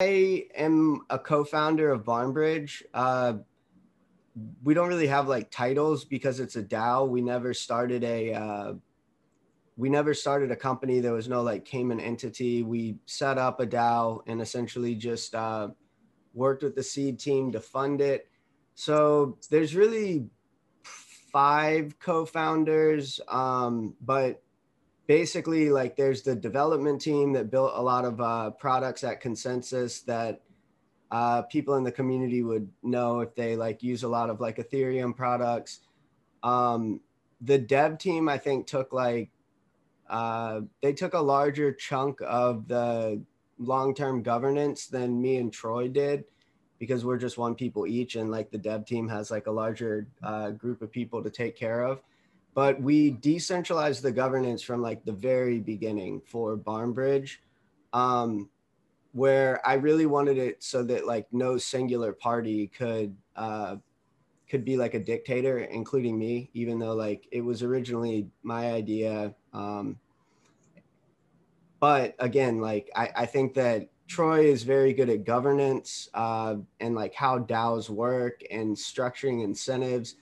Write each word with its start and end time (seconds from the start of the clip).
I 0.00 0.44
am 0.54 1.00
a 1.10 1.18
co-founder 1.18 1.90
of 1.90 2.04
Barnbridge. 2.04 2.84
Uh, 2.94 3.38
we 4.62 4.72
don't 4.72 4.88
really 4.88 5.08
have 5.08 5.26
like 5.26 5.50
titles 5.50 6.04
because 6.04 6.38
it's 6.38 6.54
a 6.54 6.62
DAO. 6.62 7.08
We 7.08 7.20
never 7.20 7.52
started 7.52 8.04
a 8.04 8.32
uh, 8.32 8.74
we 9.76 9.88
never 9.88 10.14
started 10.14 10.52
a 10.52 10.56
company. 10.56 11.00
There 11.00 11.14
was 11.14 11.28
no 11.28 11.42
like 11.42 11.64
Cayman 11.64 11.98
entity. 11.98 12.62
We 12.62 12.98
set 13.06 13.38
up 13.38 13.58
a 13.58 13.66
DAO 13.66 14.20
and 14.28 14.40
essentially 14.40 14.94
just 14.94 15.34
uh, 15.34 15.70
worked 16.32 16.62
with 16.62 16.76
the 16.76 16.82
seed 16.84 17.18
team 17.18 17.50
to 17.50 17.60
fund 17.60 18.00
it. 18.00 18.28
So 18.76 19.36
there's 19.50 19.74
really 19.74 20.26
five 20.84 21.98
co-founders, 21.98 23.20
um, 23.26 23.96
but 24.00 24.44
basically 25.08 25.70
like 25.70 25.96
there's 25.96 26.22
the 26.22 26.36
development 26.36 27.00
team 27.00 27.32
that 27.32 27.50
built 27.50 27.72
a 27.74 27.82
lot 27.82 28.04
of 28.04 28.20
uh, 28.20 28.50
products 28.50 29.02
at 29.02 29.20
ConsenSys 29.20 30.04
that 30.04 30.42
uh, 31.10 31.42
people 31.42 31.76
in 31.76 31.82
the 31.82 31.90
community 31.90 32.42
would 32.42 32.68
know 32.82 33.20
if 33.20 33.34
they 33.34 33.56
like 33.56 33.82
use 33.82 34.02
a 34.02 34.08
lot 34.08 34.28
of 34.28 34.40
like 34.40 34.58
Ethereum 34.58 35.16
products. 35.16 35.80
Um, 36.42 37.00
the 37.40 37.58
dev 37.58 37.98
team, 37.98 38.28
I 38.28 38.36
think, 38.36 38.66
took 38.66 38.92
like 38.92 39.30
uh, 40.10 40.60
they 40.82 40.92
took 40.92 41.14
a 41.14 41.20
larger 41.20 41.72
chunk 41.72 42.18
of 42.22 42.68
the 42.68 43.22
long-term 43.58 44.22
governance 44.22 44.86
than 44.86 45.20
me 45.20 45.38
and 45.38 45.52
Troy 45.52 45.88
did 45.88 46.24
because 46.78 47.04
we're 47.04 47.18
just 47.18 47.38
one 47.38 47.54
people 47.54 47.86
each, 47.86 48.14
and 48.16 48.30
like 48.30 48.50
the 48.50 48.58
dev 48.58 48.84
team 48.84 49.08
has 49.08 49.30
like 49.30 49.46
a 49.46 49.50
larger 49.50 50.06
uh, 50.22 50.50
group 50.50 50.82
of 50.82 50.92
people 50.92 51.22
to 51.22 51.30
take 51.30 51.56
care 51.56 51.82
of. 51.82 52.02
But 52.54 52.80
we 52.80 53.12
decentralized 53.12 54.02
the 54.02 54.12
governance 54.12 54.62
from 54.62 54.82
like 54.82 55.04
the 55.04 55.12
very 55.12 55.58
beginning 55.60 56.20
for 56.26 56.56
Barnbridge. 56.56 57.42
Um, 57.92 58.50
where 59.12 59.66
I 59.66 59.74
really 59.74 60.06
wanted 60.06 60.38
it 60.38 60.62
so 60.62 60.82
that 60.84 61.06
like 61.06 61.26
no 61.32 61.56
singular 61.58 62.12
party 62.12 62.66
could 62.68 63.16
uh, 63.36 63.76
could 64.48 64.64
be 64.64 64.76
like 64.76 64.94
a 64.94 65.00
dictator, 65.00 65.58
including 65.58 66.18
me, 66.18 66.50
even 66.54 66.78
though 66.78 66.94
like 66.94 67.26
it 67.30 67.40
was 67.40 67.62
originally 67.62 68.28
my 68.42 68.72
idea. 68.72 69.34
Um, 69.52 69.98
but 71.80 72.14
again, 72.18 72.60
like 72.60 72.90
I, 72.94 73.10
I 73.16 73.26
think 73.26 73.54
that 73.54 73.88
Troy 74.06 74.46
is 74.46 74.62
very 74.62 74.92
good 74.94 75.10
at 75.10 75.24
governance 75.24 76.08
uh, 76.14 76.56
and 76.80 76.94
like 76.94 77.14
how 77.14 77.38
DAOs 77.38 77.90
work 77.90 78.42
and 78.50 78.74
structuring 78.74 79.44
incentives. 79.44 80.16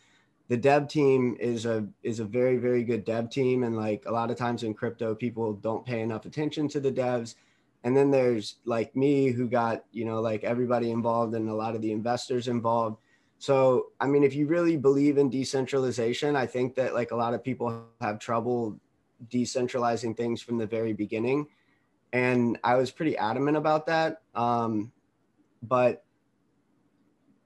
The 0.48 0.56
dev 0.56 0.86
team 0.86 1.36
is 1.40 1.66
a 1.66 1.86
is 2.02 2.20
a 2.20 2.24
very 2.24 2.56
very 2.56 2.84
good 2.84 3.04
dev 3.04 3.30
team, 3.30 3.64
and 3.64 3.76
like 3.76 4.04
a 4.06 4.12
lot 4.12 4.30
of 4.30 4.36
times 4.36 4.62
in 4.62 4.74
crypto, 4.74 5.14
people 5.14 5.54
don't 5.54 5.84
pay 5.84 6.02
enough 6.02 6.24
attention 6.24 6.68
to 6.68 6.80
the 6.80 6.92
devs. 6.92 7.34
And 7.82 7.96
then 7.96 8.10
there's 8.10 8.56
like 8.64 8.94
me 8.96 9.30
who 9.30 9.48
got 9.48 9.84
you 9.92 10.04
know 10.04 10.20
like 10.20 10.44
everybody 10.44 10.90
involved 10.90 11.34
and 11.34 11.48
a 11.48 11.54
lot 11.54 11.74
of 11.74 11.82
the 11.82 11.92
investors 11.92 12.48
involved. 12.48 12.98
So 13.38 13.88
i 14.00 14.06
mean 14.06 14.24
if 14.24 14.34
you 14.34 14.46
really 14.46 14.76
believe 14.76 15.18
in 15.18 15.28
decentralization 15.28 16.36
i 16.36 16.46
think 16.46 16.74
that 16.76 16.94
like 16.94 17.10
a 17.10 17.16
lot 17.16 17.34
of 17.34 17.44
people 17.44 17.84
have 18.00 18.18
trouble 18.18 18.80
decentralizing 19.28 20.16
things 20.16 20.40
from 20.42 20.58
the 20.58 20.66
very 20.66 20.92
beginning. 20.92 21.46
And 22.12 22.58
i 22.64 22.76
was 22.76 22.90
pretty 22.90 23.16
adamant 23.16 23.56
about 23.56 23.86
that. 23.86 24.22
Um 24.34 24.92
but 25.62 26.04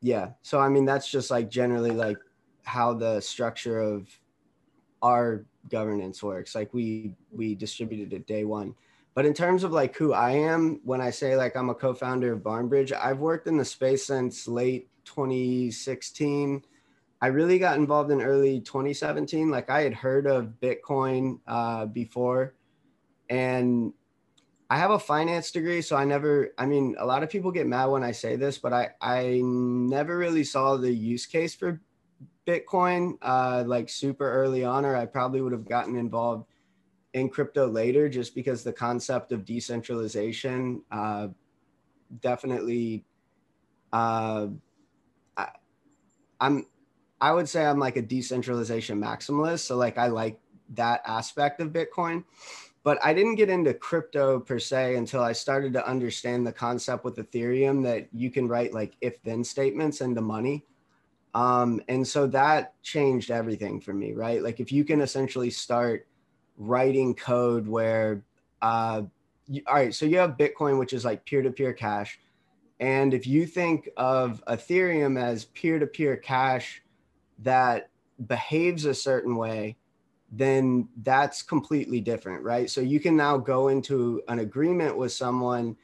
yeah. 0.00 0.30
So 0.42 0.60
i 0.60 0.68
mean 0.68 0.84
that's 0.84 1.10
just 1.10 1.30
like 1.30 1.50
generally 1.50 1.90
like 1.92 2.18
how 2.64 2.94
the 2.94 3.20
structure 3.20 3.80
of 3.80 4.08
our 5.02 5.44
governance 5.68 6.22
works 6.22 6.54
like 6.54 6.72
we 6.72 7.14
we 7.30 7.54
distributed 7.54 8.12
it 8.12 8.26
day 8.26 8.44
one 8.44 8.74
but 9.14 9.26
in 9.26 9.34
terms 9.34 9.64
of 9.64 9.72
like 9.72 9.96
who 9.96 10.12
I 10.12 10.32
am, 10.32 10.80
when 10.84 11.00
I 11.00 11.10
say 11.10 11.36
like 11.36 11.56
I'm 11.56 11.70
a 11.70 11.74
co-founder 11.74 12.32
of 12.32 12.44
Barnbridge, 12.44 12.92
I've 12.92 13.18
worked 13.18 13.48
in 13.48 13.56
the 13.56 13.64
space 13.64 14.06
since 14.06 14.46
late 14.46 14.88
2016. 15.04 16.64
I 17.20 17.26
really 17.26 17.58
got 17.58 17.76
involved 17.76 18.10
in 18.10 18.22
early 18.22 18.60
2017. 18.60 19.50
Like 19.50 19.68
I 19.68 19.82
had 19.82 19.94
heard 19.94 20.26
of 20.26 20.54
Bitcoin 20.62 21.40
uh, 21.46 21.86
before, 21.86 22.54
and 23.28 23.92
I 24.70 24.78
have 24.78 24.92
a 24.92 24.98
finance 24.98 25.50
degree, 25.50 25.82
so 25.82 25.96
I 25.96 26.04
never. 26.04 26.54
I 26.56 26.66
mean, 26.66 26.94
a 26.98 27.04
lot 27.04 27.24
of 27.24 27.30
people 27.30 27.50
get 27.50 27.66
mad 27.66 27.86
when 27.86 28.04
I 28.04 28.12
say 28.12 28.36
this, 28.36 28.58
but 28.58 28.72
I 28.72 28.90
I 29.00 29.40
never 29.42 30.16
really 30.16 30.44
saw 30.44 30.76
the 30.76 30.92
use 30.92 31.26
case 31.26 31.54
for 31.54 31.80
Bitcoin 32.50 33.16
uh, 33.22 33.62
like 33.66 33.88
super 33.88 34.30
early 34.30 34.64
on, 34.64 34.84
or 34.84 34.96
I 34.96 35.06
probably 35.06 35.40
would 35.40 35.52
have 35.52 35.68
gotten 35.68 35.96
involved 35.96 36.46
in 37.14 37.28
crypto 37.28 37.66
later 37.66 38.08
just 38.08 38.34
because 38.34 38.62
the 38.62 38.72
concept 38.72 39.32
of 39.32 39.44
decentralization 39.44 40.82
uh, 40.90 41.28
definitely 42.20 43.04
uh, 43.92 44.46
i'm 46.40 46.66
i 47.20 47.32
would 47.32 47.48
say 47.48 47.66
i'm 47.66 47.78
like 47.78 47.96
a 47.96 48.02
decentralization 48.02 49.00
maximalist 49.00 49.60
so 49.60 49.76
like 49.76 49.98
i 49.98 50.06
like 50.06 50.40
that 50.72 51.02
aspect 51.04 51.60
of 51.60 51.68
bitcoin. 51.68 52.24
But 52.82 52.98
i 53.04 53.12
didn't 53.12 53.34
get 53.34 53.50
into 53.50 53.74
crypto 53.74 54.40
per 54.40 54.58
se 54.58 54.96
until 54.96 55.22
i 55.22 55.32
started 55.32 55.72
to 55.74 55.86
understand 55.86 56.46
the 56.46 56.52
concept 56.52 57.04
with 57.04 57.16
ethereum 57.16 57.82
that 57.82 58.08
you 58.12 58.30
can 58.30 58.48
write 58.48 58.72
like 58.72 58.94
if 59.00 59.22
then 59.22 59.44
statements 59.44 60.00
into 60.00 60.20
money 60.20 60.64
um, 61.34 61.80
and 61.88 62.06
so 62.06 62.26
that 62.26 62.80
changed 62.82 63.30
everything 63.30 63.80
for 63.80 63.92
me 63.92 64.12
right? 64.12 64.42
Like 64.42 64.60
if 64.60 64.72
you 64.72 64.84
can 64.84 65.00
essentially 65.00 65.50
start 65.50 66.06
writing 66.56 67.14
code 67.14 67.66
where 67.68 68.22
uh, 68.62 69.02
you, 69.46 69.62
all 69.66 69.74
right 69.74 69.94
so 69.94 70.06
you 70.06 70.18
have 70.18 70.36
bitcoin 70.36 70.78
which 70.78 70.92
is 70.92 71.04
like 71.04 71.24
peer-to-peer 71.24 71.72
cash. 71.72 72.18
And 72.80 73.12
if 73.12 73.26
you 73.26 73.44
think 73.44 73.90
of 73.96 74.42
ethereum 74.48 75.20
as 75.20 75.44
peer-to-peer 75.46 76.16
cash 76.16 76.82
that 77.40 77.90
behaves 78.26 78.84
a 78.84 78.94
certain 78.94 79.36
way 79.36 79.76
then 80.32 80.88
that's 81.02 81.42
completely 81.42 82.00
different 82.00 82.42
right? 82.42 82.68
So 82.68 82.80
you 82.80 83.00
can 83.00 83.16
now 83.16 83.36
go 83.36 83.68
into 83.68 84.22
an 84.28 84.40
agreement 84.40 84.96
with 84.96 85.12
someone 85.12 85.76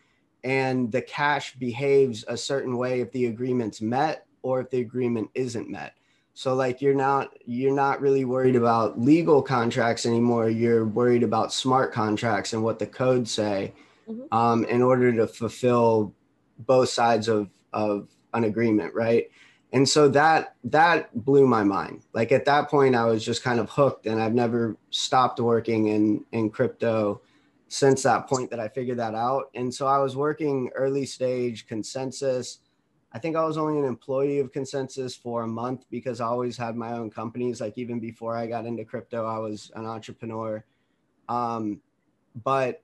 and 0.44 0.92
the 0.92 1.02
cash 1.02 1.54
behaves 1.54 2.24
a 2.28 2.36
certain 2.36 2.76
way 2.76 3.00
if 3.00 3.10
the 3.12 3.26
agreement's 3.26 3.80
met 3.80 4.25
or 4.46 4.60
if 4.60 4.70
the 4.70 4.80
agreement 4.80 5.28
isn't 5.34 5.68
met 5.68 5.94
so 6.36 6.54
like 6.54 6.82
you're 6.82 6.94
not 6.94 7.34
you're 7.46 7.74
not 7.74 8.02
really 8.02 8.26
worried 8.26 8.56
about 8.56 9.00
legal 9.00 9.40
contracts 9.40 10.04
anymore. 10.04 10.50
You're 10.50 10.84
worried 10.84 11.22
about 11.22 11.50
smart 11.50 11.94
contracts 11.94 12.52
and 12.52 12.62
what 12.62 12.78
the 12.78 12.86
codes 12.86 13.30
say 13.30 13.72
mm-hmm. 14.06 14.36
um, 14.36 14.66
in 14.66 14.82
order 14.82 15.10
to 15.16 15.26
fulfill 15.26 16.14
both 16.58 16.90
sides 16.90 17.28
of 17.28 17.48
of 17.72 18.10
an 18.34 18.44
agreement, 18.44 18.92
right? 18.92 19.30
And 19.72 19.88
so 19.88 20.08
that 20.08 20.56
that 20.64 21.08
blew 21.24 21.46
my 21.46 21.64
mind. 21.64 22.02
Like 22.12 22.32
at 22.32 22.44
that 22.44 22.68
point, 22.68 22.94
I 22.94 23.06
was 23.06 23.24
just 23.24 23.42
kind 23.42 23.58
of 23.58 23.70
hooked, 23.70 24.04
and 24.04 24.20
I've 24.20 24.34
never 24.34 24.76
stopped 24.90 25.40
working 25.40 25.86
in 25.86 26.22
in 26.32 26.50
crypto 26.50 27.22
since 27.68 28.02
that 28.02 28.28
point 28.28 28.50
that 28.50 28.60
I 28.60 28.68
figured 28.68 28.98
that 28.98 29.14
out. 29.14 29.44
And 29.54 29.74
so 29.74 29.86
I 29.86 30.00
was 30.00 30.16
working 30.16 30.68
early 30.74 31.06
stage 31.06 31.66
ConsenSys 31.66 32.58
I 33.16 33.18
think 33.18 33.34
I 33.34 33.46
was 33.46 33.56
only 33.56 33.78
an 33.78 33.86
employee 33.86 34.40
of 34.40 34.52
ConsenSys 34.52 35.18
for 35.18 35.44
a 35.44 35.46
month 35.46 35.86
because 35.90 36.20
I 36.20 36.26
always 36.26 36.54
had 36.54 36.76
my 36.76 36.92
own 36.92 37.08
companies. 37.08 37.62
Like 37.62 37.78
even 37.78 37.98
before 37.98 38.36
I 38.36 38.46
got 38.46 38.66
into 38.66 38.84
crypto, 38.84 39.24
I 39.24 39.38
was 39.38 39.72
an 39.74 39.86
entrepreneur. 39.86 40.62
Um, 41.26 41.80
but 42.44 42.82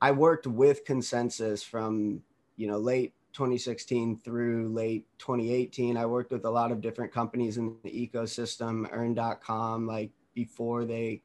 I 0.00 0.10
worked 0.10 0.48
with 0.48 0.84
ConsenSys 0.84 1.64
from 1.64 2.22
you 2.56 2.66
know 2.66 2.76
late 2.76 3.14
2016 3.34 4.18
through 4.18 4.68
late 4.70 5.06
2018. 5.18 5.96
I 5.96 6.06
worked 6.06 6.32
with 6.32 6.44
a 6.44 6.50
lot 6.50 6.72
of 6.72 6.80
different 6.80 7.12
companies 7.12 7.56
in 7.56 7.76
the 7.84 8.10
ecosystem, 8.10 8.88
Earn.com, 8.90 9.86
like 9.86 10.10
before 10.34 10.86
they 10.86 11.22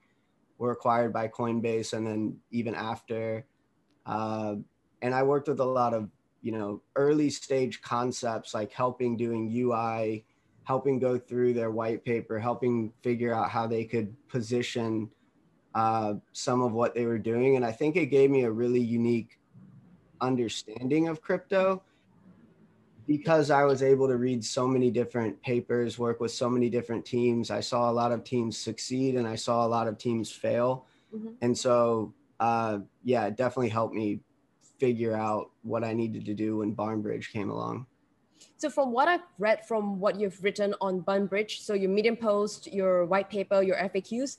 were 0.60 0.70
acquired 0.70 1.12
by 1.12 1.28
Coinbase, 1.28 1.94
and 1.94 2.06
then 2.06 2.38
even 2.52 2.76
after. 2.76 3.48
Uh, 4.06 4.58
and 5.02 5.16
I 5.16 5.24
worked 5.24 5.48
with 5.48 5.60
a 5.60 5.66
lot 5.66 5.96
of 5.96 6.08
you 6.44 6.52
know 6.52 6.82
early 6.98 7.30
stage 7.30 7.82
concepts 7.82 8.54
like 8.54 8.72
helping 8.72 9.18
doing 9.18 9.50
ui 9.58 10.24
helping 10.66 11.00
go 11.00 11.18
through 11.18 11.54
their 11.54 11.72
white 11.72 12.04
paper 12.06 12.38
helping 12.38 12.92
figure 13.02 13.34
out 13.34 13.50
how 13.50 13.66
they 13.66 13.84
could 13.84 14.14
position 14.28 15.10
uh, 15.74 16.14
some 16.34 16.62
of 16.62 16.72
what 16.74 16.94
they 16.94 17.06
were 17.06 17.18
doing. 17.18 17.56
And 17.56 17.66
i 17.66 17.72
think 17.72 17.96
it 17.96 18.08
gave 18.08 18.30
me 18.30 18.44
a 18.44 18.52
really 18.52 18.82
unique 18.82 19.40
understanding 20.22 21.08
of 21.08 21.22
crypto 21.22 21.82
because 23.08 23.50
i 23.50 23.64
was 23.64 23.82
able 23.82 24.08
to 24.08 24.16
read 24.16 24.46
so 24.46 24.66
many 24.68 24.90
different 24.90 25.42
papers 25.42 26.00
work 26.00 26.22
with 26.22 26.32
so 26.32 26.50
many 26.50 26.70
different 26.70 27.04
teams. 27.06 27.52
I 27.52 27.60
saw 27.60 27.90
a 27.90 27.92
lot 27.92 28.12
of 28.12 28.24
teams 28.24 28.58
succeed 28.58 29.16
and 29.16 29.28
i 29.28 29.36
saw 29.36 29.66
a 29.66 29.70
lot 29.76 29.88
of 29.88 29.98
teams 29.98 30.30
fail. 30.32 30.86
Mm-hmm. 31.14 31.30
and 31.42 31.58
so 31.58 32.14
uh, 32.40 32.80
yeah 33.04 33.26
it 33.28 33.38
definitely 33.38 33.70
helped 33.70 33.96
me 33.96 34.20
figure 34.80 35.16
out 35.16 35.52
what 35.62 35.84
I 35.84 35.94
needed 35.94 36.26
to 36.26 36.34
do 36.34 36.58
when 36.58 36.74
Barnbridge 36.74 37.32
came 37.32 37.50
along. 37.50 37.86
So 38.58 38.70
from 38.70 38.92
what 38.92 39.08
I've 39.08 39.28
read 39.40 39.66
from 39.66 40.00
what 40.00 40.20
you've 40.20 40.44
written 40.44 40.74
on 40.82 41.02
Barnbridge, 41.02 41.62
so 41.62 41.74
your 41.74 41.90
Medium 41.90 42.16
post, 42.16 42.72
your 42.72 43.06
white 43.06 43.30
paper, 43.30 43.62
your 43.62 43.78
FAQs, 43.78 44.38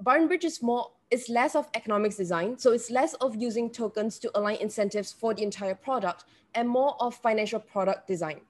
Barnbridge 0.00 0.44
is 0.44 0.62
more 0.62 0.90
it's 1.10 1.28
less 1.28 1.54
of 1.54 1.68
economics 1.74 2.16
design. 2.16 2.58
So 2.58 2.72
it's 2.72 2.90
less 2.90 3.14
of 3.14 3.36
using 3.36 3.70
tokens 3.70 4.18
to 4.20 4.30
align 4.34 4.56
incentives 4.56 5.12
for 5.12 5.34
the 5.34 5.42
entire 5.42 5.74
product 5.74 6.24
and 6.54 6.68
more 6.68 6.96
of 7.00 7.14
financial 7.14 7.60
product 7.60 8.08
design. 8.08 8.40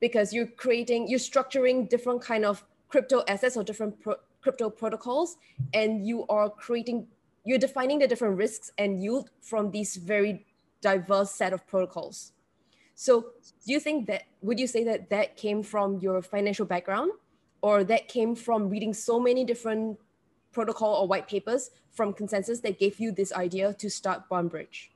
Because 0.00 0.32
you're 0.32 0.46
creating, 0.46 1.08
you're 1.08 1.18
structuring 1.18 1.88
different 1.88 2.22
kind 2.22 2.44
of 2.44 2.64
crypto 2.88 3.24
assets 3.26 3.56
or 3.56 3.64
different 3.64 4.00
pro- 4.00 4.16
crypto 4.40 4.70
protocols, 4.70 5.36
and 5.72 6.06
you 6.06 6.26
are 6.28 6.50
creating, 6.50 7.08
you're 7.44 7.58
defining 7.58 7.98
the 7.98 8.06
different 8.06 8.36
risks 8.36 8.72
and 8.78 9.02
yield 9.02 9.30
from 9.40 9.70
these 9.70 9.96
very 9.96 10.46
diverse 10.80 11.30
set 11.30 11.52
of 11.52 11.66
protocols. 11.66 12.32
So 12.94 13.20
do 13.66 13.72
you 13.72 13.80
think 13.80 14.06
that, 14.06 14.22
would 14.40 14.58
you 14.58 14.66
say 14.66 14.84
that 14.84 15.10
that 15.10 15.36
came 15.36 15.62
from 15.62 15.98
your 15.98 16.22
financial 16.22 16.64
background 16.64 17.12
or 17.60 17.84
that 17.84 18.08
came 18.08 18.34
from 18.34 18.68
reading 18.68 18.94
so 18.94 19.18
many 19.18 19.44
different 19.44 19.98
protocol 20.52 20.94
or 20.94 21.08
white 21.08 21.28
papers 21.28 21.70
from 21.90 22.12
ConsenSys 22.12 22.62
that 22.62 22.78
gave 22.78 23.00
you 23.00 23.12
this 23.12 23.32
idea 23.32 23.74
to 23.74 23.90
start 23.90 24.28
Bondbridge? 24.30 24.88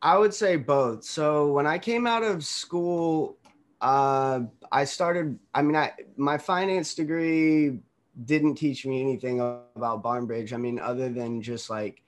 I 0.00 0.18
would 0.18 0.34
say 0.34 0.56
both. 0.56 1.02
So 1.04 1.52
when 1.52 1.66
I 1.66 1.78
came 1.78 2.06
out 2.06 2.22
of 2.22 2.44
school, 2.44 3.38
uh, 3.80 4.40
I 4.70 4.84
started. 4.84 5.38
I 5.54 5.62
mean, 5.62 5.76
I 5.76 5.92
my 6.16 6.36
finance 6.36 6.94
degree 6.94 7.80
didn't 8.24 8.54
teach 8.54 8.86
me 8.86 9.00
anything 9.00 9.40
about 9.40 10.02
Barnbridge. 10.02 10.52
I 10.52 10.56
mean, 10.56 10.78
other 10.78 11.08
than 11.08 11.42
just 11.42 11.68
like 11.68 12.02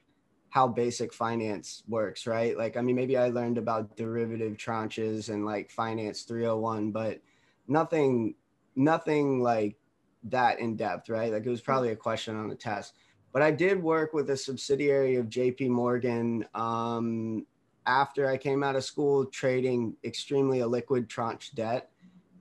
how 0.50 0.68
basic 0.68 1.12
finance 1.12 1.82
works, 1.88 2.26
right? 2.26 2.56
Like, 2.56 2.76
I 2.76 2.80
mean, 2.80 2.96
maybe 2.96 3.16
I 3.16 3.28
learned 3.28 3.58
about 3.58 3.96
derivative 3.96 4.56
tranches 4.56 5.28
and 5.28 5.44
like 5.44 5.70
finance 5.70 6.22
301, 6.22 6.92
but 6.92 7.20
nothing, 7.68 8.34
nothing 8.74 9.42
like 9.42 9.76
that 10.24 10.60
in 10.60 10.76
depth, 10.76 11.08
right? 11.08 11.32
Like 11.32 11.44
it 11.44 11.50
was 11.50 11.60
probably 11.60 11.90
a 11.90 11.96
question 11.96 12.36
on 12.36 12.48
the 12.48 12.54
test. 12.54 12.94
But 13.32 13.42
I 13.42 13.50
did 13.50 13.82
work 13.82 14.14
with 14.14 14.30
a 14.30 14.36
subsidiary 14.36 15.16
of 15.16 15.26
JP 15.26 15.68
Morgan 15.68 16.46
um, 16.54 17.44
after 17.86 18.28
I 18.28 18.36
came 18.36 18.62
out 18.62 18.76
of 18.76 18.84
school 18.84 19.26
trading 19.26 19.94
extremely 20.04 20.60
illiquid 20.60 21.08
tranche 21.08 21.52
debt. 21.54 21.90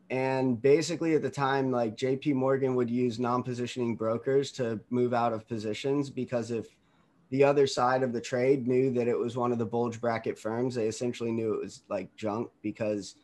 And 0.10 0.62
basically 0.62 1.16
at 1.16 1.24
the 1.24 1.30
time, 1.30 1.72
like 1.72 1.98
JP 1.98 2.36
Morgan 2.36 2.76
would 2.76 2.90
use 2.90 3.20
non 3.20 3.42
positioning 3.42 3.96
brokers 3.96 4.52
to 4.54 4.80
move 4.90 5.14
out 5.14 5.34
of 5.34 5.48
positions 5.48 6.10
because 6.10 6.52
if 6.52 6.68
the 7.32 7.44
other 7.44 7.66
side 7.66 8.04
of 8.04 8.14
the 8.14 8.22
trade 8.22 8.68
knew 8.68 8.92
that 8.92 9.08
it 9.08 9.18
was 9.18 9.36
one 9.36 9.52
of 9.52 9.58
the 9.58 9.66
bulge 9.66 10.00
bracket 10.00 10.38
firms, 10.38 10.76
they 10.76 10.88
essentially 10.88 11.32
knew 11.32 11.54
it 11.54 11.62
was 11.62 11.84
like 11.90 12.16
junk 12.16 12.50
because 12.62 13.16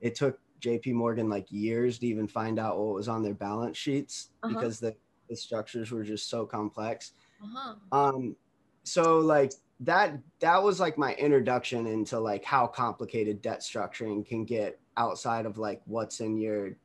it 0.00 0.14
took 0.14 0.38
JP 0.60 0.94
Morgan 0.94 1.28
like 1.28 1.46
years 1.50 1.98
to 1.98 2.06
even 2.06 2.26
find 2.26 2.58
out 2.58 2.78
what 2.78 2.94
was 2.94 3.08
on 3.08 3.22
their 3.22 3.34
balance 3.34 3.76
sheets 3.76 4.30
uh-huh. 4.42 4.54
because 4.54 4.80
the, 4.80 4.94
the 5.28 5.36
structures 5.36 5.90
were 5.90 6.04
just 6.04 6.30
so 6.30 6.46
complex. 6.46 7.12
Uh-huh. 7.42 7.74
Um, 7.92 8.36
so 8.84 9.18
like 9.18 9.52
that 9.80 10.18
that 10.40 10.62
was 10.62 10.80
like 10.80 10.98
my 10.98 11.14
introduction 11.14 11.86
into 11.86 12.18
like 12.18 12.44
how 12.44 12.66
complicated 12.66 13.42
debt 13.42 13.60
structuring 13.60 14.26
can 14.26 14.44
get 14.44 14.79
outside 14.96 15.46
of 15.46 15.58
like 15.58 15.80
what's 15.86 16.20
in 16.20 16.36
your 16.36 16.76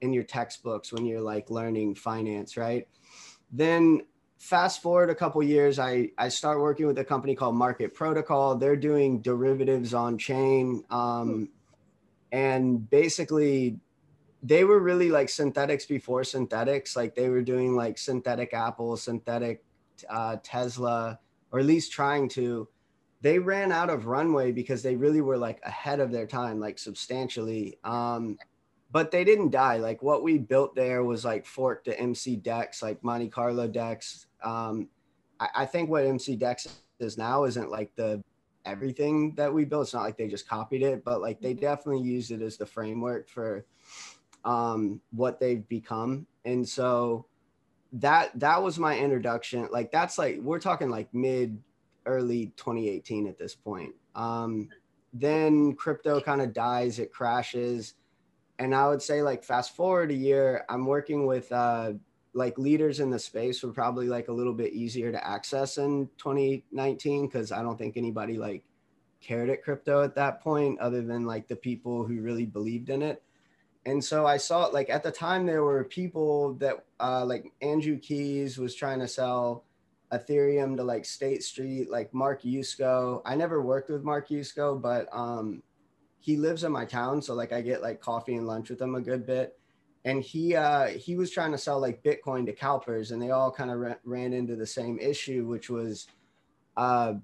in 0.00 0.12
your 0.12 0.24
textbooks 0.24 0.92
when 0.92 1.04
you're 1.04 1.20
like 1.20 1.50
learning 1.50 1.94
finance, 1.94 2.56
right? 2.56 2.86
Then 3.50 4.02
fast 4.38 4.80
forward 4.80 5.10
a 5.10 5.14
couple 5.14 5.42
years, 5.42 5.78
I 5.78 6.10
I 6.18 6.28
start 6.28 6.60
working 6.60 6.86
with 6.86 6.98
a 6.98 7.04
company 7.04 7.34
called 7.34 7.56
Market 7.56 7.94
Protocol. 7.94 8.56
They're 8.56 8.76
doing 8.76 9.20
derivatives 9.20 9.94
on 9.94 10.18
chain. 10.18 10.84
Um, 10.90 11.28
hmm 11.28 11.44
and 12.32 12.88
basically 12.90 13.78
they 14.42 14.64
were 14.64 14.80
really 14.80 15.10
like 15.10 15.28
Synthetix 15.28 15.88
before 15.88 16.22
Synthetix 16.22 16.96
like 16.96 17.14
they 17.14 17.28
were 17.28 17.42
doing 17.42 17.74
like 17.74 17.98
synthetic 17.98 18.54
apple 18.54 18.96
synthetic 18.96 19.64
uh, 20.08 20.36
tesla 20.42 21.18
or 21.50 21.60
at 21.60 21.64
least 21.64 21.92
trying 21.92 22.28
to 22.28 22.68
they 23.20 23.38
ran 23.38 23.72
out 23.72 23.90
of 23.90 24.06
runway 24.06 24.52
because 24.52 24.82
they 24.82 24.96
really 24.96 25.20
were 25.20 25.38
like 25.38 25.60
ahead 25.64 26.00
of 26.00 26.12
their 26.12 26.26
time 26.26 26.60
like 26.60 26.78
substantially 26.78 27.78
um, 27.84 28.38
but 28.90 29.10
they 29.10 29.24
didn't 29.24 29.50
die 29.50 29.76
like 29.76 30.02
what 30.02 30.22
we 30.22 30.38
built 30.38 30.74
there 30.74 31.04
was 31.04 31.24
like 31.24 31.44
fork 31.46 31.84
to 31.84 31.96
MCDEX 31.96 32.82
like 32.82 33.02
monte 33.02 33.28
carlo 33.28 33.66
dex 33.66 34.26
um, 34.42 34.88
I, 35.40 35.48
I 35.56 35.66
think 35.66 35.90
what 35.90 36.04
MCDEX 36.04 36.68
is 37.00 37.18
now 37.18 37.44
isn't 37.44 37.70
like 37.70 37.94
the 37.96 38.22
everything 38.64 39.34
that 39.36 39.52
we 39.52 39.64
built. 39.64 39.84
It's 39.84 39.94
not 39.94 40.02
like 40.02 40.16
they 40.16 40.28
just 40.28 40.48
copied 40.48 40.82
it, 40.82 41.04
but 41.04 41.20
like 41.20 41.40
they 41.40 41.52
mm-hmm. 41.52 41.60
definitely 41.60 42.02
used 42.02 42.30
it 42.30 42.42
as 42.42 42.56
the 42.56 42.66
framework 42.66 43.28
for 43.28 43.64
um, 44.44 45.00
what 45.10 45.40
they've 45.40 45.66
become. 45.68 46.26
And 46.44 46.68
so 46.68 47.26
that 47.92 48.38
that 48.38 48.62
was 48.62 48.78
my 48.78 48.98
introduction. 48.98 49.68
Like 49.72 49.90
that's 49.90 50.18
like 50.18 50.38
we're 50.40 50.60
talking 50.60 50.90
like 50.90 51.12
mid 51.14 51.58
early 52.08 52.52
2018 52.56 53.26
at 53.26 53.38
this 53.38 53.54
point. 53.54 53.94
Um, 54.14 54.68
then 55.12 55.74
crypto 55.74 56.20
kind 56.20 56.42
of 56.42 56.52
dies, 56.52 56.98
it 56.98 57.12
crashes. 57.12 57.94
And 58.58 58.74
I 58.74 58.88
would 58.88 59.02
say 59.02 59.22
like 59.22 59.44
fast 59.44 59.76
forward 59.76 60.10
a 60.10 60.14
year, 60.14 60.64
I'm 60.68 60.86
working 60.86 61.26
with 61.26 61.50
uh, 61.52 61.92
like 62.34 62.58
leaders 62.58 63.00
in 63.00 63.10
the 63.10 63.18
space 63.18 63.62
were 63.62 63.72
probably 63.72 64.06
like 64.06 64.28
a 64.28 64.32
little 64.32 64.52
bit 64.52 64.72
easier 64.72 65.12
to 65.12 65.26
access 65.26 65.78
in 65.78 66.08
2019 66.18 67.26
because 67.26 67.52
I 67.52 67.62
don't 67.62 67.78
think 67.78 67.96
anybody 67.96 68.36
like 68.36 68.64
cared 69.20 69.50
at 69.50 69.62
crypto 69.62 70.02
at 70.02 70.14
that 70.14 70.40
point 70.40 70.78
other 70.80 71.02
than 71.02 71.26
like 71.26 71.48
the 71.48 71.56
people 71.56 72.04
who 72.04 72.20
really 72.20 72.46
believed 72.46 72.90
in 72.90 73.02
it. 73.02 73.22
And 73.86 74.04
so 74.04 74.26
I 74.26 74.36
saw 74.36 74.66
like 74.66 74.90
at 74.90 75.02
the 75.02 75.10
time 75.10 75.46
there 75.46 75.64
were 75.64 75.84
people 75.84 76.54
that 76.54 76.84
uh, 77.00 77.24
like 77.24 77.52
Andrew 77.62 77.98
Keys 77.98 78.58
was 78.58 78.74
trying 78.74 79.00
to 79.00 79.08
sell 79.08 79.64
Ethereum 80.12 80.76
to 80.76 80.82
like 80.82 81.04
State 81.04 81.42
Street, 81.42 81.90
like 81.90 82.12
Mark 82.14 82.42
Yusko. 82.42 83.22
I 83.24 83.34
never 83.34 83.62
worked 83.62 83.90
with 83.90 84.04
Mark 84.04 84.28
Yusko, 84.28 84.80
but 84.80 85.08
um, 85.12 85.62
he 86.18 86.36
lives 86.36 86.64
in 86.64 86.72
my 86.72 86.84
town, 86.84 87.22
so 87.22 87.34
like 87.34 87.52
I 87.52 87.60
get 87.60 87.82
like 87.82 88.00
coffee 88.00 88.34
and 88.36 88.46
lunch 88.46 88.70
with 88.70 88.80
him 88.80 88.94
a 88.94 89.00
good 89.00 89.26
bit 89.26 89.58
and 90.04 90.22
he 90.22 90.54
uh, 90.54 90.86
he 90.86 91.16
was 91.16 91.30
trying 91.30 91.52
to 91.52 91.58
sell 91.58 91.80
like 91.80 92.02
Bitcoin 92.02 92.46
to 92.46 92.54
CalPERS, 92.54 93.12
and 93.12 93.20
they 93.20 93.30
all 93.30 93.50
kind 93.50 93.70
of 93.70 93.96
ran 94.04 94.32
into 94.32 94.56
the 94.56 94.66
same 94.66 94.98
issue, 94.98 95.46
which 95.46 95.68
was 95.68 96.06
uh, 96.76 97.14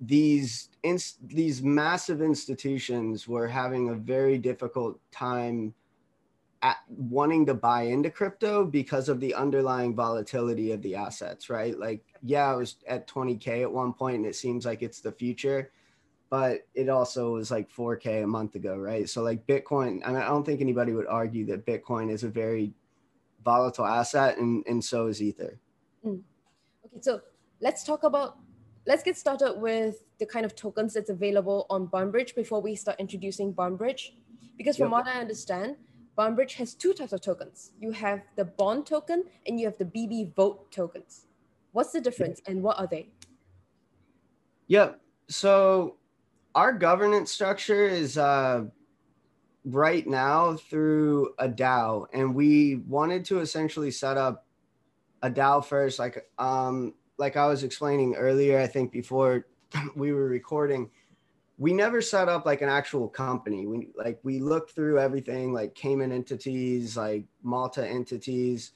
these 0.00 0.70
inst- 0.82 1.26
these 1.28 1.62
massive 1.62 2.22
institutions 2.22 3.28
were 3.28 3.46
having 3.46 3.90
a 3.90 3.94
very 3.94 4.38
difficult 4.38 4.98
time 5.12 5.74
at 6.62 6.78
wanting 6.88 7.44
to 7.46 7.54
buy 7.54 7.82
into 7.82 8.10
crypto 8.10 8.64
because 8.64 9.08
of 9.08 9.20
the 9.20 9.34
underlying 9.34 9.94
volatility 9.94 10.72
of 10.72 10.80
the 10.82 10.94
assets, 10.94 11.50
right? 11.50 11.78
Like, 11.78 12.04
yeah, 12.22 12.52
it 12.52 12.56
was 12.56 12.76
at 12.86 13.08
20k 13.08 13.62
at 13.62 13.72
one 13.72 13.92
point, 13.92 14.16
and 14.16 14.26
it 14.26 14.36
seems 14.36 14.64
like 14.64 14.82
it's 14.82 15.00
the 15.00 15.12
future 15.12 15.70
but 16.32 16.66
it 16.74 16.88
also 16.88 17.34
was 17.34 17.50
like 17.50 17.70
4K 17.70 18.24
a 18.24 18.26
month 18.26 18.54
ago, 18.54 18.78
right? 18.78 19.06
So 19.06 19.22
like 19.22 19.46
Bitcoin, 19.46 20.00
I, 20.02 20.16
I 20.16 20.28
don't 20.28 20.46
think 20.46 20.62
anybody 20.62 20.94
would 20.94 21.06
argue 21.06 21.44
that 21.44 21.66
Bitcoin 21.66 22.10
is 22.10 22.24
a 22.24 22.28
very 22.30 22.72
volatile 23.44 23.84
asset, 23.84 24.38
and 24.38 24.64
and 24.66 24.82
so 24.82 25.08
is 25.08 25.20
Ether. 25.20 25.58
Mm. 26.02 26.22
Okay, 26.86 27.02
so 27.02 27.20
let's 27.60 27.84
talk 27.84 28.04
about 28.04 28.38
let's 28.86 29.02
get 29.02 29.18
started 29.18 29.60
with 29.60 30.04
the 30.18 30.24
kind 30.24 30.46
of 30.46 30.56
tokens 30.56 30.94
that's 30.94 31.10
available 31.10 31.66
on 31.68 31.86
Bondbridge 31.86 32.34
before 32.34 32.62
we 32.62 32.76
start 32.76 32.98
introducing 32.98 33.52
Bondbridge, 33.52 34.12
because 34.56 34.78
from 34.78 34.90
yep. 34.90 35.04
what 35.04 35.06
I 35.06 35.20
understand, 35.20 35.76
Bondbridge 36.16 36.54
has 36.54 36.72
two 36.72 36.94
types 36.94 37.12
of 37.12 37.20
tokens. 37.20 37.72
You 37.78 37.90
have 37.90 38.22
the 38.36 38.46
bond 38.46 38.86
token 38.86 39.24
and 39.46 39.60
you 39.60 39.66
have 39.66 39.76
the 39.76 39.84
BB 39.84 40.34
vote 40.34 40.72
tokens. 40.72 41.26
What's 41.72 41.92
the 41.92 42.00
difference 42.00 42.40
and 42.46 42.62
what 42.62 42.78
are 42.78 42.86
they? 42.86 43.08
Yep. 44.68 45.00
So 45.28 45.96
our 46.54 46.72
governance 46.72 47.30
structure 47.30 47.86
is 47.86 48.18
uh, 48.18 48.64
right 49.64 50.06
now 50.06 50.54
through 50.56 51.34
a 51.38 51.48
DAO, 51.48 52.06
and 52.12 52.34
we 52.34 52.76
wanted 52.86 53.24
to 53.26 53.40
essentially 53.40 53.90
set 53.90 54.16
up 54.16 54.46
a 55.22 55.30
DAO 55.30 55.64
first, 55.64 55.98
like 55.98 56.28
um, 56.38 56.94
like 57.18 57.36
I 57.36 57.46
was 57.46 57.64
explaining 57.64 58.14
earlier. 58.16 58.58
I 58.58 58.66
think 58.66 58.92
before 58.92 59.46
we 59.96 60.12
were 60.12 60.26
recording, 60.26 60.90
we 61.58 61.72
never 61.72 62.02
set 62.02 62.28
up 62.28 62.44
like 62.44 62.60
an 62.60 62.68
actual 62.68 63.08
company. 63.08 63.66
We 63.66 63.88
like 63.96 64.18
we 64.22 64.40
looked 64.40 64.74
through 64.74 64.98
everything, 64.98 65.52
like 65.54 65.74
Cayman 65.74 66.12
entities, 66.12 66.96
like 66.96 67.24
Malta 67.42 67.86
entities 67.86 68.72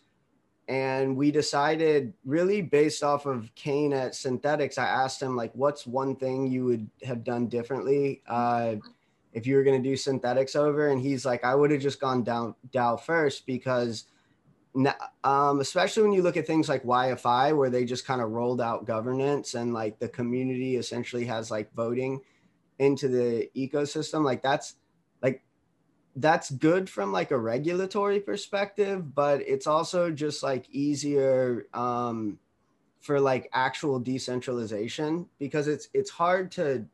and 0.68 1.16
we 1.16 1.30
decided 1.30 2.12
really 2.25 2.61
based 2.61 3.02
off 3.02 3.26
of 3.26 3.54
Kain 3.54 3.92
at 3.92 4.12
Synthetix. 4.12 4.78
I 4.78 4.87
asked 4.87 5.23
him 5.23 5.37
like, 5.37 5.52
"What's 5.54 5.87
one 5.87 6.16
thing 6.16 6.46
you 6.46 6.64
would 6.64 6.88
have 7.04 7.23
done 7.23 7.46
differently 7.46 8.23
uh, 8.26 8.76
if 9.32 9.46
you 9.46 9.56
were 9.56 9.62
going 9.62 9.80
to 9.80 9.88
do 9.88 9.94
Synthetix 9.94 10.56
over?" 10.56 10.88
And 10.88 11.00
he's 11.00 11.25
like, 11.25 11.44
"I 11.44 11.54
would 11.54 11.70
have 11.70 11.80
just 11.80 12.00
gone 12.00 12.23
down 12.25 12.54
DAO 12.73 13.00
first 13.00 13.46
because." 13.46 14.04
Um, 15.25 15.61
especially 15.61 16.02
when 16.02 16.12
you 16.12 16.20
look 16.20 16.37
at 16.37 16.46
things 16.46 16.68
like 16.68 16.82
YFI, 16.82 17.56
where 17.56 17.70
they 17.70 17.87
just 17.87 18.06
kind 18.06 18.20
of 18.20 18.32
rolled 18.32 18.61
out 18.61 18.85
governance 18.85 19.54
and 19.54 19.73
like 19.73 19.99
the 19.99 20.08
community 20.11 20.76
essentially 20.76 21.25
has 21.25 21.50
like 21.50 21.73
voting 21.73 22.20
into 22.78 23.08
the 23.08 23.49
ecosystem. 23.56 24.23
Like 24.23 24.42
that's 24.42 24.75
that's 26.16 26.50
good 26.50 26.88
from 26.88 27.12
like 27.12 27.30
a 27.30 27.38
regulatory 27.38 28.20
perspective, 28.20 29.14
but 29.14 29.42
it's 29.42 29.66
also 29.66 30.11
just 30.11 30.42
like 30.42 30.68
easier 30.70 31.66
um, 31.75 32.38
for 33.00 33.20
like 33.20 33.49
actual 33.52 34.00
decentralization 34.00 35.28
because 35.38 35.68
it's 35.68 35.88
it's 35.92 36.11
hard 36.11 36.50
to 36.52 36.87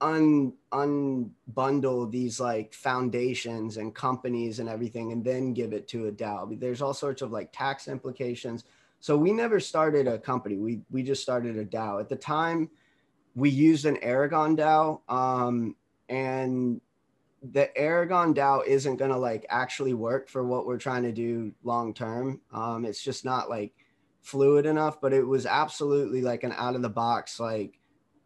un 0.00 0.52
unbundle 0.72 2.10
these 2.10 2.40
like 2.40 2.72
foundations 2.72 3.76
and 3.76 3.94
companies 3.94 4.58
and 4.58 4.68
everything 4.68 5.12
and 5.12 5.24
then 5.24 5.52
give 5.52 5.72
it 5.72 5.86
to 5.88 6.08
a 6.08 6.12
DAO. 6.12 6.58
There's 6.58 6.80
all 6.80 6.94
sorts 6.94 7.20
of 7.22 7.30
like 7.30 7.50
tax 7.52 7.88
implications. 7.88 8.64
So 9.00 9.18
we 9.18 9.32
never 9.32 9.60
started 9.60 10.08
a 10.08 10.18
company. 10.18 10.56
We 10.56 10.80
we 10.90 11.02
just 11.02 11.22
started 11.22 11.58
a 11.58 11.64
DAO. 11.64 12.00
At 12.00 12.08
the 12.08 12.16
time, 12.16 12.70
we 13.34 13.50
used 13.50 13.84
an 13.84 13.98
Aragon 13.98 14.56
DAO, 14.56 15.00
um, 15.10 15.76
and 16.08 16.80
the 17.52 17.76
Aragon 17.76 18.34
DAO 18.34 18.66
isn't 18.66 18.96
gonna 18.96 19.18
like 19.18 19.46
actually 19.48 19.94
work 19.94 20.28
for 20.28 20.44
what 20.44 20.66
we're 20.66 20.78
trying 20.78 21.02
to 21.02 21.12
do 21.12 21.52
long 21.62 21.94
term. 21.94 22.40
Um, 22.52 22.84
it's 22.84 23.02
just 23.02 23.24
not 23.24 23.48
like 23.50 23.72
fluid 24.22 24.66
enough. 24.66 25.00
But 25.00 25.12
it 25.12 25.26
was 25.26 25.46
absolutely 25.46 26.22
like 26.22 26.44
an 26.44 26.52
out 26.52 26.74
of 26.74 26.82
the 26.82 26.88
box 26.88 27.38
like 27.40 27.78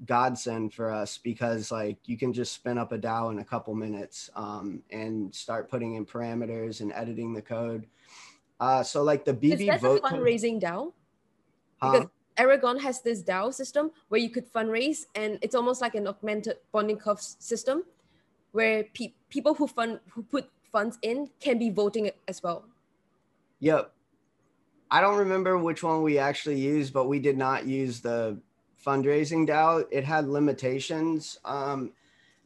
godsend 0.06 0.72
for 0.72 0.90
us 0.90 1.18
because 1.18 1.70
like 1.70 1.98
you 2.06 2.16
can 2.16 2.32
just 2.32 2.52
spin 2.52 2.78
up 2.78 2.92
a 2.92 2.98
DAO 2.98 3.30
in 3.32 3.38
a 3.38 3.44
couple 3.44 3.74
minutes 3.74 4.30
um, 4.34 4.82
and 4.90 5.34
start 5.34 5.70
putting 5.70 5.94
in 5.94 6.06
parameters 6.06 6.80
and 6.80 6.92
editing 6.92 7.34
the 7.34 7.42
code. 7.42 7.86
Uh, 8.58 8.82
so 8.82 9.02
like 9.02 9.24
the 9.24 9.34
BB 9.34 9.52
Is 9.52 9.66
that 9.66 9.80
vote 9.80 10.00
a 10.04 10.08
fundraising 10.08 10.60
DAO? 10.60 10.92
Huh? 11.82 11.92
Because 11.92 12.08
Aragon 12.36 12.78
has 12.78 13.02
this 13.02 13.22
DAO 13.22 13.52
system 13.52 13.90
where 14.08 14.20
you 14.20 14.30
could 14.30 14.50
fundraise, 14.50 15.06
and 15.14 15.38
it's 15.42 15.54
almost 15.54 15.80
like 15.80 15.94
an 15.94 16.06
augmented 16.06 16.56
bonding 16.72 16.96
curve 16.96 17.20
system, 17.20 17.84
where 18.52 18.84
pe- 18.84 19.12
people 19.28 19.54
who 19.54 19.66
fund 19.66 20.00
who 20.10 20.22
put 20.22 20.50
funds 20.72 20.98
in 21.02 21.30
can 21.40 21.58
be 21.58 21.70
voting 21.70 22.10
as 22.28 22.42
well. 22.42 22.64
Yep. 23.60 23.92
I 24.90 25.00
don't 25.00 25.18
remember 25.18 25.56
which 25.56 25.82
one 25.82 26.02
we 26.02 26.18
actually 26.18 26.58
used, 26.58 26.92
but 26.92 27.06
we 27.06 27.20
did 27.20 27.38
not 27.38 27.66
use 27.66 28.00
the 28.00 28.38
fundraising 28.84 29.46
DAO. 29.46 29.84
It 29.90 30.04
had 30.04 30.28
limitations. 30.28 31.38
Um, 31.44 31.92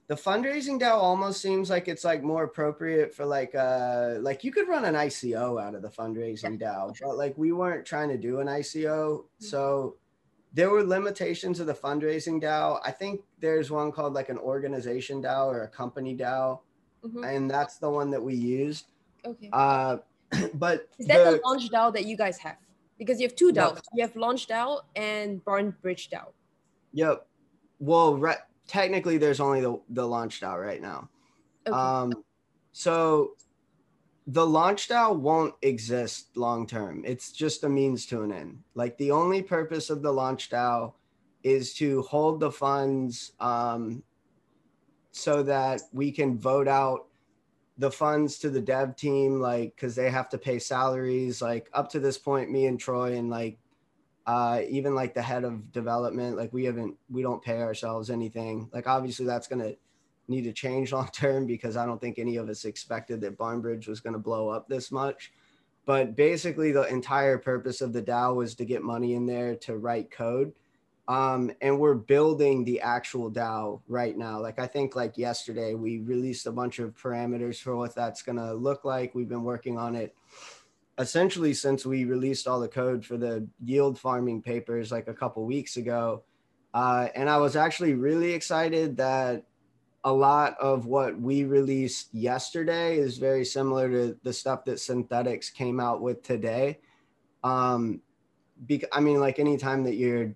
the 0.09 0.15
fundraising 0.15 0.79
DAO 0.79 0.93
almost 0.93 1.41
seems 1.41 1.71
like 1.71 1.89
it's 1.89 2.05
like 2.05 2.23
more 2.23 2.45
appropriate 2.45 3.15
for 3.15 3.25
like 3.25 3.55
uh 3.55 4.17
like 4.21 4.45
you 4.45 4.53
could 4.53 4.69
run 4.69 4.85
an 4.85 4.95
ICO 4.95 5.63
out 5.63 5.75
of 5.75 5.81
the 5.81 5.89
fundraising 5.89 6.61
yeah, 6.61 6.69
DAO, 6.69 6.97
but 7.01 7.17
like 7.17 7.37
we 7.39 7.53
weren't 7.53 7.87
trying 7.87 8.11
to 8.11 8.19
do 8.19 8.41
an 8.41 8.47
ICO, 8.47 8.85
mm-hmm. 8.85 9.45
so 9.45 9.97
there 10.55 10.71
were 10.71 10.83
limitations 10.83 11.61
of 11.61 11.67
the 11.67 11.75
fundraising 11.75 12.41
DAO. 12.41 12.81
I 12.85 12.91
think 12.91 13.21
there's 13.41 13.71
one 13.71 13.93
called 13.93 14.15
like 14.15 14.29
an 14.31 14.39
organization 14.39 15.23
DAO 15.23 15.47
or 15.47 15.65
a 15.65 15.69
company 15.69 16.17
DAO, 16.17 16.61
mm-hmm. 17.05 17.25
and 17.25 17.51
that's 17.51 17.77
the 17.77 17.91
one 17.91 18.11
that 18.11 18.23
we 18.23 18.35
used. 18.35 18.87
Okay. 19.27 19.51
Uh, 19.53 19.99
but 20.55 20.89
is 20.99 21.07
that 21.07 21.25
the, 21.25 21.31
the 21.33 21.41
launch 21.45 21.71
DAO 21.71 21.93
that 21.93 22.07
you 22.07 22.17
guys 22.17 22.39
have? 22.39 22.57
because 22.99 23.21
you 23.21 23.27
have 23.27 23.37
two 23.37 23.53
DAOs. 23.53 23.75
No. 23.75 23.81
You 23.95 24.03
have 24.03 24.17
Launch 24.17 24.47
DAO 24.47 24.81
and 24.97 25.45
Barn 25.45 25.75
Bridge 25.83 26.11
DAO. 26.11 26.29
Yep. 26.93 27.27
Well, 27.81 28.17
re- 28.17 28.37
technically, 28.67 29.19
there's 29.19 29.41
only 29.41 29.61
the, 29.61 29.81
the 29.91 30.07
Launch 30.07 30.41
DAO 30.41 30.61
right 30.61 30.81
now. 30.81 31.09
Okay. 31.67 31.77
Um, 31.77 32.25
so 32.73 33.33
the 34.27 34.47
Launch 34.47 34.89
DAO 34.89 35.15
won't 35.17 35.55
exist 35.63 36.37
long 36.37 36.67
term. 36.67 37.03
It's 37.05 37.31
just 37.31 37.65
a 37.65 37.69
means 37.69 38.07
to 38.07 38.23
an 38.23 38.33
end. 38.33 38.63
Like 38.75 38.97
the 38.97 39.11
only 39.11 39.43
purpose 39.43 39.91
of 39.91 40.03
the 40.03 40.13
Launch 40.13 40.51
DAO 40.51 40.95
is 41.43 41.75
to 41.75 42.03
hold 42.03 42.41
the 42.41 42.51
funds 42.51 43.33
um, 43.39 44.03
so 45.11 45.43
that 45.43 45.83
we 45.93 46.11
can 46.11 46.39
vote 46.39 46.69
out 46.69 47.07
the 47.79 47.91
funds 47.91 48.39
to 48.39 48.51
the 48.51 48.61
dev 48.61 48.97
team 48.97 49.41
like 49.41 49.75
because 49.75 49.95
they 49.95 50.09
have 50.09 50.29
to 50.29 50.39
pay 50.39 50.59
salaries 50.59 51.43
like 51.43 51.69
up 51.73 51.91
to 51.91 51.99
this 51.99 52.17
point 52.17 52.51
me 52.51 52.67
and 52.67 52.79
troy 52.79 53.17
and 53.17 53.31
like 53.31 53.59
uh 54.27 54.61
even 54.69 54.95
like 54.95 55.13
the 55.13 55.21
head 55.21 55.43
of 55.43 55.73
development 55.73 56.37
like 56.37 56.53
we 56.53 56.65
haven't 56.65 56.95
we 57.11 57.21
don't 57.21 57.43
pay 57.43 57.61
ourselves 57.61 58.11
anything 58.11 58.71
like 58.73 58.87
obviously 58.87 59.27
that's 59.27 59.49
to 59.49 59.77
need 60.29 60.45
to 60.45 60.53
change 60.53 60.93
long 60.95 61.09
term 61.13 61.47
because 61.47 61.77
i 61.77 61.87
don't 61.87 62.01
think 62.01 62.19
any 62.19 62.37
of 62.37 62.49
us 62.49 62.65
expected 62.65 63.21
that 63.21 63.39
barnbridge 63.39 63.89
was 63.89 64.01
going 64.01 64.13
to 64.13 64.19
blow 64.19 64.49
up 64.49 64.69
this 64.69 64.91
much 64.91 65.33
but 65.87 66.17
basically 66.17 66.73
the 66.73 66.89
entire 66.89 67.39
purpose 67.39 67.81
of 67.81 67.93
the 67.93 68.03
dao 68.03 68.35
was 68.35 68.55
to 68.55 68.65
get 68.65 68.83
money 68.83 69.15
in 69.15 69.27
there 69.27 69.55
to 69.55 69.77
write 69.77 70.11
code 70.11 70.53
um, 71.07 71.53
and 71.61 71.79
we're 71.79 71.95
building 71.95 72.65
the 72.65 72.81
actual 72.81 73.31
DAO 73.31 73.83
right 73.89 74.17
now. 74.17 74.41
Like 74.41 74.59
I 74.59 74.67
think 74.67 74.97
like 74.97 75.19
yesterday 75.19 75.75
we 75.75 75.99
released 75.99 76.47
a 76.47 76.53
bunch 76.53 76.79
of 76.79 76.97
parameters 76.97 77.59
for 77.59 77.77
what 77.77 77.95
that's 77.95 78.23
gonna 78.23 78.55
look 78.55 78.85
like. 78.85 79.15
We've 79.15 79.29
been 79.29 79.45
working 79.45 79.77
on 79.77 79.95
it 79.95 80.15
essentially 80.99 81.53
since 81.53 81.85
we 81.85 82.05
released 82.05 82.47
all 82.47 82.61
the 82.61 82.69
code 82.69 83.05
for 83.05 83.17
the 83.17 83.47
yield 83.63 83.99
farming 83.99 84.41
papers 84.41 84.93
like 84.93 85.09
a 85.09 85.15
couple 85.15 85.45
weeks 85.45 85.77
ago. 85.77 86.23
Uh, 86.73 87.09
and 87.15 87.29
I 87.29 87.37
was 87.37 87.55
actually 87.55 87.95
really 87.95 88.33
excited 88.33 88.97
that 88.97 89.45
a 90.05 90.13
lot 90.13 90.57
of 90.61 90.87
what 90.87 91.19
we 91.19 91.45
released 91.45 92.13
yesterday 92.13 92.99
is 92.99 93.17
very 93.17 93.45
similar 93.45 93.91
to 93.91 94.17
the 94.23 94.33
stuff 94.33 94.65
that 94.67 94.77
Synthetix 94.77 95.53
came 95.53 95.81
out 95.81 96.03
with 96.03 96.23
today. 96.23 96.81
Um, 97.43 98.03
because 98.67 98.91
I 98.93 99.01
mean, 99.01 99.19
like 99.19 99.39
anytime 99.39 99.83
that 99.85 99.95
you're 99.95 100.35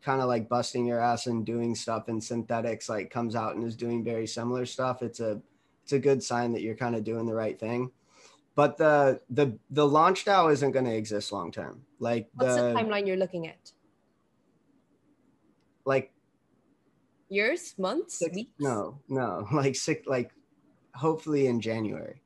kind 0.00 0.20
of 0.20 0.28
like 0.28 0.48
busting 0.48 0.86
your 0.86 1.00
ass 1.00 1.26
and 1.26 1.44
doing 1.44 1.74
stuff 1.74 2.08
and 2.08 2.20
Synthetix 2.20 2.88
like 2.88 3.10
comes 3.10 3.34
out 3.34 3.56
and 3.56 3.64
is 3.64 3.74
doing 3.74 4.04
very 4.04 4.26
similar 4.26 4.66
stuff 4.66 5.02
it's 5.02 5.18
a 5.18 5.40
it's 5.82 5.92
a 5.92 5.98
good 5.98 6.22
sign 6.22 6.52
that 6.52 6.62
you're 6.62 6.74
kind 6.74 6.94
of 6.94 7.04
doing 7.04 7.26
the 7.26 7.34
right 7.34 7.58
thing. 7.58 7.90
But 8.54 8.78
the 8.78 9.20
the 9.28 9.58
the 9.70 9.86
launch 9.86 10.24
DAO 10.24 10.52
isn't 10.52 10.70
going 10.70 10.84
to 10.86 10.94
exist 10.94 11.32
long 11.32 11.50
term. 11.50 11.82
Like 11.98 12.28
what's 12.34 12.56
the, 12.56 12.62
the 12.62 12.74
timeline 12.74 13.06
you're 13.06 13.16
looking 13.16 13.48
at? 13.48 13.72
Like 15.84 16.13
years 17.28 17.74
months 17.78 18.18
six, 18.18 18.34
weeks 18.34 18.50
no 18.58 18.98
no 19.08 19.46
like 19.52 19.74
six 19.74 20.06
like 20.06 20.30
hopefully 20.94 21.46
in 21.46 21.60
january 21.60 22.20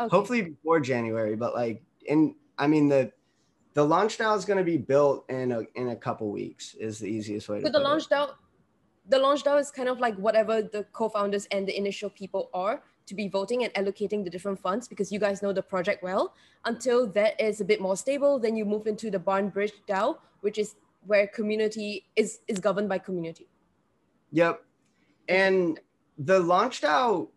okay. 0.00 0.08
hopefully 0.10 0.42
before 0.42 0.80
january 0.80 1.36
but 1.36 1.54
like 1.54 1.82
in 2.06 2.34
i 2.58 2.66
mean 2.66 2.88
the 2.88 3.12
the 3.74 3.84
launch 3.84 4.18
DAO 4.18 4.36
is 4.36 4.44
going 4.44 4.58
to 4.58 4.64
be 4.64 4.78
built 4.78 5.24
in 5.28 5.52
a 5.52 5.62
in 5.74 5.88
a 5.88 5.96
couple 5.96 6.30
weeks. 6.30 6.74
Is 6.74 7.00
the 7.00 7.08
easiest 7.08 7.48
way. 7.48 7.60
So 7.60 7.68
the 7.68 7.80
launch 7.80 8.08
DAO, 8.08 8.30
the 9.08 9.18
launch 9.18 9.44
DAO 9.44 9.60
is 9.60 9.70
kind 9.70 9.88
of 9.88 10.00
like 10.00 10.16
whatever 10.16 10.62
the 10.62 10.84
co-founders 10.92 11.46
and 11.50 11.66
the 11.66 11.76
initial 11.76 12.08
people 12.08 12.50
are 12.54 12.82
to 13.06 13.14
be 13.14 13.28
voting 13.28 13.64
and 13.64 13.74
allocating 13.74 14.24
the 14.24 14.30
different 14.30 14.58
funds 14.58 14.88
because 14.88 15.12
you 15.12 15.18
guys 15.18 15.42
know 15.42 15.52
the 15.52 15.62
project 15.62 16.02
well. 16.02 16.34
Until 16.64 17.06
that 17.08 17.38
is 17.38 17.60
a 17.60 17.64
bit 17.64 17.80
more 17.80 17.96
stable, 17.96 18.38
then 18.38 18.56
you 18.56 18.64
move 18.64 18.86
into 18.86 19.10
the 19.10 19.18
Barn 19.18 19.50
Bridge 19.50 19.74
DAO, 19.88 20.18
which 20.40 20.56
is 20.56 20.76
where 21.06 21.26
community 21.26 22.06
is 22.16 22.40
is 22.46 22.60
governed 22.60 22.88
by 22.88 22.98
community. 22.98 23.48
Yep, 24.34 24.64
and 25.28 25.78
the 26.18 26.40
launch 26.40 26.80
DAO. 26.80 27.28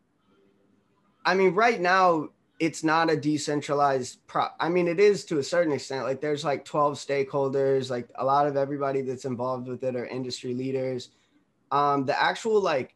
I 1.24 1.36
mean, 1.36 1.54
right 1.54 1.80
now 1.80 2.30
it's 2.60 2.84
not 2.84 3.12
a 3.12 3.16
decentralized 3.16 4.18
pro 4.26 4.48
i 4.60 4.68
mean 4.68 4.88
it 4.88 5.00
is 5.00 5.24
to 5.26 5.38
a 5.38 5.44
certain 5.44 5.72
extent. 5.74 6.06
Like 6.06 6.22
there's 6.22 6.44
like 6.44 6.66
12 6.66 6.96
stakeholders 6.96 7.92
like 7.92 8.10
a 8.16 8.26
lot 8.26 8.48
of 8.48 8.58
everybody 8.58 9.02
that's 9.02 9.26
involved 9.26 9.68
with 9.68 9.84
it 9.84 9.96
are 9.96 10.08
industry 10.08 10.56
leaders. 10.56 11.12
Um 11.72 12.06
the 12.06 12.20
actual 12.20 12.60
like 12.60 12.96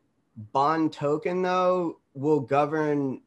bond 0.52 0.94
token 0.94 1.44
though 1.44 2.00
will 2.16 2.40
govern 2.40 3.22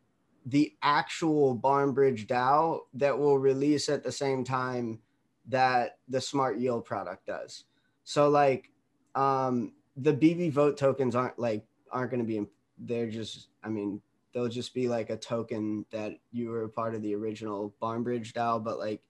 the 0.46 0.74
actual 0.82 1.54
barnbridge 1.54 2.26
dao 2.26 2.80
that 2.94 3.16
will 3.16 3.38
release 3.38 3.88
at 3.88 4.02
the 4.02 4.10
same 4.10 4.42
time 4.42 4.98
that 5.46 5.98
the 6.08 6.20
smart 6.20 6.58
yield 6.58 6.84
product 6.84 7.26
does. 7.26 7.62
So 8.02 8.28
like 8.28 8.72
um 9.14 9.72
the 9.96 10.12
bb 10.12 10.50
vote 10.50 10.76
tokens 10.76 11.14
aren't 11.14 11.38
like 11.38 11.64
aren't 11.90 12.10
going 12.10 12.20
to 12.20 12.26
be 12.26 12.44
they're 12.78 13.08
just 13.08 13.48
i 13.62 13.68
mean 13.68 14.00
they'll 14.34 14.48
just 14.48 14.74
be 14.74 14.88
like 14.88 15.10
a 15.10 15.16
token 15.16 15.86
that 15.90 16.18
you 16.32 16.50
were 16.50 16.68
part 16.68 16.94
of 16.94 17.02
the 17.02 17.14
original 17.14 17.72
Barnbridge 17.80 18.34
DAO, 18.34 18.62
but 18.62 18.78
like, 18.78 19.00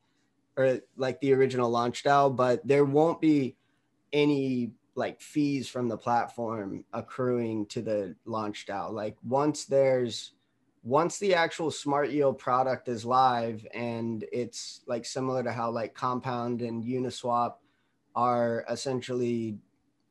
or 0.56 0.80
like 0.96 1.20
the 1.20 1.32
original 1.32 1.70
launch 1.70 2.04
DAO, 2.04 2.34
but 2.34 2.64
there 2.66 2.84
won't 2.84 3.20
be 3.20 3.56
any 4.12 4.70
like 4.94 5.20
fees 5.20 5.68
from 5.68 5.88
the 5.88 5.96
platform 5.96 6.84
accruing 6.92 7.66
to 7.66 7.82
the 7.82 8.14
launch 8.26 8.66
DAO. 8.66 8.92
Like 8.92 9.16
once 9.24 9.64
there's, 9.64 10.32
once 10.84 11.18
the 11.18 11.34
actual 11.34 11.70
smart 11.70 12.10
yield 12.10 12.38
product 12.38 12.88
is 12.88 13.06
live 13.06 13.66
and 13.72 14.24
it's 14.30 14.82
like 14.86 15.06
similar 15.06 15.42
to 15.42 15.50
how 15.50 15.70
like 15.70 15.94
compound 15.94 16.60
and 16.60 16.84
uniswap 16.84 17.54
are 18.14 18.66
essentially 18.68 19.56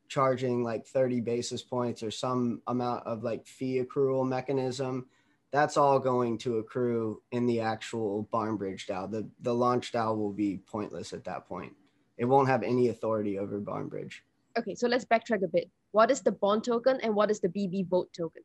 charging 0.08 0.62
like 0.62 0.86
30 0.86 1.20
basis 1.20 1.62
points 1.62 2.02
or 2.02 2.10
some 2.10 2.62
amount 2.66 3.06
of 3.06 3.22
like 3.22 3.46
fee 3.46 3.82
accrual 3.82 4.26
mechanism 4.26 5.06
that's 5.54 5.76
all 5.76 6.00
going 6.00 6.36
to 6.36 6.58
accrue 6.58 7.22
in 7.30 7.46
the 7.46 7.60
actual 7.60 8.28
barnbridge 8.32 8.88
DAO. 8.88 9.08
The 9.08 9.24
the 9.40 9.54
launch 9.54 9.92
DAO 9.92 10.16
will 10.16 10.32
be 10.32 10.58
pointless 10.66 11.12
at 11.12 11.22
that 11.24 11.46
point. 11.46 11.72
It 12.18 12.24
won't 12.24 12.48
have 12.48 12.64
any 12.64 12.88
authority 12.88 13.38
over 13.38 13.60
barnbridge. 13.60 14.24
Okay, 14.58 14.74
so 14.74 14.88
let's 14.88 15.04
backtrack 15.04 15.44
a 15.44 15.48
bit. 15.48 15.70
What 15.92 16.10
is 16.10 16.22
the 16.22 16.32
bond 16.32 16.64
token 16.64 16.98
and 17.04 17.14
what 17.14 17.30
is 17.30 17.38
the 17.38 17.48
BB 17.48 17.88
vote 17.88 18.12
token? 18.12 18.42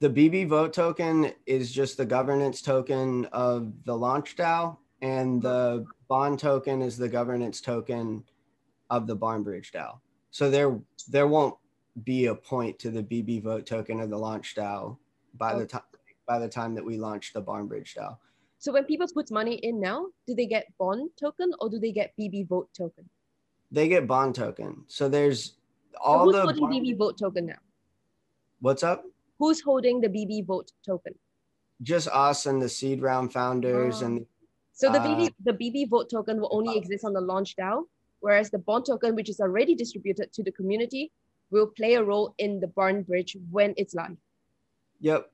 The 0.00 0.10
BB 0.10 0.48
vote 0.48 0.74
token 0.74 1.32
is 1.46 1.72
just 1.72 1.96
the 1.96 2.04
governance 2.04 2.60
token 2.60 3.24
of 3.32 3.72
the 3.86 3.96
launch 3.96 4.36
DAO, 4.36 4.76
and 5.00 5.40
the 5.40 5.86
bond 6.08 6.38
token 6.38 6.82
is 6.82 6.98
the 6.98 7.08
governance 7.08 7.62
token 7.62 8.22
of 8.90 9.06
the 9.06 9.16
Barn 9.16 9.42
Bridge 9.42 9.72
DAO. 9.72 10.00
So 10.32 10.50
there 10.50 10.80
there 11.08 11.28
won't 11.28 11.54
be 12.04 12.26
a 12.26 12.34
point 12.34 12.78
to 12.80 12.90
the 12.90 13.02
BB 13.02 13.42
vote 13.42 13.66
token 13.66 14.00
or 14.00 14.06
the 14.06 14.16
launch 14.16 14.54
DAO 14.56 14.96
by 15.34 15.56
the 15.58 15.66
time 15.66 15.82
by 16.26 16.38
the 16.38 16.48
time 16.48 16.74
that 16.74 16.84
we 16.84 16.96
launch 16.96 17.32
the 17.34 17.40
Barnbridge 17.40 17.94
DAO. 17.94 18.16
So 18.58 18.72
when 18.72 18.84
people 18.84 19.06
put 19.12 19.30
money 19.30 19.56
in 19.56 19.78
now, 19.78 20.06
do 20.26 20.34
they 20.34 20.46
get 20.46 20.66
bond 20.78 21.10
token 21.20 21.52
or 21.60 21.68
do 21.68 21.78
they 21.78 21.92
get 21.92 22.14
BB 22.18 22.48
vote 22.48 22.70
token? 22.76 23.08
They 23.70 23.88
get 23.88 24.06
bond 24.06 24.34
token. 24.34 24.84
So 24.86 25.08
there's 25.08 25.56
all 26.00 26.32
so 26.32 26.40
who's 26.40 26.54
the 26.54 26.60
holding 26.60 26.82
BB 26.82 26.96
vote 26.96 27.18
token 27.18 27.46
now? 27.46 27.60
What's 28.60 28.82
up? 28.82 29.04
Who's 29.38 29.60
holding 29.60 30.00
the 30.00 30.08
BB 30.08 30.46
vote 30.46 30.72
token? 30.86 31.14
Just 31.82 32.08
us 32.08 32.46
and 32.46 32.62
the 32.62 32.68
seed 32.68 33.02
round 33.02 33.32
founders 33.34 34.02
oh. 34.02 34.06
and 34.06 34.26
so 34.72 34.90
the 34.90 34.98
BB 34.98 35.26
uh, 35.26 35.30
the 35.44 35.52
BB 35.52 35.90
vote 35.90 36.08
token 36.08 36.40
will 36.40 36.48
only 36.50 36.78
exist 36.78 37.04
on 37.04 37.12
the 37.12 37.20
launch 37.20 37.54
DAO, 37.56 37.84
whereas 38.22 38.50
the 38.50 38.58
bond 38.58 38.86
token, 38.86 39.14
which 39.14 39.28
is 39.28 39.40
already 39.40 39.74
distributed 39.74 40.32
to 40.32 40.42
the 40.42 40.52
community, 40.52 41.12
will 41.50 41.66
play 41.66 41.94
a 41.94 42.02
role 42.02 42.34
in 42.38 42.60
the 42.60 42.68
Barn 42.68 43.02
Bridge 43.02 43.36
when 43.50 43.74
it's 43.76 43.94
live. 43.94 44.16
Yep. 45.00 45.30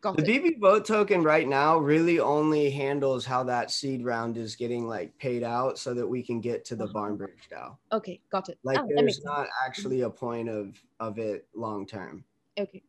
Got 0.00 0.16
the 0.16 0.22
it. 0.22 0.42
BB 0.42 0.60
vote 0.60 0.84
token 0.84 1.22
right 1.22 1.48
now 1.48 1.78
really 1.78 2.18
only 2.18 2.70
handles 2.70 3.24
how 3.24 3.42
that 3.44 3.70
seed 3.70 4.04
round 4.04 4.36
is 4.36 4.56
getting 4.56 4.88
like 4.88 5.16
paid 5.18 5.42
out 5.42 5.78
so 5.78 5.94
that 5.94 6.06
we 6.06 6.22
can 6.22 6.40
get 6.40 6.64
to 6.66 6.76
the 6.76 6.84
uh-huh. 6.84 6.92
Barn 6.92 7.16
Bridge 7.16 7.48
DAO. 7.50 7.76
Okay, 7.92 8.20
got 8.30 8.48
it. 8.48 8.58
Like 8.64 8.78
oh, 8.78 8.88
there's 8.94 9.22
not 9.24 9.46
actually 9.64 10.02
a 10.02 10.10
point 10.10 10.48
of 10.48 10.76
of 11.00 11.18
it 11.18 11.46
long 11.54 11.86
term. 11.86 12.24
Okay. 12.58 12.82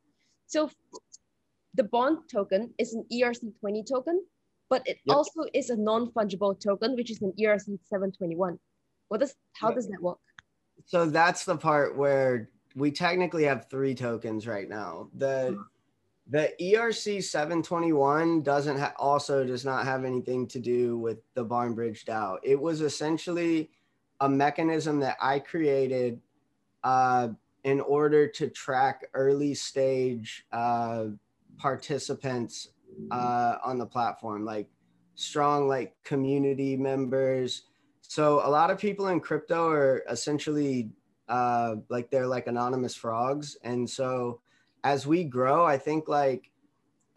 So 0.47 0.69
the 1.75 1.83
bond 1.83 2.19
token 2.31 2.73
is 2.77 2.93
an 2.93 3.05
ERC20 3.11 3.85
token, 3.87 4.23
but 4.69 4.81
it 4.87 4.97
yep. 5.05 5.17
also 5.17 5.41
is 5.53 5.69
a 5.69 5.75
non-fungible 5.75 6.59
token, 6.59 6.95
which 6.95 7.11
is 7.11 7.21
an 7.21 7.33
ERC 7.39 7.65
721. 7.65 8.57
What 9.09 9.19
does 9.19 9.35
how 9.53 9.71
does 9.71 9.87
that 9.87 10.01
work? 10.01 10.17
So 10.85 11.05
that's 11.05 11.45
the 11.45 11.57
part 11.57 11.97
where 11.97 12.49
we 12.75 12.91
technically 12.91 13.43
have 13.45 13.69
three 13.69 13.95
tokens 13.95 14.47
right 14.47 14.69
now. 14.69 15.09
The 15.15 15.57
the 16.29 16.53
ERC 16.59 17.23
721 17.23 18.43
doesn't 18.43 18.77
ha- 18.77 18.93
also 18.97 19.45
does 19.45 19.63
not 19.63 19.85
have 19.85 20.03
anything 20.03 20.45
to 20.47 20.59
do 20.59 20.97
with 20.97 21.19
the 21.35 21.43
Barn 21.43 21.73
Bridge 21.73 22.03
DAO. 22.03 22.37
It 22.43 22.59
was 22.59 22.81
essentially 22.81 23.69
a 24.19 24.27
mechanism 24.27 24.99
that 24.99 25.15
I 25.21 25.39
created 25.39 26.19
uh, 26.83 27.29
in 27.63 27.79
order 27.79 28.27
to 28.27 28.49
track 28.49 29.05
early 29.13 29.53
stage 29.53 30.45
uh, 30.51 31.05
participants 31.57 32.69
uh, 33.11 33.57
on 33.63 33.77
the 33.77 33.85
platform, 33.85 34.43
like 34.43 34.67
strong 35.15 35.67
like 35.67 35.95
community 36.03 36.75
members. 36.75 37.63
So 38.07 38.41
a 38.45 38.49
lot 38.49 38.71
of 38.71 38.77
people 38.77 39.07
in 39.07 39.19
crypto 39.19 39.67
are 39.69 40.03
essentially 40.09 40.89
uh, 41.27 41.75
like 41.89 42.09
they're 42.09 42.27
like 42.27 42.47
anonymous 42.47 42.95
frogs, 42.95 43.57
and 43.63 43.89
so 43.89 44.41
as 44.83 45.05
we 45.05 45.23
grow, 45.25 45.65
I 45.65 45.77
think 45.77 46.07
like 46.07 46.49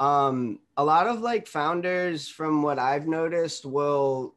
um, 0.01 0.59
a 0.77 0.85
lot 0.85 1.07
of 1.07 1.21
like 1.21 1.47
founders, 1.47 2.27
from 2.29 2.63
what 2.63 2.79
I've 2.79 3.07
noticed, 3.07 3.65
will 3.65 4.35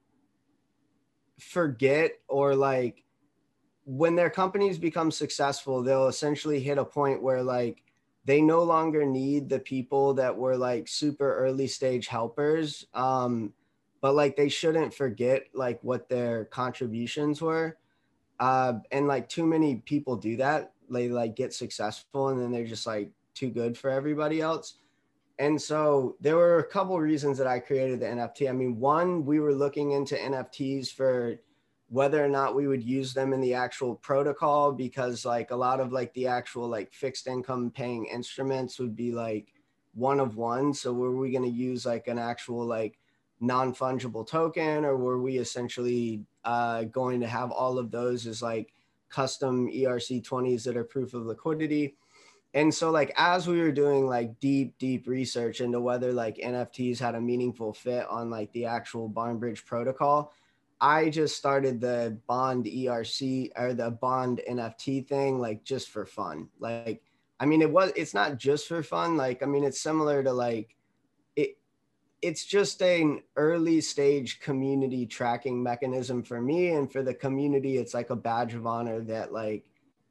forget 1.39 2.11
or 2.27 2.55
like 2.55 3.03
when 3.85 4.15
their 4.15 4.29
companies 4.29 4.77
become 4.77 5.11
successful, 5.11 5.81
they'll 5.81 6.07
essentially 6.07 6.59
hit 6.59 6.77
a 6.77 6.85
point 6.85 7.21
where 7.21 7.43
like 7.43 7.83
they 8.25 8.41
no 8.41 8.63
longer 8.63 9.05
need 9.05 9.49
the 9.49 9.59
people 9.59 10.13
that 10.13 10.37
were 10.37 10.55
like 10.55 10.87
super 10.87 11.35
early 11.35 11.67
stage 11.67 12.07
helpers. 12.07 12.85
Um, 12.93 13.53
but 14.03 14.15
like 14.15 14.35
they 14.35 14.49
shouldn't 14.49 14.93
forget 14.93 15.45
like 15.53 15.79
what 15.81 16.09
their 16.09 16.43
contributions 16.43 17.41
were. 17.41 17.77
Uh, 18.37 18.73
and 18.91 19.07
like 19.07 19.29
too 19.29 19.45
many 19.45 19.77
people 19.77 20.17
do 20.17 20.35
that. 20.35 20.73
They 20.89 21.07
like 21.07 21.37
get 21.37 21.53
successful 21.53 22.27
and 22.27 22.37
then 22.37 22.51
they're 22.51 22.65
just 22.65 22.85
like 22.85 23.11
too 23.33 23.49
good 23.49 23.77
for 23.77 23.89
everybody 23.89 24.41
else. 24.41 24.79
And 25.39 25.59
so 25.59 26.17
there 26.19 26.35
were 26.35 26.59
a 26.59 26.67
couple 26.67 26.99
reasons 26.99 27.37
that 27.37 27.47
I 27.47 27.59
created 27.59 28.01
the 28.01 28.07
NFT. 28.07 28.49
I 28.49 28.51
mean, 28.51 28.77
one, 28.77 29.25
we 29.25 29.39
were 29.39 29.53
looking 29.55 29.91
into 29.91 30.15
NFTs 30.15 30.91
for 30.91 31.39
whether 31.87 32.21
or 32.21 32.27
not 32.27 32.55
we 32.55 32.67
would 32.67 32.83
use 32.83 33.13
them 33.13 33.31
in 33.31 33.39
the 33.39 33.53
actual 33.53 33.95
protocol 33.95 34.73
because 34.73 35.23
like 35.23 35.51
a 35.51 35.55
lot 35.55 35.79
of 35.79 35.93
like 35.93 36.13
the 36.13 36.27
actual 36.27 36.67
like 36.67 36.91
fixed 36.91 37.25
income 37.25 37.71
paying 37.71 38.05
instruments 38.07 38.79
would 38.79 38.97
be 38.97 39.13
like 39.13 39.53
one 39.93 40.19
of 40.19 40.35
one 40.35 40.73
so 40.73 40.91
were 40.91 41.15
we 41.15 41.31
going 41.31 41.43
to 41.43 41.49
use 41.49 41.85
like 41.85 42.07
an 42.07 42.17
actual 42.17 42.65
like 42.65 42.97
non-fungible 43.43 44.25
token 44.27 44.85
or 44.85 44.97
were 44.97 45.21
we 45.21 45.37
essentially 45.37 46.21
uh, 46.45 46.83
going 46.83 47.19
to 47.19 47.27
have 47.27 47.51
all 47.51 47.77
of 47.77 47.91
those 47.91 48.25
as 48.25 48.41
like 48.41 48.73
custom 49.09 49.69
erc20s 49.69 50.63
that 50.63 50.77
are 50.77 50.83
proof 50.83 51.13
of 51.13 51.25
liquidity 51.25 51.95
and 52.55 52.73
so 52.73 52.89
like 52.89 53.11
as 53.15 53.47
we 53.47 53.61
were 53.61 53.71
doing 53.71 54.07
like 54.07 54.39
deep 54.39 54.75
deep 54.79 55.07
research 55.07 55.61
into 55.61 55.79
whether 55.79 56.11
like 56.11 56.37
nfts 56.37 56.99
had 56.99 57.15
a 57.15 57.21
meaningful 57.21 57.73
fit 57.73 58.07
on 58.07 58.29
like 58.29 58.51
the 58.53 58.65
actual 58.65 59.07
Barnbridge 59.07 59.65
protocol 59.65 60.33
I 60.83 61.09
just 61.09 61.37
started 61.37 61.79
the 61.79 62.19
bond 62.27 62.65
ERC 62.65 63.51
or 63.55 63.73
the 63.73 63.89
bond 63.89 64.41
NFT 64.49 65.07
thing 65.07 65.39
like 65.39 65.63
just 65.63 65.89
for 65.89 66.05
fun. 66.05 66.49
Like, 66.59 67.01
I 67.39 67.45
mean, 67.45 67.61
it 67.61 67.71
was 67.71 67.93
it's 67.95 68.13
not 68.13 68.37
just 68.37 68.67
for 68.67 68.83
fun. 68.83 69.15
Like, 69.15 69.41
I 69.41 69.45
mean, 69.45 69.63
it's 69.63 69.79
similar 69.79 70.21
to 70.21 70.33
like. 70.33 70.75
It's 72.23 72.45
just 72.45 72.81
an 72.81 73.21
early 73.35 73.81
stage 73.81 74.39
community 74.39 75.05
tracking 75.05 75.61
mechanism 75.61 76.23
for 76.23 76.41
me, 76.41 76.69
and 76.69 76.91
for 76.91 77.03
the 77.03 77.13
community, 77.13 77.77
it's 77.77 77.93
like 77.93 78.09
a 78.09 78.15
badge 78.15 78.53
of 78.53 78.65
honor 78.65 79.01
that 79.01 79.33
like 79.33 79.65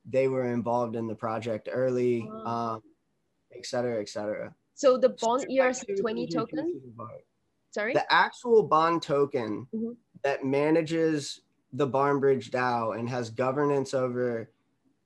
they 0.09 0.29
were 0.29 0.53
involved 0.53 0.95
in 0.95 1.07
the 1.07 1.15
project 1.15 1.69
early, 1.73 2.29
um, 2.45 2.83
et 3.57 3.65
cetera, 3.65 4.01
et 4.01 4.09
cetera. 4.09 4.55
So 4.75 4.99
the 4.99 5.11
bond 5.11 5.47
ERC 5.51 6.01
twenty 6.01 6.27
token. 6.27 6.81
Sorry. 7.71 7.95
The 7.95 8.05
actual 8.13 8.63
bond 8.63 9.03
token. 9.03 9.67
Mm-hmm 9.75 9.93
that 10.23 10.45
manages 10.45 11.43
the 11.73 11.87
Barnbridge 11.87 12.51
DAO 12.51 12.99
and 12.99 13.09
has 13.09 13.31
governance 13.31 13.95
over 13.95 14.51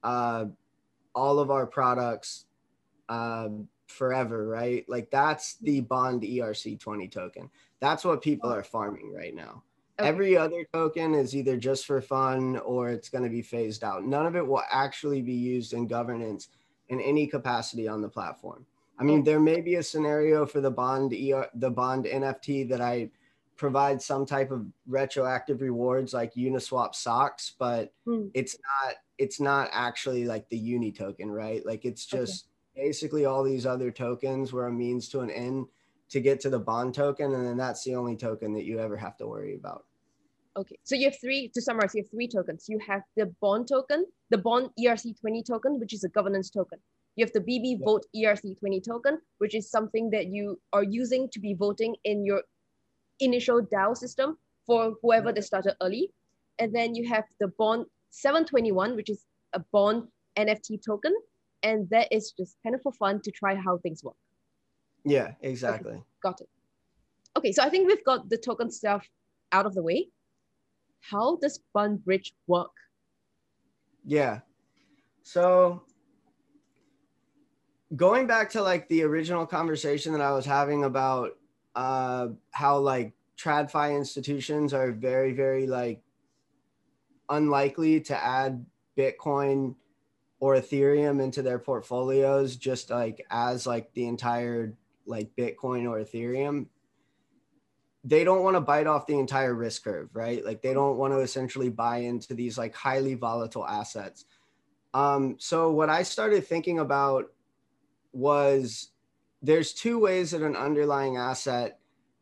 uh, 0.03 0.47
all 1.15 1.39
of 1.39 1.51
our 1.51 1.67
products 1.67 2.47
uh, 3.09 3.49
forever, 3.87 4.47
right? 4.47 4.85
Like 4.89 5.11
that's 5.11 5.57
the 5.57 5.81
Bond 5.81 6.23
ERC20 6.23 7.11
token. 7.11 7.51
That's 7.81 8.05
what 8.05 8.23
people 8.23 8.53
are 8.53 8.63
farming 8.63 9.13
right 9.15 9.35
now. 9.35 9.63
Okay. 9.99 10.09
Every 10.09 10.37
other 10.37 10.67
token 10.73 11.15
is 11.15 11.35
either 11.35 11.57
just 11.57 11.87
for 11.87 12.01
fun 12.01 12.59
or 12.59 12.91
it's 12.91 13.09
going 13.09 13.25
to 13.25 13.31
be 13.31 13.43
phased 13.43 13.83
out. 13.83 14.05
None 14.05 14.27
of 14.27 14.37
it 14.37 14.47
will 14.47 14.63
actually 14.71 15.23
be 15.23 15.33
used 15.33 15.73
in 15.73 15.87
governance 15.87 16.49
in 16.89 17.01
any 17.01 17.27
capacity 17.27 17.89
on 17.89 18.03
the 18.03 18.09
platform. 18.09 18.67
I 18.99 19.05
mean, 19.05 19.25
there 19.25 19.41
may 19.41 19.61
be 19.61 19.75
a 19.75 19.83
scenario 19.83 20.47
for 20.47 20.61
the 20.61 20.71
bond 20.71 21.13
ER, 21.13 21.49
the 21.55 21.71
bond 21.71 22.07
NFT 22.07 22.69
that 22.71 22.81
I 22.81 23.11
provide 23.57 24.01
some 24.01 24.25
type 24.25 24.51
of 24.51 24.67
retroactive 24.87 25.61
rewards 25.61 26.15
like 26.15 26.35
Uniswap 26.35 26.95
socks, 26.95 27.53
but 27.59 27.93
mm. 28.07 28.31
it's 28.35 28.57
not 28.57 28.95
it's 29.19 29.41
not 29.41 29.69
actually 29.73 30.27
like 30.27 30.49
the 30.49 30.59
uni 30.59 30.93
token, 30.93 31.31
right? 31.31 31.65
Like 31.65 31.85
it's 31.85 32.07
just 32.07 32.45
okay. 32.45 32.51
Basically 32.77 33.25
all 33.25 33.43
these 33.43 33.67
other 33.67 33.91
tokens 33.91 34.53
were 34.53 34.67
a 34.67 34.73
means 34.73 35.09
to 35.09 35.21
an 35.21 35.31
end 35.31 35.67
to 36.11 36.21
get 36.21 36.39
to 36.41 36.51
the 36.51 36.59
bond 36.59 36.95
token, 36.95 37.35
and 37.35 37.47
then 37.47 37.57
that's 37.57 37.83
the 37.83 37.95
only 37.95 38.17
token 38.17 38.53
that 38.53 38.65
you 38.65 38.79
ever 38.79 38.97
have 38.97 39.17
to 39.17 39.27
worry 39.27 39.55
about. 39.55 39.85
Okay, 40.57 40.79
so 40.85 40.95
you 40.95 41.07
have 41.07 41.21
three, 41.21 41.49
to 41.49 41.61
summarize, 41.61 41.95
you 41.95 42.03
have 42.03 42.11
three 42.11 42.29
tokens. 42.29 42.67
You 42.69 42.79
have 42.87 43.03
the 43.17 43.27
bond 43.41 43.69
token, 43.69 44.07
the 44.31 44.39
bond 44.39 44.71
ERC20 44.79 45.45
token, 45.45 45.81
which 45.81 45.93
is 45.93 46.05
a 46.05 46.09
governance 46.09 46.49
token. 46.49 46.79
You 47.17 47.25
have 47.25 47.33
the 47.33 47.41
BB 47.41 47.85
Vote 47.85 48.05
ERC20 48.15 48.85
token, 48.85 49.19
which 49.39 49.55
is 49.55 49.71
something 49.71 50.11
that 50.11 50.27
you 50.27 50.61
are 50.73 50.83
using 50.83 51.29
to 51.31 51.41
be 51.41 51.55
voting 51.55 51.97
in 52.05 52.25
your 52.25 52.43
initial 53.21 53.61
DAO 53.63 53.97
system 53.97 54.39
for 54.67 54.95
whoever 55.03 55.33
they 55.33 55.41
started 55.41 55.75
early. 55.83 56.11
And 56.59 56.75
then 56.75 56.95
you 56.95 57.09
have 57.09 57.25
the 57.41 57.49
bond 57.59 57.87
721, 58.11 58.97
which 58.97 59.11
is 59.11 59.25
a 59.53 59.61
bond 59.73 60.09
NFT 60.39 60.85
token. 60.85 61.15
And 61.67 61.91
that 61.91 62.07
is 62.13 62.31
just 62.31 62.57
kind 62.63 62.77
of 62.77 62.83
for 62.83 62.93
fun 62.93 63.21
to 63.23 63.31
try 63.33 63.57
how 63.57 63.79
things 63.79 64.05
work. 64.05 64.15
Yeah, 65.05 65.33
exactly. 65.41 65.95
Okay, 65.95 66.03
got 66.23 66.41
it. 66.41 66.49
Okay, 67.37 67.51
so 67.51 67.63
I 67.65 67.69
think 67.69 67.89
we've 67.89 68.05
got 68.05 68.31
the 68.31 68.39
token 68.39 68.71
stuff 68.71 69.05
out 69.51 69.67
of 69.67 69.75
the 69.75 69.83
way. 69.83 70.09
How 71.01 71.37
does 71.43 71.59
Bond 71.75 72.05
Bridge 72.05 72.35
work? 72.47 72.71
Yeah. 74.05 74.41
So 75.23 75.83
going 77.97 78.29
back 78.29 78.51
to 78.51 78.63
like 78.63 78.89
the 78.89 79.03
original 79.03 79.45
conversation 79.45 80.13
that 80.13 80.21
I 80.21 80.31
was 80.31 80.47
having 80.47 80.85
about 80.85 81.37
uh, 81.75 82.29
how 82.53 82.79
like 82.79 83.13
tradfi 83.37 83.97
institutions 83.97 84.73
are 84.73 84.93
very 84.93 85.33
very 85.33 85.67
like 85.67 86.01
unlikely 87.29 88.01
to 88.01 88.17
add 88.17 88.65
bitcoin 88.97 89.75
or 90.39 90.55
ethereum 90.55 91.23
into 91.23 91.43
their 91.43 91.59
portfolios 91.59 92.57
just 92.57 92.91
like 92.91 93.25
as 93.31 93.67
like 93.67 93.93
the 93.95 94.07
entire 94.07 94.75
like 95.07 95.31
bitcoin 95.37 95.89
or 95.89 95.99
ethereum 95.99 96.67
they 98.07 98.23
don't 98.23 98.45
want 98.45 98.55
to 98.55 98.61
bite 98.61 98.87
off 98.87 99.09
the 99.09 99.19
entire 99.19 99.53
risk 99.53 99.83
curve, 99.83 100.09
right? 100.15 100.45
Like 100.45 100.63
they 100.63 100.73
don't 100.73 100.97
want 100.97 101.13
to 101.13 101.19
essentially 101.19 101.71
buy 101.71 101.99
into 101.99 102.35
these 102.35 102.57
like 102.57 102.73
highly 102.73 103.15
volatile 103.15 103.67
assets. 103.67 104.27
Um, 104.95 105.35
so 105.41 105.73
what 105.73 105.91
I 105.91 106.05
started 106.05 106.47
thinking 106.47 106.79
about 106.79 107.33
was 108.13 108.91
there's 109.43 109.73
two 109.73 109.99
ways 109.99 110.31
that 110.31 110.43
an 110.43 110.55
underlying 110.55 111.17
asset 111.17 111.81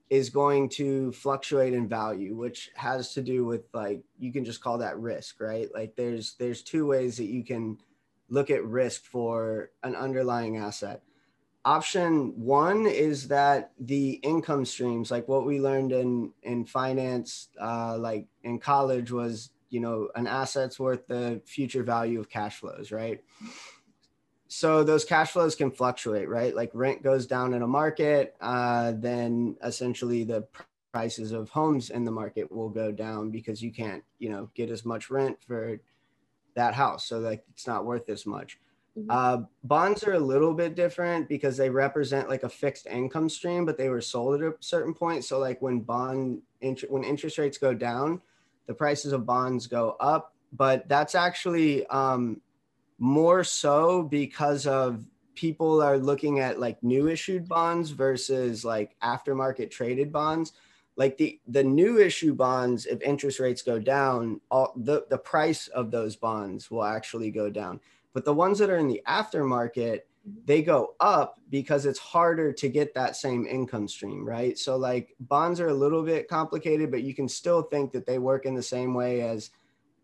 is 0.08 0.30
going 0.30 0.70
to 0.70 1.12
fluctuate 1.12 1.72
in 1.72 1.88
value 1.88 2.36
which 2.36 2.70
has 2.74 3.14
to 3.14 3.22
do 3.22 3.44
with 3.44 3.62
like 3.72 4.02
you 4.18 4.30
can 4.30 4.44
just 4.44 4.60
call 4.60 4.76
that 4.76 4.98
risk 4.98 5.40
right 5.40 5.68
like 5.72 5.96
there's 5.96 6.34
there's 6.38 6.62
two 6.62 6.86
ways 6.86 7.16
that 7.16 7.24
you 7.24 7.42
can 7.42 7.78
look 8.28 8.50
at 8.50 8.64
risk 8.64 9.04
for 9.04 9.70
an 9.82 9.94
underlying 9.94 10.56
asset. 10.56 11.02
Option 11.64 12.38
one 12.38 12.86
is 12.86 13.28
that 13.28 13.72
the 13.80 14.12
income 14.22 14.66
streams 14.66 15.10
like 15.10 15.26
what 15.28 15.46
we 15.46 15.60
learned 15.60 15.92
in 15.92 16.32
in 16.42 16.66
finance 16.66 17.48
uh, 17.58 17.96
like 17.96 18.26
in 18.42 18.58
college 18.58 19.10
was 19.10 19.50
you 19.70 19.80
know 19.80 20.08
an 20.14 20.26
asset's 20.26 20.78
worth 20.78 21.06
the 21.06 21.40
future 21.46 21.82
value 21.82 22.20
of 22.20 22.28
cash 22.28 22.56
flows 22.56 22.92
right? 22.92 23.22
So 24.46 24.84
those 24.84 25.06
cash 25.06 25.30
flows 25.30 25.54
can 25.54 25.70
fluctuate 25.70 26.28
right? 26.28 26.54
Like 26.54 26.70
rent 26.74 27.02
goes 27.02 27.26
down 27.26 27.54
in 27.54 27.62
a 27.62 27.66
market 27.66 28.36
uh, 28.42 28.92
then 28.96 29.56
essentially 29.64 30.22
the 30.22 30.46
prices 30.92 31.32
of 31.32 31.48
homes 31.48 31.88
in 31.88 32.04
the 32.04 32.10
market 32.10 32.52
will 32.52 32.68
go 32.68 32.92
down 32.92 33.30
because 33.30 33.62
you 33.62 33.72
can't 33.72 34.04
you 34.18 34.28
know 34.28 34.50
get 34.54 34.70
as 34.70 34.84
much 34.84 35.08
rent 35.08 35.38
for 35.42 35.80
that 36.54 36.74
house 36.74 37.06
so 37.06 37.18
like 37.18 37.44
it's 37.52 37.66
not 37.66 37.84
worth 37.84 38.08
as 38.08 38.26
much 38.26 38.58
Mm-hmm. 38.98 39.10
Uh, 39.10 39.46
bonds 39.64 40.04
are 40.04 40.12
a 40.12 40.20
little 40.20 40.54
bit 40.54 40.76
different 40.76 41.28
because 41.28 41.56
they 41.56 41.68
represent 41.68 42.28
like 42.28 42.44
a 42.44 42.48
fixed 42.48 42.86
income 42.86 43.28
stream, 43.28 43.64
but 43.64 43.76
they 43.76 43.88
were 43.88 44.00
sold 44.00 44.40
at 44.40 44.46
a 44.46 44.54
certain 44.60 44.94
point. 44.94 45.24
So 45.24 45.38
like 45.38 45.60
when 45.60 45.80
bond 45.80 46.42
int- 46.60 46.88
when 46.88 47.02
interest 47.02 47.38
rates 47.38 47.58
go 47.58 47.74
down, 47.74 48.20
the 48.66 48.74
prices 48.74 49.12
of 49.12 49.26
bonds 49.26 49.66
go 49.66 49.96
up. 49.98 50.34
But 50.52 50.88
that's 50.88 51.16
actually 51.16 51.84
um, 51.88 52.40
more 52.98 53.42
so 53.42 54.04
because 54.04 54.66
of 54.66 55.04
people 55.34 55.82
are 55.82 55.98
looking 55.98 56.38
at 56.38 56.60
like 56.60 56.80
new 56.84 57.08
issued 57.08 57.48
bonds 57.48 57.90
versus 57.90 58.64
like 58.64 58.94
aftermarket 59.02 59.72
traded 59.72 60.12
bonds 60.12 60.52
like 60.96 61.16
the 61.16 61.40
the 61.48 61.64
new 61.64 61.98
issue 61.98 62.34
bonds 62.34 62.86
if 62.86 63.00
interest 63.02 63.40
rates 63.40 63.62
go 63.62 63.78
down 63.78 64.40
all 64.50 64.72
the 64.76 65.04
the 65.10 65.18
price 65.18 65.68
of 65.68 65.90
those 65.90 66.16
bonds 66.16 66.70
will 66.70 66.84
actually 66.84 67.30
go 67.30 67.50
down 67.50 67.80
but 68.14 68.24
the 68.24 68.32
ones 68.32 68.58
that 68.60 68.70
are 68.70 68.78
in 68.78 68.88
the 68.88 69.02
aftermarket, 69.06 70.00
mm-hmm. 70.26 70.38
they 70.46 70.62
go 70.62 70.94
up 71.00 71.40
because 71.50 71.84
it's 71.84 71.98
harder 71.98 72.52
to 72.52 72.68
get 72.68 72.94
that 72.94 73.16
same 73.16 73.44
income 73.44 73.88
stream, 73.88 74.24
right? 74.26 74.56
So 74.56 74.76
like 74.76 75.14
bonds 75.20 75.60
are 75.60 75.68
a 75.68 75.74
little 75.74 76.02
bit 76.02 76.28
complicated, 76.28 76.90
but 76.90 77.02
you 77.02 77.12
can 77.12 77.28
still 77.28 77.62
think 77.62 77.92
that 77.92 78.06
they 78.06 78.18
work 78.18 78.46
in 78.46 78.54
the 78.54 78.62
same 78.62 78.94
way 78.94 79.20
as 79.20 79.50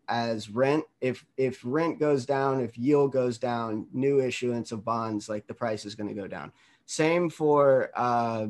as 0.09 0.49
rent. 0.49 0.83
If 0.99 1.25
if 1.37 1.61
rent 1.63 1.99
goes 1.99 2.25
down, 2.25 2.59
if 2.59 2.77
yield 2.77 3.13
goes 3.13 3.37
down, 3.37 3.87
new 3.93 4.19
issuance 4.19 4.73
of 4.73 4.83
bonds, 4.83 5.29
like 5.29 5.47
the 5.47 5.53
price 5.53 5.85
is 5.85 5.95
going 5.95 6.09
to 6.09 6.21
go 6.21 6.27
down. 6.27 6.51
Same 6.85 7.29
for 7.29 7.91
uh, 7.95 8.47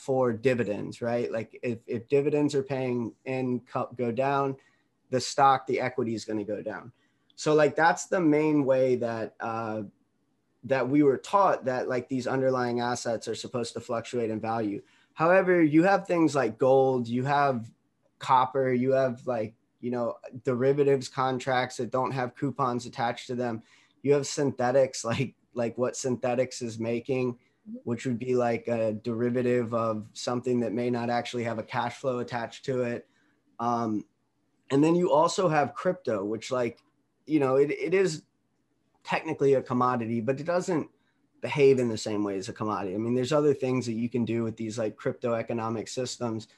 for 0.00 0.32
dividends, 0.32 1.02
right? 1.02 1.30
Like 1.30 1.60
if, 1.62 1.80
if 1.86 2.08
dividends 2.08 2.54
are 2.54 2.62
paying 2.62 3.12
and 3.26 3.60
go 3.98 4.10
down, 4.10 4.56
the 5.10 5.20
stock, 5.20 5.66
the 5.66 5.78
equity 5.78 6.14
is 6.14 6.24
going 6.24 6.38
to 6.38 6.44
go 6.44 6.62
down. 6.62 6.90
So 7.36 7.52
like 7.52 7.76
that's 7.76 8.06
the 8.06 8.20
main 8.20 8.64
way 8.64 8.96
that 8.96 9.34
uh, 9.40 9.82
that 10.64 10.88
we 10.88 11.02
were 11.02 11.18
taught 11.18 11.66
that 11.66 11.86
like 11.86 12.08
these 12.08 12.26
underlying 12.26 12.80
assets 12.80 13.28
are 13.28 13.34
supposed 13.34 13.74
to 13.74 13.80
fluctuate 13.80 14.30
in 14.30 14.40
value. 14.40 14.80
However 15.12 15.62
you 15.62 15.82
have 15.82 16.06
things 16.06 16.34
like 16.34 16.58
gold 16.58 17.06
you 17.06 17.24
have 17.24 17.70
copper 18.18 18.72
you 18.72 18.92
have 18.92 19.26
like 19.26 19.54
you 19.80 19.90
know 19.90 20.16
derivatives 20.44 21.08
contracts 21.08 21.76
that 21.76 21.90
don't 21.90 22.12
have 22.12 22.36
coupons 22.36 22.86
attached 22.86 23.26
to 23.26 23.34
them. 23.34 23.62
You 24.02 24.14
have 24.14 24.26
synthetics 24.26 25.04
like 25.12 25.34
like 25.52 25.76
what 25.76 25.94
Synthetix 25.94 26.62
is 26.62 26.78
making 26.78 27.36
which 27.84 28.06
would 28.06 28.18
be 28.18 28.34
like 28.34 28.68
a 28.68 28.92
derivative 28.92 29.74
of 29.74 30.06
something 30.12 30.60
that 30.60 30.72
may 30.72 30.90
not 30.90 31.10
actually 31.10 31.44
have 31.44 31.58
a 31.58 31.62
cash 31.62 31.96
flow 31.96 32.18
attached 32.18 32.64
to 32.64 32.82
it 32.82 33.06
um, 33.58 34.04
and 34.70 34.82
then 34.82 34.94
you 34.94 35.12
also 35.12 35.48
have 35.48 35.74
crypto 35.74 36.24
which 36.24 36.50
like 36.50 36.78
you 37.30 37.38
know, 37.38 37.56
it, 37.56 37.70
it 37.70 37.94
is 37.94 38.22
technically 39.04 39.54
a 39.54 39.62
commodity, 39.62 40.20
but 40.20 40.40
it 40.40 40.46
doesn't 40.46 40.90
behave 41.40 41.78
in 41.78 41.88
the 41.88 41.96
same 41.96 42.24
way 42.24 42.36
as 42.36 42.48
a 42.48 42.52
commodity. 42.52 42.94
I 42.94 42.98
mean, 42.98 43.14
there's 43.14 43.32
other 43.32 43.54
things 43.54 43.86
that 43.86 43.94
you 43.94 44.10
can 44.10 44.24
do 44.24 44.42
with 44.42 44.56
these 44.56 44.78
like 44.78 44.96
crypto 44.96 45.34
economic 45.34 45.88
systems 45.88 46.48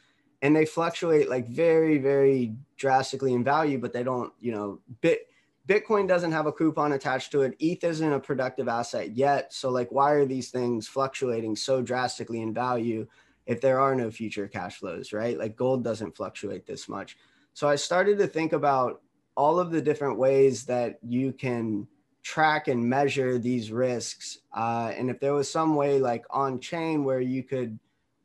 and 0.41 0.57
they 0.57 0.65
fluctuate 0.65 1.29
like 1.29 1.47
very, 1.49 1.99
very 1.99 2.57
drastically 2.77 3.33
in 3.35 3.45
value, 3.45 3.79
but 3.79 3.93
they 3.93 4.03
don't, 4.03 4.33
you 4.41 4.51
know, 4.51 4.81
bit 5.03 5.29
Bitcoin 5.69 6.09
doesn't 6.09 6.33
have 6.33 6.47
a 6.47 6.53
coupon 6.53 6.93
attached 6.93 7.31
to 7.33 7.43
it. 7.43 7.55
ETH 7.61 7.85
isn't 7.85 8.13
a 8.13 8.19
productive 8.19 8.69
asset 8.69 9.17
yet. 9.17 9.53
So 9.53 9.71
like, 9.71 9.93
why 9.93 10.13
are 10.13 10.27
these 10.27 10.51
things 10.51 10.89
fluctuating 10.89 11.55
so 11.55 11.83
drastically 11.83 12.43
in 12.43 12.53
value 12.53 13.07
if 13.47 13.61
there 13.61 13.81
are 13.81 13.95
no 13.95 14.11
future 14.11 14.49
cash 14.49 14.77
flows, 14.77 15.13
right? 15.13 15.39
Like 15.39 15.57
gold 15.57 15.85
doesn't 15.85 16.17
fluctuate 16.17 16.67
this 16.67 16.89
much. 16.89 17.17
So 17.55 17.69
I 17.69 17.77
started 17.77 18.19
to 18.19 18.27
think 18.27 18.53
about 18.53 19.03
all 19.37 19.59
of 19.59 19.71
the 19.71 19.81
different 19.81 20.19
ways 20.19 20.65
that 20.65 20.99
you 21.03 21.33
can 21.33 21.87
track 22.23 22.69
and 22.69 22.89
measure 22.89 23.39
these 23.39 23.73
risks. 23.73 24.39
Uh, 24.53 24.93
and 24.97 25.11
if 25.11 25.21
there 25.21 25.35
was 25.35 25.51
some 25.51 25.75
way 25.75 25.99
like 25.99 26.25
on 26.31 26.61
chain 26.61 27.05
where 27.05 27.21
you 27.21 27.43
could 27.43 27.79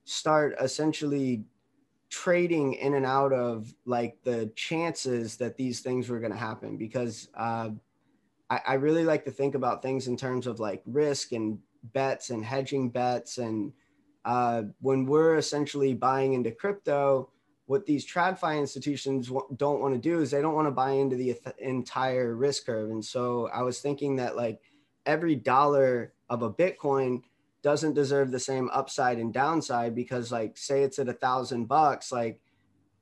start 0.06 0.56
essentially 0.62 1.43
trading 2.10 2.74
in 2.74 2.93
and 2.93 3.06
out 3.06 3.34
of 3.34 3.74
like 3.86 4.17
the 4.24 4.52
chances 4.56 5.38
that 5.38 5.58
these 5.58 5.82
things 5.82 6.10
were 6.10 6.20
going 6.20 6.32
to 6.32 6.38
happen 6.38 6.78
because 6.78 7.30
uh, 7.36 7.70
I, 8.50 8.62
I, 8.67 8.74
really 8.76 9.04
like 9.04 9.26
to 9.26 9.32
think 9.32 9.56
about 9.56 9.82
things 9.82 10.08
in 10.08 10.15
terms 10.15 10.48
of 10.48 10.60
like 10.60 10.82
risk 10.86 11.34
and 11.34 11.60
bets 11.91 12.30
and 12.30 12.46
hedging 12.46 12.89
bets 12.89 13.38
and 13.38 13.74
uh, 14.24 14.63
when 14.80 15.06
we're 15.06 15.36
essentially 15.36 15.93
buying 15.93 16.34
into 16.34 16.52
crypto 16.52 17.30
what 17.67 17.86
these 17.86 18.10
TradFi 18.10 18.58
institutions 18.58 19.30
don't 19.58 19.82
want 19.82 19.93
to 19.93 20.00
do 20.00 20.22
is 20.22 20.32
they 20.32 20.41
don't 20.41 20.56
want 20.56 20.67
to 20.67 20.72
buy 20.72 20.91
into 20.91 21.17
the 21.17 21.38
entire 21.60 22.34
risk 22.34 22.65
curve. 22.65 22.89
And 22.89 23.04
so 23.04 23.50
I 23.54 23.62
was 23.62 23.80
thinking 23.80 24.15
that 24.15 24.38
like 24.38 24.62
every 25.06 25.36
dollar 25.36 26.13
of 26.30 26.43
a 26.43 26.52
Bitcoin 26.52 27.24
doesn't 27.63 27.93
deserve 27.93 28.32
the 28.32 28.39
same 28.39 28.70
upside 28.72 29.17
and 29.17 29.34
downside 29.34 29.96
because 29.96 30.32
like 30.32 30.58
say 30.58 30.84
it's 30.84 31.00
at 31.00 31.10
a 31.10 31.13
thousand 31.13 31.65
bucks, 31.65 32.12
like 32.12 32.39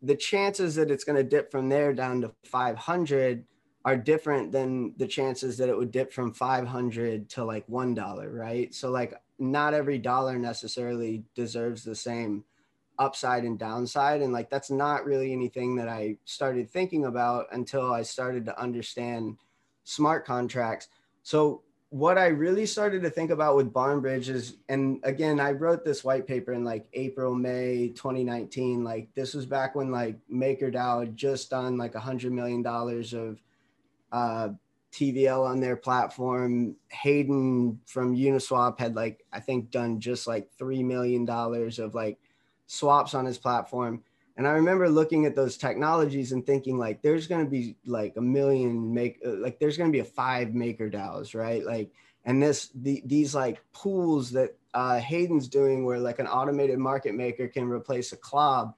the 0.02 0.15
chances 0.15 0.76
that 0.76 0.91
it's 0.91 1.04
going 1.04 1.18
to 1.18 1.24
dip 1.24 1.52
from 1.52 1.70
there 1.70 1.94
down 1.94 2.22
to 2.22 2.32
500 2.46 3.46
are 3.84 3.98
different 3.98 4.52
than 4.52 4.94
the 4.98 5.08
chances 5.08 5.58
that 5.58 5.70
it 5.70 5.78
would 5.78 5.91
dip 5.91 6.12
from 6.12 6.34
500 6.34 7.30
to 7.30 7.44
like 7.44 7.63
one 7.68 7.94
dollar, 7.94 8.32
right? 8.32 8.74
So 8.74 8.89
like 8.89 9.13
not 9.38 9.74
every 9.74 9.98
dollar 9.98 10.38
necessarily 10.38 11.24
deserves 11.36 11.84
the 11.84 11.96
same 11.96 12.44
upside 12.98 13.44
and 13.44 13.60
downside 13.60 14.22
and 14.22 14.32
like 14.32 14.50
that's 14.50 14.72
not 14.72 15.04
really 15.04 15.34
anything 15.34 15.76
that 15.76 15.89
i 15.89 16.15
started 16.24 16.70
thinking 16.70 17.06
about 17.06 17.46
until 17.52 17.91
i 17.91 18.02
started 18.02 18.46
to 18.46 18.58
understand 18.58 19.38
smart 19.84 20.26
contracts 20.26 20.88
so 21.22 21.62
what 21.96 22.18
i 22.18 22.26
really 22.26 22.66
started 22.66 23.02
to 23.02 23.10
think 23.10 23.32
about 23.32 23.56
with 23.56 23.72
barnbridge 23.72 24.28
is 24.28 24.58
and 24.68 25.00
again 25.04 25.40
i 25.40 25.50
wrote 25.50 25.86
this 25.86 26.04
white 26.04 26.28
paper 26.28 26.52
in 26.52 26.62
like 26.62 26.86
april 26.92 27.34
may 27.34 27.88
2019 27.96 28.84
like 28.84 29.08
this 29.16 29.34
was 29.34 29.46
back 29.46 29.76
when 29.76 29.90
like 29.92 30.18
makerdao 30.30 31.00
had 31.00 31.16
just 31.16 31.50
done 31.50 31.78
like 31.78 31.96
a 31.96 32.00
hundred 32.00 32.34
million 32.34 32.62
dollars 32.62 33.14
of 33.14 33.42
uh 34.12 34.50
tvl 34.92 35.48
on 35.48 35.62
their 35.62 35.78
platform 35.78 36.76
hayden 36.90 37.80
from 37.86 38.14
uniswap 38.14 38.78
had 38.78 38.94
like 38.94 39.24
i 39.32 39.40
think 39.40 39.72
done 39.72 39.98
just 39.98 40.28
like 40.28 40.52
three 40.58 40.84
million 40.84 41.24
dollars 41.24 41.80
of 41.80 41.96
like 41.96 42.20
swaps 42.68 43.14
on 43.14 43.26
his 43.26 43.38
platform. 43.38 44.04
And 44.38 44.48
I 44.48 44.52
remember 44.52 44.89
looking 44.89 45.26
at 45.26 45.36
those 45.36 45.58
technologies 45.58 46.34
and 46.34 46.45
thinking 46.45 46.78
like, 46.78 47.02
there's 47.02 47.28
going 47.28 47.45
to 47.45 47.50
be 47.50 47.78
like 47.86 48.17
a 48.17 48.21
million 48.21 48.93
make, 48.93 49.19
uh, 49.26 49.36
like 49.36 49.60
there's 49.60 49.78
going 49.78 49.89
to 49.89 49.95
be 49.95 50.02
a 50.02 50.06
five 50.06 50.54
maker 50.54 50.89
DAOs, 50.89 51.34
right? 51.34 51.65
Like, 51.65 51.91
and 52.26 52.41
this, 52.41 52.69
the, 52.76 53.02
these 53.06 53.34
like 53.34 53.62
pools 53.71 54.32
that 54.32 54.58
uh, 54.74 55.00
Hayden's 55.00 55.48
doing 55.48 55.86
where 55.86 56.00
like 56.00 56.19
an 56.19 56.28
automated 56.28 56.80
market 56.80 57.15
maker 57.15 57.48
can 57.48 57.69
replace 57.69 58.12
a 58.12 58.17
CLOB. 58.17 58.74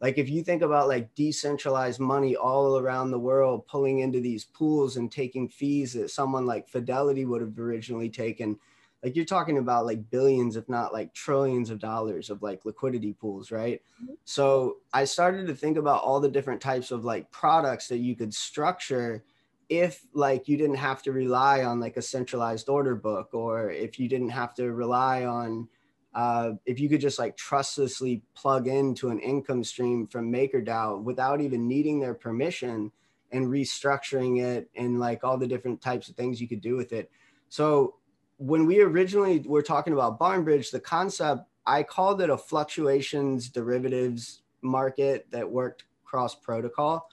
Like 0.00 0.18
if 0.18 0.28
you 0.28 0.42
think 0.42 0.62
about 0.62 0.88
like 0.88 1.14
decentralized 1.14 2.00
money 2.00 2.36
all 2.36 2.78
around 2.78 3.10
the 3.10 3.18
world 3.18 3.66
pulling 3.66 4.00
into 4.00 4.20
these 4.20 4.44
pools 4.44 4.96
and 4.96 5.10
taking 5.10 5.48
fees 5.48 5.94
that 5.94 6.10
someone 6.10 6.44
like 6.44 6.68
Fidelity 6.68 7.24
would 7.24 7.40
have 7.40 7.58
originally 7.58 8.10
taken, 8.10 8.58
like 9.02 9.14
you're 9.14 9.24
talking 9.24 9.58
about 9.58 9.86
like 9.86 10.10
billions 10.10 10.56
if 10.56 10.68
not 10.68 10.92
like 10.92 11.14
trillions 11.14 11.70
of 11.70 11.78
dollars 11.78 12.30
of 12.30 12.42
like 12.42 12.64
liquidity 12.64 13.12
pools 13.12 13.50
right 13.50 13.82
mm-hmm. 14.02 14.14
so 14.24 14.78
i 14.92 15.04
started 15.04 15.46
to 15.46 15.54
think 15.54 15.76
about 15.76 16.02
all 16.02 16.20
the 16.20 16.30
different 16.30 16.60
types 16.60 16.90
of 16.90 17.04
like 17.04 17.30
products 17.30 17.88
that 17.88 17.98
you 17.98 18.16
could 18.16 18.34
structure 18.34 19.24
if 19.68 20.06
like 20.14 20.48
you 20.48 20.56
didn't 20.56 20.76
have 20.76 21.02
to 21.02 21.12
rely 21.12 21.62
on 21.62 21.78
like 21.78 21.96
a 21.96 22.02
centralized 22.02 22.68
order 22.68 22.94
book 22.94 23.28
or 23.32 23.70
if 23.70 23.98
you 23.98 24.08
didn't 24.08 24.30
have 24.30 24.54
to 24.54 24.72
rely 24.72 25.24
on 25.24 25.68
uh, 26.14 26.52
if 26.66 26.80
you 26.80 26.88
could 26.88 27.00
just 27.00 27.18
like 27.18 27.36
trustlessly 27.36 28.22
plug 28.34 28.66
into 28.66 29.10
an 29.10 29.20
income 29.20 29.62
stream 29.62 30.06
from 30.06 30.32
MakerDAO 30.32 31.02
without 31.02 31.40
even 31.40 31.68
needing 31.68 32.00
their 32.00 32.14
permission 32.14 32.90
and 33.30 33.46
restructuring 33.46 34.42
it 34.42 34.70
and 34.74 34.98
like 34.98 35.22
all 35.22 35.36
the 35.36 35.46
different 35.46 35.80
types 35.80 36.08
of 36.08 36.16
things 36.16 36.40
you 36.40 36.48
could 36.48 36.62
do 36.62 36.76
with 36.76 36.92
it. 36.92 37.10
So 37.50 37.94
when 38.38 38.66
we 38.66 38.80
originally 38.80 39.40
were 39.40 39.62
talking 39.62 39.92
about 39.92 40.18
Barnbridge, 40.18 40.70
the 40.70 40.80
concept 40.80 41.42
I 41.66 41.82
called 41.82 42.22
it 42.22 42.30
a 42.30 42.38
fluctuations 42.38 43.50
derivatives 43.50 44.40
market 44.62 45.26
that 45.30 45.48
worked 45.48 45.84
cross 46.02 46.34
protocol. 46.34 47.10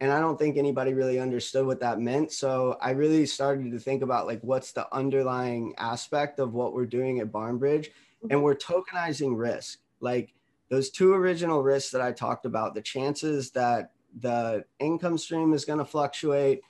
And 0.00 0.10
I 0.10 0.20
don't 0.20 0.38
think 0.38 0.56
anybody 0.56 0.94
really 0.94 1.20
understood 1.20 1.66
what 1.66 1.80
that 1.80 2.00
meant. 2.00 2.32
So 2.32 2.78
I 2.80 2.92
really 2.92 3.26
started 3.26 3.70
to 3.70 3.78
think 3.78 4.02
about 4.02 4.26
like 4.26 4.40
what's 4.40 4.72
the 4.72 4.92
underlying 4.94 5.74
aspect 5.76 6.38
of 6.38 6.54
what 6.54 6.72
we're 6.72 6.86
doing 6.86 7.20
at 7.20 7.30
Barnbridge. 7.30 7.90
And 8.30 8.42
we're 8.42 8.54
tokenizing 8.54 9.36
risk. 9.36 9.80
Like 10.00 10.32
those 10.70 10.88
two 10.88 11.12
original 11.12 11.62
risks 11.62 11.90
that 11.90 12.00
I 12.00 12.12
talked 12.12 12.46
about, 12.46 12.74
the 12.74 12.80
chances 12.80 13.50
that 13.50 13.92
the 14.18 14.64
income 14.78 15.18
stream 15.18 15.52
is 15.52 15.66
going 15.66 15.78
to 15.78 15.84
fluctuate 15.84 16.62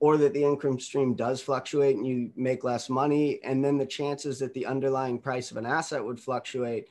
or 0.00 0.16
that 0.16 0.32
the 0.32 0.44
income 0.44 0.78
stream 0.78 1.14
does 1.14 1.40
fluctuate 1.40 1.96
and 1.96 2.06
you 2.06 2.30
make 2.36 2.62
less 2.62 2.88
money, 2.88 3.40
and 3.42 3.64
then 3.64 3.76
the 3.76 3.86
chances 3.86 4.38
that 4.38 4.54
the 4.54 4.64
underlying 4.64 5.18
price 5.18 5.50
of 5.50 5.56
an 5.56 5.66
asset 5.66 6.04
would 6.04 6.20
fluctuate, 6.20 6.88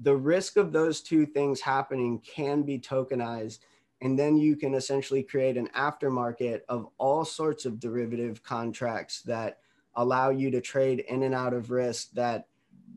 the 0.00 0.16
risk 0.16 0.56
of 0.56 0.72
those 0.72 1.00
two 1.00 1.26
things 1.26 1.60
happening 1.60 2.18
can 2.20 2.62
be 2.62 2.78
tokenized. 2.78 3.58
And 4.02 4.18
then 4.18 4.36
you 4.36 4.56
can 4.56 4.74
essentially 4.74 5.22
create 5.22 5.56
an 5.56 5.68
aftermarket 5.76 6.60
of 6.68 6.88
all 6.98 7.24
sorts 7.24 7.64
of 7.64 7.80
derivative 7.80 8.42
contracts 8.42 9.22
that 9.22 9.58
allow 9.94 10.30
you 10.30 10.50
to 10.50 10.60
trade 10.60 11.00
in 11.08 11.22
and 11.22 11.34
out 11.34 11.54
of 11.54 11.70
risk 11.70 12.10
that 12.12 12.46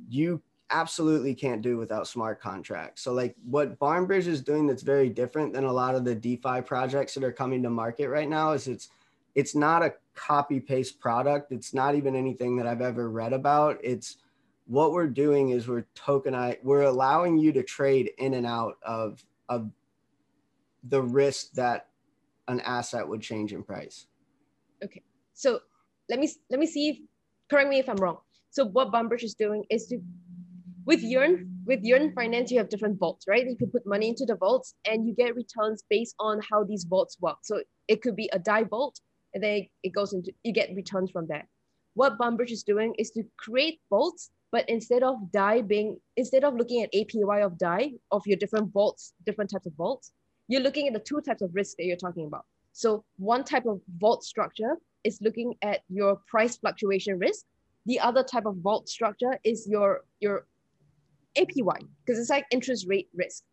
you 0.10 0.42
absolutely 0.72 1.34
can't 1.34 1.62
do 1.62 1.78
without 1.78 2.08
smart 2.08 2.40
contracts. 2.42 3.02
So 3.02 3.14
like 3.14 3.36
what 3.44 3.80
Barnbridge 3.80 4.28
is 4.28 4.42
doing 4.42 4.68
that's 4.68 4.84
very 4.84 5.10
different 5.10 5.54
than 5.54 5.64
a 5.64 5.74
lot 5.74 5.96
of 5.96 6.04
the 6.06 6.16
DeFi 6.16 6.62
projects 6.62 7.14
that 7.14 7.24
are 7.24 7.32
coming 7.32 7.64
to 7.64 7.70
market 7.70 8.10
right 8.10 8.30
now 8.30 8.52
is 8.52 8.68
it's 8.68 8.90
it's 9.36 9.56
not 9.56 9.84
a 9.84 9.94
copy 10.16 10.60
paste 10.60 11.00
product. 11.00 11.52
It's 11.52 11.74
not 11.74 11.96
even 11.96 12.16
anything 12.16 12.58
that 12.58 12.68
I've 12.68 12.82
ever 12.82 13.10
read 13.10 13.34
about. 13.34 13.80
It's 13.84 14.18
what 14.68 14.92
we're 14.92 15.08
doing 15.08 15.50
is 15.50 15.68
we're 15.68 15.88
tokenize 15.96 16.58
we're 16.64 16.84
allowing 16.84 17.38
you 17.38 17.52
to 17.54 17.64
trade 17.64 18.12
in 18.18 18.36
and 18.36 18.46
out 18.46 18.76
of 18.84 19.24
of 19.50 19.72
the 20.84 21.02
risk 21.02 21.52
that 21.54 21.88
an 22.48 22.60
asset 22.62 23.08
would 23.08 23.22
change 23.22 23.52
in 23.54 23.64
price. 23.64 24.08
Okay. 24.84 25.02
So 25.34 25.60
let 26.10 26.20
me 26.20 26.30
let 26.50 26.60
me 26.60 26.68
see 26.68 26.90
if 26.90 26.98
correct 27.50 27.70
me 27.70 27.80
if 27.80 27.90
I'm 27.90 27.98
wrong. 27.98 28.18
So 28.52 28.66
what 28.66 28.92
Barnbridge 28.92 29.24
is 29.24 29.34
doing 29.34 29.64
is 29.70 29.88
to 29.88 30.00
with 30.86 31.02
Yearn 31.02 31.50
with 31.66 31.82
Yearn 31.84 32.14
Finance, 32.14 32.52
you 32.52 32.58
have 32.58 32.70
different 32.70 33.00
vaults, 33.00 33.26
right? 33.28 33.46
You 33.48 33.56
can 33.56 33.70
put 33.70 33.86
money 33.86 34.10
into 34.10 34.26
the 34.26 34.36
vaults 34.36 34.74
and 34.86 35.08
you 35.08 35.14
get 35.14 35.36
returns 35.36 35.84
based 35.90 36.16
on 36.20 36.42
how 36.50 36.64
these 36.64 36.84
vaults 36.84 37.18
work. 37.22 37.38
So 37.44 37.62
it 37.88 38.02
could 38.02 38.16
be 38.16 38.30
a 38.34 38.40
DAI 38.40 38.64
vault, 38.64 39.00
and 39.34 39.44
then 39.44 39.68
it 39.84 39.90
goes 39.90 40.14
into 40.14 40.32
you 40.44 40.54
get 40.54 40.74
returns 40.76 41.12
from 41.12 41.28
that. 41.28 41.46
What 41.94 42.18
Barnbridge 42.18 42.52
is 42.52 42.64
doing 42.64 42.94
is 42.98 43.12
to 43.12 43.24
create 43.38 43.80
vaults, 43.90 44.32
but 44.52 44.68
instead 44.70 45.04
of 45.04 45.32
DAI 45.32 45.62
being 45.62 45.98
instead 46.18 46.44
of 46.44 46.56
looking 46.56 46.84
at 46.84 46.94
APY 46.94 47.46
of 47.46 47.58
DAI 47.58 47.94
of 48.12 48.26
your 48.26 48.38
different 48.38 48.72
vaults, 48.72 49.14
different 49.26 49.52
types 49.52 49.66
of 49.66 49.74
vaults, 49.74 50.12
you're 50.48 50.62
looking 50.62 50.88
at 50.88 50.94
the 50.94 51.00
two 51.00 51.22
types 51.22 51.42
of 51.42 51.54
risk 51.54 51.78
that 51.78 51.86
you're 51.86 51.98
talking 51.98 52.26
about. 52.26 52.46
So 52.74 53.04
one 53.18 53.44
type 53.44 53.66
of 53.66 53.82
vault 53.98 54.24
structure 54.24 54.78
is 55.04 55.22
looking 55.22 55.56
at 55.62 55.82
your 55.90 56.18
price 56.28 56.58
fluctuation 56.58 57.18
risk. 57.20 57.46
The 57.86 58.00
other 58.00 58.24
type 58.24 58.46
of 58.46 58.58
vault 58.58 58.90
structure 58.90 59.40
is 59.44 59.68
your 59.68 60.04
your 60.20 60.46
APY 61.38 61.88
because 62.06 62.20
it's 62.20 62.30
like 62.30 62.46
interest 62.52 62.86
rate 62.88 63.10
risk. 63.14 63.44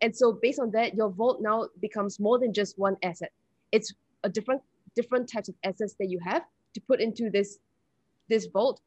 And 0.00 0.14
so 0.16 0.32
based 0.32 0.58
on 0.58 0.70
that, 0.72 0.94
your 0.94 1.10
vault 1.10 1.40
now 1.42 1.68
becomes 1.80 2.18
more 2.18 2.38
than 2.38 2.52
just 2.52 2.78
one 2.78 2.96
asset. 3.02 3.32
It's 3.72 3.92
a 4.24 4.28
different 4.28 4.62
different 4.96 5.28
types 5.30 5.48
of 5.48 5.54
assets 5.64 5.94
that 5.98 6.08
you 6.08 6.18
have 6.24 6.42
to 6.74 6.80
put 6.80 7.00
into 7.00 7.30
this 7.30 7.58
this 8.28 8.46
vault 8.46 8.80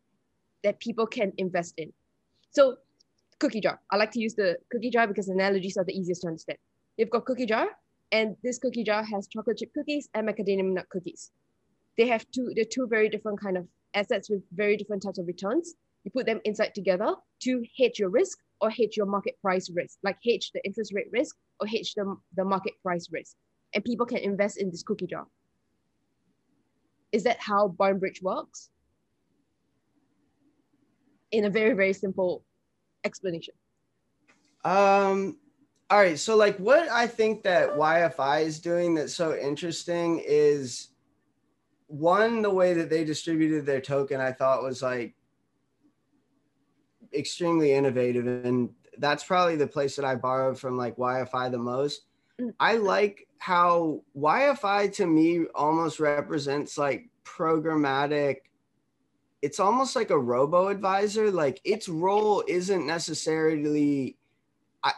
that 0.64 0.80
people 0.80 1.06
can 1.06 1.34
invest 1.38 1.74
in. 1.78 1.92
So 2.52 2.78
cookie 3.40 3.60
jar. 3.60 3.80
I 3.92 3.98
like 3.98 4.12
to 4.12 4.20
use 4.20 4.36
the 4.36 4.58
cookie 4.72 4.90
jar 4.90 5.08
because 5.08 5.28
analogies 5.28 5.78
are 5.78 5.84
the 5.84 5.94
easiest 5.94 6.22
to 6.22 6.28
understand. 6.28 6.58
You've 6.98 7.10
got 7.10 7.26
cookie 7.26 7.46
jar, 7.46 7.68
and 8.12 8.36
this 8.44 8.60
cookie 8.60 8.84
jar 8.84 9.04
has 9.04 9.28
chocolate 9.28 9.58
chip 9.58 9.74
cookies 9.74 10.08
and 10.14 10.28
macadamia 10.28 10.74
nut 10.74 10.86
cookies. 10.90 11.32
They 11.98 12.08
have 12.08 12.26
two, 12.34 12.52
they're 12.56 12.66
two 12.66 12.88
very 12.88 13.10
different 13.10 13.42
kind 13.42 13.58
of 13.58 13.68
assets 13.94 14.30
with 14.30 14.42
very 14.54 14.78
different 14.78 15.04
types 15.04 15.20
of 15.20 15.28
returns. 15.28 15.76
You 16.04 16.12
put 16.12 16.26
them 16.26 16.42
inside 16.46 16.74
together 16.76 17.16
to 17.44 17.64
hedge 17.78 18.00
your 18.00 18.10
risk 18.10 18.38
or 18.62 18.70
hedge 18.70 18.96
your 18.96 19.06
market 19.06 19.36
price 19.42 19.70
risk, 19.74 19.98
like 20.04 20.18
hedge 20.26 20.52
the 20.54 20.64
interest 20.66 20.94
rate 20.94 21.08
risk 21.12 21.36
or 21.60 21.68
hedge 21.68 21.94
the, 21.96 22.16
the 22.36 22.46
market 22.46 22.74
price 22.82 23.08
risk. 23.12 23.36
And 23.74 23.84
people 23.84 24.06
can 24.06 24.20
invest 24.20 24.58
in 24.58 24.70
this 24.70 24.84
cookie 24.84 25.08
jar. 25.08 25.26
Is 27.14 27.24
that 27.24 27.40
how 27.40 27.70
Barnbridge 27.70 28.22
works? 28.22 28.70
In 31.32 31.46
a 31.46 31.50
very, 31.50 31.74
very 31.74 31.94
simple 31.94 32.44
explanation. 33.04 33.54
Um, 34.66 35.38
all 35.90 36.00
right. 36.00 36.18
So, 36.18 36.36
like, 36.36 36.58
what 36.58 36.90
I 36.90 37.06
think 37.08 37.44
that 37.44 37.78
YFI 37.78 38.46
is 38.46 38.60
doing 38.60 38.96
that's 38.96 39.14
so 39.14 39.38
interesting 39.38 40.24
is 40.26 40.90
one, 41.88 42.42
the 42.42 42.50
way 42.50 42.74
that 42.74 42.90
they 42.90 43.04
distributed 43.04 43.66
their 43.66 43.82
token, 43.82 44.20
I 44.20 44.32
thought 44.32 44.64
was 44.64 44.82
like 44.82 45.14
extremely 47.14 47.74
innovative. 47.74 48.26
And 48.26 48.72
that's 48.98 49.24
probably 49.24 49.56
the 49.56 49.68
place 49.68 49.96
that 49.98 50.06
I 50.06 50.16
borrowed 50.16 50.60
from 50.60 50.78
like 50.78 50.98
YFI 50.98 51.52
the 51.52 51.60
most. 51.60 52.06
Mm. 52.42 52.54
I 52.60 52.78
like 52.78 53.28
how 53.44 54.02
YFI 54.18 54.94
to 54.94 55.06
me 55.06 55.44
almost 55.54 56.00
represents 56.00 56.78
like 56.78 57.10
programmatic 57.26 58.38
it's 59.42 59.60
almost 59.60 59.98
like 59.98 60.12
a 60.12 60.18
robo 60.18 60.70
advisor 60.70 61.30
like 61.30 61.60
its 61.66 61.90
role 61.90 62.42
isn't 62.48 62.88
necessarily 62.88 64.16
I 64.82 64.94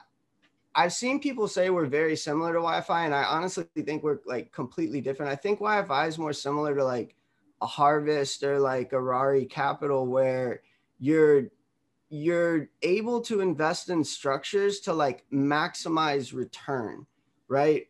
I've 0.76 0.94
seen 0.94 1.20
people 1.20 1.48
say 1.48 1.72
we're 1.72 1.88
very 1.88 2.16
similar 2.16 2.54
to 2.54 2.60
YFI 2.60 3.06
and 3.06 3.16
I 3.16 3.24
honestly 3.24 3.66
think 3.84 4.04
we're 4.04 4.20
like 4.28 4.52
completely 4.52 5.02
different. 5.02 5.32
I 5.32 5.36
think 5.38 5.60
YFI 5.60 6.08
is 6.08 6.20
more 6.20 6.34
similar 6.34 6.76
to 6.76 6.84
like 6.84 7.16
a 7.64 7.66
harvest 7.66 8.44
or 8.44 8.60
like 8.60 8.94
a 8.94 9.02
Rari 9.02 9.46
capital 9.46 10.06
where 10.06 10.62
you're 11.00 11.46
you're 12.10 12.70
able 12.84 13.22
to 13.22 13.42
invest 13.42 13.90
in 13.90 14.04
structures 14.04 14.82
to 14.82 14.94
like 14.94 15.26
maximize 15.34 16.32
return, 16.32 17.08
right? 17.48 17.88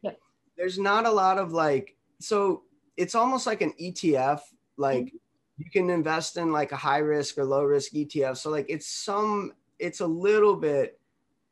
There's 0.58 0.80
not 0.80 1.06
a 1.06 1.12
lot 1.12 1.38
of 1.38 1.52
like 1.52 1.96
so 2.20 2.64
it's 2.98 3.16
almost 3.16 3.46
like 3.46 3.62
an 3.62 3.74
ETF 3.82 4.40
like 4.78 5.06
mm-hmm. 5.06 5.18
you 5.58 5.70
can 5.70 5.90
invest 5.90 6.38
in 6.38 6.52
like 6.52 6.72
a 6.72 6.78
high 6.78 7.00
risk 7.00 7.38
or 7.38 7.46
low 7.46 7.64
risk 7.64 7.94
ETF. 7.94 8.38
So 8.38 8.50
like 8.50 8.66
it's 8.70 8.88
some 8.88 9.54
it's 9.80 10.00
a 10.00 10.08
little 10.08 10.56
bit 10.56 11.00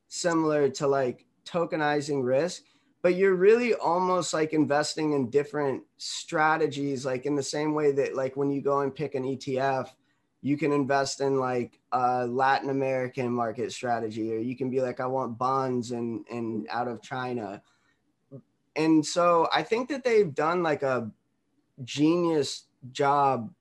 similar 0.08 0.70
to 0.70 0.88
like 0.88 1.26
tokenizing 1.46 2.24
risk, 2.24 2.64
but 3.02 3.16
you're 3.16 3.36
really 3.36 3.74
almost 3.74 4.34
like 4.34 4.54
investing 4.54 5.14
in 5.14 5.30
different 5.30 5.84
strategies, 5.98 7.06
like 7.06 7.26
in 7.26 7.36
the 7.36 7.44
same 7.44 7.74
way 7.74 7.92
that 7.92 8.16
like 8.16 8.38
when 8.38 8.50
you 8.50 8.62
go 8.62 8.82
and 8.82 8.96
pick 8.96 9.16
an 9.16 9.24
ETF, 9.24 9.90
you 10.42 10.58
can 10.58 10.72
invest 10.72 11.22
in 11.22 11.40
like 11.40 11.80
a 11.92 12.28
Latin 12.28 12.70
American 12.70 13.32
market 13.32 13.72
strategy, 13.72 14.34
or 14.34 14.40
you 14.40 14.56
can 14.56 14.70
be 14.70 14.82
like, 14.82 15.00
I 15.00 15.06
want 15.06 15.38
bonds 15.38 15.92
and 15.92 16.26
and 16.30 16.68
out 16.70 16.88
of 16.88 17.02
China. 17.02 17.62
And 18.76 19.06
so 19.06 19.48
I 19.54 19.64
think 19.64 19.90
that 19.90 20.04
they've 20.04 20.34
done 20.34 20.64
like 20.64 20.84
a 20.84 21.12
genius 21.84 22.66
job 22.92 23.54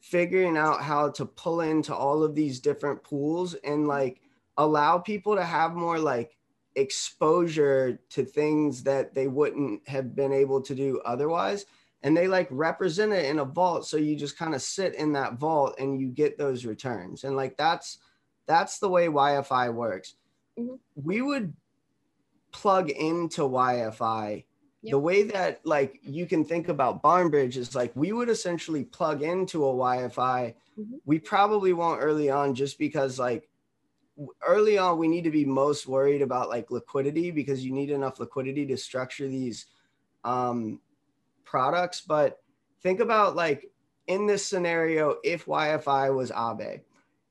figuring 0.00 0.56
out 0.56 0.82
how 0.82 1.10
to 1.10 1.24
pull 1.24 1.60
into 1.60 1.94
all 1.94 2.22
of 2.22 2.34
these 2.34 2.60
different 2.60 3.02
pools 3.02 3.54
and 3.54 3.86
like 3.86 4.20
allow 4.58 4.98
people 4.98 5.34
to 5.34 5.44
have 5.44 5.74
more 5.74 5.98
like 5.98 6.36
exposure 6.76 7.98
to 8.10 8.24
things 8.24 8.82
that 8.82 9.14
they 9.14 9.28
wouldn't 9.28 9.86
have 9.88 10.14
been 10.14 10.32
able 10.32 10.60
to 10.60 10.74
do 10.74 11.00
otherwise. 11.04 11.66
And 12.02 12.14
they 12.14 12.28
like 12.28 12.48
represent 12.50 13.12
it 13.12 13.24
in 13.26 13.38
a 13.38 13.44
vault. 13.44 13.86
So 13.86 13.96
you 13.96 14.14
just 14.14 14.36
kind 14.36 14.54
of 14.54 14.60
sit 14.60 14.94
in 14.94 15.12
that 15.14 15.34
vault 15.34 15.76
and 15.78 15.98
you 15.98 16.08
get 16.08 16.36
those 16.36 16.66
returns. 16.66 17.24
And 17.24 17.34
like 17.36 17.56
that's 17.56 17.98
that's 18.46 18.78
the 18.78 18.88
way 18.88 19.08
YFI 19.08 19.72
works. 19.72 20.16
Mm-hmm. 20.58 20.74
we 20.94 21.20
would 21.20 21.52
plug 22.52 22.88
into 22.88 23.42
YFI 23.42 24.44
Yep. 24.84 24.90
The 24.90 24.98
way 24.98 25.22
that 25.22 25.60
like 25.64 25.98
you 26.02 26.26
can 26.26 26.44
think 26.44 26.68
about 26.68 27.00
Barnbridge 27.00 27.56
is 27.56 27.74
like 27.74 27.90
we 27.94 28.12
would 28.12 28.28
essentially 28.28 28.84
plug 28.84 29.22
into 29.22 29.64
a 29.64 29.72
YFI. 29.72 30.54
Mm-hmm. 30.78 30.96
We 31.06 31.18
probably 31.18 31.72
won't 31.72 32.02
early 32.02 32.28
on 32.28 32.54
just 32.54 32.78
because 32.78 33.18
like 33.18 33.48
early 34.46 34.76
on 34.76 34.98
we 34.98 35.08
need 35.08 35.24
to 35.24 35.30
be 35.30 35.46
most 35.46 35.86
worried 35.86 36.20
about 36.20 36.50
like 36.50 36.70
liquidity 36.70 37.30
because 37.30 37.64
you 37.64 37.72
need 37.72 37.88
enough 37.88 38.20
liquidity 38.20 38.66
to 38.66 38.76
structure 38.76 39.26
these 39.26 39.64
um, 40.22 40.80
products. 41.44 42.02
But 42.02 42.42
think 42.82 43.00
about 43.00 43.36
like 43.36 43.70
in 44.06 44.26
this 44.26 44.44
scenario, 44.44 45.16
if 45.24 45.46
YFI 45.46 46.14
was 46.14 46.30
Aave 46.30 46.82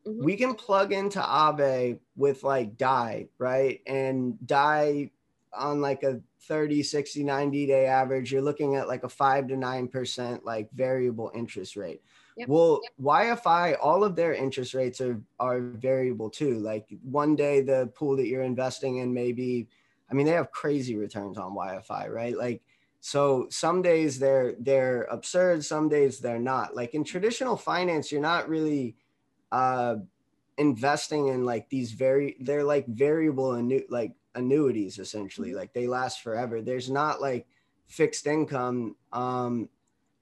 mm-hmm. 0.07 0.25
we 0.25 0.35
can 0.35 0.55
plug 0.55 0.91
into 0.91 1.19
Aave 1.19 1.99
with 2.15 2.41
like 2.41 2.77
DAI, 2.77 3.27
right? 3.37 3.79
And 3.85 4.39
DAI 4.47 5.11
on 5.55 5.81
like 5.81 6.01
a 6.01 6.19
30, 6.47 6.83
60, 6.83 7.23
90 7.23 7.67
day 7.67 7.85
average, 7.85 8.31
you're 8.31 8.41
looking 8.41 8.75
at 8.75 8.87
like 8.87 9.03
a 9.03 9.09
five 9.09 9.47
to 9.47 9.57
nine 9.57 9.87
percent 9.87 10.45
like 10.45 10.69
variable 10.71 11.31
interest 11.33 11.75
rate. 11.75 12.01
Yep. 12.37 12.47
Well, 12.47 12.79
yep. 12.83 12.91
YFI, 13.01 13.77
all 13.81 14.03
of 14.03 14.15
their 14.15 14.33
interest 14.33 14.73
rates 14.73 14.99
are 15.01 15.21
are 15.39 15.61
variable 15.61 16.29
too. 16.29 16.59
Like 16.59 16.87
one 17.03 17.35
day 17.35 17.61
the 17.61 17.91
pool 17.95 18.15
that 18.17 18.27
you're 18.27 18.43
investing 18.43 18.97
in 18.97 19.13
maybe, 19.13 19.67
I 20.09 20.13
mean, 20.13 20.25
they 20.25 20.33
have 20.33 20.51
crazy 20.51 20.95
returns 20.95 21.37
on 21.37 21.55
YFI, 21.55 22.09
right? 22.09 22.37
Like 22.37 22.61
so 22.99 23.47
some 23.49 23.81
days 23.81 24.17
they're 24.17 24.55
they're 24.59 25.03
absurd, 25.03 25.63
some 25.65 25.89
days 25.89 26.19
they're 26.19 26.39
not. 26.39 26.75
Like 26.75 26.93
in 26.93 27.03
traditional 27.03 27.57
finance, 27.57 28.11
you're 28.11 28.21
not 28.21 28.49
really 28.49 28.95
uh 29.51 29.97
investing 30.57 31.27
in 31.27 31.45
like 31.45 31.69
these 31.69 31.91
very 31.91 32.37
they're 32.39 32.63
like 32.63 32.87
variable 32.87 33.51
annu- 33.51 33.85
like 33.89 34.13
annuities 34.35 34.99
essentially. 34.99 35.49
Mm-hmm. 35.49 35.57
Like 35.57 35.73
they 35.73 35.87
last 35.87 36.21
forever. 36.21 36.61
There's 36.61 36.89
not 36.89 37.21
like 37.21 37.47
fixed 37.85 38.27
income 38.27 38.95
um 39.11 39.69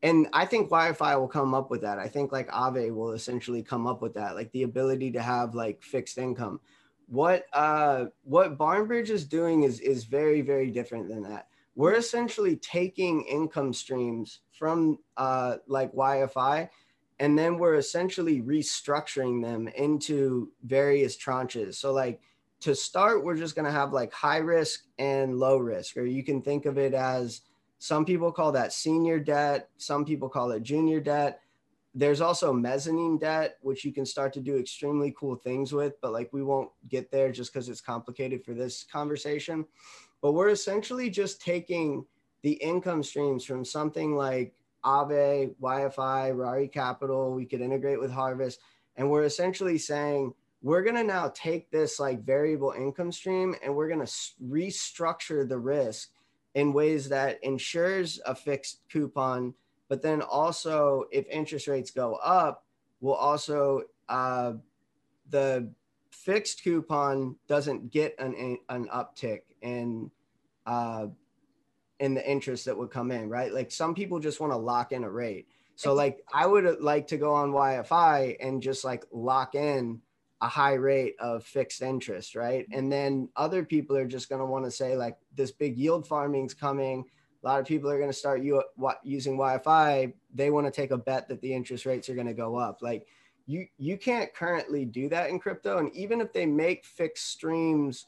and 0.04 0.28
I 0.34 0.46
think 0.46 0.72
YFI 0.72 1.20
will 1.20 1.28
come 1.28 1.54
up 1.54 1.70
with 1.70 1.82
that. 1.82 2.00
I 2.00 2.08
think 2.08 2.32
like 2.32 2.50
Aave 2.50 2.94
will 2.94 3.12
essentially 3.12 3.62
come 3.62 3.86
up 3.86 4.02
with 4.02 4.16
that, 4.16 4.34
like 4.34 4.52
the 4.52 4.64
ability 4.64 5.12
to 5.12 5.22
have 5.22 5.54
like 5.54 5.84
fixed 5.84 6.18
income. 6.18 6.60
What 7.08 7.46
uh 7.54 8.06
what 8.24 8.58
Barnbridge 8.58 9.10
is 9.10 9.26
doing 9.26 9.64
is 9.64 9.80
is 9.80 10.06
very 10.06 10.42
very 10.42 10.72
different 10.72 11.08
than 11.08 11.24
that. 11.24 11.48
We're 11.76 11.96
essentially 11.96 12.56
taking 12.58 13.24
income 13.24 13.74
streams 13.74 14.40
from 14.52 15.00
uh 15.18 15.58
like 15.68 15.94
YFI 15.94 16.70
and 17.22 17.38
then 17.38 17.60
we're 17.60 17.76
essentially 17.76 18.42
restructuring 18.42 19.44
them 19.44 19.68
into 19.68 20.52
various 20.64 21.16
tranches. 21.16 21.76
So 21.76 21.94
like 21.94 22.20
to 22.62 22.76
start, 22.76 23.24
we're 23.24 23.36
just 23.36 23.56
going 23.56 23.66
to 23.66 23.72
have 23.72 23.92
like 23.92 24.14
high 24.14 24.38
risk 24.38 24.86
and 25.00 25.38
low 25.38 25.58
risk, 25.58 25.98
or 25.98 26.06
you 26.06 26.24
can 26.24 26.42
think 26.42 26.66
of 26.66 26.78
it 26.78 26.94
as 26.94 27.42
some 27.80 28.06
people 28.06 28.32
call 28.32 28.52
that 28.52 28.72
senior 28.72 29.20
debt, 29.20 29.70
some 29.78 30.06
people 30.06 30.30
call 30.30 30.52
it 30.52 30.62
junior 30.62 31.00
debt. 31.00 31.42
There's 31.96 32.22
also 32.22 32.54
mezzanine 32.54 33.18
debt, 33.18 33.58
which 33.62 33.84
you 33.84 33.92
can 33.92 34.06
start 34.06 34.32
to 34.34 34.40
do 34.40 34.58
extremely 34.58 35.14
cool 35.18 35.36
things 35.36 35.74
with, 35.74 36.00
but 36.02 36.14
like 36.14 36.32
we 36.32 36.44
won't 36.44 36.70
get 36.88 37.12
there 37.12 37.32
just 37.32 37.52
because 37.52 37.68
it's 37.68 37.82
complicated 37.82 38.46
for 38.46 38.54
this 38.54 38.84
conversation. 38.84 39.66
But 40.22 40.34
we're 40.34 40.50
essentially 40.50 41.10
just 41.10 41.42
taking 41.42 42.06
the 42.44 42.54
income 42.54 43.04
streams 43.04 43.44
from 43.44 43.66
something 43.66 44.16
like 44.16 44.54
Aave, 44.86 45.56
YFI, 45.62 46.38
Rari 46.38 46.68
Capital, 46.68 47.34
we 47.34 47.46
could 47.46 47.62
integrate 47.62 48.00
with 48.00 48.12
Harvest. 48.12 48.60
And 48.96 49.10
we're 49.10 49.24
essentially 49.24 49.78
saying, 49.78 50.34
we're 50.62 50.84
going 50.84 50.96
to 50.96 51.04
now 51.04 51.32
take 51.34 51.72
this 51.72 52.00
like 52.00 52.24
variable 52.24 52.74
income 52.78 53.12
stream 53.12 53.56
and 53.64 53.76
we're 53.76 53.88
going 53.88 54.06
to 54.06 54.12
restructure 54.48 55.48
the 55.48 55.58
risk 55.58 56.12
in 56.54 56.74
ways 56.74 57.10
that 57.10 57.44
ensures 57.44 58.20
a 58.26 58.36
fixed 58.36 58.82
coupon, 58.92 59.54
but 59.88 60.02
then 60.02 60.22
also 60.22 61.06
if 61.12 61.26
interest 61.28 61.68
rates 61.68 61.92
go 61.92 62.16
up, 62.16 62.66
will 63.00 63.16
also 63.16 63.82
uh, 64.10 64.54
the 65.30 65.68
fixed 66.12 66.64
coupon 66.64 67.36
doesn't 67.48 67.90
get 67.92 68.14
an 68.20 68.58
an 68.70 68.88
uptick 68.90 69.42
in 69.62 70.12
uh, 70.68 71.08
in 72.00 72.14
the 72.14 72.30
interest 72.30 72.66
that 72.66 72.78
would 72.78 72.92
come 72.92 73.12
in, 73.12 73.30
right? 73.30 73.52
Like 73.54 73.72
some 73.72 73.96
people 73.96 74.20
just 74.20 74.40
want 74.40 74.54
to 74.54 74.58
lock 74.58 74.92
in 74.92 75.04
a 75.04 75.10
rate. 75.10 75.48
So 75.76 75.94
like 75.94 76.24
I 76.32 76.46
would 76.46 76.82
like 76.82 77.08
to 77.08 77.18
go 77.18 77.34
on 77.34 77.52
YFI 77.52 78.38
and 78.40 78.62
just 78.62 78.84
like 78.84 79.06
lock 79.12 79.56
in 79.56 80.02
a 80.42 80.48
high 80.48 80.74
rate 80.74 81.16
of 81.20 81.44
fixed 81.44 81.82
interest, 81.82 82.36
right? 82.36 82.66
And 82.72 82.92
then 82.92 83.30
other 83.36 83.64
people 83.64 83.96
are 83.96 84.08
just 84.08 84.28
going 84.28 84.40
to 84.40 84.46
want 84.46 84.66
to 84.66 84.72
say 84.72 84.96
like 84.96 85.18
this 85.36 85.52
big 85.52 85.78
yield 85.78 86.08
farming's 86.08 86.56
coming. 86.56 87.06
A 87.44 87.48
lot 87.48 87.60
of 87.60 87.68
people 87.68 87.90
are 87.90 87.98
going 87.98 88.10
to 88.10 88.18
start 88.18 88.42
you 88.42 88.64
using 89.04 89.38
YFI. 89.38 90.14
They 90.34 90.50
want 90.50 90.66
to 90.66 90.72
take 90.72 90.92
a 90.92 90.98
bet 90.98 91.28
that 91.28 91.42
the 91.42 91.54
interest 91.54 91.86
rates 91.86 92.10
are 92.10 92.16
going 92.16 92.28
to 92.28 92.34
go 92.34 92.56
up. 92.56 92.82
Like 92.82 93.08
you 93.46 93.68
you 93.78 93.98
can't 93.98 94.34
currently 94.34 94.84
do 94.86 95.10
that 95.10 95.30
in 95.30 95.40
crypto 95.40 95.78
and 95.78 95.96
even 95.96 96.22
if 96.22 96.34
they 96.34 96.46
make 96.46 96.86
fixed 96.86 97.28
streams 97.30 98.08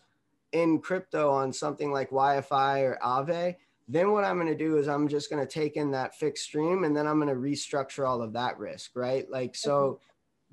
in 0.54 0.80
crypto 0.80 1.32
on 1.32 1.52
something 1.52 1.92
like 1.92 2.12
YFI 2.12 2.82
or 2.84 3.00
Aave, 3.04 3.56
then 3.88 4.12
what 4.12 4.24
I'm 4.24 4.38
going 4.38 4.48
to 4.48 4.56
do 4.56 4.78
is 4.78 4.88
I'm 4.88 5.08
just 5.08 5.30
going 5.30 5.46
to 5.46 5.52
take 5.52 5.76
in 5.76 5.92
that 5.92 6.16
fixed 6.16 6.46
stream 6.46 6.84
and 6.84 6.96
then 6.96 7.08
I'm 7.08 7.20
going 7.20 7.34
to 7.34 7.40
restructure 7.40 8.08
all 8.08 8.22
of 8.22 8.34
that 8.34 8.58
risk, 8.58 8.92
right? 8.96 9.30
Like 9.30 9.56
so 9.56 10.00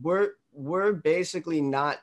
we're 0.03 0.33
we're 0.53 0.93
basically 0.93 1.61
not 1.61 1.99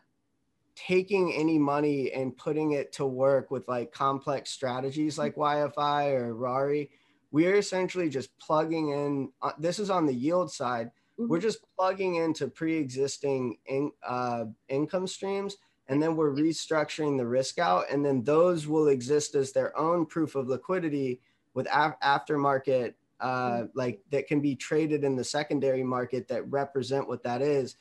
taking 0.75 1.33
any 1.33 1.57
money 1.57 2.11
and 2.11 2.37
putting 2.37 2.73
it 2.73 2.91
to 2.93 3.05
work 3.05 3.49
with 3.49 3.67
like 3.67 3.91
complex 3.91 4.51
strategies 4.51 5.17
like 5.17 5.35
YFI 5.35 6.11
or 6.13 6.35
Rari. 6.35 6.91
We're 7.31 7.55
essentially 7.55 8.09
just 8.09 8.37
plugging 8.37 8.91
in. 8.91 9.31
Uh, 9.41 9.53
this 9.57 9.79
is 9.79 9.89
on 9.89 10.05
the 10.05 10.13
yield 10.13 10.51
side. 10.51 10.91
Mm-hmm. 11.19 11.29
We're 11.29 11.41
just 11.41 11.59
plugging 11.75 12.15
into 12.15 12.47
pre-existing 12.47 13.57
in, 13.65 13.91
uh, 14.07 14.45
income 14.69 15.07
streams, 15.07 15.57
and 15.87 16.01
then 16.01 16.15
we're 16.15 16.33
restructuring 16.33 17.17
the 17.17 17.25
risk 17.25 17.57
out, 17.57 17.85
and 17.91 18.05
then 18.05 18.23
those 18.23 18.67
will 18.67 18.89
exist 18.89 19.33
as 19.33 19.51
their 19.51 19.77
own 19.77 20.05
proof 20.05 20.35
of 20.35 20.47
liquidity 20.47 21.19
with 21.55 21.67
af- 21.73 21.99
aftermarket, 22.03 22.93
uh, 23.19 23.49
mm-hmm. 23.49 23.65
like 23.73 23.99
that 24.11 24.27
can 24.27 24.41
be 24.41 24.55
traded 24.55 25.03
in 25.03 25.15
the 25.15 25.23
secondary 25.23 25.83
market 25.83 26.27
that 26.27 26.49
represent 26.51 27.07
what 27.07 27.23
that 27.23 27.41
is 27.41 27.77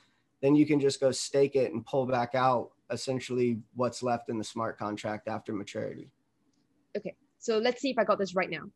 then 0.46 0.54
you 0.54 0.64
can 0.64 0.78
just 0.78 1.00
go 1.00 1.10
stake 1.10 1.56
it 1.56 1.72
and 1.72 1.84
pull 1.84 2.06
back 2.06 2.36
out 2.36 2.70
essentially 2.92 3.58
what's 3.74 4.00
left 4.00 4.28
in 4.28 4.38
the 4.38 4.44
smart 4.44 4.78
contract 4.78 5.26
after 5.26 5.52
maturity. 5.52 6.08
Okay, 6.96 7.16
so 7.40 7.58
let's 7.58 7.80
see 7.80 7.90
if 7.90 7.98
I 7.98 8.04
got 8.04 8.20
this 8.20 8.36
right 8.36 8.48
now. 8.48 8.70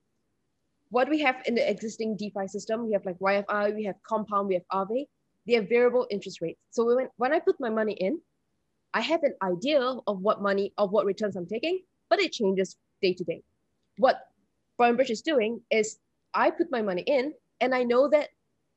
What 0.88 1.08
we 1.08 1.20
have 1.20 1.36
in 1.46 1.54
the 1.54 1.70
existing 1.70 2.16
DeFi 2.16 2.48
system, 2.48 2.86
we 2.86 2.92
have 2.92 3.06
like 3.06 3.20
YFI, 3.20 3.76
we 3.76 3.84
have 3.84 3.94
Compound, 4.02 4.48
we 4.48 4.54
have 4.54 4.64
Aave. 4.72 5.06
They 5.46 5.52
have 5.54 5.68
variable 5.68 6.08
interest 6.10 6.40
rates. 6.40 6.58
So 6.70 6.84
when, 6.84 7.08
when 7.18 7.32
I 7.32 7.38
put 7.38 7.60
my 7.60 7.70
money 7.70 7.92
in, 7.92 8.20
I 8.92 9.00
have 9.00 9.22
an 9.22 9.36
idea 9.40 9.80
of 9.80 10.20
what 10.20 10.42
money, 10.42 10.72
of 10.76 10.90
what 10.90 11.06
returns 11.06 11.36
I'm 11.36 11.46
taking, 11.46 11.82
but 12.08 12.20
it 12.20 12.32
changes 12.32 12.76
day 13.00 13.14
to 13.14 13.22
day. 13.22 13.44
What 13.98 14.16
Barnbridge 14.76 15.10
is 15.10 15.22
doing 15.22 15.60
is 15.70 16.00
I 16.34 16.50
put 16.50 16.72
my 16.72 16.82
money 16.82 17.02
in 17.02 17.32
and 17.60 17.72
I 17.72 17.84
know 17.84 18.08
that 18.08 18.30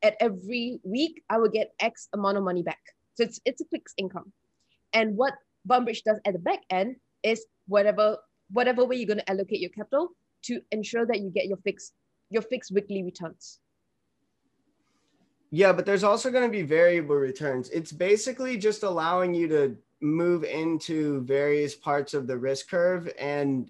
at 0.03 0.15
every 0.19 0.79
week 0.83 1.23
I 1.29 1.37
will 1.37 1.49
get 1.49 1.73
X 1.79 2.09
amount 2.13 2.37
of 2.37 2.43
money 2.43 2.61
back. 2.61 2.81
So 3.15 3.23
it's 3.23 3.39
it's 3.45 3.61
a 3.61 3.65
fixed 3.65 3.95
income. 3.97 4.31
And 4.93 5.17
what 5.17 5.33
Barnbridge 5.65 6.03
does 6.03 6.19
at 6.25 6.33
the 6.33 6.39
back 6.39 6.59
end 6.69 6.97
is 7.23 7.45
whatever 7.67 8.17
whatever 8.51 8.85
way 8.85 8.97
you're 8.97 9.07
going 9.07 9.19
to 9.19 9.31
allocate 9.31 9.59
your 9.59 9.71
capital 9.71 10.09
to 10.43 10.61
ensure 10.71 11.05
that 11.05 11.19
you 11.21 11.29
get 11.29 11.45
your 11.45 11.57
fixed 11.57 11.93
your 12.29 12.41
fixed 12.41 12.71
weekly 12.71 13.03
returns. 13.03 13.59
Yeah, 15.51 15.71
but 15.71 15.85
there's 15.85 16.03
also 16.03 16.31
going 16.31 16.45
to 16.45 16.51
be 16.51 16.63
variable 16.63 17.15
returns. 17.15 17.69
It's 17.69 17.91
basically 17.91 18.57
just 18.57 18.81
allowing 18.81 19.35
you 19.35 19.47
to 19.49 19.77
move 20.01 20.43
into 20.43 21.21
various 21.21 21.75
parts 21.75 22.15
of 22.15 22.25
the 22.25 22.35
risk 22.35 22.69
curve 22.69 23.07
and 23.19 23.69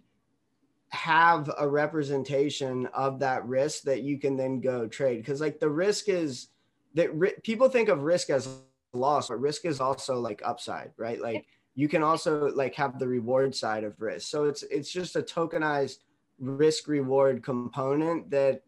have 0.94 1.52
a 1.58 1.68
representation 1.68 2.86
of 2.94 3.20
that 3.20 3.46
risk 3.48 3.82
that 3.82 4.04
you 4.04 4.20
can 4.20 4.38
then 4.38 4.62
go 4.62 4.88
trade 4.88 5.18
because 5.18 5.42
like 5.42 5.60
the 5.60 5.70
risk 5.70 6.08
is 6.08 6.50
that 6.94 7.14
ri- 7.16 7.34
people 7.42 7.68
think 7.68 7.90
of 7.90 8.04
risk 8.04 8.30
as 8.30 8.48
loss 8.94 9.30
but 9.30 9.42
risk 9.42 9.66
is 9.66 9.80
also 9.80 10.20
like 10.20 10.40
upside 10.46 10.92
right? 10.98 11.20
Like 11.20 11.48
you 11.74 11.88
can 11.88 12.04
also 12.04 12.52
like 12.52 12.76
have 12.76 13.00
the 13.00 13.08
reward 13.08 13.56
side 13.56 13.84
of 13.84 14.00
risk. 14.00 14.30
So 14.30 14.46
it's 14.46 14.62
it's 14.64 14.92
just 14.92 15.16
a 15.16 15.24
tokenized 15.24 15.98
risk 16.40 16.88
reward 16.88 17.42
component 17.42 18.30
that 18.30 18.62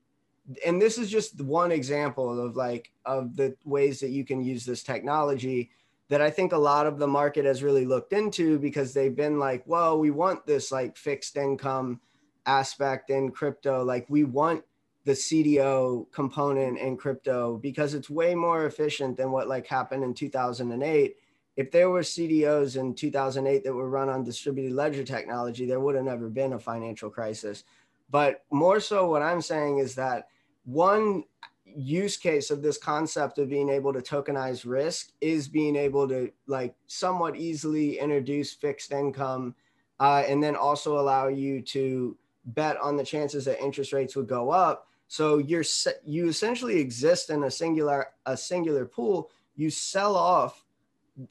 and 0.66 0.82
this 0.82 0.98
is 0.98 1.12
just 1.12 1.40
one 1.42 1.72
example 1.72 2.40
of 2.44 2.56
like 2.56 2.92
of 3.06 3.36
the 3.36 3.56
ways 3.66 4.00
that 4.00 4.10
you 4.10 4.26
can 4.26 4.42
use 4.42 4.66
this 4.66 4.82
technology 4.82 5.70
that 6.10 6.22
I 6.22 6.32
think 6.32 6.54
a 6.54 6.58
lot 6.58 6.88
of 6.88 6.98
the 6.98 7.08
market 7.08 7.46
has 7.46 7.62
really 7.62 7.86
looked 7.86 8.14
into 8.14 8.58
because 8.58 8.94
they've 8.94 9.16
been 9.16 9.40
like, 9.40 9.64
well, 9.66 10.00
we 10.00 10.12
want 10.12 10.46
this 10.46 10.72
like 10.72 10.98
fixed 10.98 11.36
income 11.38 12.00
aspect 12.46 13.10
in 13.10 13.32
crypto. 13.32 13.84
Like 13.84 14.06
we 14.10 14.24
want 14.24 14.64
the 15.06 15.12
CDO 15.12 16.12
component 16.12 16.80
in 16.80 16.98
crypto 16.98 17.58
because 17.58 17.94
it's 17.94 18.10
way 18.10 18.34
more 18.34 18.66
efficient 18.66 19.18
than 19.18 19.32
what 19.32 19.48
like 19.48 19.68
happened 19.68 20.04
in 20.04 20.14
2008. 20.14 21.16
If 21.56 21.72
there 21.72 21.90
were 21.90 22.02
CDOs 22.02 22.76
in 22.76 22.96
2008 22.96 23.64
that 23.64 23.74
were 23.74 23.90
run 23.90 24.10
on 24.10 24.24
distributed 24.24 24.74
ledger 24.74 25.04
technology, 25.04 25.66
there 25.66 25.80
would 25.80 25.96
have 25.96 26.04
never 26.04 26.28
been 26.28 26.54
a 26.54 26.60
financial 26.60 27.10
crisis. 27.10 27.64
But 28.10 28.44
more 28.52 28.80
so, 28.80 29.10
what 29.10 29.22
I'm 29.22 29.42
saying 29.42 29.78
is 29.78 29.96
that 29.96 30.28
one 30.66 31.24
use 31.66 32.18
case 32.18 32.52
of 32.52 32.62
this 32.62 32.78
concept 32.78 33.38
of 33.38 33.50
being 33.50 33.70
able 33.70 33.94
to 33.94 34.00
tokenize 34.00 34.66
risk 34.66 35.12
is 35.22 35.48
being 35.48 35.76
able 35.76 36.08
to 36.08 36.32
like 36.48 36.76
somewhat 36.88 37.36
easily 37.36 38.00
introduce 38.00 38.54
fixed 38.54 38.92
income 38.92 39.56
uh, 40.00 40.24
and 40.28 40.44
then 40.44 40.56
also 40.56 41.00
allow 41.00 41.28
you 41.28 41.62
to 41.62 42.18
bet 42.46 42.78
on 42.78 42.96
the 42.96 43.04
chances 43.04 43.46
that 43.46 43.64
interest 43.64 43.94
rates 43.94 44.16
would 44.16 44.28
go 44.28 44.52
up. 44.52 44.88
So 45.08 45.38
you're 45.38 45.64
you 46.06 46.28
essentially 46.28 46.80
exist 46.80 47.30
in 47.30 47.44
a 47.44 47.52
singular 47.52 48.08
a 48.26 48.36
singular 48.36 48.86
pool. 48.86 49.30
You 49.56 49.70
sell 49.70 50.16
off 50.16 50.64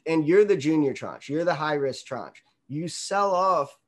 and 0.06 0.26
you're 0.26 0.44
the 0.44 0.56
junior 0.56 0.94
tranche, 0.94 1.28
you're 1.28 1.44
the 1.44 1.54
high 1.54 1.74
risk 1.74 2.06
tranche. 2.06 2.42
You 2.68 2.88
sell 2.88 3.34
off 3.34 3.78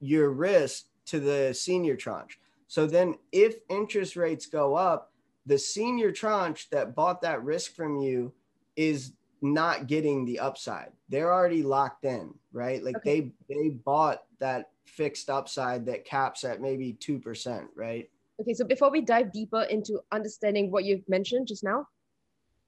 your 0.00 0.30
risk 0.30 0.86
to 1.06 1.20
the 1.20 1.54
senior 1.54 1.96
tranche. 1.96 2.38
So 2.66 2.86
then 2.86 3.14
if 3.32 3.56
interest 3.70 4.16
rates 4.16 4.46
go 4.46 4.74
up, 4.74 5.12
the 5.46 5.58
senior 5.58 6.12
tranche 6.12 6.68
that 6.70 6.94
bought 6.94 7.22
that 7.22 7.42
risk 7.42 7.74
from 7.74 7.96
you 7.96 8.32
is 8.76 9.12
not 9.40 9.86
getting 9.86 10.24
the 10.24 10.40
upside. 10.40 10.90
They're 11.08 11.32
already 11.32 11.62
locked 11.62 12.04
in, 12.04 12.34
right? 12.52 12.82
Like 12.82 12.96
okay. 12.96 13.32
they 13.48 13.54
they 13.54 13.68
bought 13.70 14.22
that 14.40 14.70
fixed 14.86 15.30
upside 15.30 15.86
that 15.86 16.04
caps 16.04 16.44
at 16.44 16.60
maybe 16.60 16.94
2%, 16.94 17.66
right? 17.74 18.10
Okay, 18.40 18.54
so 18.54 18.64
before 18.64 18.90
we 18.90 19.00
dive 19.00 19.32
deeper 19.32 19.62
into 19.62 20.00
understanding 20.12 20.70
what 20.70 20.84
you've 20.84 21.08
mentioned 21.08 21.48
just 21.48 21.64
now, 21.64 21.86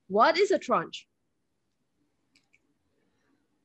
what 0.08 0.36
is 0.36 0.50
a 0.50 0.58
tranche? 0.58 1.06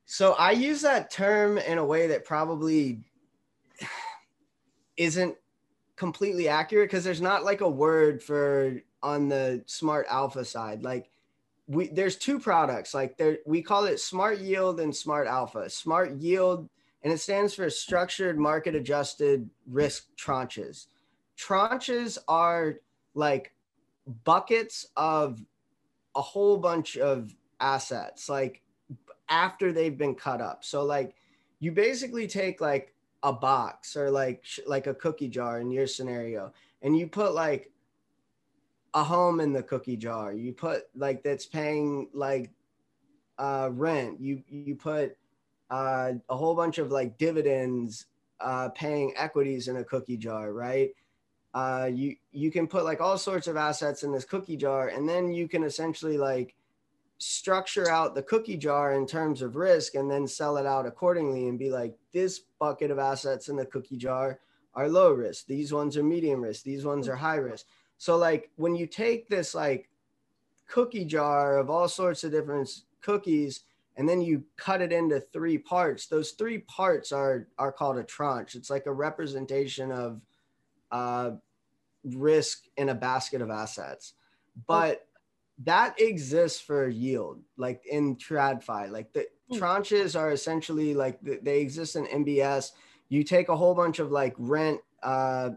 So 0.06 0.34
I 0.34 0.52
use 0.52 0.82
that 0.82 1.10
term 1.10 1.58
in 1.58 1.78
a 1.78 1.84
way 1.84 2.06
that 2.08 2.24
probably 2.24 3.00
isn't 4.96 5.36
completely 5.96 6.48
accurate 6.48 6.88
because 6.88 7.04
there's 7.04 7.20
not 7.20 7.44
like 7.44 7.60
a 7.60 7.68
word 7.68 8.22
for 8.22 8.80
on 9.02 9.28
the 9.28 9.62
smart 9.66 10.06
alpha 10.08 10.44
side. 10.44 10.82
Like 10.82 11.10
we 11.68 11.88
there's 11.88 12.16
two 12.16 12.38
products 12.38 12.94
like 12.94 13.16
there 13.16 13.38
we 13.46 13.62
call 13.62 13.84
it 13.84 13.98
smart 13.98 14.38
yield 14.38 14.80
and 14.80 14.94
smart 14.94 15.26
alpha. 15.26 15.68
Smart 15.68 16.12
yield 16.16 16.68
and 17.02 17.12
it 17.12 17.18
stands 17.18 17.54
for 17.54 17.68
structured 17.70 18.38
market 18.38 18.74
adjusted 18.74 19.48
risk 19.68 20.06
tranches. 20.16 20.86
Tranches 21.38 22.18
are 22.28 22.76
like 23.14 23.52
buckets 24.24 24.86
of 24.96 25.42
a 26.14 26.22
whole 26.22 26.56
bunch 26.56 26.96
of 26.96 27.34
assets 27.60 28.28
like 28.28 28.62
after 29.28 29.72
they've 29.72 29.98
been 29.98 30.14
cut 30.14 30.40
up. 30.40 30.64
So 30.64 30.84
like 30.84 31.14
you 31.58 31.72
basically 31.72 32.26
take 32.26 32.60
like 32.60 32.94
a 33.22 33.32
box 33.32 33.96
or 33.96 34.10
like 34.10 34.44
like 34.66 34.86
a 34.86 34.94
cookie 34.94 35.28
jar 35.28 35.60
in 35.60 35.70
your 35.70 35.86
scenario 35.86 36.52
and 36.82 36.96
you 36.96 37.08
put 37.08 37.34
like 37.34 37.72
a 38.94 39.04
home 39.04 39.40
in 39.40 39.52
the 39.52 39.62
cookie 39.62 39.96
jar. 39.96 40.32
You 40.32 40.52
put 40.52 40.84
like 40.94 41.22
that's 41.22 41.46
paying 41.46 42.08
like 42.12 42.50
uh 43.38 43.70
rent. 43.72 44.20
You 44.20 44.42
you 44.48 44.74
put 44.74 45.16
uh 45.70 46.12
a 46.28 46.36
whole 46.36 46.54
bunch 46.54 46.78
of 46.78 46.90
like 46.90 47.18
dividends 47.18 48.06
uh 48.40 48.68
paying 48.70 49.12
equities 49.16 49.68
in 49.68 49.76
a 49.76 49.84
cookie 49.84 50.16
jar 50.16 50.52
right? 50.52 50.90
Uh 51.54 51.90
you 51.92 52.16
you 52.32 52.50
can 52.50 52.66
put 52.66 52.84
like 52.84 53.00
all 53.00 53.18
sorts 53.18 53.46
of 53.46 53.56
assets 53.56 54.02
in 54.02 54.12
this 54.12 54.24
cookie 54.24 54.56
jar 54.56 54.88
and 54.88 55.08
then 55.08 55.32
you 55.32 55.48
can 55.48 55.62
essentially 55.62 56.18
like 56.18 56.54
structure 57.18 57.88
out 57.88 58.14
the 58.14 58.22
cookie 58.22 58.58
jar 58.58 58.92
in 58.92 59.06
terms 59.06 59.40
of 59.40 59.56
risk 59.56 59.94
and 59.94 60.10
then 60.10 60.26
sell 60.26 60.58
it 60.58 60.66
out 60.66 60.86
accordingly 60.86 61.48
and 61.48 61.58
be 61.58 61.70
like 61.70 61.96
this 62.12 62.40
bucket 62.58 62.90
of 62.90 62.98
assets 62.98 63.48
in 63.48 63.56
the 63.56 63.64
cookie 63.64 63.96
jar 63.96 64.38
are 64.74 64.88
low 64.88 65.10
risk. 65.10 65.46
These 65.46 65.72
ones 65.72 65.96
are 65.96 66.02
medium 66.02 66.42
risk. 66.42 66.62
These 66.62 66.84
ones 66.84 67.08
are 67.08 67.16
high 67.16 67.36
risk 67.36 67.64
so 67.98 68.16
like 68.16 68.50
when 68.56 68.74
you 68.74 68.86
take 68.86 69.28
this 69.28 69.54
like 69.54 69.88
cookie 70.68 71.04
jar 71.04 71.58
of 71.58 71.70
all 71.70 71.88
sorts 71.88 72.24
of 72.24 72.32
different 72.32 72.68
cookies 73.00 73.62
and 73.96 74.08
then 74.08 74.20
you 74.20 74.44
cut 74.56 74.82
it 74.82 74.92
into 74.92 75.20
three 75.20 75.58
parts 75.58 76.06
those 76.06 76.32
three 76.32 76.58
parts 76.58 77.12
are 77.12 77.48
are 77.58 77.72
called 77.72 77.98
a 77.98 78.04
tranche 78.04 78.54
it's 78.54 78.70
like 78.70 78.86
a 78.86 78.92
representation 78.92 79.92
of 79.92 80.20
uh 80.90 81.30
risk 82.04 82.64
in 82.76 82.88
a 82.88 82.94
basket 82.94 83.40
of 83.40 83.50
assets 83.50 84.14
but 84.66 85.06
that 85.64 86.00
exists 86.00 86.60
for 86.60 86.88
yield, 86.88 87.40
like 87.56 87.82
in 87.86 88.16
TradFi. 88.16 88.90
Like 88.90 89.12
the 89.12 89.26
hmm. 89.50 89.56
tranches 89.56 90.18
are 90.18 90.32
essentially 90.32 90.94
like 90.94 91.18
they 91.22 91.60
exist 91.60 91.96
in 91.96 92.06
MBS. 92.06 92.72
You 93.08 93.22
take 93.22 93.48
a 93.48 93.56
whole 93.56 93.74
bunch 93.74 93.98
of 93.98 94.10
like 94.10 94.34
rent 94.38 94.80
uh, 95.02 95.50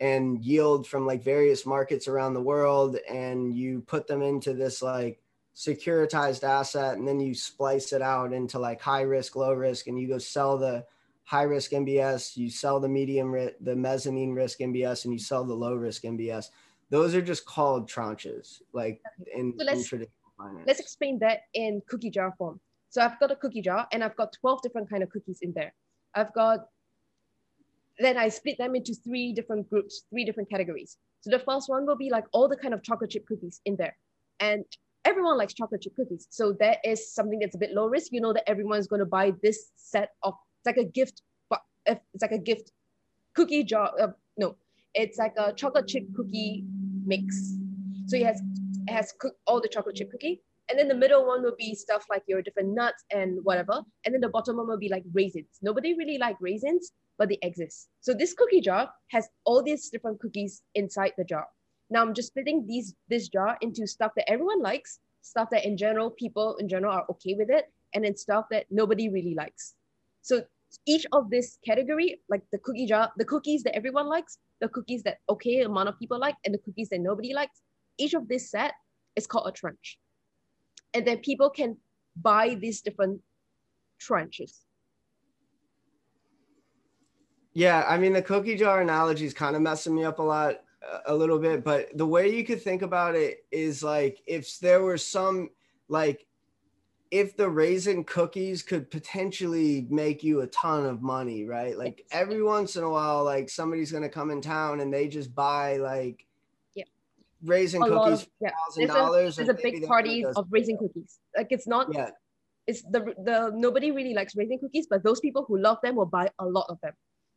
and 0.00 0.44
yield 0.44 0.86
from 0.86 1.06
like 1.06 1.22
various 1.22 1.64
markets 1.64 2.08
around 2.08 2.34
the 2.34 2.42
world, 2.42 2.96
and 3.08 3.54
you 3.54 3.80
put 3.82 4.06
them 4.06 4.22
into 4.22 4.54
this 4.54 4.82
like 4.82 5.20
securitized 5.54 6.44
asset, 6.44 6.96
and 6.96 7.06
then 7.06 7.20
you 7.20 7.34
splice 7.34 7.92
it 7.92 8.02
out 8.02 8.32
into 8.32 8.58
like 8.58 8.80
high 8.80 9.02
risk, 9.02 9.36
low 9.36 9.52
risk, 9.52 9.86
and 9.86 9.98
you 9.98 10.08
go 10.08 10.18
sell 10.18 10.58
the 10.58 10.84
high 11.24 11.42
risk 11.42 11.72
MBS, 11.72 12.36
you 12.36 12.50
sell 12.50 12.78
the 12.78 12.88
medium 12.88 13.32
the 13.60 13.76
mezzanine 13.76 14.32
risk 14.32 14.58
MBS, 14.58 15.04
and 15.04 15.12
you 15.12 15.18
sell 15.18 15.44
the 15.44 15.54
low 15.54 15.74
risk 15.74 16.02
MBS 16.02 16.50
those 16.90 17.14
are 17.14 17.22
just 17.22 17.44
called 17.44 17.90
tranches, 17.90 18.60
like 18.72 19.00
in, 19.34 19.54
so 19.58 19.66
in 19.66 19.84
traditional 19.84 20.32
finance. 20.36 20.64
Let's 20.66 20.80
explain 20.80 21.18
that 21.20 21.40
in 21.54 21.82
cookie 21.88 22.10
jar 22.10 22.34
form. 22.38 22.60
So 22.90 23.02
I've 23.02 23.18
got 23.18 23.30
a 23.30 23.36
cookie 23.36 23.62
jar 23.62 23.86
and 23.92 24.04
I've 24.04 24.16
got 24.16 24.32
12 24.32 24.62
different 24.62 24.88
kind 24.88 25.02
of 25.02 25.10
cookies 25.10 25.40
in 25.42 25.52
there. 25.52 25.74
I've 26.14 26.32
got, 26.32 26.68
then 27.98 28.16
I 28.16 28.28
split 28.28 28.58
them 28.58 28.74
into 28.74 28.94
three 28.94 29.32
different 29.32 29.68
groups, 29.70 30.02
three 30.10 30.24
different 30.24 30.50
categories. 30.50 30.96
So 31.20 31.30
the 31.30 31.38
first 31.38 31.68
one 31.68 31.86
will 31.86 31.96
be 31.96 32.10
like 32.10 32.24
all 32.32 32.48
the 32.48 32.56
kind 32.56 32.74
of 32.74 32.82
chocolate 32.82 33.10
chip 33.10 33.26
cookies 33.26 33.60
in 33.64 33.76
there. 33.76 33.96
And 34.40 34.64
everyone 35.04 35.38
likes 35.38 35.54
chocolate 35.54 35.82
chip 35.82 35.96
cookies. 35.96 36.26
So 36.30 36.52
that 36.60 36.78
is 36.84 37.12
something 37.12 37.38
that's 37.38 37.54
a 37.54 37.58
bit 37.58 37.72
low 37.72 37.86
risk. 37.86 38.12
You 38.12 38.20
know 38.20 38.32
that 38.32 38.48
everyone's 38.48 38.86
going 38.86 39.00
to 39.00 39.06
buy 39.06 39.32
this 39.42 39.70
set 39.76 40.10
of, 40.22 40.34
it's 40.60 40.66
like 40.66 40.76
a 40.76 40.88
gift, 40.88 41.22
but 41.48 41.62
if 41.86 41.98
it's 42.12 42.22
like 42.22 42.32
a 42.32 42.38
gift 42.38 42.70
cookie 43.36 43.62
jar. 43.62 43.92
Uh, 44.00 44.08
no, 44.36 44.56
it's 44.94 45.18
like 45.18 45.34
a 45.38 45.52
chocolate 45.52 45.86
chip 45.86 46.04
cookie 46.16 46.64
mix. 47.04 47.54
So 48.06 48.16
it 48.16 48.26
has 48.26 48.42
it 48.88 48.92
has 48.92 49.12
cooked 49.18 49.38
all 49.46 49.60
the 49.60 49.68
chocolate 49.68 49.96
chip 49.96 50.10
cookie. 50.10 50.42
And 50.68 50.76
then 50.76 50.88
the 50.88 50.94
middle 50.94 51.24
one 51.26 51.42
will 51.42 51.54
be 51.56 51.74
stuff 51.76 52.04
like 52.10 52.24
your 52.26 52.42
different 52.42 52.74
nuts 52.74 53.04
and 53.12 53.38
whatever. 53.44 53.82
And 54.04 54.12
then 54.12 54.20
the 54.20 54.28
bottom 54.28 54.56
one 54.56 54.66
will 54.66 54.78
be 54.78 54.88
like 54.88 55.04
raisins. 55.12 55.46
Nobody 55.62 55.94
really 55.94 56.18
like 56.18 56.36
raisins, 56.40 56.90
but 57.18 57.28
they 57.28 57.38
exist. 57.42 57.88
So 58.00 58.14
this 58.14 58.34
cookie 58.34 58.60
jar 58.60 58.90
has 59.08 59.28
all 59.44 59.62
these 59.62 59.88
different 59.90 60.20
cookies 60.20 60.62
inside 60.74 61.12
the 61.16 61.24
jar. 61.24 61.46
Now 61.90 62.02
I'm 62.02 62.14
just 62.14 62.28
splitting 62.28 62.66
these 62.66 62.94
this 63.08 63.28
jar 63.28 63.56
into 63.60 63.86
stuff 63.86 64.12
that 64.16 64.30
everyone 64.30 64.62
likes, 64.62 65.00
stuff 65.22 65.50
that 65.50 65.64
in 65.64 65.76
general 65.76 66.10
people 66.10 66.56
in 66.56 66.68
general 66.68 66.92
are 66.92 67.06
okay 67.10 67.34
with 67.34 67.50
it, 67.50 67.72
and 67.94 68.04
then 68.04 68.16
stuff 68.16 68.46
that 68.50 68.66
nobody 68.70 69.08
really 69.08 69.34
likes. 69.34 69.74
So 70.22 70.42
each 70.86 71.06
of 71.12 71.30
this 71.30 71.58
category, 71.64 72.20
like 72.28 72.42
the 72.52 72.58
cookie 72.58 72.86
jar, 72.86 73.12
the 73.16 73.24
cookies 73.24 73.62
that 73.62 73.76
everyone 73.76 74.08
likes, 74.08 74.38
the 74.60 74.68
cookies 74.68 75.02
that 75.04 75.18
okay 75.28 75.60
amount 75.60 75.88
of 75.88 75.98
people 75.98 76.18
like, 76.18 76.36
and 76.44 76.52
the 76.52 76.58
cookies 76.58 76.88
that 76.90 77.00
nobody 77.00 77.32
likes, 77.32 77.62
each 77.98 78.14
of 78.14 78.28
this 78.28 78.50
set 78.50 78.74
is 79.14 79.26
called 79.26 79.46
a 79.46 79.52
tranche. 79.52 79.98
And 80.92 81.06
then 81.06 81.18
people 81.18 81.50
can 81.50 81.76
buy 82.16 82.56
these 82.60 82.80
different 82.80 83.20
tranches. 84.00 84.60
Yeah, 87.56 87.86
I 87.88 87.96
mean 87.96 88.12
the 88.12 88.20
cookie 88.20 88.54
jar 88.54 88.82
analogy 88.82 89.24
is 89.24 89.32
kind 89.32 89.56
of 89.56 89.62
messing 89.62 89.94
me 89.94 90.04
up 90.04 90.18
a 90.18 90.22
lot, 90.22 90.56
a 91.06 91.14
little 91.14 91.38
bit. 91.38 91.64
But 91.64 91.88
the 91.96 92.06
way 92.06 92.28
you 92.28 92.44
could 92.44 92.60
think 92.60 92.82
about 92.82 93.14
it 93.14 93.46
is 93.50 93.82
like 93.82 94.20
if 94.26 94.58
there 94.58 94.82
were 94.82 94.98
some 94.98 95.48
like 95.88 96.26
if 97.10 97.34
the 97.34 97.48
raisin 97.48 98.04
cookies 98.04 98.62
could 98.62 98.90
potentially 98.90 99.86
make 99.88 100.22
you 100.22 100.42
a 100.42 100.46
ton 100.48 100.84
of 100.84 101.00
money, 101.00 101.46
right? 101.46 101.78
Like 101.78 102.04
every 102.10 102.42
once 102.42 102.76
in 102.76 102.84
a 102.84 102.90
while, 102.90 103.24
like 103.24 103.48
somebody's 103.48 103.90
gonna 103.90 104.10
come 104.10 104.30
in 104.30 104.42
town 104.42 104.80
and 104.80 104.92
they 104.92 105.08
just 105.08 105.34
buy 105.34 105.78
like 105.78 106.26
yeah. 106.74 106.84
raisin 107.42 107.82
a 107.82 107.88
cookies 107.88 108.24
of, 108.24 108.28
yeah. 108.38 108.50
thousand 108.66 108.88
dollars. 108.88 109.36
There's 109.36 109.48
a, 109.48 109.54
there's 109.54 109.64
a 109.64 109.80
big 109.80 109.86
party 109.86 110.26
of 110.26 110.46
raisin 110.50 110.76
cookies. 110.76 111.20
Like 111.34 111.46
it's 111.48 111.66
not 111.66 111.88
yeah. 111.90 112.10
It's 112.66 112.82
the 112.82 113.14
the 113.24 113.50
nobody 113.54 113.92
really 113.92 114.12
likes 114.12 114.36
raisin 114.36 114.58
cookies, 114.58 114.86
but 114.90 115.02
those 115.02 115.20
people 115.20 115.46
who 115.48 115.56
love 115.56 115.78
them 115.82 115.96
will 115.96 116.04
buy 116.04 116.28
a 116.38 116.44
lot 116.44 116.66
of 116.68 116.78
them. 116.82 116.92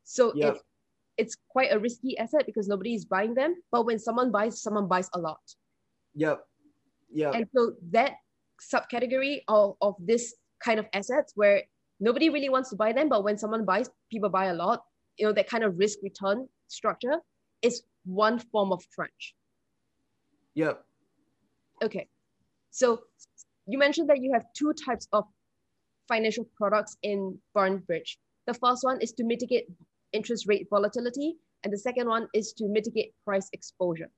So 0.10 0.34
yep. 0.34 0.56
it's 0.56 0.64
it's 1.18 1.36
quite 1.50 1.72
a 1.72 1.78
risky 1.78 2.18
asset 2.18 2.46
because 2.48 2.68
nobody 2.68 2.96
is 2.96 3.06
buying 3.06 3.36
them. 3.36 3.56
But 3.72 3.86
when 3.86 4.00
someone 4.00 4.32
buys, 4.32 4.60
someone 4.60 4.88
buys 4.88 5.08
a 5.14 5.20
lot. 5.20 5.42
Yep. 6.16 6.40
Yeah. 7.14 7.32
And 7.32 7.46
so 7.56 7.74
that 7.92 8.14
subcategory 8.74 9.42
of, 9.48 9.76
of 9.82 9.96
this 10.00 10.34
kind 10.64 10.80
of 10.80 10.88
assets 10.94 11.34
where 11.36 11.62
nobody 12.00 12.30
really 12.30 12.50
wants 12.50 12.72
to 12.72 12.76
buy 12.76 12.92
them, 12.92 13.08
but 13.08 13.24
when 13.24 13.38
someone 13.38 13.66
buys, 13.66 13.90
people 14.10 14.30
buy 14.30 14.46
a 14.46 14.54
lot. 14.54 14.82
You 15.18 15.28
know, 15.28 15.34
that 15.34 15.48
kind 15.48 15.64
of 15.64 15.78
risk 15.78 16.00
return 16.02 16.48
structure 16.70 17.18
is 17.62 17.84
one 18.06 18.40
form 18.40 18.72
of 18.72 18.82
tranche. 18.90 19.36
Yep. 20.56 20.84
Okay. 21.84 22.08
So 22.72 23.02
you 23.68 23.78
mentioned 23.78 24.10
that 24.10 24.22
you 24.22 24.34
have 24.34 24.46
two 24.56 24.74
types 24.74 25.08
of 25.14 25.26
financial 26.08 26.48
products 26.58 26.98
in 27.04 27.38
Bridge. 27.54 28.18
The 28.48 28.54
first 28.56 28.84
one 28.84 29.00
is 29.02 29.12
to 29.14 29.24
mitigate 29.24 29.68
interest 30.14 30.46
rate 30.48 30.68
volatility, 30.70 31.38
and 31.64 31.74
the 31.74 31.78
second 31.78 32.08
one 32.08 32.28
is 32.34 32.54
to 32.54 32.68
mitigate 32.68 33.14
price 33.26 33.50
exposure. 33.54 34.10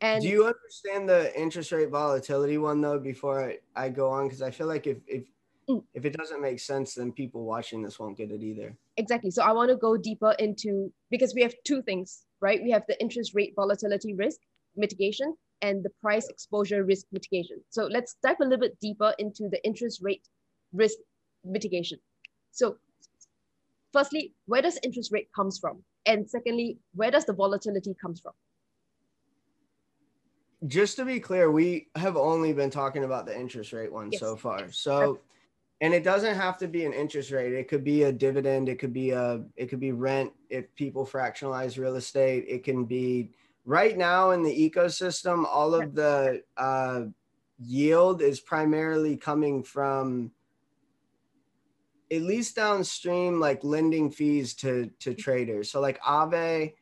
And 0.00 0.22
do 0.22 0.28
you 0.28 0.46
understand 0.46 1.08
the 1.08 1.38
interest 1.38 1.72
rate 1.72 1.90
volatility 1.90 2.56
one 2.56 2.80
though? 2.80 2.98
Before 2.98 3.50
I, 3.50 3.58
I 3.76 3.90
go 3.90 4.10
on, 4.10 4.26
because 4.26 4.42
I 4.42 4.50
feel 4.50 4.66
like 4.66 4.86
if 4.86 4.98
if 5.06 5.24
mm. 5.68 5.82
if 5.92 6.04
it 6.06 6.16
doesn't 6.16 6.40
make 6.40 6.58
sense, 6.58 6.94
then 6.94 7.12
people 7.12 7.44
watching 7.44 7.82
this 7.82 7.98
won't 7.98 8.16
get 8.16 8.30
it 8.30 8.42
either. 8.42 8.74
Exactly. 8.96 9.30
So 9.30 9.42
I 9.42 9.52
want 9.52 9.70
to 9.70 9.76
go 9.76 9.96
deeper 9.96 10.34
into 10.38 10.90
because 11.10 11.34
we 11.34 11.42
have 11.42 11.54
two 11.64 11.82
things, 11.82 12.24
right? 12.40 12.62
We 12.62 12.70
have 12.70 12.84
the 12.88 12.98
interest 13.00 13.34
rate 13.34 13.52
volatility 13.54 14.14
risk 14.14 14.40
mitigation, 14.76 15.36
and 15.62 15.82
the 15.82 15.90
price 16.00 16.28
exposure 16.28 16.84
risk 16.84 17.06
mitigation. 17.12 17.60
So 17.68 17.84
let's 17.84 18.16
dive 18.22 18.36
a 18.40 18.44
little 18.44 18.58
bit 18.58 18.78
deeper 18.80 19.14
into 19.18 19.48
the 19.48 19.62
interest 19.64 20.00
rate 20.02 20.26
risk 20.72 20.98
mitigation. 21.44 21.98
So 22.52 22.76
firstly, 23.92 24.34
where 24.46 24.62
does 24.62 24.78
interest 24.82 25.10
rate 25.12 25.28
comes 25.34 25.58
from? 25.58 25.82
And 26.06 26.28
secondly, 26.28 26.78
where 26.94 27.10
does 27.10 27.24
the 27.24 27.32
volatility 27.32 27.94
comes 28.00 28.20
from? 28.20 28.32
Just 30.66 30.96
to 30.96 31.04
be 31.04 31.20
clear, 31.20 31.50
we 31.50 31.88
have 31.96 32.16
only 32.16 32.52
been 32.52 32.70
talking 32.70 33.04
about 33.04 33.26
the 33.26 33.38
interest 33.38 33.72
rate 33.72 33.92
one 33.92 34.10
yes. 34.12 34.20
so 34.20 34.36
far. 34.36 34.70
So 34.70 35.20
and 35.80 35.94
it 35.94 36.04
doesn't 36.04 36.34
have 36.34 36.58
to 36.58 36.68
be 36.68 36.84
an 36.84 36.92
interest 36.92 37.30
rate 37.30 37.52
it 37.52 37.68
could 37.68 37.84
be 37.84 38.04
a 38.04 38.12
dividend 38.12 38.68
it 38.68 38.78
could 38.78 38.92
be 38.92 39.10
a 39.10 39.42
it 39.56 39.66
could 39.66 39.80
be 39.80 39.92
rent 39.92 40.32
if 40.48 40.72
people 40.74 41.06
fractionalize 41.06 41.78
real 41.78 41.96
estate 41.96 42.44
it 42.48 42.64
can 42.64 42.84
be 42.84 43.30
right 43.64 43.96
now 43.96 44.30
in 44.30 44.42
the 44.42 44.70
ecosystem 44.70 45.44
all 45.44 45.74
of 45.74 45.94
the 45.94 46.42
uh, 46.56 47.02
yield 47.58 48.22
is 48.22 48.40
primarily 48.40 49.16
coming 49.16 49.62
from 49.62 50.30
at 52.12 52.22
least 52.22 52.56
downstream 52.56 53.38
like 53.38 53.62
lending 53.62 54.10
fees 54.10 54.54
to 54.54 54.90
to 54.98 55.14
traders 55.14 55.70
so 55.70 55.80
like 55.80 56.00
Aave, 56.02 56.74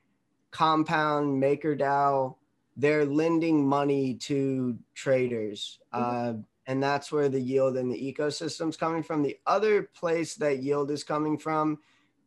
compound 0.51 1.43
makerdao 1.43 2.35
they're 2.76 3.05
lending 3.05 3.66
money 3.66 4.14
to 4.14 4.79
traders 4.95 5.81
mm-hmm. 5.93 6.39
uh, 6.39 6.43
and 6.68 6.83
that's 6.83 7.11
where 7.11 7.31
the 7.31 7.41
yield 7.41 7.79
in 7.79 7.89
the 7.89 8.14
ecosystem 8.14 8.68
is 8.68 8.76
coming 8.76 9.03
from. 9.03 9.22
The 9.22 9.39
other 9.47 9.85
place 9.85 10.35
that 10.35 10.62
yield 10.62 10.91
is 10.91 11.03
coming 11.03 11.39
from 11.39 11.79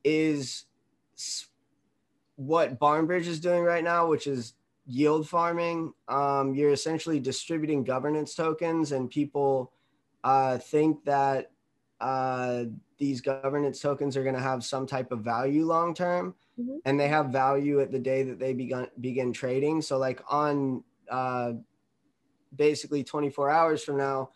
is 0.04 0.66
what 2.38 2.80
Barnbridge 2.80 3.28
is 3.28 3.40
doing 3.40 3.64
right 3.64 3.84
now, 3.84 4.08
which 4.08 4.26
is 4.26 4.56
yield 4.88 5.30
farming. 5.30 5.94
Um, 6.08 6.56
you're 6.56 6.72
essentially 6.72 7.20
distributing 7.20 7.84
governance 7.84 8.34
tokens, 8.34 8.94
and 8.94 9.12
people 9.12 9.74
uh, 10.24 10.58
think 10.58 11.06
that 11.06 11.52
uh, 12.00 12.64
these 13.02 13.20
governance 13.20 13.82
tokens 13.82 14.16
are 14.16 14.22
going 14.22 14.36
to 14.36 14.42
have 14.42 14.64
some 14.64 14.86
type 14.86 15.12
of 15.12 15.22
value 15.22 15.66
long 15.66 15.94
term, 15.94 16.36
mm-hmm. 16.58 16.78
and 16.86 17.00
they 17.00 17.08
have 17.08 17.30
value 17.30 17.82
at 17.82 17.92
the 17.92 18.00
day 18.00 18.22
that 18.22 18.40
they 18.40 18.54
begin 18.54 18.88
begin 19.02 19.34
trading. 19.34 19.82
So, 19.82 19.98
like 19.98 20.22
on 20.30 20.84
uh, 21.10 21.54
basically 22.56 23.04
24 23.04 23.50
hours 23.50 23.84
from 23.84 23.98
now 23.98 24.30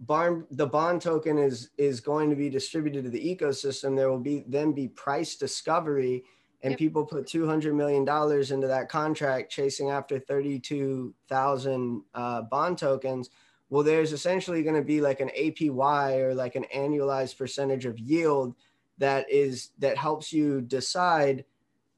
barn 0.00 0.44
the 0.50 0.66
bond 0.66 1.00
token 1.00 1.38
is 1.38 1.70
is 1.78 2.00
going 2.00 2.28
to 2.28 2.34
be 2.34 2.50
distributed 2.50 3.04
to 3.04 3.10
the 3.10 3.36
ecosystem 3.36 3.96
there 3.96 4.10
will 4.10 4.18
be 4.18 4.44
then 4.48 4.72
be 4.72 4.88
price 4.88 5.36
discovery 5.36 6.24
and 6.64 6.72
yep. 6.72 6.78
people 6.78 7.06
put 7.06 7.26
200 7.26 7.72
million 7.72 8.04
dollars 8.04 8.50
into 8.50 8.66
that 8.66 8.88
contract 8.88 9.50
chasing 9.50 9.90
after 9.90 10.18
32,000 10.18 12.02
uh, 12.14 12.42
bond 12.42 12.76
tokens 12.78 13.30
well 13.72 13.82
there's 13.82 14.12
essentially 14.12 14.62
going 14.62 14.76
to 14.76 14.82
be 14.82 15.00
like 15.00 15.20
an 15.20 15.30
APY 15.30 16.18
or 16.18 16.34
like 16.34 16.56
an 16.56 16.66
annualized 16.76 17.38
percentage 17.38 17.86
of 17.86 17.98
yield 17.98 18.54
that 18.98 19.24
is 19.32 19.70
that 19.78 19.96
helps 19.96 20.30
you 20.30 20.60
decide 20.60 21.42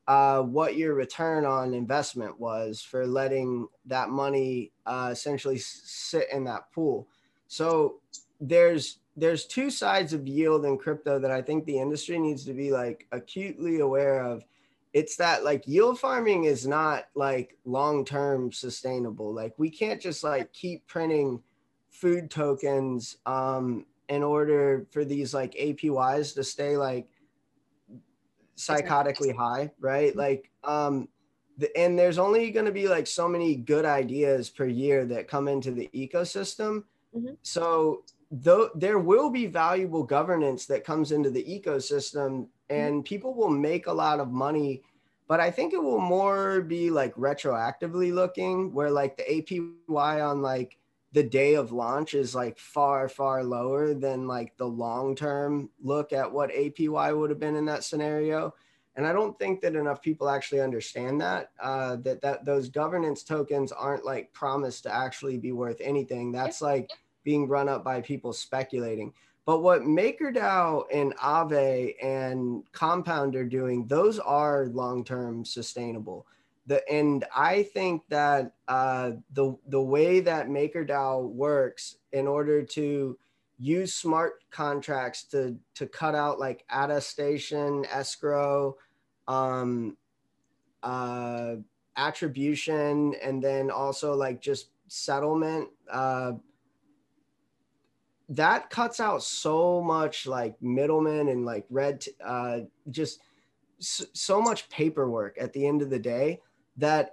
uh, 0.07 0.41
what 0.41 0.77
your 0.77 0.95
return 0.95 1.45
on 1.45 1.75
investment 1.75 2.39
was 2.39 2.81
for 2.81 3.05
letting 3.05 3.67
that 3.87 4.09
money 4.09 4.71
uh, 4.87 5.09
essentially 5.11 5.59
sit 5.59 6.29
in 6.33 6.45
that 6.45 6.71
pool. 6.73 7.09
So 7.49 7.97
there's 8.41 9.01
there's 9.17 9.45
two 9.45 9.69
sides 9.69 10.13
of 10.13 10.29
yield 10.29 10.65
in 10.67 10.79
crypto 10.79 11.19
that 11.19 11.33
I 11.33 11.43
think 11.43 11.65
the 11.65 11.81
industry 11.81 12.21
needs 12.21 12.45
to 12.45 12.53
be 12.53 12.71
like 12.71 13.09
acutely 13.11 13.81
aware 13.81 14.23
of. 14.23 14.45
It's 14.93 15.17
that 15.17 15.43
like 15.43 15.67
yield 15.67 15.99
farming 15.99 16.45
is 16.45 16.69
not 16.69 17.07
like 17.17 17.59
long 17.65 18.05
term 18.05 18.53
sustainable. 18.53 19.35
Like 19.35 19.55
we 19.59 19.71
can't 19.71 20.01
just 20.01 20.23
like 20.23 20.53
keep 20.53 20.87
printing 20.87 21.43
food 22.05 22.31
tokens 22.31 23.17
um, 23.25 23.87
in 24.11 24.23
order 24.23 24.87
for 24.91 25.07
these 25.07 25.33
like 25.33 25.55
APYs 25.55 26.35
to 26.35 26.45
stay 26.45 26.77
like 26.77 27.09
psychotically 28.59 29.35
high, 29.35 29.71
right? 29.81 30.11
Mm-hmm. 30.11 30.19
Like, 30.19 30.51
um, 30.65 31.09
the, 31.57 31.75
and 31.79 31.99
there's 31.99 32.19
only 32.19 32.51
going 32.51 32.67
to 32.67 32.73
be 32.73 32.89
like 32.89 33.07
so 33.07 33.27
many 33.27 33.57
good 33.57 33.87
ideas 33.87 34.51
per 34.51 34.67
year 34.67 35.07
that 35.07 35.29
come 35.29 35.49
into 35.49 35.71
the 35.71 35.89
ecosystem. 35.95 36.85
Mm-hmm. 37.17 37.37
So 37.41 38.05
though 38.31 38.69
there 38.75 38.99
will 38.99 39.31
be 39.31 39.47
valuable 39.47 40.03
governance 40.03 40.67
that 40.67 40.85
comes 40.85 41.11
into 41.11 41.31
the 41.31 41.43
ecosystem 41.45 42.29
mm-hmm. 42.29 42.43
and 42.69 42.95
mm-hmm. 42.97 43.03
people 43.05 43.33
will 43.33 43.49
make 43.49 43.87
a 43.87 43.93
lot 43.93 44.19
of 44.19 44.31
money 44.33 44.83
but 45.29 45.39
i 45.39 45.51
think 45.51 45.73
it 45.73 45.83
will 45.83 46.01
more 46.01 46.61
be 46.63 46.91
like 46.91 47.15
retroactively 47.15 48.13
looking 48.13 48.73
where 48.73 48.91
like 48.91 49.17
the 49.17 49.23
apy 49.31 49.61
on 49.89 50.43
like 50.43 50.77
the 51.15 51.23
day 51.23 51.55
of 51.55 51.71
launch 51.71 52.13
is 52.13 52.35
like 52.35 52.59
far 52.59 53.09
far 53.09 53.45
lower 53.45 53.95
than 53.95 54.27
like 54.27 54.57
the 54.57 54.67
long 54.67 55.15
term 55.15 55.71
look 55.81 56.13
at 56.13 56.31
what 56.31 56.51
APY 56.51 57.17
would 57.19 57.31
have 57.31 57.39
been 57.39 57.55
in 57.55 57.65
that 57.67 57.85
scenario. 57.85 58.53
And 58.97 59.07
I 59.07 59.13
don't 59.13 59.39
think 59.39 59.61
that 59.61 59.77
enough 59.77 60.03
people 60.03 60.29
actually 60.29 60.61
understand 60.61 61.21
that 61.21 61.51
uh, 61.61 61.97
that 62.03 62.21
that 62.23 62.45
those 62.45 62.69
governance 62.69 63.23
tokens 63.23 63.71
aren't 63.71 64.05
like 64.05 64.33
promised 64.33 64.83
to 64.83 64.95
actually 64.95 65.39
be 65.39 65.53
worth 65.53 65.81
anything. 65.81 66.33
That's 66.33 66.61
like 66.61 66.91
being 67.23 67.49
run 67.49 67.69
up 67.69 67.85
by 67.85 68.01
people 68.01 68.33
speculating. 68.33 69.13
But 69.47 69.63
what 69.63 69.83
MakerDAO 69.83 70.85
and 70.93 71.15
Aave 71.19 71.95
and 72.03 72.65
Compound 72.73 73.37
are 73.37 73.45
doing, 73.45 73.87
those 73.87 74.19
are 74.19 74.67
long 74.67 75.05
term 75.05 75.45
sustainable 75.45 76.27
the 76.67 76.87
and 76.91 77.25
I 77.35 77.65
think 77.65 78.03
that 78.09 78.53
uh, 78.69 79.13
the 79.33 79.57
the 79.69 79.81
way 79.81 80.21
that 80.21 80.49
MakerDAO 80.49 81.29
works 81.31 81.97
in 82.13 82.27
order 82.27 82.63
to 82.63 83.19
use 83.59 83.95
smart 83.95 84.45
contracts 84.51 85.25
to 85.25 85.57
to 85.75 85.87
cut 85.87 86.15
out 86.15 86.39
like 86.39 86.65
attestation, 86.71 87.85
escrow, 87.91 88.77
um, 89.29 89.97
uh, 90.83 91.57
attribution, 91.97 93.15
and 93.23 93.43
then 93.43 93.71
also 93.71 94.15
like 94.15 94.41
just 94.41 94.71
settlement. 94.89 95.69
Uh, 95.91 96.33
that 98.31 98.71
cuts 98.71 99.01
out 99.01 99.23
so 99.23 99.83
much 99.83 100.27
like 100.27 100.61
middlemen 100.63 101.29
and 101.29 101.45
like 101.45 101.67
red, 101.69 102.03
uh, 102.25 102.61
just 102.91 103.21
so 103.81 104.41
much 104.41 104.69
paperwork 104.71 105.37
at 105.39 105.53
the 105.53 105.67
end 105.67 105.83
of 105.83 105.91
the 105.91 105.99
day 105.99 106.41
that 106.77 107.13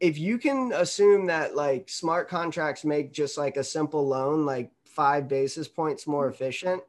if 0.00 0.18
you 0.18 0.38
can 0.38 0.72
assume 0.74 1.26
that 1.26 1.56
like 1.56 1.88
smart 1.88 2.28
contracts 2.28 2.84
make 2.84 3.12
just 3.12 3.36
like 3.36 3.56
a 3.56 3.64
simple 3.64 4.06
loan 4.06 4.46
like 4.46 4.70
five 4.84 5.28
basis 5.28 5.68
points 5.68 6.06
more 6.06 6.26
mm-hmm. 6.26 6.34
efficient 6.34 6.82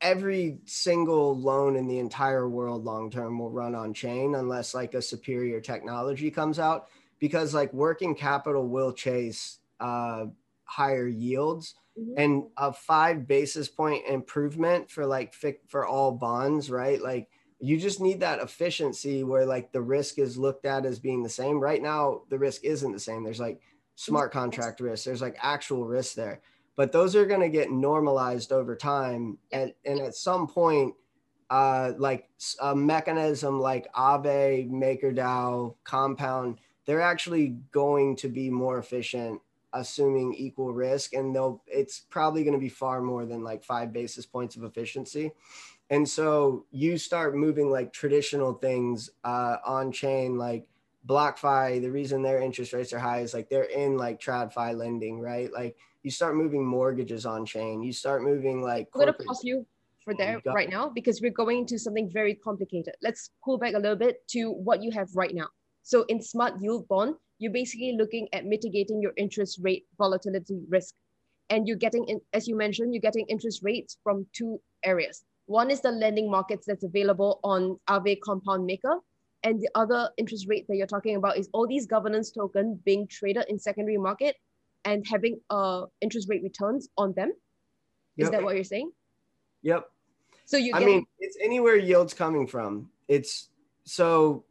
every 0.00 0.58
single 0.64 1.38
loan 1.38 1.76
in 1.76 1.86
the 1.86 1.98
entire 1.98 2.48
world 2.48 2.84
long 2.84 3.10
term 3.10 3.38
will 3.38 3.50
run 3.50 3.74
on 3.74 3.94
chain 3.94 4.34
unless 4.34 4.74
like 4.74 4.94
a 4.94 5.02
superior 5.02 5.60
technology 5.60 6.30
comes 6.30 6.58
out 6.58 6.88
because 7.20 7.54
like 7.54 7.72
working 7.72 8.14
capital 8.14 8.66
will 8.68 8.92
chase 8.92 9.58
uh, 9.78 10.26
higher 10.64 11.06
yields 11.06 11.76
mm-hmm. 11.98 12.14
and 12.16 12.44
a 12.56 12.72
five 12.72 13.28
basis 13.28 13.68
point 13.68 14.04
improvement 14.08 14.90
for 14.90 15.06
like 15.06 15.34
for 15.68 15.86
all 15.86 16.10
bonds 16.10 16.68
right 16.68 17.00
like 17.00 17.28
you 17.62 17.78
just 17.78 18.00
need 18.00 18.20
that 18.20 18.40
efficiency 18.40 19.22
where 19.22 19.46
like 19.46 19.70
the 19.70 19.80
risk 19.80 20.18
is 20.18 20.36
looked 20.36 20.66
at 20.66 20.84
as 20.84 20.98
being 20.98 21.22
the 21.22 21.28
same. 21.28 21.60
Right 21.60 21.80
now 21.80 22.22
the 22.28 22.38
risk 22.38 22.64
isn't 22.64 22.92
the 22.92 22.98
same. 22.98 23.22
There's 23.22 23.40
like 23.40 23.60
smart 23.94 24.32
contract 24.32 24.80
risk 24.80 25.04
there's 25.04 25.22
like 25.22 25.36
actual 25.40 25.86
risk 25.86 26.14
there. 26.14 26.40
But 26.74 26.90
those 26.90 27.14
are 27.14 27.26
going 27.26 27.42
to 27.42 27.48
get 27.48 27.70
normalized 27.70 28.50
over 28.50 28.74
time. 28.74 29.38
And, 29.52 29.74
and 29.84 30.00
at 30.00 30.14
some 30.14 30.48
point 30.48 30.94
uh, 31.50 31.92
like 31.98 32.30
a 32.62 32.74
mechanism 32.74 33.60
like 33.60 33.86
Aave, 33.92 34.70
MakerDAO, 34.70 35.74
Compound, 35.84 36.58
they're 36.86 37.02
actually 37.02 37.58
going 37.70 38.16
to 38.16 38.28
be 38.28 38.48
more 38.48 38.78
efficient, 38.78 39.38
assuming 39.74 40.34
equal 40.34 40.72
risk, 40.72 41.12
and 41.12 41.36
they'll 41.36 41.62
it's 41.66 42.00
probably 42.00 42.42
going 42.42 42.54
to 42.54 42.58
be 42.58 42.70
far 42.70 43.02
more 43.02 43.26
than 43.26 43.44
like 43.44 43.62
five 43.62 43.92
basis 43.92 44.24
points 44.24 44.56
of 44.56 44.64
efficiency. 44.64 45.30
And 45.92 46.08
so 46.08 46.64
you 46.70 46.96
start 46.96 47.36
moving 47.36 47.70
like 47.70 47.92
traditional 47.92 48.54
things 48.54 49.10
uh, 49.24 49.58
on 49.62 49.92
chain, 49.92 50.38
like 50.38 50.66
BlockFi. 51.06 51.82
The 51.82 51.90
reason 51.90 52.22
their 52.22 52.40
interest 52.40 52.72
rates 52.72 52.94
are 52.94 52.98
high 52.98 53.20
is 53.20 53.34
like 53.34 53.50
they're 53.50 53.64
in 53.64 53.98
like 53.98 54.18
TradFi 54.18 54.74
lending, 54.74 55.20
right? 55.20 55.52
Like 55.52 55.76
you 56.02 56.10
start 56.10 56.34
moving 56.34 56.64
mortgages 56.64 57.26
on 57.26 57.44
chain. 57.44 57.82
You 57.82 57.92
start 57.92 58.22
moving 58.22 58.62
like. 58.62 58.88
I'm 58.94 59.00
gonna 59.00 59.12
pause 59.12 59.42
you 59.44 59.66
for 60.02 60.14
there 60.14 60.40
right 60.46 60.70
now 60.70 60.88
because 60.88 61.20
we're 61.20 61.30
going 61.30 61.58
into 61.58 61.78
something 61.78 62.10
very 62.10 62.36
complicated. 62.36 62.94
Let's 63.02 63.28
pull 63.44 63.58
back 63.58 63.74
a 63.74 63.78
little 63.78 63.94
bit 63.94 64.26
to 64.28 64.50
what 64.50 64.82
you 64.82 64.90
have 64.92 65.14
right 65.14 65.34
now. 65.34 65.48
So 65.82 66.04
in 66.04 66.22
smart 66.22 66.54
yield 66.58 66.88
bond, 66.88 67.16
you're 67.38 67.52
basically 67.52 67.96
looking 67.98 68.28
at 68.32 68.46
mitigating 68.46 69.02
your 69.02 69.12
interest 69.18 69.60
rate 69.60 69.84
volatility 69.98 70.62
risk. 70.70 70.94
And 71.50 71.68
you're 71.68 71.76
getting, 71.76 72.06
in, 72.06 72.18
as 72.32 72.48
you 72.48 72.56
mentioned, 72.56 72.94
you're 72.94 73.02
getting 73.02 73.26
interest 73.26 73.60
rates 73.62 73.98
from 74.02 74.24
two 74.32 74.58
areas. 74.84 75.22
One 75.46 75.70
is 75.70 75.80
the 75.80 75.90
lending 75.90 76.30
markets 76.30 76.66
that's 76.66 76.84
available 76.84 77.40
on 77.42 77.78
Aave 77.88 78.20
Compound 78.20 78.64
Maker, 78.64 78.96
And 79.42 79.60
the 79.60 79.68
other 79.74 80.10
interest 80.16 80.46
rate 80.48 80.66
that 80.68 80.76
you're 80.76 80.86
talking 80.86 81.16
about 81.16 81.36
is 81.36 81.48
all 81.52 81.66
these 81.66 81.86
governance 81.86 82.30
token 82.30 82.80
being 82.84 83.08
traded 83.08 83.46
in 83.48 83.58
secondary 83.58 83.98
market 83.98 84.36
and 84.84 85.06
having 85.06 85.40
uh 85.50 85.86
interest 86.00 86.28
rate 86.28 86.42
returns 86.42 86.88
on 86.96 87.12
them. 87.14 87.32
Is 88.18 88.30
that 88.30 88.42
what 88.42 88.54
you're 88.54 88.64
saying? 88.64 88.92
Yep. 89.62 89.90
So 90.44 90.56
you 90.56 90.74
I 90.74 90.80
get 90.80 90.86
mean, 90.86 91.06
it's 91.18 91.36
anywhere 91.42 91.76
yield's 91.76 92.14
coming 92.14 92.46
from. 92.46 92.90
It's 93.08 93.48
so 93.84 94.44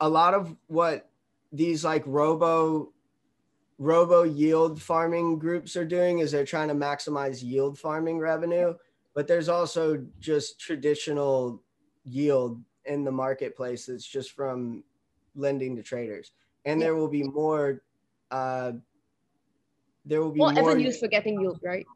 a 0.00 0.08
lot 0.08 0.34
of 0.34 0.54
what 0.66 1.08
these 1.52 1.84
like 1.84 2.02
robo 2.06 2.92
robo 3.78 4.22
yield 4.22 4.80
farming 4.80 5.38
groups 5.38 5.76
are 5.76 5.84
doing 5.84 6.18
is 6.18 6.32
they're 6.32 6.44
trying 6.44 6.68
to 6.68 6.74
maximize 6.74 7.42
yield 7.42 7.78
farming 7.78 8.18
revenue, 8.18 8.74
but 9.16 9.26
there's 9.26 9.48
also 9.48 10.04
just 10.20 10.60
traditional 10.60 11.62
yield 12.04 12.62
in 12.84 13.02
the 13.02 13.10
marketplace 13.10 13.86
that's 13.86 14.06
just 14.06 14.32
from 14.32 14.84
lending 15.34 15.74
to 15.74 15.82
traders. 15.82 16.32
And 16.66 16.80
there 16.80 16.94
will 16.94 17.08
be 17.08 17.24
more 17.24 17.82
uh 18.30 18.72
there 20.04 20.20
will 20.20 20.30
be 20.30 20.40
more 20.40 20.52
more 20.52 20.70
avenues 20.70 21.00
for 21.00 21.08
getting 21.08 21.40
yield, 21.40 21.58
right? 21.64 21.86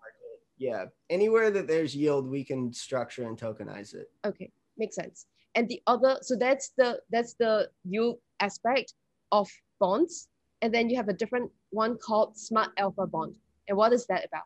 yeah. 0.56 0.86
Anywhere 1.10 1.50
that 1.50 1.68
there's 1.68 1.94
yield, 1.94 2.26
we 2.28 2.42
can 2.42 2.72
structure 2.72 3.24
and 3.28 3.38
tokenize 3.38 3.94
it. 3.94 4.10
Okay, 4.26 4.50
makes 4.78 4.96
sense. 4.96 5.26
And 5.54 5.68
the 5.68 5.82
other, 5.86 6.18
so 6.22 6.36
that's 6.36 6.70
the 6.78 7.00
that's 7.10 7.34
the 7.34 7.68
yield 7.84 8.18
aspect 8.40 8.94
of 9.30 9.48
bonds. 9.78 10.28
And 10.62 10.72
then 10.72 10.88
you 10.88 10.96
have 10.96 11.08
a 11.08 11.12
different 11.12 11.50
one 11.70 11.98
called 11.98 12.38
Smart 12.38 12.70
Alpha 12.78 13.06
Bond. 13.06 13.36
And 13.68 13.76
what 13.76 13.92
is 13.92 14.06
that 14.06 14.24
about? 14.24 14.44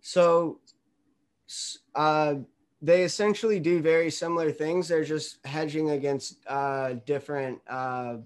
So, 0.00 0.60
uh, 1.94 2.36
they 2.82 3.02
essentially 3.02 3.58
do 3.58 3.80
very 3.80 4.10
similar 4.10 4.50
things. 4.52 4.88
They're 4.88 5.04
just 5.04 5.44
hedging 5.46 5.90
against 5.90 6.38
uh, 6.46 6.94
different 7.06 7.60
uh, 7.68 8.18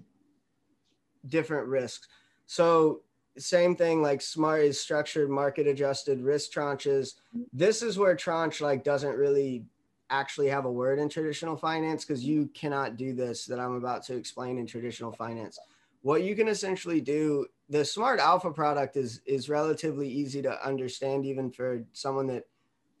different 1.27 1.67
risks. 1.67 2.07
So, 2.45 3.01
same 3.37 3.75
thing. 3.75 4.01
Like 4.01 4.21
smart 4.21 4.61
is 4.61 4.79
structured 4.79 5.29
market 5.29 5.67
adjusted 5.67 6.21
risk 6.21 6.51
tranches. 6.51 7.13
This 7.53 7.81
is 7.81 7.97
where 7.97 8.15
tranche 8.15 8.59
like 8.59 8.83
doesn't 8.83 9.15
really 9.15 9.65
actually 10.09 10.49
have 10.49 10.65
a 10.65 10.71
word 10.71 10.99
in 10.99 11.07
traditional 11.07 11.55
finance 11.55 12.03
because 12.03 12.23
you 12.23 12.49
cannot 12.53 12.97
do 12.97 13.13
this 13.13 13.45
that 13.45 13.59
I'm 13.59 13.75
about 13.75 14.03
to 14.03 14.15
explain 14.15 14.57
in 14.57 14.67
traditional 14.67 15.13
finance. 15.13 15.57
What 16.01 16.23
you 16.23 16.35
can 16.35 16.49
essentially 16.49 16.99
do, 16.99 17.45
the 17.69 17.85
smart 17.85 18.19
alpha 18.19 18.51
product 18.51 18.97
is 18.97 19.21
is 19.25 19.49
relatively 19.49 20.09
easy 20.09 20.41
to 20.41 20.67
understand 20.67 21.25
even 21.25 21.51
for 21.51 21.85
someone 21.93 22.27
that 22.27 22.43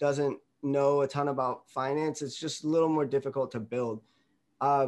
doesn't 0.01 0.39
know 0.63 1.01
a 1.01 1.07
ton 1.07 1.27
about 1.27 1.69
finance. 1.69 2.21
It's 2.23 2.35
just 2.35 2.63
a 2.63 2.67
little 2.67 2.89
more 2.89 3.05
difficult 3.05 3.51
to 3.51 3.59
build. 3.59 4.01
Uh, 4.59 4.87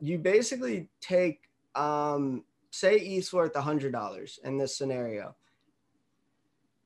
you 0.00 0.18
basically 0.18 0.88
take 1.00 1.42
um, 1.74 2.44
say 2.70 2.96
ETH's 2.98 3.32
worth 3.32 3.54
hundred 3.54 3.92
dollars 3.92 4.40
in 4.44 4.56
this 4.56 4.76
scenario. 4.76 5.36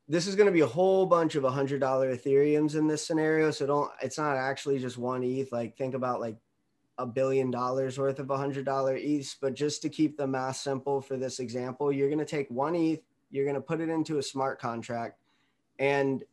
This 0.08 0.26
is 0.26 0.34
going 0.34 0.46
to 0.46 0.52
be 0.52 0.60
a 0.60 0.66
whole 0.66 1.06
bunch 1.06 1.36
of 1.36 1.44
hundred 1.44 1.80
dollar 1.80 2.14
Ethereums 2.14 2.74
in 2.74 2.88
this 2.88 3.06
scenario. 3.06 3.50
So 3.52 3.66
don't. 3.66 3.90
It's 4.02 4.18
not 4.18 4.36
actually 4.36 4.80
just 4.80 4.98
one 4.98 5.22
ETH. 5.22 5.52
Like 5.52 5.76
think 5.76 5.94
about 5.94 6.20
like 6.20 6.36
a 6.98 7.06
billion 7.06 7.50
dollars 7.50 7.96
worth 7.96 8.18
of 8.18 8.28
hundred 8.28 8.64
dollar 8.64 8.96
ETH. 8.96 9.36
But 9.40 9.54
just 9.54 9.82
to 9.82 9.88
keep 9.88 10.16
the 10.16 10.26
math 10.26 10.56
simple 10.56 11.00
for 11.00 11.16
this 11.16 11.38
example, 11.38 11.92
you're 11.92 12.08
going 12.08 12.18
to 12.18 12.24
take 12.24 12.50
one 12.50 12.74
ETH. 12.74 13.02
You're 13.30 13.44
going 13.44 13.54
to 13.54 13.62
put 13.62 13.80
it 13.80 13.88
into 13.88 14.18
a 14.18 14.22
smart 14.22 14.60
contract, 14.60 15.20
and 15.78 16.24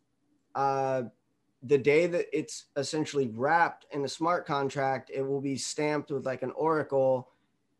uh, 0.56 1.04
the 1.64 1.78
day 1.78 2.07
that 2.07 2.26
it's 2.38 2.66
essentially 2.78 3.28
wrapped 3.28 3.86
in 3.91 4.05
a 4.05 4.07
smart 4.07 4.45
contract, 4.45 5.12
it 5.14 5.22
will 5.22 5.41
be 5.41 5.57
stamped 5.57 6.12
with 6.12 6.26
like 6.26 6.41
an 6.41 6.51
oracle. 6.51 7.30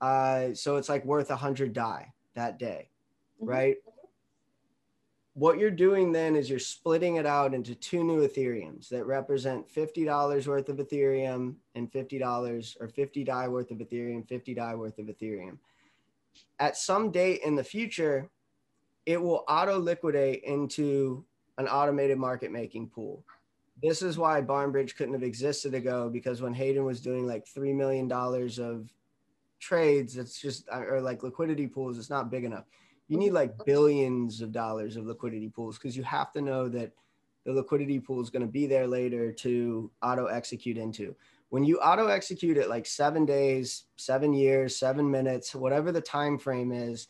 Uh, 0.02 0.54
so 0.54 0.76
it's 0.76 0.90
like 0.90 1.06
worth 1.06 1.30
a 1.30 1.36
hundred 1.36 1.74
DAI 1.74 2.14
that 2.34 2.60
day, 2.60 2.90
Mhm. 3.42 3.48
right? 3.48 3.78
What 5.34 5.58
you're 5.58 5.72
doing 5.72 6.12
then 6.12 6.36
is 6.36 6.50
you're 6.50 6.60
splitting 6.60 7.16
it 7.16 7.26
out 7.26 7.54
into 7.54 7.74
two 7.74 8.04
new 8.04 8.28
Ethereums 8.28 8.90
that 8.90 9.06
represent 9.06 9.70
$50 9.70 10.48
worth 10.48 10.68
of 10.68 10.78
Ethereum 10.78 11.56
and 11.76 11.90
$50 11.90 12.76
or 12.82 12.90
50 12.90 13.24
DAI 13.24 13.48
worth 13.48 13.72
of 13.72 13.78
Ethereum, 13.78 14.28
50 14.28 14.54
DAI 14.54 14.76
worth 14.76 15.00
of 15.00 15.06
Ethereum. 15.06 15.58
At 16.60 16.76
some 16.76 17.12
date 17.12 17.42
in 17.44 17.56
the 17.56 17.64
future, 17.64 18.30
it 19.06 19.22
will 19.22 19.46
auto 19.48 19.80
liquidate 19.80 20.44
into 20.44 21.26
an 21.58 21.68
automated 21.68 22.18
market 22.18 22.52
making 22.52 22.90
pool. 22.90 23.24
This 23.82 24.02
is 24.02 24.18
why 24.18 24.42
Barnbridge 24.42 24.96
couldn't 24.96 25.14
have 25.14 25.24
existed 25.24 25.74
ago 25.74 26.10
because 26.10 26.42
when 26.42 26.54
Hayden 26.54 26.84
was 26.84 27.02
doing 27.02 27.26
like 27.26 27.46
$3 27.46 27.76
million 27.76 28.12
of 28.12 28.92
trades, 29.60 30.18
it's 30.18 30.40
just, 30.40 30.68
uh, 30.70 30.82
or 30.82 31.02
like 31.02 31.24
liquidity 31.24 31.68
pools, 31.68 31.98
it's 31.98 32.10
not 32.10 32.32
big 32.32 32.44
enough. 32.44 32.66
You 33.08 33.18
need 33.18 33.32
like 33.32 33.66
billions 33.66 34.42
of 34.42 34.52
dollars 34.52 34.96
of 34.96 35.06
liquidity 35.06 35.50
pools 35.50 35.78
because 35.78 35.96
you 35.96 36.04
have 36.04 36.32
to 36.34 36.42
know 36.42 36.68
that 36.70 36.92
the 37.46 37.54
liquidity 37.54 38.00
pool 38.00 38.22
is 38.22 38.30
going 38.30 38.46
to 38.46 38.52
be 38.52 38.68
there 38.68 38.86
later 38.86 39.32
to 39.32 39.90
auto 40.04 40.26
execute 40.26 40.78
into. 40.78 41.16
When 41.50 41.64
you 41.64 41.80
auto 41.80 42.08
execute 42.08 42.58
it 42.58 42.70
like 42.70 42.86
seven 42.86 43.26
days, 43.26 43.86
seven 43.96 44.34
years, 44.34 44.78
seven 44.78 45.10
minutes, 45.10 45.56
whatever 45.56 45.92
the 45.92 46.02
time 46.02 46.38
frame 46.38 46.72
is, 46.72 47.08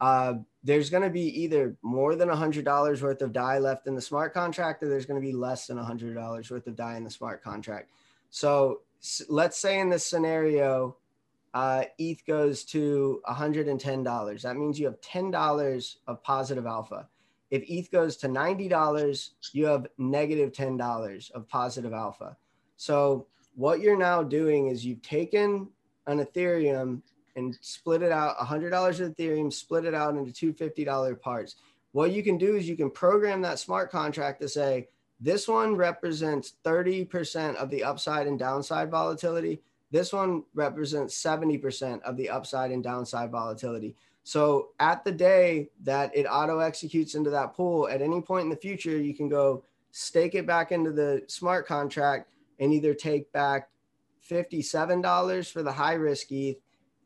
uh, 0.00 0.34
there's 0.62 0.90
going 0.90 1.02
to 1.02 1.10
be 1.10 1.42
either 1.42 1.76
more 1.82 2.14
than 2.14 2.28
$100 2.28 3.02
worth 3.02 3.22
of 3.22 3.32
DAI 3.32 3.58
left 3.58 3.86
in 3.86 3.94
the 3.94 4.00
smart 4.00 4.34
contract 4.34 4.82
or 4.82 4.88
there's 4.88 5.06
going 5.06 5.20
to 5.20 5.26
be 5.26 5.32
less 5.32 5.66
than 5.66 5.78
$100 5.78 6.50
worth 6.50 6.66
of 6.66 6.76
DAI 6.76 6.96
in 6.96 7.04
the 7.04 7.10
smart 7.10 7.42
contract. 7.42 7.90
So 8.30 8.82
let's 9.28 9.58
say 9.58 9.80
in 9.80 9.88
this 9.88 10.04
scenario, 10.04 10.96
uh, 11.54 11.84
ETH 11.98 12.24
goes 12.26 12.64
to 12.64 13.22
$110. 13.28 14.42
That 14.42 14.56
means 14.56 14.78
you 14.78 14.86
have 14.86 15.00
$10 15.00 15.96
of 16.06 16.22
positive 16.22 16.66
alpha. 16.66 17.08
If 17.50 17.64
ETH 17.68 17.90
goes 17.90 18.16
to 18.18 18.28
$90, 18.28 19.30
you 19.52 19.66
have 19.66 19.86
negative 19.96 20.52
$10 20.52 21.30
of 21.30 21.48
positive 21.48 21.92
alpha. 21.92 22.36
So 22.76 23.26
what 23.54 23.80
you're 23.80 23.98
now 23.98 24.22
doing 24.22 24.68
is 24.68 24.84
you've 24.84 25.02
taken 25.02 25.68
an 26.06 26.24
Ethereum 26.24 27.00
and 27.38 27.58
split 27.62 28.02
it 28.02 28.12
out 28.12 28.36
$100 28.38 29.00
of 29.00 29.16
Ethereum, 29.16 29.52
split 29.52 29.84
it 29.84 29.94
out 29.94 30.16
into 30.16 30.32
two 30.32 30.52
$50 30.52 31.20
parts. 31.20 31.56
What 31.92 32.12
you 32.12 32.22
can 32.22 32.36
do 32.36 32.56
is 32.56 32.68
you 32.68 32.76
can 32.76 32.90
program 32.90 33.40
that 33.42 33.58
smart 33.58 33.90
contract 33.90 34.40
to 34.42 34.48
say, 34.48 34.88
this 35.20 35.48
one 35.48 35.74
represents 35.74 36.54
30% 36.64 37.56
of 37.56 37.70
the 37.70 37.82
upside 37.82 38.26
and 38.26 38.38
downside 38.38 38.90
volatility. 38.90 39.60
This 39.90 40.12
one 40.12 40.44
represents 40.54 41.20
70% 41.20 42.02
of 42.02 42.16
the 42.16 42.28
upside 42.28 42.70
and 42.70 42.84
downside 42.84 43.30
volatility. 43.30 43.96
So 44.22 44.68
at 44.78 45.04
the 45.04 45.12
day 45.12 45.70
that 45.84 46.14
it 46.14 46.26
auto 46.26 46.58
executes 46.58 47.14
into 47.14 47.30
that 47.30 47.54
pool, 47.54 47.88
at 47.88 48.02
any 48.02 48.20
point 48.20 48.44
in 48.44 48.50
the 48.50 48.56
future, 48.56 48.98
you 48.98 49.14
can 49.14 49.28
go 49.28 49.64
stake 49.90 50.34
it 50.34 50.46
back 50.46 50.70
into 50.70 50.92
the 50.92 51.22
smart 51.26 51.66
contract 51.66 52.30
and 52.60 52.72
either 52.72 52.92
take 52.92 53.32
back 53.32 53.70
$57 54.30 55.50
for 55.50 55.62
the 55.62 55.72
high 55.72 55.94
risk 55.94 56.30
ETH, 56.30 56.58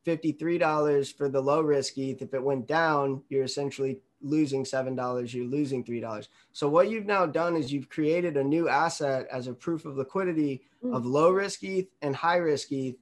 $53 0.06 1.16
for 1.16 1.28
the 1.28 1.40
low 1.40 1.60
risk 1.60 1.98
ETH. 1.98 2.22
If 2.22 2.34
it 2.34 2.42
went 2.42 2.66
down, 2.66 3.22
you're 3.28 3.44
essentially 3.44 4.00
losing 4.20 4.64
$7, 4.64 5.34
you're 5.34 5.46
losing 5.46 5.84
$3. 5.84 6.28
So 6.52 6.68
what 6.68 6.90
you've 6.90 7.06
now 7.06 7.26
done 7.26 7.56
is 7.56 7.72
you've 7.72 7.88
created 7.88 8.36
a 8.36 8.44
new 8.44 8.68
asset 8.68 9.26
as 9.32 9.48
a 9.48 9.54
proof 9.54 9.84
of 9.84 9.96
liquidity 9.96 10.62
Mm. 10.82 10.96
of 10.96 11.06
low 11.06 11.30
risk 11.30 11.62
ETH 11.62 11.86
and 12.02 12.14
high 12.16 12.38
risk 12.38 12.72
ETH 12.72 12.96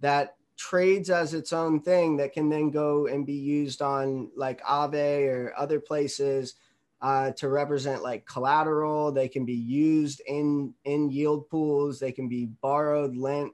that 0.00 0.36
trades 0.56 1.10
as 1.10 1.34
its 1.34 1.52
own 1.52 1.80
thing 1.80 2.16
that 2.16 2.32
can 2.32 2.48
then 2.48 2.70
go 2.70 3.06
and 3.08 3.26
be 3.26 3.34
used 3.34 3.82
on 3.82 4.30
like 4.34 4.62
Aave 4.62 5.28
or 5.28 5.52
other 5.54 5.78
places 5.78 6.54
uh, 7.02 7.30
to 7.32 7.50
represent 7.50 8.02
like 8.02 8.24
collateral. 8.24 9.12
They 9.12 9.28
can 9.28 9.44
be 9.44 9.52
used 9.54 10.22
in 10.26 10.72
in 10.84 11.10
yield 11.10 11.46
pools. 11.50 11.98
They 12.00 12.10
can 12.12 12.26
be 12.26 12.46
borrowed, 12.46 13.16
lent. 13.16 13.52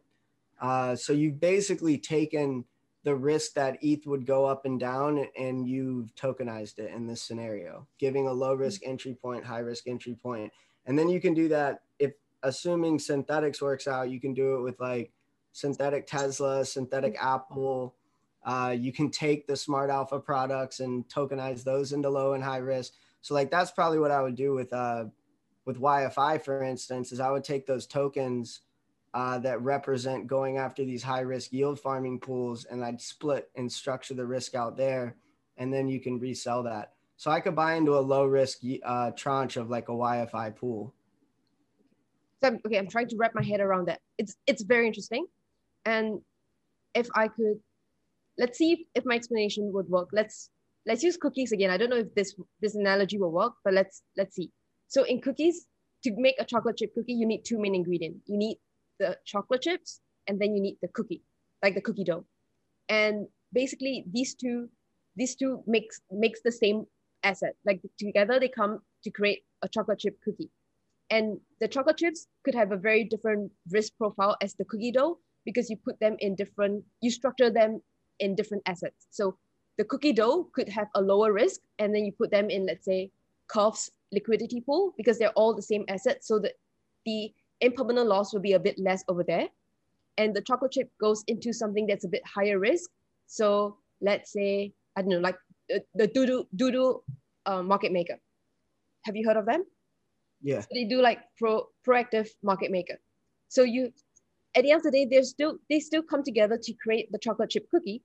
Uh, 0.60 0.94
so 0.94 1.12
you've 1.12 1.40
basically 1.40 1.98
taken 1.98 2.64
the 3.04 3.14
risk 3.14 3.54
that 3.54 3.78
ETH 3.82 4.06
would 4.06 4.26
go 4.26 4.44
up 4.44 4.64
and 4.64 4.78
down, 4.78 5.26
and 5.38 5.66
you've 5.66 6.14
tokenized 6.14 6.78
it 6.78 6.90
in 6.90 7.06
this 7.06 7.22
scenario, 7.22 7.86
giving 7.98 8.28
a 8.28 8.32
low 8.32 8.54
risk 8.54 8.82
entry 8.84 9.16
point, 9.20 9.44
high 9.44 9.58
risk 9.58 9.88
entry 9.88 10.16
point, 10.22 10.52
and 10.86 10.98
then 10.98 11.08
you 11.08 11.20
can 11.20 11.34
do 11.34 11.48
that 11.48 11.82
if 11.98 12.12
assuming 12.42 12.98
Synthetix 12.98 13.60
works 13.60 13.86
out. 13.86 14.10
You 14.10 14.20
can 14.20 14.34
do 14.34 14.56
it 14.56 14.62
with 14.62 14.78
like 14.80 15.12
synthetic 15.52 16.06
Tesla, 16.06 16.64
synthetic 16.64 17.16
Apple. 17.20 17.94
Uh, 18.44 18.74
you 18.76 18.92
can 18.92 19.10
take 19.10 19.46
the 19.46 19.56
smart 19.56 19.90
alpha 19.90 20.18
products 20.18 20.80
and 20.80 21.08
tokenize 21.08 21.62
those 21.62 21.92
into 21.92 22.08
low 22.08 22.32
and 22.32 22.42
high 22.42 22.58
risk. 22.58 22.94
So 23.20 23.34
like 23.34 23.50
that's 23.50 23.70
probably 23.70 24.00
what 24.00 24.10
I 24.10 24.20
would 24.20 24.34
do 24.34 24.52
with 24.52 24.72
uh 24.72 25.04
with 25.64 25.80
YFI 25.80 26.42
for 26.42 26.64
instance 26.64 27.12
is 27.12 27.20
I 27.20 27.30
would 27.30 27.44
take 27.44 27.66
those 27.66 27.86
tokens 27.86 28.62
uh, 29.14 29.38
that 29.38 29.60
represent 29.62 30.26
going 30.26 30.56
after 30.56 30.84
these 30.84 31.02
high 31.02 31.20
risk 31.20 31.52
yield 31.52 31.78
farming 31.78 32.18
pools 32.18 32.64
and 32.64 32.84
I'd 32.84 33.00
split 33.00 33.50
and 33.56 33.70
structure 33.70 34.14
the 34.14 34.26
risk 34.26 34.54
out 34.54 34.76
there 34.76 35.16
and 35.58 35.72
then 35.72 35.88
you 35.88 36.00
can 36.00 36.18
resell 36.18 36.62
that. 36.64 36.92
So 37.16 37.30
I 37.30 37.40
could 37.40 37.54
buy 37.54 37.74
into 37.74 37.96
a 37.96 38.00
low 38.00 38.24
risk 38.24 38.60
uh, 38.84 39.10
tranche 39.12 39.56
of 39.56 39.70
like 39.70 39.88
a 39.88 39.92
YFI 39.92 40.56
pool. 40.56 40.94
So 42.42 42.58
okay, 42.66 42.78
I'm 42.78 42.88
trying 42.88 43.08
to 43.08 43.16
wrap 43.16 43.34
my 43.34 43.44
head 43.44 43.60
around 43.60 43.86
that. 43.86 44.00
It's 44.18 44.34
it's 44.48 44.62
very 44.62 44.88
interesting, 44.88 45.26
and 45.84 46.20
if 46.94 47.08
I 47.14 47.28
could, 47.28 47.60
let's 48.38 48.58
see 48.58 48.88
if 48.96 49.04
my 49.04 49.14
explanation 49.14 49.72
would 49.72 49.88
work. 49.88 50.08
Let's 50.12 50.50
let's 50.84 51.04
use 51.04 51.16
cookies 51.16 51.52
again. 51.52 51.70
I 51.70 51.76
don't 51.76 51.90
know 51.90 51.98
if 51.98 52.12
this 52.16 52.34
this 52.60 52.74
analogy 52.74 53.18
will 53.18 53.30
work, 53.30 53.52
but 53.62 53.74
let's 53.74 54.02
let's 54.16 54.34
see. 54.34 54.50
So 54.88 55.04
in 55.04 55.20
cookies, 55.20 55.66
to 56.02 56.12
make 56.16 56.34
a 56.40 56.44
chocolate 56.44 56.78
chip 56.78 56.92
cookie, 56.94 57.12
you 57.12 57.26
need 57.26 57.44
two 57.44 57.60
main 57.60 57.76
ingredients. 57.76 58.22
You 58.26 58.36
need 58.36 58.58
the 58.98 59.18
chocolate 59.24 59.62
chips, 59.62 60.00
and 60.26 60.40
then 60.40 60.54
you 60.54 60.62
need 60.62 60.78
the 60.82 60.88
cookie, 60.88 61.22
like 61.62 61.74
the 61.74 61.80
cookie 61.80 62.04
dough. 62.04 62.24
And 62.88 63.26
basically, 63.52 64.04
these 64.12 64.34
two 64.34 64.68
these 65.16 65.36
two 65.36 65.62
makes 65.66 66.00
makes 66.10 66.40
the 66.42 66.52
same 66.52 66.86
asset. 67.22 67.54
Like 67.64 67.80
together, 67.98 68.40
they 68.40 68.48
come 68.48 68.80
to 69.04 69.10
create 69.10 69.44
a 69.62 69.68
chocolate 69.68 70.00
chip 70.00 70.18
cookie. 70.24 70.50
And 71.10 71.38
the 71.60 71.68
chocolate 71.68 71.98
chips 71.98 72.26
could 72.44 72.54
have 72.54 72.72
a 72.72 72.76
very 72.76 73.04
different 73.04 73.52
risk 73.70 73.92
profile 73.98 74.36
as 74.40 74.54
the 74.54 74.64
cookie 74.64 74.92
dough 74.92 75.18
because 75.44 75.68
you 75.68 75.76
put 75.76 76.00
them 76.00 76.16
in 76.20 76.34
different, 76.34 76.84
you 77.00 77.10
structure 77.10 77.50
them 77.50 77.82
in 78.18 78.34
different 78.34 78.62
assets. 78.66 79.06
So 79.10 79.36
the 79.76 79.84
cookie 79.84 80.12
dough 80.14 80.48
could 80.54 80.68
have 80.68 80.88
a 80.94 81.02
lower 81.02 81.32
risk 81.32 81.60
and 81.78 81.94
then 81.94 82.04
you 82.04 82.12
put 82.12 82.30
them 82.30 82.48
in, 82.48 82.66
let's 82.66 82.84
say, 82.84 83.10
Curve's 83.48 83.90
liquidity 84.10 84.60
pool 84.62 84.94
because 84.96 85.18
they're 85.18 85.36
all 85.36 85.54
the 85.54 85.62
same 85.62 85.84
assets. 85.88 86.26
So 86.26 86.38
that 86.38 86.52
the 87.04 87.32
impermanent 87.62 88.08
loss 88.08 88.32
will 88.32 88.40
be 88.40 88.52
a 88.52 88.60
bit 88.60 88.78
less 88.78 89.02
over 89.08 89.24
there. 89.24 89.48
And 90.18 90.36
the 90.36 90.42
chocolate 90.42 90.72
chip 90.72 90.90
goes 91.00 91.24
into 91.26 91.52
something 91.52 91.86
that's 91.86 92.04
a 92.04 92.08
bit 92.08 92.22
higher 92.26 92.58
risk. 92.58 92.90
So 93.26 93.78
let's 94.02 94.32
say, 94.32 94.74
I 94.94 95.00
don't 95.00 95.10
know, 95.10 95.18
like 95.20 95.38
the, 95.68 95.82
the 95.94 96.08
DODO, 96.08 96.46
DODO 96.54 97.02
uh, 97.46 97.62
market 97.62 97.92
maker. 97.92 98.18
Have 99.04 99.16
you 99.16 99.26
heard 99.26 99.38
of 99.38 99.46
them? 99.46 99.64
Yeah. 100.42 100.60
So 100.60 100.68
they 100.74 100.84
do 100.84 101.00
like 101.00 101.20
pro 101.38 101.68
proactive 101.86 102.28
market 102.42 102.70
maker. 102.70 102.98
So 103.48 103.62
you 103.62 103.92
at 104.54 104.64
the 104.64 104.72
end 104.72 104.80
of 104.80 104.82
the 104.84 104.90
day, 104.90 105.06
they're 105.10 105.22
still 105.22 105.58
they 105.70 105.80
still 105.80 106.02
come 106.02 106.22
together 106.22 106.58
to 106.62 106.72
create 106.74 107.10
the 107.10 107.18
chocolate 107.18 107.50
chip 107.50 107.68
cookie, 107.70 108.02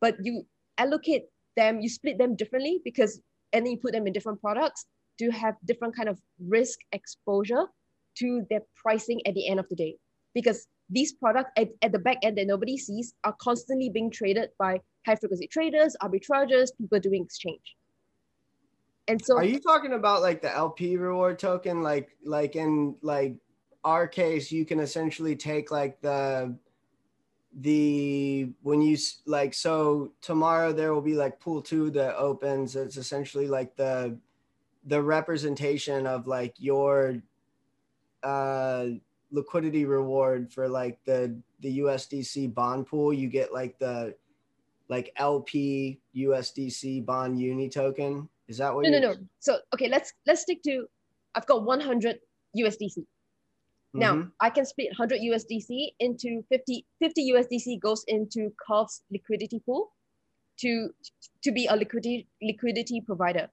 but 0.00 0.16
you 0.22 0.44
allocate 0.78 1.24
them, 1.56 1.80
you 1.80 1.88
split 1.88 2.18
them 2.18 2.36
differently 2.36 2.80
because 2.84 3.20
and 3.52 3.64
then 3.64 3.72
you 3.72 3.78
put 3.78 3.92
them 3.92 4.06
in 4.06 4.12
different 4.12 4.40
products 4.40 4.86
to 5.18 5.30
have 5.30 5.54
different 5.64 5.96
kind 5.96 6.08
of 6.08 6.20
risk 6.38 6.78
exposure 6.92 7.66
to 8.18 8.46
their 8.50 8.60
pricing 8.74 9.20
at 9.26 9.34
the 9.34 9.48
end 9.48 9.60
of 9.60 9.68
the 9.68 9.76
day. 9.76 9.96
Because 10.34 10.66
these 10.90 11.12
products 11.12 11.50
at, 11.56 11.68
at 11.82 11.92
the 11.92 11.98
back 11.98 12.18
end 12.22 12.38
that 12.38 12.46
nobody 12.46 12.76
sees 12.76 13.14
are 13.24 13.34
constantly 13.40 13.88
being 13.88 14.10
traded 14.10 14.50
by 14.58 14.80
high 15.06 15.16
frequency 15.16 15.46
traders, 15.46 15.96
arbitragers, 16.02 16.68
people 16.78 17.00
doing 17.00 17.24
exchange. 17.24 17.76
And 19.08 19.24
so 19.24 19.36
are 19.36 19.44
you 19.44 19.60
talking 19.60 19.92
about 19.92 20.22
like 20.22 20.42
the 20.42 20.54
LP 20.54 20.96
reward 20.96 21.38
token? 21.38 21.82
Like 21.82 22.16
like 22.24 22.56
in 22.56 22.96
like 23.02 23.36
our 23.84 24.08
case, 24.08 24.50
you 24.50 24.64
can 24.64 24.80
essentially 24.80 25.36
take 25.36 25.70
like 25.70 26.00
the 26.00 26.56
the 27.60 28.50
when 28.62 28.82
you 28.82 28.98
like 29.24 29.54
so 29.54 30.12
tomorrow 30.20 30.72
there 30.72 30.92
will 30.92 31.00
be 31.02 31.14
like 31.14 31.38
pool 31.38 31.62
two 31.62 31.90
that 31.90 32.16
opens. 32.16 32.74
It's 32.74 32.96
essentially 32.96 33.46
like 33.46 33.76
the 33.76 34.18
the 34.86 35.00
representation 35.00 36.06
of 36.06 36.26
like 36.26 36.54
your 36.58 37.22
uh 38.26 38.86
liquidity 39.30 39.84
reward 39.84 40.52
for 40.52 40.68
like 40.68 40.98
the 41.04 41.36
the 41.60 41.78
USDC 41.78 42.52
bond 42.54 42.86
pool. 42.86 43.12
You 43.12 43.28
get 43.28 43.52
like 43.52 43.78
the 43.78 44.14
like 44.88 45.12
LP 45.16 46.00
USDC 46.14 47.04
bond 47.04 47.40
uni 47.40 47.68
token 47.68 48.28
is 48.48 48.58
that 48.58 48.74
what? 48.74 48.84
No, 48.84 48.90
no, 48.90 49.12
no. 49.12 49.14
So 49.40 49.58
okay, 49.74 49.88
let's 49.88 50.12
let's 50.26 50.42
stick 50.42 50.62
to. 50.64 50.86
I've 51.34 51.46
got 51.46 51.64
100 51.64 52.18
USDC. 52.56 53.04
Now 53.94 54.14
mm-hmm. 54.14 54.28
I 54.40 54.50
can 54.50 54.64
split 54.64 54.88
100 54.96 55.20
USDC 55.20 55.94
into 56.00 56.44
50. 56.48 56.86
50 57.00 57.32
USDC 57.32 57.80
goes 57.80 58.04
into 58.08 58.52
Curve's 58.66 59.02
liquidity 59.10 59.60
pool 59.64 59.92
to 60.60 60.90
to 61.42 61.52
be 61.52 61.66
a 61.66 61.76
liquidity 61.76 62.28
liquidity 62.42 63.00
provider, 63.00 63.48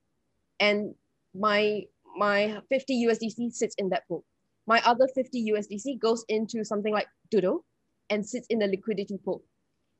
and 0.60 0.94
my 1.34 1.84
my 2.16 2.62
50 2.70 3.08
USDC 3.08 3.54
sits 3.54 3.76
in 3.78 3.90
that 3.90 4.08
pool. 4.08 4.24
My 4.66 4.82
other 4.86 5.08
50 5.14 5.52
USDC 5.52 6.00
goes 6.00 6.24
into 6.30 6.64
something 6.64 6.94
like 6.94 7.08
DODO 7.32 7.64
and 8.10 8.26
sits 8.26 8.48
in 8.50 8.60
the 8.60 8.68
liquidity 8.68 9.18
pool. 9.18 9.44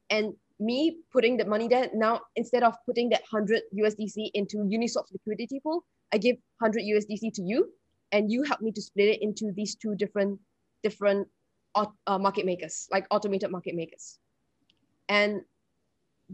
And 0.10 0.34
me 0.60 1.00
putting 1.12 1.38
the 1.38 1.46
money 1.46 1.68
there 1.68 1.90
now 1.94 2.22
instead 2.36 2.64
of 2.64 2.76
putting 2.86 3.10
that 3.10 3.22
100 3.30 3.64
USDC 3.78 4.32
into 4.34 4.58
Uniswap's 4.58 5.12
liquidity 5.12 5.60
pool, 5.60 5.84
I 6.14 6.18
give 6.18 6.38
100 6.60 6.84
USDC 6.84 7.34
to 7.34 7.42
you, 7.42 7.70
and 8.12 8.32
you 8.32 8.44
help 8.44 8.62
me 8.62 8.72
to 8.72 8.82
split 8.82 9.10
it 9.10 9.22
into 9.22 9.52
these 9.56 9.76
two 9.76 9.96
different 9.96 10.40
different 10.84 11.28
uh, 11.76 12.18
market 12.20 12.46
makers, 12.46 12.88
like 12.92 13.08
automated 13.10 13.50
market 13.50 13.76
makers. 13.76 14.20
And 15.10 15.42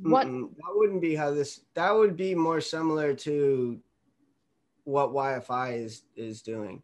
what 0.01 0.27
Mm-mm, 0.27 0.49
that 0.55 0.73
wouldn't 0.75 1.01
be 1.01 1.15
how 1.15 1.31
this 1.31 1.61
that 1.73 1.91
would 1.95 2.15
be 2.15 2.35
more 2.35 2.61
similar 2.61 3.13
to 3.13 3.79
what 4.83 5.11
YFI 5.11 5.83
is 5.83 6.03
is 6.15 6.41
doing. 6.41 6.83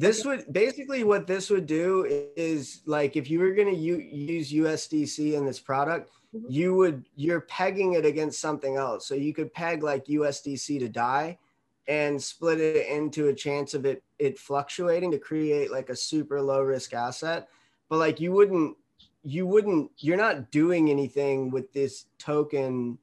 This 0.00 0.24
would 0.24 0.50
basically 0.50 1.04
what 1.04 1.26
this 1.26 1.50
would 1.50 1.66
do 1.66 2.06
is 2.34 2.80
like 2.86 3.16
if 3.16 3.28
you 3.28 3.38
were 3.38 3.52
going 3.52 3.68
to 3.68 3.78
use 3.78 4.50
USDC 4.50 5.34
in 5.34 5.44
this 5.44 5.60
product, 5.60 6.10
mm-hmm. 6.34 6.46
you 6.48 6.74
would 6.74 7.04
you're 7.16 7.42
pegging 7.42 7.92
it 7.92 8.06
against 8.06 8.40
something 8.40 8.76
else. 8.76 9.06
So 9.06 9.14
you 9.14 9.34
could 9.34 9.52
peg 9.52 9.82
like 9.82 10.06
USDC 10.06 10.78
to 10.78 10.88
DAI 10.88 11.38
and 11.86 12.22
split 12.22 12.60
it 12.60 12.86
into 12.88 13.28
a 13.28 13.34
chance 13.34 13.74
of 13.74 13.84
it 13.84 14.02
it 14.18 14.38
fluctuating 14.38 15.10
to 15.10 15.18
create 15.18 15.70
like 15.70 15.90
a 15.90 15.96
super 15.96 16.40
low 16.40 16.62
risk 16.62 16.94
asset. 16.94 17.48
But 17.90 17.98
like 17.98 18.20
you 18.20 18.32
wouldn't 18.32 18.78
you 19.22 19.46
wouldn't 19.46 19.90
you're 19.98 20.16
not 20.16 20.50
doing 20.50 20.88
anything 20.88 21.50
with 21.50 21.74
this 21.74 22.06
token 22.18 22.96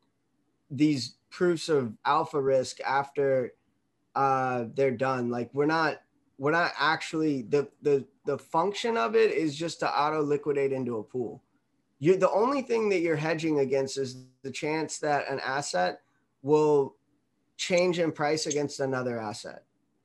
these 0.72 1.18
proofs 1.30 1.70
of 1.70 1.94
alpha 2.06 2.42
risk 2.42 2.82
after 2.82 3.54
uh 4.16 4.66
they're 4.74 4.90
done 4.90 5.30
like 5.30 5.50
we're 5.54 5.68
not 5.68 6.02
we're 6.38 6.52
not 6.52 6.72
actually 6.78 7.44
the 7.44 7.68
the 7.82 8.06
the 8.26 8.38
function 8.38 8.98
of 8.98 9.16
it 9.16 9.32
is 9.32 9.56
just 9.56 9.80
to 9.80 9.88
auto 9.90 10.22
liquidate 10.22 10.72
into 10.72 10.98
a 10.98 11.04
pool 11.04 11.42
you 12.00 12.16
the 12.16 12.30
only 12.32 12.62
thing 12.62 12.90
that 12.90 13.00
you're 13.00 13.16
hedging 13.16 13.60
against 13.60 13.98
is 13.98 14.26
the 14.44 14.52
chance 14.52 15.00
that 15.00 15.28
an 15.30 15.40
asset 15.40 16.02
will 16.44 16.96
change 17.58 18.00
in 18.00 18.12
price 18.12 18.46
against 18.46 18.80
another 18.80 19.20
asset. 19.20 19.64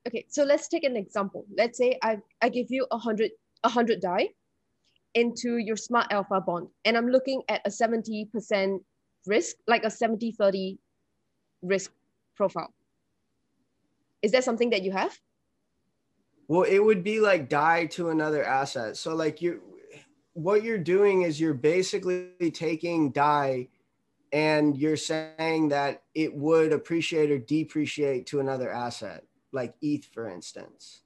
Okay, 0.09 0.25
so 0.29 0.43
let's 0.43 0.69
take 0.69 0.85
an 0.85 0.97
example. 0.97 1.45
Let's 1.57 1.79
say 1.79 1.99
I, 2.03 2.19
I 2.41 2.49
give 2.49 2.67
you 2.71 2.87
a 2.91 2.99
hundred 2.99 3.31
a 3.63 3.69
hundred 3.69 4.01
DAI 4.01 4.31
into 5.15 5.59
your 5.59 5.77
smart 5.77 6.07
alpha 6.11 6.41
bond, 6.41 6.69
and 6.85 6.97
I'm 6.97 7.09
looking 7.09 7.43
at 7.49 7.61
a 7.67 7.69
70% 7.69 8.81
risk, 9.27 9.57
like 9.69 9.85
a 9.85 9.89
70-30 9.89 10.79
risk 11.61 11.93
profile. 12.35 12.73
Is 14.23 14.33
that 14.33 14.43
something 14.43 14.71
that 14.71 14.83
you 14.83 14.91
have? 14.91 15.17
Well, 16.49 16.63
it 16.63 16.79
would 16.79 17.03
be 17.03 17.21
like 17.21 17.49
DAI 17.49 17.87
to 17.93 18.11
another 18.11 18.45
asset. 18.45 18.97
So 18.97 19.15
like 19.15 19.41
you 19.41 19.63
what 20.35 20.63
you're 20.63 20.79
doing 20.79 21.23
is 21.23 21.41
you're 21.41 21.55
basically 21.55 22.31
taking 22.53 23.11
DAI 23.11 23.69
and 24.33 24.77
you're 24.77 24.97
saying 24.97 25.69
that 25.69 26.03
it 26.15 26.35
would 26.35 26.73
appreciate 26.73 27.31
or 27.31 27.39
depreciate 27.39 28.27
to 28.27 28.41
another 28.41 28.73
asset, 28.73 29.25
like 29.53 29.75
ETH, 29.83 30.07
for 30.07 30.29
instance. 30.29 31.03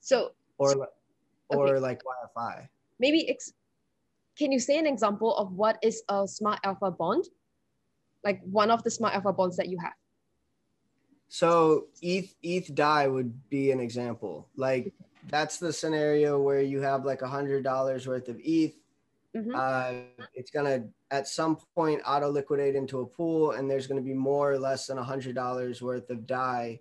So, 0.00 0.32
or 0.56 0.88
or 1.50 1.68
okay. 1.68 1.78
like 1.78 2.00
YFI. 2.02 2.68
Maybe 2.98 3.28
ex- 3.28 3.52
can 4.38 4.50
you 4.50 4.58
say 4.58 4.78
an 4.78 4.86
example 4.86 5.36
of 5.36 5.52
what 5.52 5.78
is 5.82 6.02
a 6.08 6.26
smart 6.26 6.60
alpha 6.64 6.90
bond? 6.90 7.24
Like 8.24 8.40
one 8.42 8.70
of 8.70 8.82
the 8.82 8.90
smart 8.90 9.14
alpha 9.14 9.32
bonds 9.32 9.56
that 9.56 9.68
you 9.68 9.78
have. 9.82 9.92
So 11.28 11.86
ETH 12.02 12.34
ETH 12.42 12.74
DAI 12.74 13.08
would 13.08 13.48
be 13.50 13.70
an 13.70 13.80
example. 13.80 14.48
Like 14.56 14.92
that's 15.28 15.58
the 15.58 15.72
scenario 15.72 16.40
where 16.40 16.62
you 16.62 16.80
have 16.80 17.04
like 17.04 17.22
a 17.22 17.28
hundred 17.28 17.62
dollars 17.64 18.06
worth 18.06 18.28
of 18.28 18.38
ETH. 18.42 18.74
Mm-hmm. 19.36 19.54
Uh, 19.54 20.26
it's 20.34 20.50
gonna 20.50 20.84
at 21.10 21.28
some 21.28 21.58
point 21.74 22.00
auto 22.06 22.30
liquidate 22.30 22.74
into 22.74 23.00
a 23.00 23.06
pool, 23.06 23.52
and 23.52 23.70
there's 23.70 23.86
gonna 23.86 24.00
be 24.00 24.14
more 24.14 24.52
or 24.52 24.58
less 24.58 24.86
than 24.86 24.98
a 24.98 25.04
hundred 25.04 25.34
dollars 25.34 25.82
worth 25.82 26.08
of 26.10 26.26
DAI 26.26 26.80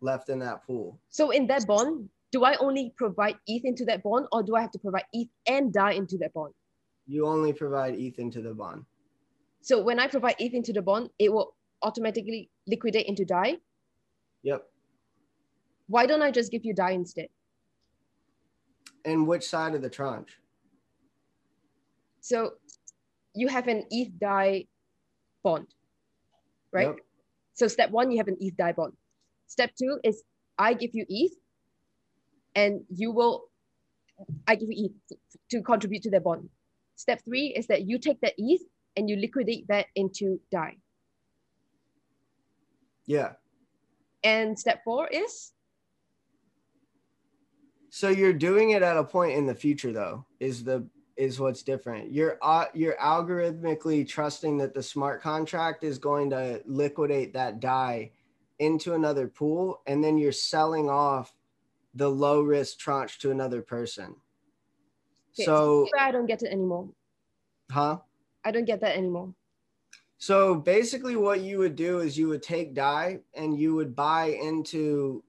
left 0.00 0.28
in 0.28 0.38
that 0.40 0.66
pool. 0.66 0.98
So 1.10 1.30
in 1.30 1.46
that 1.46 1.66
bond, 1.66 2.08
do 2.32 2.44
I 2.44 2.56
only 2.56 2.92
provide 2.96 3.36
ETH 3.46 3.64
into 3.64 3.84
that 3.86 4.02
bond, 4.02 4.26
or 4.32 4.42
do 4.42 4.56
I 4.56 4.60
have 4.60 4.72
to 4.72 4.78
provide 4.78 5.04
ETH 5.12 5.28
and 5.46 5.72
DAI 5.72 5.92
into 5.92 6.18
that 6.18 6.34
bond? 6.34 6.52
You 7.06 7.26
only 7.26 7.52
provide 7.52 7.94
ETH 7.94 8.18
into 8.18 8.42
the 8.42 8.54
bond. 8.54 8.84
So 9.60 9.80
when 9.80 10.00
I 10.00 10.08
provide 10.08 10.34
ETH 10.40 10.52
into 10.52 10.72
the 10.72 10.82
bond, 10.82 11.10
it 11.18 11.32
will 11.32 11.54
automatically 11.82 12.50
liquidate 12.66 13.06
into 13.06 13.24
DAI. 13.24 13.58
Yep. 14.44 14.62
Why 15.88 16.06
don't 16.06 16.22
I 16.22 16.30
just 16.30 16.52
give 16.52 16.64
you 16.64 16.74
DAI 16.74 16.92
instead? 16.92 17.28
And 19.04 19.26
which 19.26 19.46
side 19.48 19.74
of 19.74 19.82
the 19.82 19.90
tranche? 19.90 20.38
So 22.20 22.52
you 23.34 23.48
have 23.48 23.68
an 23.68 23.84
ETH 23.90 24.18
DAI 24.18 24.66
bond, 25.42 25.66
right? 26.72 26.86
Yep. 26.86 26.96
So 27.54 27.68
step 27.68 27.90
one, 27.90 28.10
you 28.10 28.18
have 28.18 28.28
an 28.28 28.36
ETH 28.40 28.56
DAI 28.56 28.72
bond. 28.72 28.92
Step 29.46 29.70
two 29.78 29.98
is 30.04 30.22
I 30.58 30.74
give 30.74 30.90
you 30.94 31.04
ETH 31.08 31.32
and 32.54 32.82
you 32.88 33.10
will, 33.10 33.44
I 34.46 34.54
give 34.54 34.68
you 34.70 34.90
ETH 35.10 35.18
to 35.50 35.62
contribute 35.62 36.02
to 36.02 36.10
the 36.10 36.20
bond. 36.20 36.48
Step 36.96 37.20
three 37.24 37.52
is 37.56 37.66
that 37.66 37.86
you 37.86 37.98
take 37.98 38.20
that 38.20 38.34
ETH 38.38 38.62
and 38.96 39.08
you 39.08 39.16
liquidate 39.16 39.66
that 39.68 39.86
into 39.96 40.40
DAI. 40.50 40.76
Yeah. 43.06 43.32
And 44.24 44.58
step 44.58 44.82
four 44.82 45.06
is? 45.08 45.52
So 47.90 48.08
you're 48.08 48.32
doing 48.32 48.70
it 48.70 48.82
at 48.82 48.96
a 48.96 49.04
point 49.04 49.36
in 49.36 49.46
the 49.46 49.54
future 49.54 49.92
though, 49.92 50.26
is 50.40 50.64
the 50.64 50.88
is 51.16 51.38
what's 51.38 51.62
different. 51.62 52.10
You're 52.10 52.38
uh, 52.42 52.66
you're 52.74 52.96
algorithmically 52.96 54.08
trusting 54.08 54.58
that 54.58 54.74
the 54.74 54.82
smart 54.82 55.22
contract 55.22 55.84
is 55.84 55.98
going 55.98 56.30
to 56.30 56.60
liquidate 56.66 57.32
that 57.34 57.60
DAI 57.60 58.10
into 58.58 58.94
another 58.94 59.28
pool 59.28 59.82
and 59.86 60.02
then 60.02 60.16
you're 60.16 60.32
selling 60.32 60.88
off 60.88 61.34
the 61.94 62.08
low 62.08 62.40
risk 62.40 62.78
tranche 62.78 63.18
to 63.20 63.30
another 63.30 63.62
person. 63.62 64.16
Okay, 65.36 65.44
so 65.44 65.86
I 65.98 66.10
don't 66.10 66.26
get 66.26 66.42
it 66.42 66.50
anymore. 66.50 66.88
Huh? 67.70 67.98
I 68.44 68.50
don't 68.50 68.64
get 68.64 68.80
that 68.80 68.96
anymore. 68.96 69.34
So 70.24 70.54
basically, 70.54 71.16
what 71.16 71.42
you 71.42 71.58
would 71.58 71.76
do 71.76 71.98
is 71.98 72.16
you 72.16 72.28
would 72.28 72.42
take 72.42 72.72
DAI 72.72 73.18
and 73.34 73.60
you 73.60 73.74
would 73.74 73.94
buy 73.94 74.38
into 74.42 75.22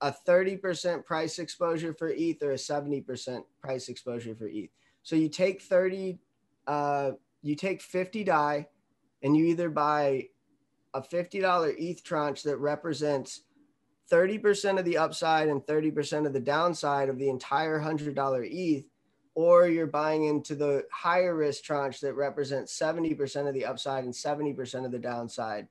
a 0.00 0.14
30% 0.26 1.04
price 1.04 1.38
exposure 1.38 1.92
for 1.92 2.08
ETH 2.08 2.42
or 2.42 2.52
a 2.52 2.54
70% 2.54 3.42
price 3.60 3.90
exposure 3.90 4.34
for 4.34 4.48
ETH. 4.48 4.70
So 5.02 5.14
you 5.14 5.28
take 5.28 5.60
30, 5.60 6.18
uh, 6.66 7.10
you 7.42 7.54
take 7.54 7.82
50 7.82 8.24
DAI 8.24 8.66
and 9.22 9.36
you 9.36 9.44
either 9.44 9.68
buy 9.68 10.28
a 10.94 11.02
$50 11.02 11.74
ETH 11.78 12.02
tranche 12.02 12.42
that 12.44 12.56
represents 12.56 13.42
30% 14.10 14.78
of 14.78 14.86
the 14.86 14.96
upside 14.96 15.48
and 15.48 15.60
30% 15.66 16.26
of 16.26 16.32
the 16.32 16.40
downside 16.40 17.10
of 17.10 17.18
the 17.18 17.28
entire 17.28 17.78
$100 17.78 18.48
ETH, 18.50 18.86
or 19.40 19.68
you're 19.68 19.86
buying 19.86 20.24
into 20.24 20.54
the 20.54 20.84
higher 20.92 21.34
risk 21.34 21.64
tranche 21.64 21.98
that 22.00 22.12
represents 22.12 22.78
70% 22.78 23.48
of 23.48 23.54
the 23.54 23.64
upside 23.64 24.04
and 24.04 24.12
70% 24.12 24.84
of 24.84 24.92
the 24.92 24.98
downside 24.98 25.66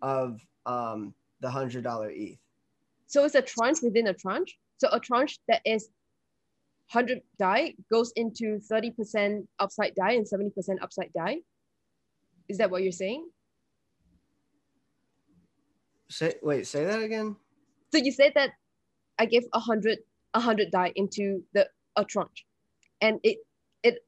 of 0.00 0.40
um, 0.66 1.12
the 1.40 1.48
$100 1.48 1.82
ETH. 2.14 2.38
So 3.08 3.24
it's 3.24 3.34
a 3.34 3.42
tranche 3.42 3.78
within 3.82 4.06
a 4.06 4.14
tranche. 4.14 4.56
So 4.76 4.88
a 4.92 5.00
tranche 5.00 5.40
that 5.48 5.62
is 5.64 5.88
100 6.92 7.20
DAI 7.40 7.74
goes 7.90 8.12
into 8.14 8.60
30% 8.70 9.44
upside 9.58 9.96
DAI 9.96 10.12
and 10.12 10.24
70% 10.24 10.52
upside 10.80 11.12
DAI. 11.12 11.38
Is 12.48 12.58
that 12.58 12.70
what 12.70 12.84
you're 12.84 12.92
saying? 12.92 13.28
Say 16.08 16.34
wait, 16.40 16.66
say 16.68 16.84
that 16.84 17.02
again. 17.02 17.36
So 17.92 17.98
you 17.98 18.12
said 18.12 18.32
that 18.36 18.50
I 19.18 19.26
gave 19.26 19.42
a 19.52 19.58
hundred 19.58 19.98
a 20.32 20.40
hundred 20.40 20.70
DAI 20.70 20.92
into 20.96 21.42
the 21.52 21.68
a 21.96 22.04
tranche, 22.04 22.46
and 23.00 23.20
it 23.22 23.38
it 23.82 23.98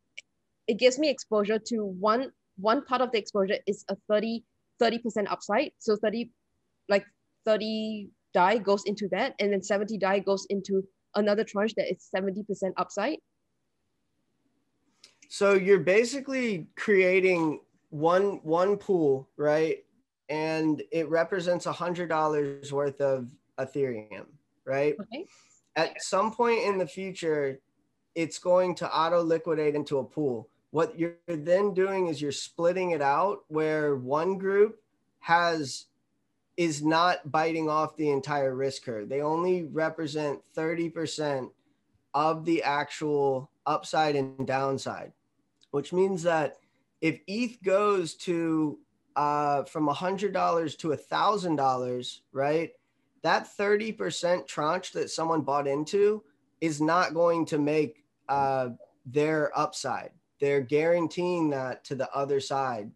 it 0.66 0.78
gives 0.78 0.98
me 0.98 1.08
exposure 1.08 1.58
to 1.58 1.84
one 1.84 2.32
one 2.56 2.84
part 2.84 3.00
of 3.00 3.12
the 3.12 3.18
exposure 3.18 3.56
is 3.66 3.84
a 3.88 3.96
30 4.08 4.44
percent 5.02 5.30
upside. 5.30 5.72
So 5.78 5.96
thirty 5.96 6.30
like 6.88 7.04
thirty 7.44 8.10
DAI 8.34 8.58
goes 8.58 8.84
into 8.86 9.08
that, 9.08 9.34
and 9.38 9.52
then 9.52 9.62
seventy 9.62 9.98
DAI 9.98 10.20
goes 10.20 10.46
into 10.50 10.82
another 11.14 11.44
tranche 11.44 11.74
that 11.74 11.90
is 11.90 12.06
seventy 12.14 12.42
percent 12.42 12.74
upside. 12.76 13.18
So 15.28 15.54
you're 15.54 15.80
basically 15.80 16.66
creating 16.76 17.60
one 17.90 18.40
one 18.42 18.76
pool, 18.76 19.28
right? 19.36 19.84
and 20.30 20.80
it 20.92 21.10
represents 21.10 21.66
a 21.66 21.72
hundred 21.72 22.08
dollars 22.08 22.72
worth 22.72 23.00
of 23.00 23.28
Ethereum, 23.58 24.26
right? 24.64 24.94
Okay. 24.98 25.26
At 25.76 26.00
some 26.02 26.32
point 26.32 26.62
in 26.62 26.78
the 26.78 26.86
future, 26.86 27.58
it's 28.14 28.38
going 28.38 28.74
to 28.76 28.96
auto 28.96 29.22
liquidate 29.22 29.74
into 29.74 29.98
a 29.98 30.04
pool. 30.04 30.48
What 30.70 30.98
you're 30.98 31.16
then 31.26 31.74
doing 31.74 32.06
is 32.06 32.22
you're 32.22 32.32
splitting 32.32 32.92
it 32.92 33.02
out 33.02 33.44
where 33.48 33.96
one 33.96 34.38
group 34.38 34.80
has 35.20 35.86
is 36.56 36.82
not 36.82 37.30
biting 37.30 37.68
off 37.68 37.96
the 37.96 38.10
entire 38.10 38.54
risk 38.54 38.84
curve. 38.84 39.08
They 39.08 39.22
only 39.22 39.64
represent 39.64 40.40
30% 40.56 41.48
of 42.12 42.44
the 42.44 42.62
actual 42.62 43.50
upside 43.66 44.16
and 44.16 44.46
downside, 44.46 45.12
which 45.70 45.92
means 45.92 46.22
that 46.24 46.56
if 47.00 47.20
ETH 47.26 47.62
goes 47.62 48.14
to 48.14 48.78
uh, 49.16 49.64
from 49.64 49.86
hundred 49.88 50.32
dollars 50.32 50.76
to 50.76 50.94
thousand 50.96 51.56
dollars, 51.56 52.22
right? 52.32 52.72
That 53.22 53.48
30% 53.58 54.46
tranche 54.46 54.92
that 54.92 55.10
someone 55.10 55.42
bought 55.42 55.66
into 55.66 56.22
is 56.60 56.80
not 56.80 57.14
going 57.14 57.44
to 57.46 57.58
make 57.58 57.99
uh, 58.30 58.68
their 59.06 59.56
upside. 59.58 60.10
They're 60.40 60.62
guaranteeing 60.62 61.50
that 61.50 61.84
to 61.84 61.94
the 61.94 62.10
other 62.12 62.40
side, 62.40 62.90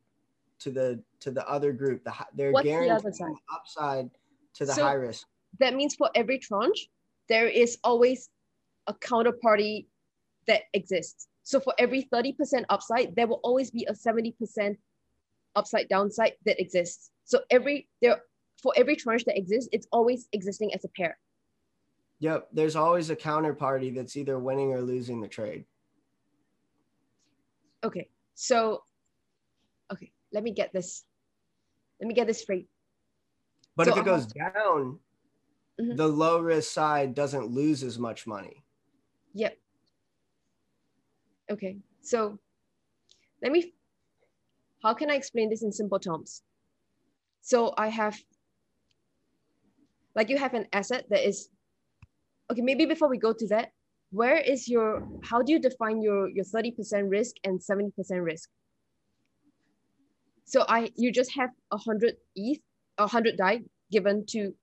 to 0.61 0.71
the 0.71 1.03
to 1.21 1.31
the 1.31 1.47
other 1.49 1.73
group. 1.73 2.05
The, 2.05 2.15
they're 2.35 2.53
What's 2.53 2.65
guaranteeing 2.65 3.13
the 3.13 3.55
upside 3.55 4.11
to 4.55 4.65
the 4.65 4.73
so 4.73 4.85
high 4.85 4.95
risk. 4.95 5.27
That 5.59 5.75
means 5.75 5.95
for 5.95 6.11
every 6.15 6.39
tranche, 6.39 6.89
there 7.29 7.49
is 7.49 7.79
always 7.85 8.31
a 8.87 8.95
counterparty 8.95 9.87
that 10.47 10.63
exists. 10.73 11.29
So 11.43 11.61
for 11.61 11.75
every 11.79 12.09
30% 12.13 12.65
upside, 12.71 13.15
there 13.17 13.27
will 13.27 13.41
always 13.43 13.71
be 13.71 13.85
a 13.85 13.93
70% 13.93 14.77
upside 15.55 15.89
downside 15.89 16.33
that 16.47 16.61
exists. 16.61 17.11
So 17.25 17.41
every 17.51 17.89
there 18.01 18.21
for 18.63 18.73
every 18.77 18.97
tranche 18.97 19.25
that 19.25 19.37
exists, 19.37 19.69
it's 19.73 19.87
always 19.93 20.29
existing 20.33 20.73
as 20.75 20.85
a 20.85 20.89
pair. 20.89 21.19
Yep, 22.25 22.49
there's 22.55 22.75
always 22.75 23.11
a 23.11 23.17
counterparty 23.17 23.95
that's 23.95 24.17
either 24.17 24.39
winning 24.39 24.73
or 24.73 24.81
losing 24.81 25.21
the 25.21 25.29
trade. 25.29 25.67
Okay, 27.85 28.09
so 28.35 28.85
okay, 29.93 30.11
let 30.33 30.43
me 30.43 30.51
get 30.51 30.73
this. 30.73 31.05
Let 32.01 32.09
me 32.09 32.15
get 32.15 32.27
this 32.27 32.41
straight. 32.41 32.67
But 33.77 33.89
so 33.89 33.93
if 33.93 33.99
it 33.99 34.05
goes 34.07 34.25
down, 34.25 34.99
mm-hmm. 35.79 35.97
the 35.97 36.09
low 36.09 36.39
risk 36.39 36.73
side 36.73 37.15
doesn't 37.15 37.49
lose 37.49 37.83
as 37.83 37.99
much 37.99 38.27
money. 38.27 38.65
Yep. 39.35 39.59
Okay, 41.53 41.77
so 42.01 42.39
let 43.43 43.53
me 43.53 43.75
how 44.83 44.95
can 44.95 45.11
I 45.11 45.17
explain 45.17 45.51
this 45.51 45.63
in 45.63 45.71
simple 45.71 45.99
terms? 45.99 46.43
So 47.43 47.75
I 47.77 47.89
have, 47.89 48.19
like 50.15 50.31
you 50.31 50.39
have 50.39 50.55
an 50.55 50.69
asset 50.73 51.05
that 51.11 51.29
is, 51.29 51.51
okay, 52.51 52.61
maybe 52.61 52.87
before 52.87 53.09
we 53.09 53.19
go 53.19 53.33
to 53.33 53.47
that, 53.49 53.71
where 54.11 54.37
is 54.37 54.69
your, 54.69 55.07
how 55.25 55.43
do 55.43 55.53
you 55.53 55.59
define 55.59 56.01
your, 56.03 56.29
your 56.29 56.45
30% 56.45 57.11
risk 57.11 57.35
and 57.45 57.61
70% 57.61 57.91
risk? 58.23 58.49
So 60.45 60.65
I, 60.69 60.91
you 60.95 61.11
just 61.11 61.35
have 61.35 61.51
a 61.73 61.77
100 61.77 62.15
ETH, 62.37 62.61
a 62.99 63.03
100 63.03 63.37
DAI 63.37 63.63
given 63.91 64.25
to 64.29 64.55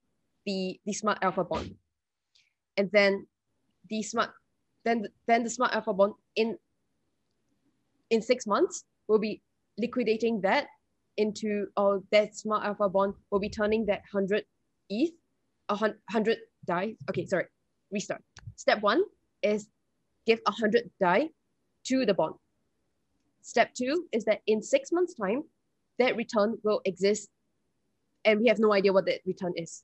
the, 0.46 0.80
the 0.86 0.92
smart 0.92 1.18
alpha 1.22 1.44
bond. 1.44 1.74
And 2.76 2.90
then 2.92 3.26
the 3.90 4.02
smart, 4.02 4.30
then, 4.84 5.06
then 5.26 5.42
the 5.42 5.50
smart 5.50 5.74
alpha 5.74 5.92
bond 5.92 6.14
in, 6.36 6.56
in 8.10 8.22
six 8.22 8.46
months 8.46 8.84
will 9.08 9.18
be 9.18 9.42
liquidating 9.78 10.40
that 10.42 10.66
into 11.16 11.66
or 11.76 12.02
that 12.10 12.36
smart 12.36 12.64
alpha 12.64 12.88
bond 12.88 13.14
will 13.30 13.40
be 13.40 13.50
turning 13.50 13.84
that 13.86 14.02
100 14.12 14.44
ETH, 14.88 15.12
a 15.68 15.76
100 15.76 16.38
DAI. 16.66 16.94
Okay, 17.10 17.26
sorry, 17.26 17.46
restart. 17.92 18.22
Step 18.56 18.80
one 18.80 19.02
is 19.42 19.68
give 20.26 20.40
100 20.44 20.90
DAI 21.00 21.28
to 21.84 22.06
the 22.06 22.14
bond. 22.14 22.34
Step 23.42 23.74
two 23.74 24.06
is 24.12 24.24
that 24.24 24.40
in 24.46 24.62
six 24.62 24.92
months' 24.92 25.14
time, 25.14 25.42
that 25.98 26.16
return 26.16 26.58
will 26.64 26.80
exist 26.84 27.28
and 28.24 28.40
we 28.40 28.48
have 28.48 28.58
no 28.58 28.72
idea 28.72 28.92
what 28.92 29.06
that 29.06 29.20
return 29.26 29.52
is. 29.56 29.82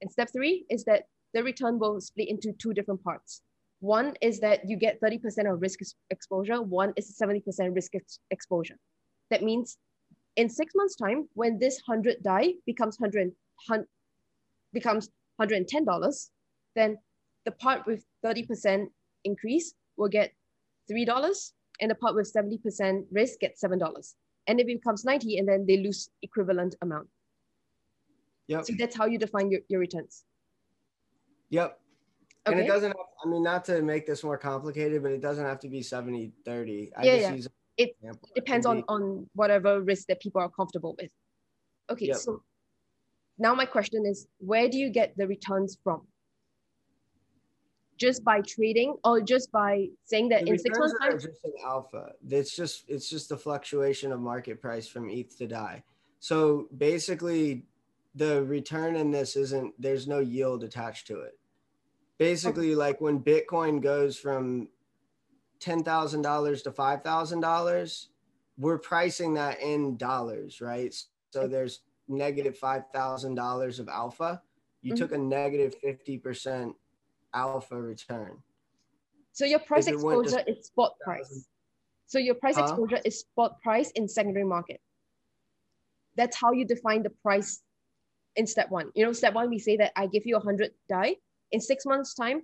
And 0.00 0.10
step 0.10 0.30
three 0.32 0.64
is 0.70 0.84
that 0.84 1.04
the 1.34 1.42
return 1.42 1.78
will 1.78 2.00
split 2.00 2.28
into 2.28 2.52
two 2.52 2.72
different 2.72 3.02
parts. 3.02 3.42
One 3.80 4.14
is 4.20 4.38
that 4.40 4.68
you 4.68 4.76
get 4.76 5.00
30% 5.00 5.52
of 5.52 5.60
risk 5.60 5.80
exposure, 6.10 6.62
one 6.62 6.92
is 6.96 7.18
70% 7.20 7.74
risk 7.74 7.94
ex 7.94 8.20
exposure. 8.30 8.76
That 9.30 9.42
means 9.42 9.76
in 10.36 10.48
six 10.48 10.72
months 10.74 10.96
time, 10.96 11.28
when 11.34 11.58
this 11.58 11.80
100 11.86 12.22
DAI 12.22 12.54
becomes 12.66 12.98
100, 13.00 13.32
becomes 14.72 15.10
$110, 15.40 16.30
then 16.76 16.96
the 17.44 17.52
part 17.52 17.86
with 17.86 18.04
30% 18.24 18.86
increase 19.24 19.74
will 19.96 20.08
get 20.08 20.32
$3 20.90 21.52
and 21.80 21.90
the 21.90 21.94
part 21.94 22.14
with 22.14 22.32
70% 22.32 23.04
risk 23.10 23.40
gets 23.40 23.62
$7. 23.62 24.14
And 24.46 24.60
if 24.60 24.64
it 24.68 24.80
becomes 24.80 25.04
90 25.04 25.38
and 25.38 25.48
then 25.48 25.66
they 25.66 25.78
lose 25.78 26.10
equivalent 26.22 26.74
amount. 26.82 27.08
Yep. 28.48 28.64
So 28.66 28.74
that's 28.78 28.96
how 28.96 29.06
you 29.06 29.18
define 29.18 29.50
your, 29.50 29.60
your 29.68 29.80
returns. 29.80 30.24
Yep. 31.50 31.78
And 32.46 32.56
okay. 32.56 32.64
it 32.64 32.68
doesn't, 32.68 32.92
I 33.24 33.28
mean, 33.28 33.42
not 33.44 33.64
to 33.66 33.82
make 33.82 34.06
this 34.06 34.24
more 34.24 34.36
complicated, 34.36 35.02
but 35.02 35.12
it 35.12 35.20
doesn't 35.20 35.44
have 35.44 35.60
to 35.60 35.68
be 35.68 35.80
70, 35.80 36.32
30. 36.44 36.92
I 36.96 37.04
yeah, 37.04 37.12
just 37.12 37.22
yeah. 37.22 37.34
use 37.34 37.48
it 37.76 37.96
depends 38.34 38.66
on 38.66 38.84
on 38.88 39.28
whatever 39.34 39.80
risk 39.80 40.06
that 40.08 40.20
people 40.20 40.40
are 40.40 40.48
comfortable 40.48 40.94
with 41.00 41.10
okay 41.90 42.06
yep. 42.06 42.16
so 42.16 42.42
now 43.38 43.54
my 43.54 43.64
question 43.64 44.04
is 44.06 44.26
where 44.38 44.68
do 44.68 44.78
you 44.78 44.90
get 44.90 45.14
the 45.16 45.26
returns 45.26 45.78
from 45.82 46.02
just 48.02 48.24
by 48.24 48.40
trading 48.40 48.96
or 49.04 49.20
just 49.20 49.52
by 49.52 49.86
saying 50.04 50.28
that 50.30 50.44
The 50.44 50.50
in 50.52 50.58
six 50.58 50.78
months 50.78 50.94
time 50.98 51.12
just 51.18 51.44
an 51.44 51.52
alpha. 51.64 52.12
It's 52.28 52.54
just 52.54 52.84
it's 52.88 53.08
just 53.08 53.28
the 53.28 53.36
fluctuation 53.36 54.10
of 54.12 54.20
market 54.20 54.60
price 54.60 54.88
from 54.88 55.08
ETH 55.08 55.36
to 55.38 55.46
DAI. 55.46 55.84
So 56.18 56.66
basically, 56.76 57.64
the 58.14 58.42
return 58.44 58.96
in 58.96 59.10
this 59.12 59.36
isn't 59.36 59.80
there's 59.80 60.08
no 60.08 60.18
yield 60.18 60.64
attached 60.64 61.06
to 61.08 61.20
it. 61.20 61.38
Basically, 62.18 62.74
like 62.74 63.00
when 63.00 63.20
Bitcoin 63.20 63.80
goes 63.80 64.18
from 64.18 64.68
ten 65.60 65.84
thousand 65.84 66.22
dollars 66.22 66.62
to 66.62 66.72
five 66.72 67.02
thousand 67.02 67.40
dollars, 67.40 68.08
we're 68.58 68.78
pricing 68.78 69.34
that 69.34 69.60
in 69.60 69.96
dollars, 69.96 70.60
right? 70.60 70.92
So 71.30 71.46
there's 71.46 71.80
negative 72.08 72.18
negative 72.18 72.58
five 72.58 72.84
thousand 72.92 73.36
dollars 73.36 73.78
of 73.78 73.88
alpha. 73.88 74.42
You 74.82 74.92
Mhm. 74.92 74.96
took 74.96 75.12
a 75.12 75.18
negative 75.18 75.72
negative 75.72 75.74
fifty 75.80 76.18
percent 76.18 76.74
alpha 77.34 77.80
return. 77.80 78.36
so 79.32 79.44
your 79.44 79.58
price 79.60 79.86
if 79.86 79.94
it 79.94 80.00
went 80.00 80.24
to 80.24 80.28
exposure 80.28 80.44
is 80.50 80.66
spot 80.66 80.92
price. 81.04 81.46
So 82.06 82.18
your 82.18 82.34
price 82.34 82.56
Huh? 82.56 82.62
exposure 82.62 83.00
is 83.04 83.20
spot 83.20 83.60
price 83.62 83.90
in 83.92 84.06
secondary 84.06 84.44
market. 84.44 84.80
That's 86.16 86.36
how 86.36 86.52
you 86.52 86.66
define 86.66 87.02
the 87.02 87.10
price 87.10 87.62
in 88.36 88.46
step 88.46 88.70
one. 88.70 88.90
You 88.94 89.06
know 89.06 89.12
step 89.12 89.34
one 89.34 89.48
we 89.48 89.58
say 89.58 89.76
that 89.78 89.92
i 89.96 90.06
give 90.06 90.24
you 90.26 90.36
a 90.36 90.38
100 90.38 90.70
DAI. 90.88 91.16
In 91.52 91.60
six 91.60 91.84
months 91.86 92.14
time 92.14 92.42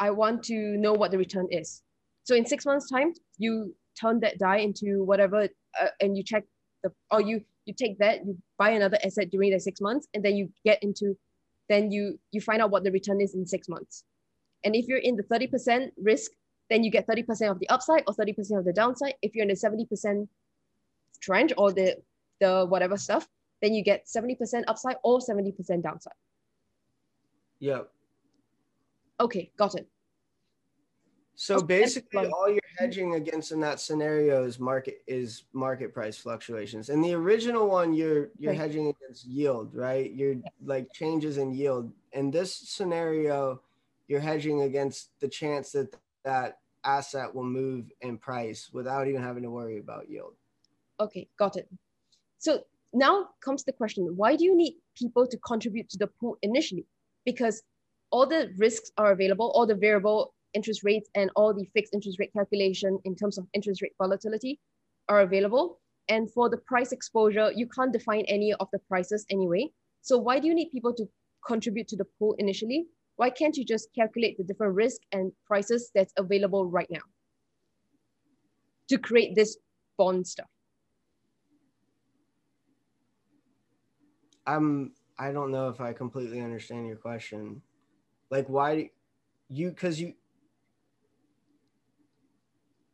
i 0.00 0.10
want 0.10 0.42
to 0.44 0.54
know 0.76 0.92
what 0.92 1.10
the 1.12 1.18
return 1.18 1.48
is. 1.50 1.82
So 2.24 2.34
in 2.34 2.44
six 2.46 2.66
months 2.66 2.88
time 2.90 3.12
you 3.38 3.74
turn 4.00 4.20
that 4.20 4.38
DAI 4.38 4.58
into 4.58 5.04
whatever 5.04 5.48
uh, 5.80 5.88
and 6.00 6.16
you 6.16 6.24
check 6.24 6.44
the 6.82 6.90
or 7.10 7.20
you 7.20 7.40
you 7.66 7.74
take 7.74 7.98
that 7.98 8.26
you 8.26 8.36
buy 8.58 8.70
another 8.70 8.98
asset 9.04 9.30
during 9.30 9.52
the 9.52 9.60
six 9.60 9.80
months 9.80 10.08
and 10.12 10.24
then 10.24 10.34
you 10.36 10.50
get 10.64 10.82
into 10.82 11.16
then 11.68 11.90
you 11.90 12.18
you 12.32 12.40
find 12.40 12.60
out 12.60 12.70
what 12.70 12.82
the 12.84 12.90
return 12.90 13.20
is 13.20 13.34
in 13.34 13.46
six 13.46 13.68
months 13.68 14.04
and 14.64 14.74
if 14.74 14.86
you're 14.88 14.98
in 14.98 15.16
the 15.16 15.22
30% 15.24 15.90
risk 16.02 16.30
then 16.70 16.82
you 16.82 16.90
get 16.90 17.06
30% 17.06 17.50
of 17.50 17.58
the 17.60 17.68
upside 17.68 18.02
or 18.06 18.14
30% 18.14 18.58
of 18.58 18.64
the 18.64 18.72
downside 18.72 19.14
if 19.22 19.34
you're 19.34 19.42
in 19.42 19.48
the 19.48 19.54
70% 19.54 20.28
tranche 21.20 21.52
or 21.56 21.72
the 21.72 21.96
the 22.40 22.66
whatever 22.66 22.96
stuff 22.96 23.28
then 23.62 23.72
you 23.74 23.82
get 23.84 24.06
70% 24.06 24.64
upside 24.66 24.96
or 25.04 25.20
70% 25.20 25.82
downside 25.82 26.14
Yep. 27.60 27.90
okay 29.20 29.50
got 29.56 29.74
it 29.74 29.88
So 31.36 31.56
Okay, 31.58 31.66
basically, 31.66 32.26
all 32.26 32.48
you're 32.48 32.70
hedging 32.78 33.14
against 33.14 33.50
in 33.52 33.60
that 33.60 33.80
scenario 33.80 34.44
is 34.44 34.60
market 34.60 35.02
is 35.06 35.44
market 35.52 35.92
price 35.92 36.16
fluctuations. 36.16 36.90
And 36.90 37.02
the 37.02 37.14
original 37.14 37.66
one, 37.68 37.92
you're 37.92 38.30
you're 38.38 38.52
Right. 38.52 38.60
hedging 38.64 38.86
against 38.94 39.24
yield, 39.26 39.74
right? 39.74 40.12
You're 40.12 40.36
like 40.64 40.92
changes 40.92 41.38
in 41.38 41.52
yield. 41.52 41.90
In 42.12 42.30
this 42.30 42.54
scenario, 42.54 43.62
you're 44.08 44.20
hedging 44.20 44.62
against 44.62 45.10
the 45.20 45.28
chance 45.28 45.72
that 45.72 45.94
that 46.24 46.58
asset 46.84 47.34
will 47.34 47.44
move 47.44 47.90
in 48.02 48.18
price 48.18 48.70
without 48.72 49.08
even 49.08 49.22
having 49.22 49.42
to 49.42 49.50
worry 49.50 49.78
about 49.78 50.08
yield. 50.08 50.34
Okay, 51.00 51.28
got 51.38 51.56
it. 51.56 51.68
So 52.38 52.60
now 52.92 53.28
comes 53.44 53.64
the 53.64 53.72
question 53.72 54.04
why 54.16 54.36
do 54.36 54.44
you 54.44 54.56
need 54.56 54.76
people 54.96 55.26
to 55.26 55.36
contribute 55.38 55.88
to 55.90 55.98
the 55.98 56.06
pool 56.06 56.38
initially? 56.42 56.86
Because 57.24 57.62
all 58.10 58.26
the 58.26 58.52
risks 58.56 58.92
are 58.96 59.12
available, 59.12 59.50
all 59.54 59.66
the 59.66 59.74
variable 59.74 60.34
interest 60.52 60.84
rates 60.84 61.08
and 61.14 61.30
all 61.34 61.52
the 61.52 61.64
fixed 61.74 61.92
interest 61.92 62.18
rate 62.18 62.32
calculation 62.32 62.98
in 63.04 63.16
terms 63.16 63.38
of 63.38 63.46
interest 63.54 63.82
rate 63.82 63.94
volatility 63.98 64.60
are 65.08 65.22
available. 65.22 65.80
And 66.08 66.30
for 66.30 66.48
the 66.48 66.58
price 66.58 66.92
exposure, 66.92 67.50
you 67.54 67.66
can't 67.66 67.92
define 67.92 68.24
any 68.28 68.52
of 68.54 68.68
the 68.72 68.78
prices 68.78 69.26
anyway. 69.30 69.70
So 70.02 70.18
why 70.18 70.38
do 70.38 70.46
you 70.46 70.54
need 70.54 70.70
people 70.70 70.94
to 70.94 71.08
contribute 71.46 71.88
to 71.88 71.96
the 71.96 72.06
pool 72.18 72.34
initially? 72.38 72.86
Why 73.16 73.30
can't 73.30 73.56
you 73.56 73.64
just 73.64 73.88
calculate 73.94 74.36
the 74.36 74.44
different 74.44 74.74
risk 74.74 75.00
and 75.12 75.32
prices 75.46 75.90
that's 75.94 76.12
available 76.16 76.66
right 76.66 76.90
now 76.90 77.06
to 78.88 78.98
create 78.98 79.34
this 79.34 79.56
bond 79.96 80.26
stuff? 80.26 80.48
I'm 84.46 84.92
I 85.18 85.30
don't 85.30 85.52
know 85.52 85.68
if 85.68 85.80
I 85.80 85.92
completely 85.92 86.40
understand 86.40 86.86
your 86.86 86.96
question. 86.96 87.62
Like 88.30 88.48
why 88.48 88.76
do 88.76 88.88
you 89.48 89.72
cuz 89.72 90.00
you 90.00 90.14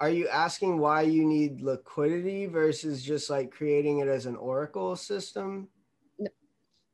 Are 0.01 0.09
you 0.09 0.29
asking 0.29 0.79
why 0.79 1.03
you 1.03 1.27
need 1.27 1.61
liquidity 1.61 2.47
versus 2.47 3.03
just 3.03 3.29
like 3.29 3.51
creating 3.51 3.99
it 3.99 4.09
as 4.09 4.25
an 4.25 4.35
oracle 4.35 4.97
system? 4.97 5.69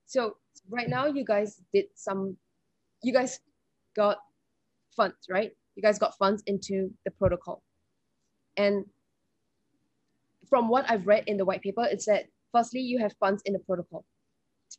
So 0.06 0.38
right 0.68 0.88
now 0.88 1.06
you 1.06 1.24
guys 1.24 1.62
did 1.72 1.86
some 1.94 2.36
you 3.06 3.12
guys 3.12 3.38
got 3.94 4.18
funds, 4.96 5.16
right? 5.30 5.52
You 5.76 5.82
guys 5.82 5.98
got 5.98 6.18
funds 6.18 6.42
into 6.46 6.90
the 7.04 7.12
protocol. 7.12 7.62
And 8.56 8.84
from 10.48 10.68
what 10.68 10.90
I've 10.90 11.06
read 11.06 11.24
in 11.28 11.36
the 11.36 11.44
white 11.44 11.62
paper, 11.62 11.86
it's 11.88 12.06
that 12.06 12.24
firstly 12.52 12.80
you 12.80 12.98
have 12.98 13.14
funds 13.20 13.42
in 13.46 13.52
the 13.52 13.60
protocol. 13.60 14.04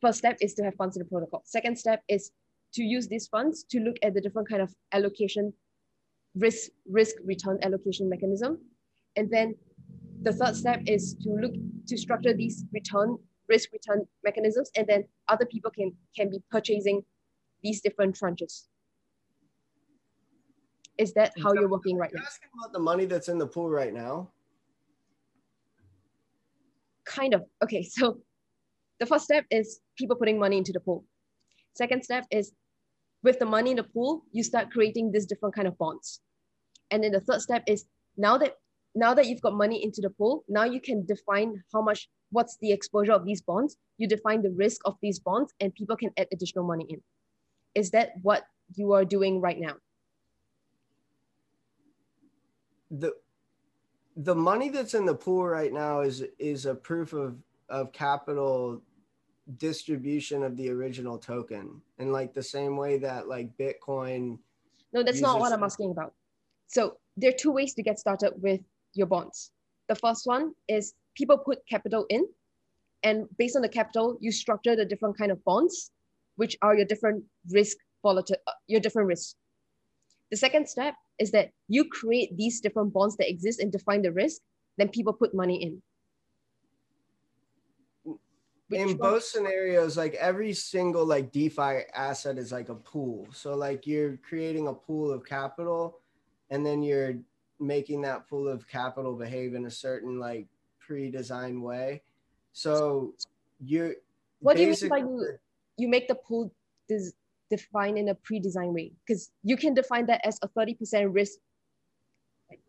First 0.02 0.18
step 0.18 0.38
is 0.42 0.54
to 0.56 0.64
have 0.64 0.76
funds 0.76 0.98
in 0.98 1.04
the 1.04 1.10
protocol. 1.10 1.42
Second 1.46 1.80
step 1.80 2.04
is 2.10 2.32
to 2.74 2.84
use 2.84 3.08
these 3.08 3.28
funds 3.28 3.64
to 3.72 3.80
look 3.80 3.96
at 4.04 4.14
the 4.14 4.20
different 4.20 4.50
kind 4.50 4.62
of 4.62 4.76
allocation 4.92 5.54
risk 6.36 6.70
risk 6.86 7.16
return 7.24 7.58
allocation 7.64 8.10
mechanism. 8.10 8.60
And 9.16 9.32
then 9.32 9.56
the 10.22 10.34
third 10.34 10.56
step 10.56 10.82
is 10.86 11.16
to 11.24 11.30
look 11.30 11.54
to 11.88 11.98
structure 11.98 12.34
these 12.34 12.66
return 12.74 13.18
risk 13.48 13.72
return 13.72 14.06
mechanisms 14.26 14.70
and 14.76 14.86
then 14.86 15.06
other 15.30 15.46
people 15.46 15.72
can 15.72 15.94
can 16.18 16.30
be 16.30 16.40
purchasing 16.52 17.02
these 17.64 17.82
different 17.82 18.20
tranches. 18.20 18.64
Is 20.97 21.14
that 21.14 21.34
how 21.43 21.53
you're 21.53 21.70
working 21.70 21.97
right 21.97 22.12
now? 22.14 22.24
asking 22.26 22.49
about 22.58 22.74
the 22.74 22.80
money 22.80 23.05
that's 23.05 23.30
in 23.30 23.38
the 23.38 23.45
pool 23.45 23.70
right 23.70 23.93
now? 23.93 24.32
Kind 27.05 27.34
of. 27.34 27.43
Okay, 27.64 27.84
so 27.84 28.20
the 28.99 29.05
first 29.05 29.26
step 29.26 29.45
is 29.51 29.80
people 29.97 30.16
putting 30.16 30.39
money 30.39 30.58
into 30.58 30.72
the 30.72 30.80
pool. 30.80 31.05
Second 31.76 32.03
step 32.03 32.26
is 32.32 32.53
with 33.24 33.39
the 33.39 33.45
money 33.45 33.72
in 33.72 33.78
the 33.78 33.84
pool, 33.84 34.24
you 34.32 34.43
start 34.43 34.72
creating 34.72 35.12
these 35.12 35.26
different 35.26 35.53
kind 35.53 35.68
of 35.68 35.78
bonds. 35.78 36.22
And 36.91 37.03
then 37.03 37.12
the 37.12 37.20
third 37.20 37.41
step 37.41 37.64
is 37.68 37.86
now 38.18 38.38
that 38.39 38.55
now 38.95 39.14
that 39.14 39.28
you've 39.28 39.41
got 39.41 39.53
money 39.53 39.84
into 39.84 40.01
the 40.01 40.10
pool, 40.10 40.43
now 40.49 40.64
you 40.64 40.82
can 40.82 41.05
define 41.05 41.64
how 41.72 41.82
much 41.82 42.10
what's 42.32 42.58
the 42.62 42.72
exposure 42.72 43.12
of 43.12 43.26
these 43.26 43.41
bonds. 43.41 43.78
You 43.99 44.08
define 44.08 44.41
the 44.41 44.49
risk 44.51 44.82
of 44.86 44.95
these 45.03 45.20
bonds 45.20 45.53
and 45.60 45.74
people 45.76 45.95
can 45.95 46.10
add 46.18 46.28
additional 46.34 46.66
money 46.66 46.86
in. 46.89 47.01
Is 47.76 47.91
that 47.91 48.13
what 48.22 48.45
you 48.76 48.93
are 48.93 49.05
doing 49.05 49.41
right 49.41 49.59
now? 49.59 49.76
The 52.91 53.13
the 54.15 54.36
money 54.36 54.70
that's 54.70 54.95
in 54.95 55.05
the 55.05 55.15
pool 55.15 55.45
right 55.45 55.72
now 55.72 56.01
is 56.01 56.24
is 56.39 56.65
a 56.65 56.74
proof 56.74 57.13
of 57.13 57.38
of 57.70 57.91
capital 57.91 58.82
distribution 59.57 60.43
of 60.43 60.57
the 60.57 60.70
original 60.70 61.18
token 61.18 61.82
and 61.99 62.11
like 62.11 62.34
the 62.34 62.43
same 62.43 62.76
way 62.76 62.97
that 62.97 63.30
like 63.30 63.55
bitcoin 63.57 64.38
No, 64.91 65.03
that's 65.03 65.22
not 65.22 65.39
what 65.39 65.53
I'm 65.53 65.63
asking 65.63 65.91
about. 65.91 66.13
So 66.68 66.97
there 67.15 67.30
are 67.30 67.38
two 67.38 67.51
ways 67.51 67.74
to 67.76 67.84
get 67.84 67.99
started 67.99 68.34
with 68.41 68.61
your 68.93 69.07
bonds. 69.07 69.51
The 69.88 69.95
first 69.95 70.28
one 70.28 70.53
is 70.68 70.95
people 71.15 71.38
put 71.38 71.59
capital 71.70 72.05
in, 72.09 72.28
and 73.03 73.28
based 73.38 73.55
on 73.55 73.61
the 73.61 73.70
capital, 73.70 74.18
you 74.20 74.32
structure 74.32 74.76
the 74.76 74.86
different 74.86 75.18
kind 75.18 75.32
of 75.32 75.43
bonds, 75.45 75.91
which 76.38 76.58
are 76.62 76.76
your 76.76 76.86
different 76.86 77.24
risk 77.52 77.78
volatility, 78.02 78.42
uh, 78.48 78.54
your 78.68 78.80
different 78.80 79.08
risks. 79.08 79.36
The 80.32 80.38
second 80.38 80.70
step 80.70 80.96
is 81.20 81.32
that 81.32 81.52
you 81.68 81.86
create 81.86 82.36
these 82.38 82.62
different 82.62 82.94
bonds 82.94 83.18
that 83.18 83.30
exist 83.30 83.60
and 83.60 83.72
define 83.72 84.02
the 84.02 84.12
risk. 84.12 84.42
Then 84.78 84.90
people 84.90 85.14
put 85.14 85.34
money 85.34 85.62
in. 85.62 85.82
Which 88.70 88.82
in 88.82 88.98
both 88.98 89.24
scenarios 89.24 89.96
like 89.96 90.14
every 90.16 90.52
single 90.52 91.06
like 91.06 91.32
defi 91.32 91.88
asset 91.96 92.38
is 92.38 92.52
like 92.52 92.68
a 92.68 92.76
pool 92.76 93.26
so 93.32 93.56
like 93.56 93.88
you're 93.88 94.18
creating 94.18 94.68
a 94.68 94.74
pool 94.74 95.10
of 95.10 95.26
capital 95.26 96.00
and 96.50 96.66
then 96.66 96.84
you're 96.84 97.16
making 97.62 98.02
that 98.02 98.28
pool 98.28 98.50
of 98.50 98.68
capital 98.68 99.16
behave 99.16 99.54
in 99.54 99.66
a 99.68 99.72
certain 99.72 100.20
like 100.20 100.48
pre-designed 100.80 101.64
way 101.64 102.02
so 102.52 103.14
you're 103.62 103.94
What 104.42 104.58
do 104.58 104.64
you 104.64 104.76
mean 104.82 104.90
by 104.90 104.98
you, 104.98 105.38
you 105.78 105.88
make 105.88 106.08
the 106.08 106.16
pool 106.16 106.54
des- 106.90 107.12
defined 107.50 107.98
in 107.98 108.10
a 108.10 108.16
pre-designed 108.16 108.74
way? 108.74 108.92
Because 109.06 109.32
you 109.44 109.56
can 109.58 109.74
define 109.74 110.06
that 110.08 110.22
as 110.26 110.40
a 110.42 110.48
30% 110.50 111.12
risk. 111.14 111.40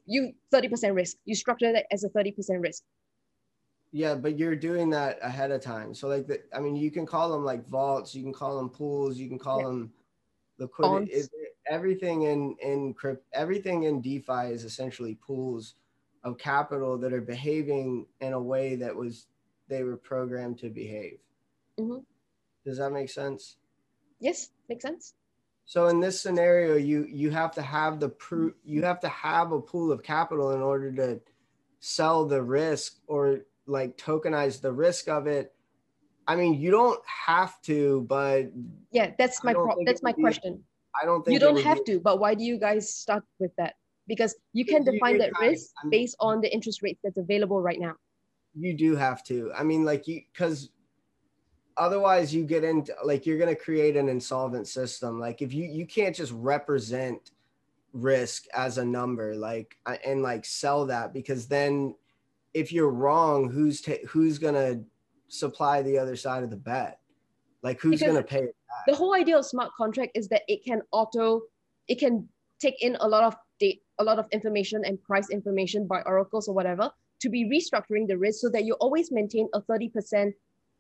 You 0.07 0.33
30% 0.53 0.95
risk. 0.95 1.17
You 1.25 1.35
structure 1.35 1.73
that 1.73 1.87
as 1.93 2.05
a 2.05 2.09
30% 2.09 2.61
risk. 2.61 2.83
Yeah, 3.91 4.15
but 4.15 4.39
you're 4.39 4.57
doing 4.57 4.91
that 4.91 5.19
ahead 5.23 5.51
of 5.51 5.63
time. 5.63 5.95
So 5.95 6.09
like 6.09 6.27
the, 6.27 6.43
I 6.55 6.61
mean, 6.61 6.77
you 6.77 6.91
can 6.91 7.07
call 7.07 7.33
them 7.33 7.45
like 7.45 7.67
vaults, 7.67 8.15
you 8.15 8.23
can 8.23 8.35
call 8.35 8.59
them 8.59 8.69
pools, 8.69 9.17
you 9.19 9.29
can 9.29 9.39
call 9.39 9.61
Yeah. 9.61 9.67
them 9.69 9.93
liquidity. 10.59 11.13
It, 11.13 11.31
everything 11.71 12.23
in 12.23 12.57
in 12.61 12.93
crypt, 12.95 13.25
everything 13.33 13.85
in 13.85 14.01
DeFi 14.03 14.53
is 14.53 14.65
essentially 14.65 15.15
pools 15.15 15.75
of 16.25 16.37
capital 16.37 16.99
that 16.99 17.13
are 17.13 17.21
behaving 17.21 18.07
in 18.21 18.33
a 18.35 18.41
way 18.41 18.75
that 18.77 18.95
was 18.95 19.27
they 19.69 19.85
were 19.85 19.97
programmed 19.97 20.59
to 20.59 20.69
behave. 20.69 21.19
Mhm. 21.79 22.05
Does 22.69 22.77
that 22.77 22.93
make 22.93 23.09
sense? 23.09 23.57
Yes, 24.21 24.51
makes 24.69 24.83
sense. 24.83 25.15
So 25.65 25.87
in 25.89 26.01
this 26.01 26.21
scenario, 26.21 26.77
you 26.77 27.07
you 27.09 27.31
have 27.31 27.55
to 27.55 27.63
have 27.63 27.99
the 27.99 28.11
proof. 28.11 28.53
You 28.63 28.83
have 28.83 29.01
to 29.01 29.09
have 29.09 29.53
a 29.53 29.61
pool 29.61 29.91
of 29.91 30.03
capital 30.03 30.53
in 30.53 30.61
order 30.61 30.93
to 30.93 31.21
sell 31.81 32.27
the 32.27 32.43
risk 32.43 32.99
or 33.07 33.41
like 33.65 33.97
tokenize 33.97 34.61
the 34.61 34.71
risk 34.71 35.09
of 35.09 35.27
it. 35.27 35.55
I 36.27 36.37
mean, 36.37 36.61
you 36.61 36.71
don't 36.71 37.01
have 37.07 37.59
to, 37.63 38.03
but 38.03 38.53
yeah, 38.93 39.13
that's 39.17 39.43
my 39.43 39.55
pro- 39.55 39.83
that's 39.87 40.03
my 40.03 40.13
question. 40.13 40.63
I 41.01 41.07
don't 41.07 41.25
think 41.25 41.33
you 41.33 41.41
don't 41.41 41.63
have 41.63 41.83
be, 41.87 41.93
to, 41.93 42.01
but 42.01 42.21
why 42.21 42.35
do 42.35 42.45
you 42.45 42.59
guys 42.59 42.93
start 42.93 43.25
with 43.39 43.53
that? 43.57 43.77
Because 44.07 44.37
you 44.53 44.67
can 44.67 44.85
define 44.85 45.17
that 45.19 45.33
risk 45.41 45.73
I 45.83 45.87
mean, 45.87 45.91
based 45.91 46.17
on 46.21 46.43
the 46.43 46.53
interest 46.53 46.83
rate 46.83 46.99
that's 47.03 47.17
available 47.17 47.63
right 47.63 47.81
now. 47.81 47.95
You 48.53 48.77
do 48.77 48.95
have 48.97 49.25
to. 49.25 49.53
I 49.57 49.63
mean, 49.65 49.87
like 49.87 50.07
you 50.07 50.21
because 50.31 50.69
otherwise 51.79 52.35
you 52.35 52.45
get 52.45 52.65
into 52.65 52.95
like 53.05 53.25
you're 53.25 53.39
going 53.39 53.55
to 53.55 53.61
create 53.61 53.97
an 53.97 54.09
insolvent 54.09 54.67
system 54.67 55.19
like 55.19 55.41
if 55.41 55.55
you 55.55 55.65
you 55.65 55.87
can't 55.87 56.15
just 56.15 56.33
represent 56.33 57.31
risk 57.93 58.47
as 58.53 58.79
a 58.79 58.85
number 58.85 59.35
like 59.35 59.79
uh, 59.87 59.97
and 60.05 60.23
like 60.23 60.45
sell 60.45 60.85
that 60.85 61.15
because 61.15 61.47
then 61.47 61.95
if 62.53 62.73
you're 62.73 62.91
wrong 62.91 63.49
who's 63.51 63.81
ta- 63.81 64.05
who's 64.09 64.39
going 64.39 64.55
to 64.55 64.83
supply 65.29 65.81
the 65.83 65.97
other 65.97 66.17
side 66.17 66.43
of 66.43 66.51
the 66.51 66.57
bet 66.57 66.99
like 67.63 67.81
who's 67.81 68.01
going 68.01 68.15
to 68.15 68.23
pay 68.23 68.39
it 68.39 68.57
back? 68.69 68.85
the 68.87 68.95
whole 68.95 69.15
idea 69.15 69.39
of 69.39 69.45
smart 69.45 69.71
contract 69.77 70.13
is 70.15 70.29
that 70.29 70.43
it 70.49 70.65
can 70.65 70.83
auto 70.91 71.41
it 71.87 71.99
can 71.99 72.29
take 72.61 72.83
in 72.83 72.97
a 73.01 73.09
lot 73.09 73.25
of 73.25 73.37
data 73.61 73.79
a 74.01 74.05
lot 74.05 74.19
of 74.19 74.27
information 74.33 74.85
and 74.85 75.03
price 75.03 75.31
information 75.31 75.87
by 75.87 76.01
oracles 76.03 76.49
or 76.49 76.55
whatever 76.55 76.91
to 77.21 77.29
be 77.29 77.45
restructuring 77.45 78.07
the 78.07 78.17
risk 78.17 78.41
so 78.41 78.49
that 78.49 78.65
you 78.65 78.75
always 78.75 79.11
maintain 79.11 79.49
a 79.55 79.61
30% 79.63 80.33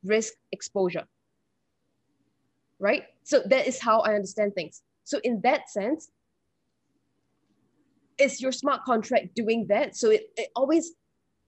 risk 0.04 0.34
exposure. 0.52 1.06
Right? 2.78 3.04
So 3.24 3.42
that 3.46 3.66
is 3.66 3.80
how 3.80 4.00
I 4.00 4.14
understand 4.14 4.54
things. 4.54 4.82
So 5.04 5.20
in 5.24 5.40
that 5.42 5.68
sense, 5.70 6.10
is 8.18 8.40
your 8.40 8.52
smart 8.52 8.84
contract 8.84 9.34
doing 9.34 9.66
that? 9.68 9.96
So 9.96 10.10
it, 10.10 10.30
it 10.36 10.50
always 10.54 10.92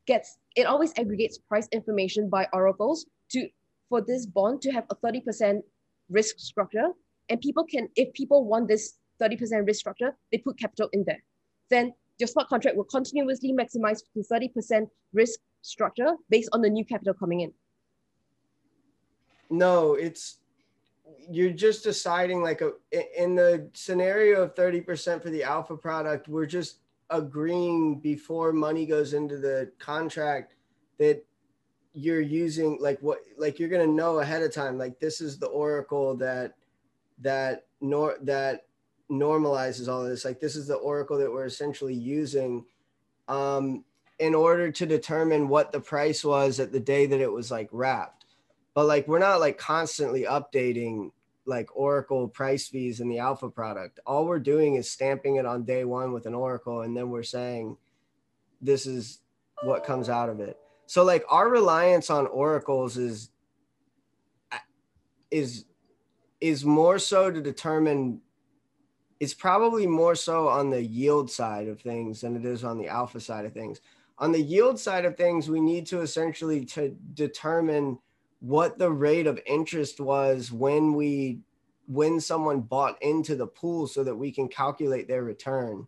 gets 0.06 0.38
it 0.56 0.66
always 0.66 0.92
aggregates 0.96 1.38
price 1.38 1.68
information 1.72 2.28
by 2.28 2.48
oracles 2.52 3.06
to 3.30 3.48
for 3.88 4.00
this 4.00 4.24
bond 4.24 4.62
to 4.62 4.70
have 4.70 4.84
a 4.90 4.96
30% 4.96 5.60
risk 6.08 6.38
structure. 6.38 6.88
And 7.28 7.40
people 7.40 7.64
can, 7.64 7.88
if 7.96 8.12
people 8.14 8.44
want 8.46 8.68
this 8.68 8.94
30% 9.20 9.66
risk 9.66 9.80
structure, 9.80 10.16
they 10.32 10.38
put 10.38 10.58
capital 10.58 10.88
in 10.92 11.04
there. 11.06 11.22
Then 11.68 11.92
your 12.18 12.28
smart 12.28 12.48
contract 12.48 12.76
will 12.76 12.84
continuously 12.84 13.52
maximize 13.52 14.00
to 14.14 14.22
30% 14.22 14.88
risk 15.12 15.40
structure 15.62 16.14
based 16.28 16.48
on 16.52 16.62
the 16.62 16.70
new 16.70 16.84
capital 16.84 17.14
coming 17.14 17.40
in. 17.40 17.52
No, 19.50 19.94
it's 19.94 20.38
you're 21.28 21.50
just 21.50 21.84
deciding 21.84 22.42
like 22.42 22.60
a 22.60 22.72
in 23.20 23.34
the 23.34 23.68
scenario 23.72 24.42
of 24.42 24.54
30% 24.54 25.22
for 25.22 25.30
the 25.30 25.42
alpha 25.42 25.76
product, 25.76 26.28
we're 26.28 26.46
just 26.46 26.78
agreeing 27.10 27.98
before 27.98 28.52
money 28.52 28.86
goes 28.86 29.14
into 29.14 29.36
the 29.36 29.70
contract 29.78 30.54
that 30.98 31.24
you're 31.92 32.20
using 32.20 32.78
like 32.80 32.98
what 33.00 33.18
like 33.36 33.58
you're 33.58 33.68
going 33.68 33.84
to 33.84 33.92
know 33.92 34.20
ahead 34.20 34.42
of 34.42 34.54
time 34.54 34.78
like 34.78 35.00
this 35.00 35.20
is 35.20 35.38
the 35.38 35.46
oracle 35.46 36.16
that 36.16 36.54
that 37.20 37.66
nor 37.80 38.16
that 38.22 38.66
normalizes 39.10 39.88
all 39.88 40.04
this 40.04 40.24
like 40.24 40.38
this 40.38 40.54
is 40.54 40.68
the 40.68 40.76
oracle 40.76 41.18
that 41.18 41.30
we're 41.30 41.46
essentially 41.46 41.94
using 41.94 42.64
um 43.26 43.84
in 44.20 44.36
order 44.36 44.70
to 44.70 44.86
determine 44.86 45.48
what 45.48 45.72
the 45.72 45.80
price 45.80 46.24
was 46.24 46.60
at 46.60 46.70
the 46.70 46.78
day 46.78 47.06
that 47.06 47.20
it 47.20 47.32
was 47.32 47.50
like 47.50 47.68
wrapped 47.72 48.19
but 48.74 48.86
like 48.86 49.06
we're 49.08 49.18
not 49.18 49.40
like 49.40 49.58
constantly 49.58 50.22
updating 50.22 51.10
like 51.46 51.74
Oracle 51.74 52.28
price 52.28 52.68
fees 52.68 53.00
in 53.00 53.08
the 53.08 53.18
alpha 53.18 53.48
product. 53.48 53.98
All 54.06 54.26
we're 54.26 54.38
doing 54.38 54.76
is 54.76 54.90
stamping 54.90 55.36
it 55.36 55.46
on 55.46 55.64
day 55.64 55.84
one 55.84 56.12
with 56.12 56.26
an 56.26 56.34
Oracle, 56.34 56.82
and 56.82 56.96
then 56.96 57.10
we're 57.10 57.22
saying 57.22 57.76
this 58.60 58.86
is 58.86 59.20
what 59.62 59.84
comes 59.84 60.08
out 60.08 60.28
of 60.28 60.40
it. 60.40 60.56
So 60.86 61.04
like 61.04 61.24
our 61.28 61.48
reliance 61.48 62.10
on 62.10 62.26
oracles 62.26 62.96
is 62.96 63.30
is 65.30 65.66
is 66.40 66.64
more 66.64 66.98
so 66.98 67.30
to 67.30 67.40
determine 67.40 68.20
it's 69.20 69.34
probably 69.34 69.86
more 69.86 70.14
so 70.14 70.48
on 70.48 70.70
the 70.70 70.82
yield 70.82 71.30
side 71.30 71.68
of 71.68 71.80
things 71.80 72.22
than 72.22 72.34
it 72.36 72.44
is 72.44 72.64
on 72.64 72.78
the 72.78 72.88
alpha 72.88 73.20
side 73.20 73.44
of 73.44 73.52
things. 73.52 73.80
On 74.18 74.32
the 74.32 74.40
yield 74.40 74.78
side 74.78 75.04
of 75.04 75.16
things, 75.16 75.48
we 75.48 75.60
need 75.60 75.86
to 75.86 76.00
essentially 76.00 76.64
to 76.66 76.96
determine 77.14 77.98
what 78.40 78.78
the 78.78 78.90
rate 78.90 79.26
of 79.26 79.40
interest 79.46 80.00
was 80.00 80.50
when 80.50 80.94
we 80.94 81.40
when 81.86 82.20
someone 82.20 82.60
bought 82.60 83.02
into 83.02 83.34
the 83.34 83.46
pool 83.46 83.86
so 83.86 84.04
that 84.04 84.14
we 84.14 84.30
can 84.30 84.48
calculate 84.48 85.08
their 85.08 85.24
return. 85.24 85.86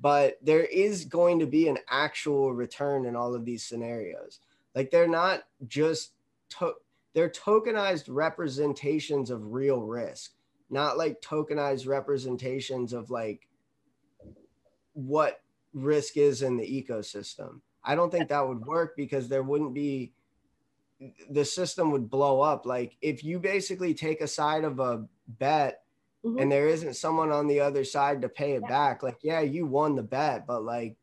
But 0.00 0.38
there 0.42 0.64
is 0.64 1.04
going 1.04 1.40
to 1.40 1.46
be 1.46 1.68
an 1.68 1.78
actual 1.90 2.54
return 2.54 3.04
in 3.04 3.14
all 3.14 3.34
of 3.34 3.44
these 3.44 3.62
scenarios. 3.62 4.40
Like 4.74 4.90
they're 4.90 5.08
not 5.08 5.42
just 5.66 6.12
to- 6.58 6.76
they're 7.12 7.28
tokenized 7.28 8.06
representations 8.08 9.30
of 9.30 9.52
real 9.52 9.82
risk 9.82 10.32
not 10.70 10.98
like 10.98 11.20
tokenized 11.20 11.86
representations 11.86 12.92
of 12.92 13.10
like 13.10 13.48
what 14.94 15.40
risk 15.72 16.16
is 16.16 16.42
in 16.42 16.56
the 16.56 16.64
ecosystem. 16.64 17.60
I 17.84 17.94
don't 17.94 18.10
think 18.10 18.28
that 18.28 18.46
would 18.46 18.66
work 18.66 18.96
because 18.96 19.28
there 19.28 19.42
wouldn't 19.42 19.74
be 19.74 20.12
the 21.30 21.44
system 21.44 21.90
would 21.90 22.10
blow 22.10 22.40
up. 22.40 22.66
Like 22.66 22.96
if 23.02 23.22
you 23.22 23.38
basically 23.38 23.94
take 23.94 24.20
a 24.20 24.28
side 24.28 24.64
of 24.64 24.80
a 24.80 25.04
bet 25.26 25.82
mm-hmm. 26.24 26.38
and 26.38 26.50
there 26.50 26.68
isn't 26.68 26.94
someone 26.94 27.30
on 27.30 27.46
the 27.46 27.60
other 27.60 27.84
side 27.84 28.22
to 28.22 28.28
pay 28.28 28.52
it 28.52 28.62
yeah. 28.62 28.68
back, 28.68 29.02
like 29.02 29.18
yeah, 29.22 29.40
you 29.40 29.66
won 29.66 29.94
the 29.94 30.02
bet, 30.02 30.46
but 30.46 30.64
like, 30.64 30.96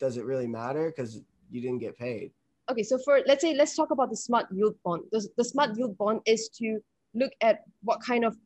does 0.00 0.16
it 0.16 0.24
really 0.24 0.46
matter 0.46 0.92
because 0.94 1.20
you 1.50 1.60
didn't 1.60 1.78
get 1.78 1.96
paid? 1.96 2.32
Okay, 2.70 2.82
so 2.82 2.98
for 2.98 3.20
let's 3.26 3.42
say 3.42 3.54
let's 3.54 3.76
talk 3.76 3.90
about 3.90 4.10
the 4.10 4.16
smart 4.16 4.46
yield 4.50 4.74
bond. 4.84 5.02
The, 5.12 5.26
the 5.36 5.44
smart 5.44 5.76
yield 5.76 5.96
bond 5.98 6.20
is 6.26 6.48
to 6.60 6.80
look 7.14 7.32
at 7.40 7.64
what 7.82 8.00
kind 8.02 8.24
of 8.24 8.36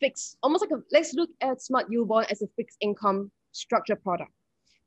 fixed, 0.00 0.38
almost 0.42 0.62
like 0.62 0.70
a 0.70 0.82
let's 0.92 1.12
look 1.14 1.30
at 1.40 1.60
smart 1.60 1.86
yield 1.90 2.08
bond 2.08 2.26
as 2.30 2.40
a 2.42 2.46
fixed 2.56 2.78
income 2.80 3.30
structure 3.52 3.96
product. 3.96 4.30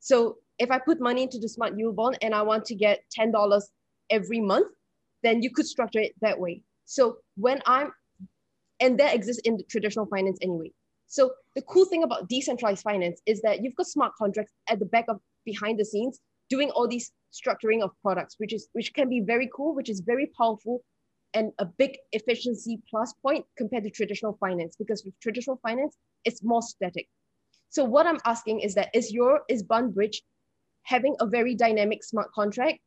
So 0.00 0.38
if 0.58 0.70
I 0.70 0.78
put 0.78 1.00
money 1.00 1.22
into 1.22 1.38
the 1.38 1.48
smart 1.48 1.78
yield 1.78 1.96
bond 1.96 2.18
and 2.22 2.34
I 2.34 2.42
want 2.42 2.64
to 2.66 2.74
get 2.74 3.02
ten 3.10 3.30
dollars 3.30 3.70
every 4.10 4.40
month, 4.40 4.68
then 5.22 5.42
you 5.42 5.50
could 5.50 5.66
structure 5.66 6.00
it 6.00 6.12
that 6.20 6.38
way. 6.38 6.62
So 6.84 7.18
when 7.36 7.60
I'm, 7.66 7.92
and 8.80 8.98
that 8.98 9.14
exists 9.14 9.42
in 9.44 9.58
traditional 9.70 10.06
finance 10.06 10.38
anyway. 10.42 10.72
So 11.06 11.32
the 11.54 11.62
cool 11.62 11.84
thing 11.84 12.02
about 12.02 12.28
decentralized 12.28 12.82
finance 12.82 13.20
is 13.26 13.40
that 13.42 13.62
you've 13.62 13.76
got 13.76 13.86
smart 13.86 14.12
contracts 14.18 14.52
at 14.68 14.78
the 14.78 14.86
back 14.86 15.04
of 15.08 15.20
behind 15.44 15.78
the 15.78 15.84
scenes 15.84 16.18
doing 16.50 16.70
all 16.70 16.88
these 16.88 17.12
structuring 17.32 17.82
of 17.82 17.90
products, 18.02 18.34
which 18.38 18.52
is 18.52 18.68
which 18.72 18.92
can 18.94 19.08
be 19.08 19.20
very 19.20 19.48
cool, 19.54 19.74
which 19.74 19.88
is 19.88 20.00
very 20.00 20.30
powerful 20.38 20.82
and 21.34 21.52
a 21.58 21.66
big 21.66 21.96
efficiency 22.12 22.80
plus 22.88 23.12
point 23.22 23.44
compared 23.58 23.84
to 23.84 23.90
traditional 23.90 24.36
finance 24.38 24.76
because 24.78 25.04
with 25.04 25.18
traditional 25.20 25.58
finance, 25.62 25.96
it's 26.24 26.42
more 26.42 26.62
static. 26.62 27.08
So 27.70 27.84
what 27.84 28.06
I'm 28.06 28.20
asking 28.24 28.60
is 28.60 28.74
that 28.74 28.90
is 28.94 29.12
your 29.12 29.40
is 29.48 29.64
BarnBridge 29.64 30.16
having 30.82 31.16
a 31.20 31.26
very 31.26 31.54
dynamic 31.54 32.04
smart 32.04 32.30
contract 32.32 32.78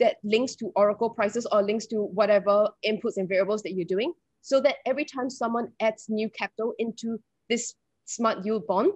that 0.00 0.16
links 0.24 0.54
to 0.56 0.72
Oracle 0.76 1.10
prices 1.10 1.46
or 1.50 1.62
links 1.62 1.86
to 1.86 2.02
whatever 2.02 2.68
inputs 2.84 3.16
and 3.16 3.28
variables 3.28 3.62
that 3.62 3.72
you're 3.72 3.84
doing 3.84 4.12
so 4.42 4.60
that 4.60 4.76
every 4.86 5.04
time 5.04 5.28
someone 5.28 5.72
adds 5.80 6.06
new 6.08 6.30
capital 6.30 6.72
into 6.78 7.18
this 7.48 7.74
smart 8.04 8.44
yield 8.44 8.66
bond 8.66 8.92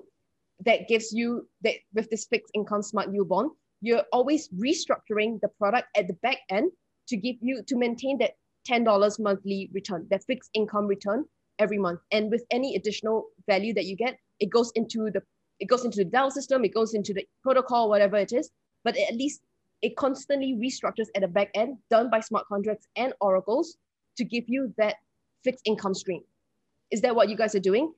that 0.64 0.88
gives 0.88 1.12
you 1.12 1.48
that 1.62 1.74
with 1.94 2.08
this 2.10 2.26
fixed 2.26 2.52
income 2.54 2.82
smart 2.82 3.12
yield 3.12 3.28
bond, 3.28 3.50
you're 3.80 4.04
always 4.12 4.48
restructuring 4.50 5.40
the 5.40 5.48
product 5.58 5.88
at 5.96 6.06
the 6.06 6.14
back 6.22 6.38
end 6.50 6.70
to 7.08 7.16
give 7.16 7.36
you 7.40 7.62
to 7.66 7.76
maintain 7.76 8.18
that 8.18 8.32
$10 8.68 9.18
monthly 9.18 9.70
return, 9.72 10.06
that 10.10 10.22
fixed 10.24 10.50
income 10.54 10.86
return 10.86 11.24
every 11.58 11.78
month. 11.78 12.00
And 12.12 12.30
with 12.30 12.44
any 12.50 12.76
additional 12.76 13.26
value 13.48 13.74
that 13.74 13.86
you 13.86 13.96
get, 13.96 14.18
it 14.38 14.50
goes 14.50 14.70
into 14.74 15.10
the 15.10 15.22
it 15.58 15.66
goes 15.66 15.84
into 15.84 15.98
the 16.02 16.10
DAO 16.10 16.30
system, 16.32 16.64
it 16.64 16.72
goes 16.72 16.94
into 16.94 17.12
the 17.12 17.26
protocol, 17.42 17.90
whatever 17.90 18.16
it 18.16 18.32
is. 18.32 18.50
But 18.82 18.96
at 18.96 19.14
least 19.14 19.42
it 19.82 19.96
constantly 19.96 20.54
restructures 20.54 21.06
at 21.14 21.22
the 21.22 21.28
back 21.28 21.50
end 21.54 21.78
done 21.90 22.10
by 22.10 22.20
smart 22.20 22.46
contracts 22.46 22.86
and 22.96 23.12
oracles 23.20 23.76
to 24.16 24.24
give 24.24 24.44
you 24.46 24.72
that 24.76 24.96
fixed 25.42 25.62
income 25.64 25.94
stream. 25.94 26.22
Is 26.90 27.00
that 27.02 27.14
what 27.14 27.28
you 27.28 27.36
guys 27.36 27.54
are 27.54 27.60
doing? 27.60 27.92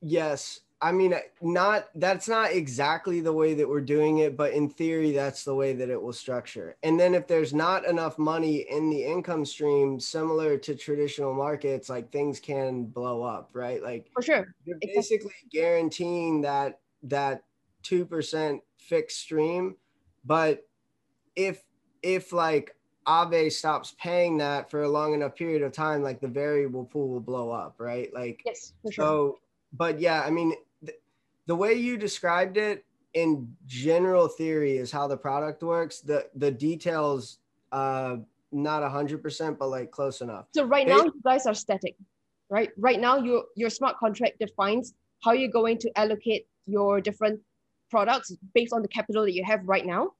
Yes. 0.00 0.60
I 0.80 0.92
mean, 0.92 1.12
not 1.42 1.88
that's 1.96 2.28
not 2.28 2.52
exactly 2.52 3.20
the 3.20 3.32
way 3.32 3.54
that 3.54 3.68
we're 3.68 3.80
doing 3.80 4.18
it, 4.18 4.36
but 4.36 4.52
in 4.52 4.68
theory, 4.68 5.10
that's 5.10 5.42
the 5.42 5.54
way 5.54 5.72
that 5.72 5.90
it 5.90 6.00
will 6.00 6.12
structure. 6.12 6.76
And 6.84 6.98
then 6.98 7.14
if 7.14 7.26
there's 7.26 7.52
not 7.52 7.84
enough 7.84 8.16
money 8.16 8.58
in 8.70 8.88
the 8.88 9.04
income 9.04 9.44
stream, 9.44 9.98
similar 9.98 10.56
to 10.58 10.76
traditional 10.76 11.34
markets, 11.34 11.88
like 11.88 12.12
things 12.12 12.38
can 12.38 12.84
blow 12.84 13.24
up, 13.24 13.50
right? 13.54 13.82
Like 13.82 14.08
for 14.14 14.22
sure, 14.22 14.54
you're 14.64 14.78
basically 14.80 15.34
guaranteeing 15.50 16.42
that 16.42 16.78
that 17.02 17.44
2% 17.84 18.60
fixed 18.78 19.18
stream 19.18 19.76
but 20.24 20.66
if 21.36 21.62
if 22.02 22.32
like 22.32 22.76
Aave 23.06 23.50
stops 23.50 23.94
paying 23.98 24.36
that 24.38 24.70
for 24.70 24.82
a 24.82 24.88
long 24.88 25.14
enough 25.14 25.34
period 25.34 25.62
of 25.62 25.72
time, 25.72 26.02
like 26.02 26.20
the 26.20 26.28
variable 26.28 26.84
pool 26.84 27.08
will 27.08 27.20
blow 27.20 27.50
up, 27.50 27.76
right? 27.78 28.12
Like, 28.12 28.42
yes, 28.44 28.74
for 28.82 28.92
sure. 28.92 29.04
so, 29.04 29.38
but 29.72 29.98
yeah, 29.98 30.22
I 30.22 30.30
mean, 30.30 30.52
th- 30.84 30.98
the 31.46 31.56
way 31.56 31.72
you 31.72 31.96
described 31.96 32.58
it 32.58 32.84
in 33.14 33.50
general 33.66 34.28
theory 34.28 34.76
is 34.76 34.92
how 34.92 35.08
the 35.08 35.16
product 35.16 35.62
works. 35.62 36.00
The 36.00 36.28
the 36.34 36.50
details, 36.50 37.38
uh, 37.72 38.16
not 38.52 38.82
a 38.82 38.88
hundred 38.90 39.22
percent, 39.22 39.58
but 39.58 39.68
like 39.68 39.90
close 39.90 40.20
enough. 40.20 40.44
So 40.54 40.64
right 40.64 40.86
now, 40.86 41.04
you 41.04 41.14
guys 41.24 41.46
are 41.46 41.54
static, 41.54 41.96
right? 42.50 42.70
Right 42.76 43.00
now, 43.00 43.16
your 43.16 43.44
your 43.56 43.70
smart 43.70 43.96
contract 43.96 44.38
defines 44.38 44.92
how 45.24 45.32
you're 45.32 45.50
going 45.50 45.78
to 45.78 45.98
allocate 45.98 46.46
your 46.68 47.00
different 47.00 47.40
products 47.90 48.32
based 48.54 48.72
on 48.72 48.82
the 48.82 48.88
capital 48.88 49.22
that 49.24 49.32
you 49.32 49.44
have 49.44 49.60
right 49.64 49.86
now 49.86 50.10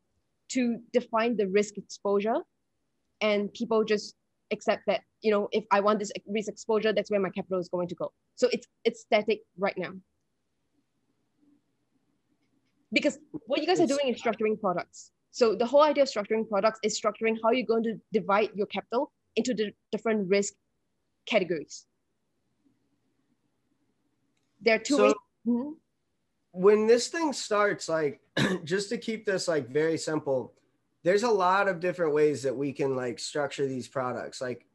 to 0.51 0.79
define 0.93 1.37
the 1.37 1.47
risk 1.47 1.77
exposure. 1.77 2.37
And 3.21 3.53
people 3.53 3.85
just 3.85 4.15
accept 4.51 4.83
that 4.87 5.03
you 5.21 5.31
know 5.31 5.47
if 5.53 5.65
i 5.71 5.79
want 5.79 5.99
this 5.99 6.11
risk 6.27 6.49
exposure 6.49 6.91
that's 6.91 7.11
where 7.11 7.21
my 7.21 7.29
capital 7.29 7.59
is 7.59 7.69
going 7.69 7.89
to 7.89 7.95
go. 7.95 8.13
So 8.37 8.49
it's 8.53 8.67
it's 8.85 9.01
static 9.01 9.41
right 9.59 9.77
now. 9.77 9.93
Because 12.93 13.19
what 13.47 13.61
you 13.61 13.67
guys 13.67 13.81
are 13.81 13.87
doing 13.87 14.09
is 14.09 14.23
structuring 14.23 14.59
products. 14.59 15.11
So 15.31 15.55
the 15.55 15.67
whole 15.67 15.83
idea 15.83 16.05
of 16.05 16.09
structuring 16.09 16.49
products 16.49 16.79
is 16.83 16.99
structuring 16.99 17.37
how 17.43 17.51
you're 17.51 17.67
going 17.67 17.83
to 17.85 18.01
divide 18.13 18.51
your 18.55 18.67
capital 18.67 19.13
into 19.37 19.53
the 19.53 19.73
different 19.93 20.29
risk 20.29 20.55
categories. 21.27 21.85
There 24.61 24.75
are 24.77 24.79
two 24.79 24.97
so, 24.97 25.03
ways. 25.05 25.15
Mm-hmm. 25.47 25.71
When 26.59 26.87
this 26.87 27.09
thing 27.09 27.33
starts 27.33 27.89
like 27.89 28.21
just 28.65 28.89
to 28.89 28.99
keep 28.99 29.25
this 29.25 29.49
like 29.49 29.69
very 29.69 29.97
simple 29.97 30.53
there's 31.05 31.23
a 31.23 31.31
lot 31.31 31.69
of 31.69 31.81
different 31.81 32.13
ways 32.13 32.43
that 32.43 32.57
we 32.57 32.73
can 32.73 32.97
like 32.97 33.19
structure 33.19 33.67
these 33.67 33.89
products. 33.89 34.41
Like 34.41 34.67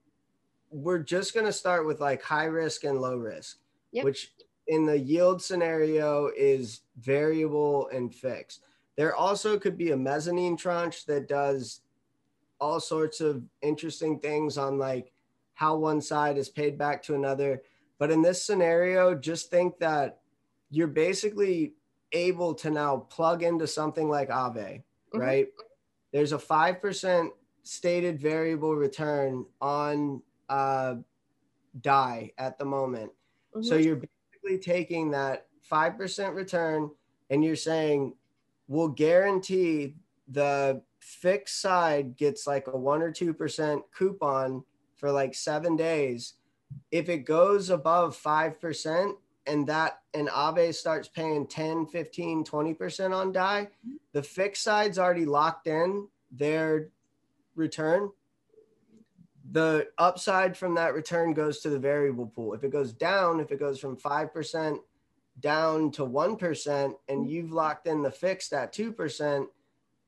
we're 0.71 0.99
just 0.99 1.33
going 1.33 1.45
to 1.45 1.53
start 1.53 1.85
with 1.85 1.99
like 2.01 2.21
high 2.23 2.45
risk 2.45 2.85
and 2.85 2.99
low 2.99 3.17
risk, 3.17 3.57
yep. 3.91 4.05
which 4.05 4.33
in 4.67 4.85
the 4.85 4.97
yield 4.97 5.41
scenario 5.41 6.31
is 6.35 6.81
variable 6.99 7.89
and 7.89 8.13
fixed. 8.13 8.63
There 8.95 9.15
also 9.15 9.59
could 9.59 9.77
be 9.77 9.91
a 9.91 9.97
mezzanine 9.97 10.55
tranche 10.55 11.05
that 11.05 11.27
does 11.27 11.81
all 12.59 12.79
sorts 12.79 13.19
of 13.19 13.43
interesting 13.61 14.19
things 14.19 14.57
on 14.57 14.77
like 14.77 15.11
how 15.55 15.75
one 15.75 16.01
side 16.01 16.37
is 16.37 16.49
paid 16.49 16.77
back 16.77 17.03
to 17.03 17.15
another. 17.15 17.61
But 17.99 18.11
in 18.11 18.21
this 18.21 18.43
scenario, 18.43 19.13
just 19.13 19.51
think 19.51 19.77
that 19.79 20.19
you're 20.73 20.87
basically 20.87 21.73
able 22.11 22.53
to 22.55 22.69
now 22.69 22.97
plug 22.97 23.43
into 23.43 23.67
something 23.67 24.09
like 24.09 24.29
Aave, 24.29 24.55
mm-hmm. 24.55 25.19
right? 25.19 25.47
there's 26.13 26.31
a 26.31 26.37
5% 26.37 27.29
stated 27.63 28.21
variable 28.21 28.75
return 28.75 29.45
on 29.59 30.21
uh, 30.47 30.95
DAI 31.81 32.31
at 32.37 32.57
the 32.57 32.65
moment. 32.65 33.11
Mm-hmm. 33.55 33.63
So 33.63 33.75
you're 33.75 34.01
basically 34.31 34.59
taking 34.59 35.11
that 35.11 35.47
5% 35.69 36.35
return 36.35 36.91
and 37.29 37.43
you're 37.43 37.55
saying, 37.55 38.13
we'll 38.67 38.89
guarantee 38.89 39.95
the 40.27 40.81
fixed 40.99 41.59
side 41.59 42.15
gets 42.15 42.45
like 42.45 42.67
a 42.67 42.77
1 42.77 43.01
or 43.01 43.11
2% 43.11 43.81
coupon 43.97 44.63
for 44.95 45.11
like 45.11 45.33
seven 45.33 45.75
days. 45.75 46.35
If 46.91 47.09
it 47.09 47.19
goes 47.19 47.69
above 47.69 48.15
5%, 48.15 49.13
and 49.45 49.67
that 49.67 49.99
and 50.13 50.27
Aave 50.29 50.73
starts 50.75 51.07
paying 51.07 51.47
10, 51.47 51.87
15, 51.87 52.43
20% 52.43 53.15
on 53.15 53.31
DAI, 53.31 53.67
the 54.13 54.23
fixed 54.23 54.63
side's 54.63 54.99
already 54.99 55.25
locked 55.25 55.67
in 55.67 56.07
their 56.31 56.89
return. 57.55 58.09
The 59.51 59.87
upside 59.97 60.55
from 60.55 60.75
that 60.75 60.93
return 60.93 61.33
goes 61.33 61.59
to 61.59 61.69
the 61.69 61.79
variable 61.79 62.27
pool. 62.27 62.53
If 62.53 62.63
it 62.63 62.71
goes 62.71 62.93
down, 62.93 63.39
if 63.39 63.51
it 63.51 63.59
goes 63.59 63.79
from 63.79 63.97
5% 63.97 64.79
down 65.39 65.91
to 65.91 66.03
1%, 66.05 66.93
and 67.09 67.29
you've 67.29 67.51
locked 67.51 67.87
in 67.87 68.01
the 68.01 68.11
fixed 68.11 68.53
at 68.53 68.73
2%, 68.73 69.47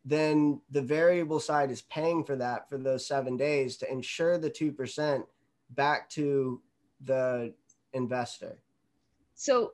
then 0.06 0.62
the 0.70 0.82
variable 0.82 1.40
side 1.40 1.72
is 1.72 1.82
paying 1.82 2.24
for 2.24 2.36
that 2.36 2.70
for 2.70 2.78
those 2.78 3.07
seven 3.07 3.36
days 3.38 3.78
to 3.78 3.91
ensure 3.91 4.38
the 4.38 4.52
2% 4.52 5.24
back 5.72 6.10
to 6.12 6.62
the 7.03 7.53
investor. 7.94 8.60
So 9.36 9.72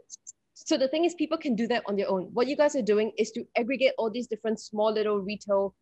so 0.54 0.78
the 0.78 0.88
thing 0.88 1.06
is 1.06 1.16
people 1.16 1.38
can 1.38 1.56
do 1.56 1.68
that 1.68 1.84
on 1.88 1.96
their 1.96 2.10
own. 2.10 2.30
What 2.34 2.48
you 2.48 2.56
guys 2.56 2.76
are 2.76 2.82
doing 2.82 3.12
is 3.18 3.32
to 3.32 3.44
aggregate 3.58 3.94
all 3.98 4.12
these 4.12 4.28
different 4.28 4.60
small 4.60 4.94
little 4.94 5.20
retail 5.20 5.76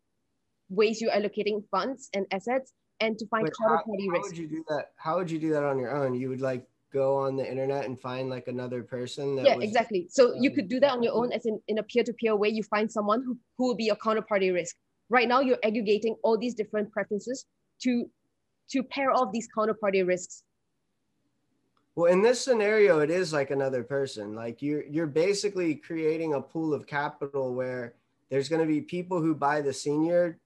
ways 0.70 1.02
you're 1.02 1.12
allocating 1.12 1.64
funds 1.72 2.10
and 2.14 2.26
assets 2.32 2.74
and 3.00 3.18
to 3.18 3.26
find 3.28 3.44
Wait, 3.44 3.54
counterparty 3.54 4.06
how, 4.06 4.12
risk. 4.12 4.24
How 4.24 4.30
would 4.30 4.38
you 4.38 4.48
do 4.48 4.64
that? 4.70 4.86
How 4.96 5.18
would 5.18 5.32
you 5.32 5.40
do 5.40 5.50
that 5.52 5.64
on 5.64 5.80
your 5.80 5.96
own? 5.96 6.14
You 6.14 6.30
would 6.30 6.42
like 6.42 6.66
go 6.92 7.18
on 7.18 7.36
the 7.36 7.50
internet 7.50 7.86
and 7.86 8.00
find 8.00 8.30
like 8.30 8.48
another 8.48 8.82
person 8.82 9.38
yeah 9.38 9.56
was, 9.56 9.64
exactly 9.64 10.08
so 10.10 10.32
um, 10.32 10.38
you 10.42 10.52
could 10.52 10.68
do 10.68 10.80
that 10.80 10.92
on 10.92 11.04
your 11.04 11.14
own 11.14 11.32
as 11.32 11.46
in 11.46 11.60
in 11.68 11.78
a 11.78 11.84
peer-to-peer 11.84 12.36
way 12.36 12.50
you 12.50 12.64
find 12.64 12.92
someone 12.92 13.22
who, 13.24 13.38
who 13.58 13.68
will 13.68 13.76
be 13.76 13.86
your 13.86 13.96
counterparty 13.96 14.52
risk 14.54 14.76
right 15.10 15.28
now 15.28 15.40
you're 15.40 15.60
aggregating 15.64 16.16
all 16.24 16.38
these 16.38 16.56
different 16.56 16.92
preferences 16.92 17.46
to 17.80 18.06
to 18.70 18.84
pair 18.84 19.12
off 19.12 19.32
these 19.32 19.48
counterparty 19.56 20.06
risks 20.06 20.44
well, 21.96 22.12
in 22.12 22.22
this 22.22 22.44
scenario, 22.44 23.00
it 23.00 23.10
is 23.10 23.34
like 23.34 23.52
another 23.52 23.84
person. 23.84 24.34
Like 24.34 24.62
you're 24.62 24.84
you're 24.84 25.08
basically 25.08 25.76
creating 25.76 26.34
a 26.34 26.42
pool 26.42 26.74
of 26.74 26.88
capital 26.88 27.54
where 27.54 27.94
there's 28.30 28.48
going 28.48 28.62
to 28.62 28.68
be 28.68 28.82
people 28.82 29.22
who 29.22 29.36
buy 29.36 29.62
the 29.62 29.74
senior 29.74 30.40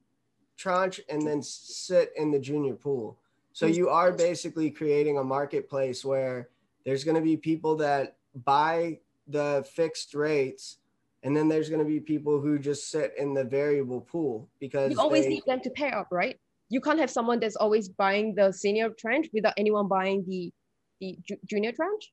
tranche 0.57 0.99
and 1.09 1.25
then 1.27 1.41
sit 1.41 2.11
in 2.15 2.31
the 2.31 2.39
junior 2.39 2.75
pool. 2.75 3.17
So 3.51 3.67
you 3.67 3.89
are 3.89 4.11
basically 4.11 4.71
creating 4.71 5.17
a 5.17 5.23
marketplace 5.23 6.03
where 6.03 6.49
there's 6.85 7.03
going 7.03 7.15
to 7.15 7.21
be 7.21 7.37
people 7.37 7.75
that 7.77 8.17
buy 8.45 8.99
the 9.27 9.65
fixed 9.75 10.15
rates 10.15 10.77
and 11.23 11.35
then 11.35 11.47
there's 11.47 11.69
going 11.69 11.79
to 11.79 11.87
be 11.87 11.99
people 11.99 12.41
who 12.41 12.59
just 12.59 12.89
sit 12.89 13.13
in 13.17 13.33
the 13.33 13.43
variable 13.43 14.01
pool 14.01 14.49
because 14.59 14.91
you 14.91 14.99
always 14.99 15.23
they, 15.23 15.29
need 15.29 15.43
them 15.45 15.61
to 15.61 15.69
pair 15.69 15.97
up, 15.97 16.07
right? 16.11 16.37
You 16.69 16.81
can't 16.81 16.99
have 16.99 17.09
someone 17.09 17.39
that's 17.39 17.55
always 17.55 17.87
buying 17.87 18.35
the 18.35 18.51
senior 18.51 18.89
tranche 18.89 19.29
without 19.33 19.53
anyone 19.57 19.87
buying 19.87 20.25
the 20.27 20.51
the 20.99 21.17
junior 21.45 21.71
tranche. 21.71 22.11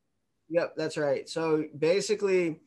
Yep, 0.48 0.74
that's 0.76 0.96
right. 0.96 1.28
So 1.28 1.64
basically, 1.78 2.60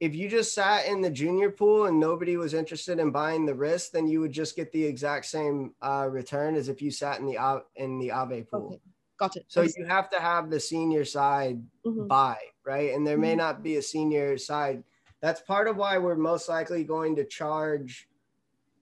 if 0.00 0.14
you 0.14 0.28
just 0.28 0.54
sat 0.54 0.86
in 0.86 1.00
the 1.00 1.10
junior 1.10 1.50
pool 1.50 1.86
and 1.86 2.00
nobody 2.00 2.36
was 2.36 2.54
interested 2.54 2.98
in 2.98 3.10
buying 3.10 3.46
the 3.46 3.54
risk, 3.54 3.92
then 3.92 4.08
you 4.08 4.20
would 4.20 4.32
just 4.32 4.56
get 4.56 4.72
the 4.72 4.82
exact 4.82 5.26
same 5.26 5.74
uh, 5.82 6.08
return 6.10 6.56
as 6.56 6.68
if 6.68 6.80
you 6.80 6.90
sat 6.90 7.20
in 7.20 7.26
the 7.26 7.62
in 7.76 7.98
the 7.98 8.08
Aave 8.08 8.48
pool. 8.48 8.66
Okay. 8.66 8.80
Got 9.18 9.36
it. 9.36 9.44
So 9.48 9.62
you 9.62 9.84
have 9.86 10.08
to 10.10 10.18
have 10.18 10.48
the 10.48 10.58
senior 10.58 11.04
side 11.04 11.62
mm-hmm. 11.84 12.06
buy, 12.06 12.38
right? 12.64 12.94
And 12.94 13.06
there 13.06 13.18
may 13.18 13.32
mm-hmm. 13.32 13.38
not 13.38 13.62
be 13.62 13.76
a 13.76 13.82
senior 13.82 14.38
side. 14.38 14.82
That's 15.20 15.42
part 15.42 15.68
of 15.68 15.76
why 15.76 15.98
we're 15.98 16.16
most 16.16 16.48
likely 16.48 16.84
going 16.84 17.14
to 17.16 17.24
charge 17.26 18.08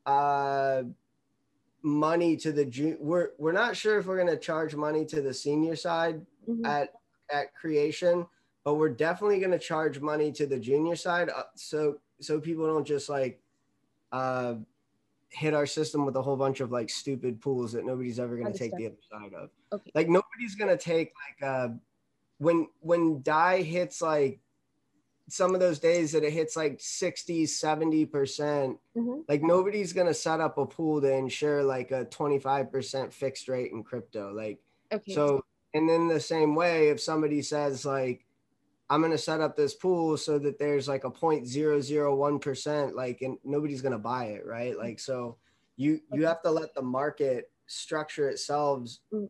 uh, 0.07 0.85
money 1.83 2.37
to 2.37 2.53
the 2.53 2.65
ju- 2.65 2.97
we're 3.01 3.31
we're 3.39 3.51
not 3.53 3.77
sure 3.77 3.99
if 3.99 4.07
we're 4.07 4.17
going 4.17 4.29
to 4.29 4.39
charge 4.39 4.77
money 4.77 5.05
to 5.07 5.21
the 5.21 5.35
senior 5.35 5.75
side 5.75 6.25
mm-hmm. 6.49 6.65
at 6.65 6.91
at 7.31 7.55
creation 7.55 8.27
but 8.65 8.75
we're 8.75 8.89
definitely 8.89 9.39
going 9.39 9.51
to 9.51 9.59
charge 9.59 10.01
money 10.01 10.33
to 10.33 10.47
the 10.47 10.59
junior 10.59 10.97
side 10.97 11.31
uh, 11.31 11.43
so 11.55 11.99
so 12.21 12.41
people 12.41 12.67
don't 12.67 12.87
just 12.87 13.09
like 13.09 13.41
uh, 14.13 14.55
hit 15.31 15.55
our 15.55 15.67
system 15.67 16.07
with 16.07 16.17
a 16.17 16.23
whole 16.23 16.37
bunch 16.37 16.61
of 16.61 16.73
like 16.73 16.89
stupid 16.89 17.41
pools 17.41 17.73
that 17.73 17.85
nobody's 17.85 18.19
ever 18.19 18.37
going 18.37 18.53
to 18.53 18.59
take 18.59 18.75
the 18.77 18.87
other 18.87 18.97
side 19.11 19.35
of 19.35 19.51
okay. 19.73 19.91
like 19.95 20.09
nobody's 20.09 20.55
going 20.55 20.71
to 20.71 20.83
take 20.83 21.13
like 21.27 21.49
uh 21.49 21.69
when 22.39 22.67
when 22.81 23.21
DAI 23.23 23.63
hits 23.63 24.01
like 24.01 24.41
some 25.29 25.55
of 25.55 25.61
those 25.61 25.79
days 25.79 26.13
that 26.13 26.25
it 26.25 26.33
hits 26.33 26.57
like 26.57 26.77
60 26.81 27.47
70 27.47 28.07
percent 28.07 28.79
mm-hmm. 28.97 29.21
like 29.29 29.43
nobody's 29.43 29.93
gonna 29.93 30.15
set 30.15 30.41
up 30.41 30.57
a 30.57 30.65
pool 30.65 31.01
to 31.01 31.13
ensure 31.13 31.63
like 31.63 31.91
a 31.91 32.07
25 32.07 32.73
percent 32.73 33.13
fixed 33.13 33.49
rate 33.49 33.73
in 33.73 33.83
crypto 33.83 34.33
like 34.33 34.59
okay. 34.91 35.13
so 35.13 35.45
and 35.75 35.89
then 35.89 36.09
the 36.09 36.21
same 36.21 36.55
way 36.55 36.89
if 36.89 37.01
somebody 37.01 37.43
says 37.43 37.85
like 37.85 38.25
I'm 38.91 39.01
going 39.01 39.13
to 39.13 39.19
set 39.19 39.41
up 39.41 39.57
this 39.57 39.75
pool 39.75 40.17
so 40.17 40.39
that 40.39 40.59
there's 40.59 40.89
like 40.89 41.05
a 41.05 41.11
0.001%, 41.11 42.95
like, 42.95 43.21
and 43.21 43.37
nobody's 43.45 43.83
going 43.83 43.93
to 43.93 43.99
buy 43.99 44.27
it. 44.27 44.47
Right. 44.47 44.75
Mm. 44.75 44.79
Like, 44.79 44.99
so 44.99 45.37
you, 45.77 46.01
you 46.13 46.25
have 46.25 46.43
to 46.43 46.51
let 46.51 46.75
the 46.75 46.83
market 46.83 47.51
structure 47.67 48.31
itself. 48.31 48.89
Mm. 49.13 49.29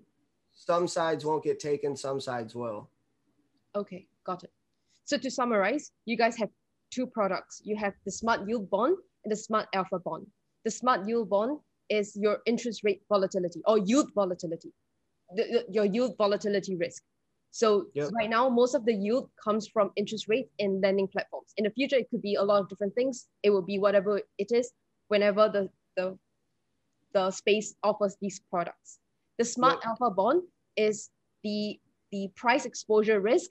Some 0.55 0.87
sides 0.87 1.25
won't 1.25 1.43
get 1.43 1.59
taken. 1.59 1.97
Some 1.97 2.21
sides 2.21 2.55
will. 2.55 2.89
Okay. 3.75 4.07
Got 4.25 4.45
it. 4.45 4.53
So 5.05 5.19
to 5.19 5.31
summarize, 5.31 5.91
you 6.05 6.17
guys 6.17 6.37
have 6.37 6.51
two 6.93 7.07
products. 7.07 7.61
You 7.65 7.77
have 7.77 7.95
the 8.05 8.13
smart 8.13 8.47
yield 8.47 8.71
bond 8.71 8.97
and 9.25 9.33
the 9.33 9.37
smart 9.37 9.67
alpha 9.75 9.99
bond. 9.99 10.27
The 10.65 10.71
smart 10.71 11.07
yield 11.09 11.31
bond 11.31 11.59
is 11.89 12.15
your 12.15 12.39
interest 12.47 12.83
rate 12.85 13.03
volatility 13.09 13.61
or 13.67 13.79
yield 13.79 14.13
volatility, 14.15 14.73
the, 15.35 15.65
your 15.71 15.85
yield 15.85 16.15
volatility 16.17 16.77
risk. 16.77 17.03
So 17.51 17.87
yep. 17.95 18.11
right 18.15 18.29
now, 18.29 18.49
most 18.49 18.75
of 18.75 18.85
the 18.85 18.93
yield 18.93 19.31
comes 19.43 19.67
from 19.67 19.91
interest 19.97 20.27
rates 20.29 20.51
in 20.59 20.81
lending 20.81 21.09
platforms. 21.09 21.53
In 21.57 21.65
the 21.65 21.71
future, 21.71 21.97
it 21.97 22.11
could 22.11 22.23
be 22.23 22.35
a 22.35 22.43
lot 22.43 22.61
of 22.61 22.69
different 22.69 22.95
things. 22.95 23.27
It 23.43 23.51
will 23.51 23.63
be 23.63 23.79
whatever 23.79 24.21
it 24.37 24.53
is, 24.53 24.73
whenever 25.09 25.49
the, 25.49 25.69
the 25.97 26.19
the 27.15 27.31
space 27.31 27.75
offers 27.83 28.17
these 28.21 28.41
products. 28.51 28.99
The 29.39 29.45
smart 29.45 29.79
yep. 29.83 29.87
alpha 29.89 30.15
bond 30.15 30.43
is 30.77 31.11
the 31.43 31.81
the 32.13 32.31
price 32.37 32.65
exposure 32.65 33.21
risk 33.21 33.51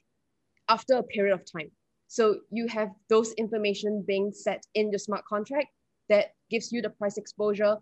after 0.69 0.95
a 0.95 1.03
period 1.03 1.33
of 1.33 1.43
time. 1.51 1.71
So 2.07 2.39
you 2.51 2.67
have 2.67 2.89
those 3.09 3.33
information 3.33 4.03
being 4.07 4.31
set 4.31 4.65
in 4.73 4.91
the 4.91 4.99
smart 4.99 5.25
contract 5.25 5.67
that 6.09 6.33
gives 6.49 6.71
you 6.71 6.81
the 6.81 6.89
price 6.89 7.17
exposure. 7.17 7.77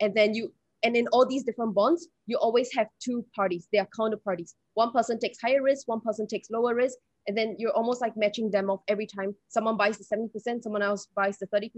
And 0.00 0.14
then 0.14 0.34
you, 0.34 0.52
and 0.82 0.96
in 0.96 1.06
all 1.08 1.26
these 1.26 1.44
different 1.44 1.74
bonds, 1.74 2.08
you 2.26 2.36
always 2.38 2.70
have 2.74 2.86
two 3.02 3.24
parties. 3.34 3.68
They 3.72 3.78
are 3.78 3.88
counterparties. 3.98 4.54
One 4.74 4.92
person 4.92 5.18
takes 5.18 5.38
higher 5.40 5.62
risk, 5.62 5.88
one 5.88 6.00
person 6.00 6.26
takes 6.26 6.50
lower 6.50 6.74
risk. 6.74 6.96
And 7.26 7.36
then 7.36 7.54
you're 7.58 7.72
almost 7.72 8.00
like 8.00 8.16
matching 8.16 8.50
them 8.50 8.70
off 8.70 8.80
every 8.88 9.06
time 9.06 9.34
someone 9.48 9.76
buys 9.76 9.98
the 9.98 10.04
70%, 10.04 10.62
someone 10.62 10.82
else 10.82 11.06
buys 11.14 11.38
the 11.38 11.46
30%, 11.48 11.70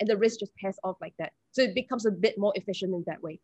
and 0.00 0.08
the 0.08 0.16
risk 0.16 0.38
just 0.40 0.52
pass 0.56 0.76
off 0.84 0.96
like 1.00 1.14
that. 1.18 1.32
So 1.50 1.62
it 1.62 1.74
becomes 1.74 2.06
a 2.06 2.10
bit 2.10 2.38
more 2.38 2.52
efficient 2.54 2.94
in 2.94 3.02
that 3.06 3.20
way. 3.20 3.40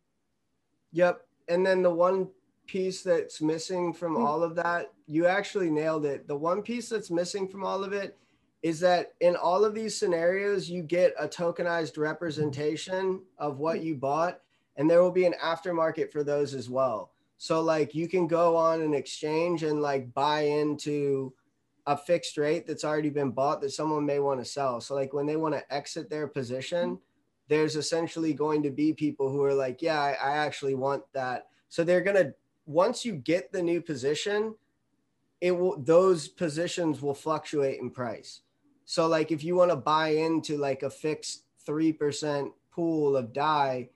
Yep. 0.93 1.21
And 1.49 1.65
then 1.65 1.83
the 1.83 1.93
one 1.93 2.29
piece 2.65 3.03
that's 3.03 3.41
missing 3.41 3.93
from 3.93 4.13
mm-hmm. 4.13 4.25
all 4.25 4.41
of 4.41 4.55
that, 4.55 4.93
you 5.05 5.27
actually 5.27 5.69
nailed 5.69 6.05
it. 6.05 6.27
The 6.27 6.35
one 6.35 6.61
piece 6.61 6.87
that's 6.87 7.11
missing 7.11 7.47
from 7.47 7.65
all 7.65 7.83
of 7.83 7.91
it 7.91 8.17
is 8.61 8.79
that 8.79 9.13
in 9.19 9.35
all 9.35 9.65
of 9.65 9.75
these 9.75 9.97
scenarios, 9.97 10.69
you 10.69 10.81
get 10.81 11.13
a 11.19 11.27
tokenized 11.27 11.97
representation 11.97 13.21
of 13.37 13.59
what 13.59 13.77
mm-hmm. 13.77 13.87
you 13.87 13.95
bought, 13.95 14.39
and 14.75 14.89
there 14.89 15.01
will 15.01 15.11
be 15.11 15.25
an 15.25 15.35
aftermarket 15.43 16.11
for 16.11 16.23
those 16.23 16.53
as 16.53 16.69
well. 16.69 17.11
So, 17.37 17.61
like, 17.61 17.93
you 17.93 18.07
can 18.07 18.27
go 18.27 18.55
on 18.55 18.81
an 18.81 18.93
exchange 18.93 19.63
and 19.63 19.81
like 19.81 20.13
buy 20.13 20.41
into 20.41 21.33
a 21.85 21.97
fixed 21.97 22.37
rate 22.37 22.65
that's 22.65 22.85
already 22.85 23.09
been 23.09 23.31
bought 23.31 23.61
that 23.61 23.71
someone 23.71 24.05
may 24.05 24.19
want 24.19 24.39
to 24.39 24.45
sell. 24.45 24.79
So, 24.79 24.95
like, 24.95 25.13
when 25.13 25.25
they 25.25 25.35
want 25.35 25.53
to 25.55 25.73
exit 25.73 26.09
their 26.09 26.27
position, 26.27 26.99
there's 27.49 27.75
essentially 27.75 28.33
going 28.33 28.63
to 28.63 28.69
be 28.69 28.93
people 28.93 29.29
who 29.29 29.43
are 29.43 29.53
like, 29.53 29.81
yeah, 29.81 29.99
I, 29.99 30.11
I 30.11 30.37
actually 30.37 30.75
want 30.75 31.03
that. 31.13 31.47
So, 31.69 31.83
they're 31.83 32.01
going 32.01 32.17
to 32.17 32.33
once 32.65 33.03
you 33.03 33.13
get 33.13 33.51
the 33.51 33.61
new 33.61 33.81
position, 33.81 34.55
it 35.41 35.51
will 35.51 35.77
those 35.77 36.27
positions 36.27 37.01
will 37.01 37.13
fluctuate 37.13 37.79
in 37.79 37.89
price. 37.89 38.41
So 38.85 39.07
like 39.07 39.31
if 39.31 39.43
you 39.43 39.55
want 39.55 39.71
to 39.71 39.77
buy 39.77 40.09
into 40.09 40.57
like 40.57 40.83
a 40.83 40.89
fixed 40.89 41.43
3% 41.67 42.51
pool 42.71 43.15
of 43.15 43.33
DAI, 43.33 43.89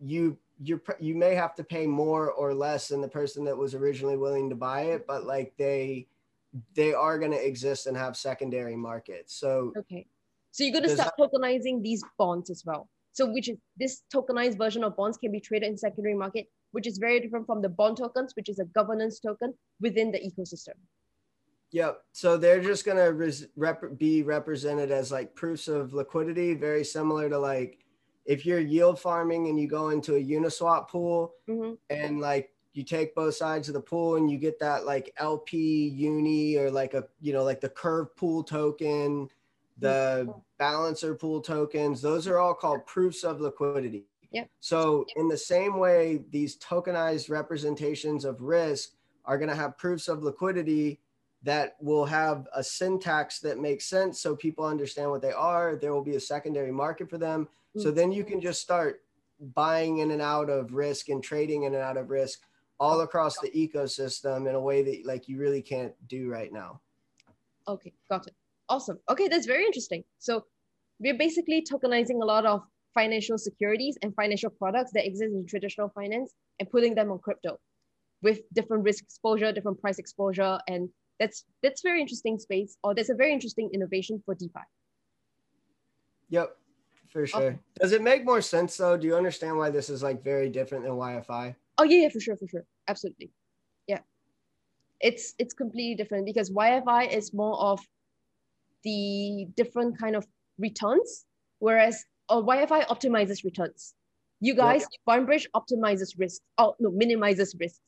you 0.00 0.36
you 0.60 0.80
you 1.00 1.14
may 1.14 1.34
have 1.34 1.54
to 1.56 1.64
pay 1.64 1.86
more 1.86 2.30
or 2.30 2.54
less 2.54 2.88
than 2.88 3.00
the 3.00 3.08
person 3.08 3.44
that 3.44 3.56
was 3.56 3.74
originally 3.74 4.16
willing 4.16 4.48
to 4.50 4.56
buy 4.56 4.82
it, 4.82 5.06
but 5.06 5.24
like 5.24 5.52
they 5.58 6.06
they 6.74 6.94
are 6.94 7.18
going 7.18 7.32
to 7.32 7.46
exist 7.46 7.86
and 7.86 7.96
have 7.96 8.16
secondary 8.16 8.76
markets. 8.76 9.34
So 9.34 9.72
okay, 9.76 10.06
so 10.50 10.64
you're 10.64 10.72
going 10.72 10.84
to 10.84 10.90
start 10.90 11.14
that, 11.18 11.32
tokenizing 11.32 11.82
these 11.82 12.04
bonds 12.18 12.50
as 12.50 12.64
well. 12.64 12.88
So 13.12 13.30
which 13.32 13.48
is 13.48 13.56
this 13.76 14.02
tokenized 14.12 14.58
version 14.58 14.84
of 14.84 14.96
bonds 14.96 15.18
can 15.18 15.32
be 15.32 15.40
traded 15.40 15.68
in 15.68 15.76
secondary 15.76 16.14
market 16.14 16.48
which 16.74 16.88
is 16.88 16.98
very 16.98 17.20
different 17.20 17.46
from 17.46 17.62
the 17.62 17.68
bond 17.68 17.96
tokens, 17.96 18.34
which 18.34 18.48
is 18.48 18.58
a 18.58 18.64
governance 18.64 19.20
token 19.20 19.54
within 19.80 20.10
the 20.10 20.18
ecosystem. 20.18 20.74
Yep. 21.70 22.02
So 22.10 22.36
they're 22.36 22.60
just 22.60 22.84
going 22.84 22.98
to 22.98 23.48
rep- 23.56 23.96
be 23.96 24.24
represented 24.24 24.90
as 24.90 25.12
like 25.12 25.36
proofs 25.36 25.68
of 25.68 25.94
liquidity, 25.94 26.52
very 26.54 26.82
similar 26.82 27.28
to 27.30 27.38
like 27.38 27.83
if 28.24 28.46
you're 28.46 28.60
yield 28.60 29.00
farming 29.00 29.48
and 29.48 29.58
you 29.58 29.68
go 29.68 29.90
into 29.90 30.16
a 30.16 30.22
Uniswap 30.22 30.88
pool 30.88 31.34
mm-hmm. 31.48 31.74
and 31.90 32.20
like 32.20 32.50
you 32.72 32.82
take 32.82 33.14
both 33.14 33.34
sides 33.34 33.68
of 33.68 33.74
the 33.74 33.80
pool 33.80 34.16
and 34.16 34.30
you 34.30 34.38
get 34.38 34.58
that 34.58 34.84
like 34.84 35.12
LP 35.18 35.88
uni 35.88 36.56
or 36.56 36.70
like 36.70 36.94
a, 36.94 37.04
you 37.20 37.32
know, 37.32 37.44
like 37.44 37.60
the 37.60 37.68
curve 37.68 38.14
pool 38.16 38.42
token, 38.42 39.28
the 39.78 40.26
mm-hmm. 40.26 40.38
balancer 40.58 41.14
pool 41.14 41.40
tokens, 41.40 42.00
those 42.00 42.26
are 42.26 42.38
all 42.38 42.54
called 42.54 42.84
proofs 42.86 43.24
of 43.24 43.40
liquidity. 43.40 44.06
Yep. 44.32 44.50
So 44.58 45.06
in 45.16 45.28
the 45.28 45.38
same 45.38 45.78
way, 45.78 46.24
these 46.30 46.58
tokenized 46.58 47.30
representations 47.30 48.24
of 48.24 48.40
risk 48.40 48.90
are 49.24 49.38
going 49.38 49.50
to 49.50 49.56
have 49.56 49.78
proofs 49.78 50.08
of 50.08 50.22
liquidity 50.22 51.00
that 51.44 51.76
will 51.80 52.06
have 52.06 52.48
a 52.54 52.64
syntax 52.64 53.38
that 53.40 53.60
makes 53.60 53.86
sense 53.86 54.18
so 54.18 54.34
people 54.34 54.64
understand 54.64 55.10
what 55.10 55.22
they 55.22 55.32
are. 55.32 55.76
There 55.76 55.92
will 55.92 56.02
be 56.02 56.16
a 56.16 56.20
secondary 56.20 56.72
market 56.72 57.08
for 57.08 57.18
them. 57.18 57.48
So 57.76 57.90
mm. 57.90 57.94
then 57.94 58.12
you 58.12 58.24
can 58.24 58.40
just 58.40 58.60
start 58.60 59.02
buying 59.54 59.98
in 59.98 60.10
and 60.10 60.22
out 60.22 60.48
of 60.48 60.72
risk 60.72 61.08
and 61.08 61.22
trading 61.22 61.64
in 61.64 61.74
and 61.74 61.82
out 61.82 61.96
of 61.96 62.10
risk 62.10 62.40
all 62.80 63.00
across 63.00 63.38
the 63.38 63.50
ecosystem 63.50 64.48
in 64.48 64.54
a 64.54 64.60
way 64.60 64.82
that 64.82 65.06
like 65.06 65.28
you 65.28 65.38
really 65.38 65.62
can't 65.62 65.92
do 66.08 66.28
right 66.28 66.52
now. 66.52 66.80
Okay, 67.66 67.92
got 68.10 68.26
it. 68.26 68.34
Awesome. 68.68 68.98
Okay, 69.10 69.28
that's 69.28 69.46
very 69.46 69.64
interesting. 69.64 70.04
So 70.18 70.44
we're 70.98 71.18
basically 71.18 71.64
tokenizing 71.70 72.22
a 72.22 72.24
lot 72.24 72.46
of 72.46 72.62
financial 72.94 73.36
securities 73.38 73.98
and 74.02 74.14
financial 74.14 74.50
products 74.50 74.92
that 74.94 75.06
exist 75.06 75.32
in 75.32 75.46
traditional 75.46 75.88
finance 75.88 76.32
and 76.60 76.70
putting 76.70 76.94
them 76.94 77.10
on 77.10 77.18
crypto 77.18 77.58
with 78.22 78.40
different 78.54 78.84
risk 78.84 79.02
exposure, 79.02 79.52
different 79.52 79.80
price 79.80 79.98
exposure. 79.98 80.58
And 80.68 80.88
that's 81.18 81.44
that's 81.62 81.82
very 81.82 82.00
interesting 82.00 82.38
space, 82.38 82.76
or 82.82 82.94
that's 82.94 83.10
a 83.10 83.14
very 83.14 83.32
interesting 83.32 83.70
innovation 83.72 84.22
for 84.24 84.34
DeFi. 84.34 84.60
Yep, 86.30 86.56
for 87.14 87.22
oh, 87.22 87.26
sure. 87.26 87.42
Okay. 87.42 87.58
Does 87.80 87.92
it 87.92 88.02
make 88.02 88.24
more 88.26 88.42
sense 88.42 88.76
though? 88.76 88.96
Do 88.96 89.06
you 89.06 89.16
understand 89.16 89.56
why 89.56 89.70
this 89.70 89.88
is 89.88 90.02
like 90.02 90.22
very 90.22 90.50
different 90.50 90.84
than 90.84 90.92
YFI? 90.94 91.54
Oh 91.78 91.84
yeah, 91.84 92.02
yeah, 92.02 92.08
for 92.08 92.20
sure, 92.20 92.36
for 92.36 92.48
sure. 92.48 92.64
Absolutely. 92.88 93.30
Yeah. 93.86 94.00
It's 95.00 95.34
it's 95.38 95.54
completely 95.54 95.94
different 95.94 96.26
because 96.26 96.50
YFI 96.50 97.16
is 97.16 97.32
more 97.32 97.56
of 97.58 97.80
the 98.82 99.46
different 99.56 99.98
kind 99.98 100.16
of 100.16 100.26
returns, 100.58 101.24
whereas 101.60 102.04
oh, 102.28 102.40
or 102.40 102.46
YFI 102.46 102.86
optimizes 102.88 103.44
returns. 103.44 103.94
You 104.40 104.54
guys, 104.54 104.84
yeah. 105.08 105.20
Bridge 105.20 105.48
optimizes 105.54 106.18
risk. 106.18 106.42
Oh 106.58 106.74
no, 106.80 106.90
minimizes 106.90 107.54
risks. 107.58 107.80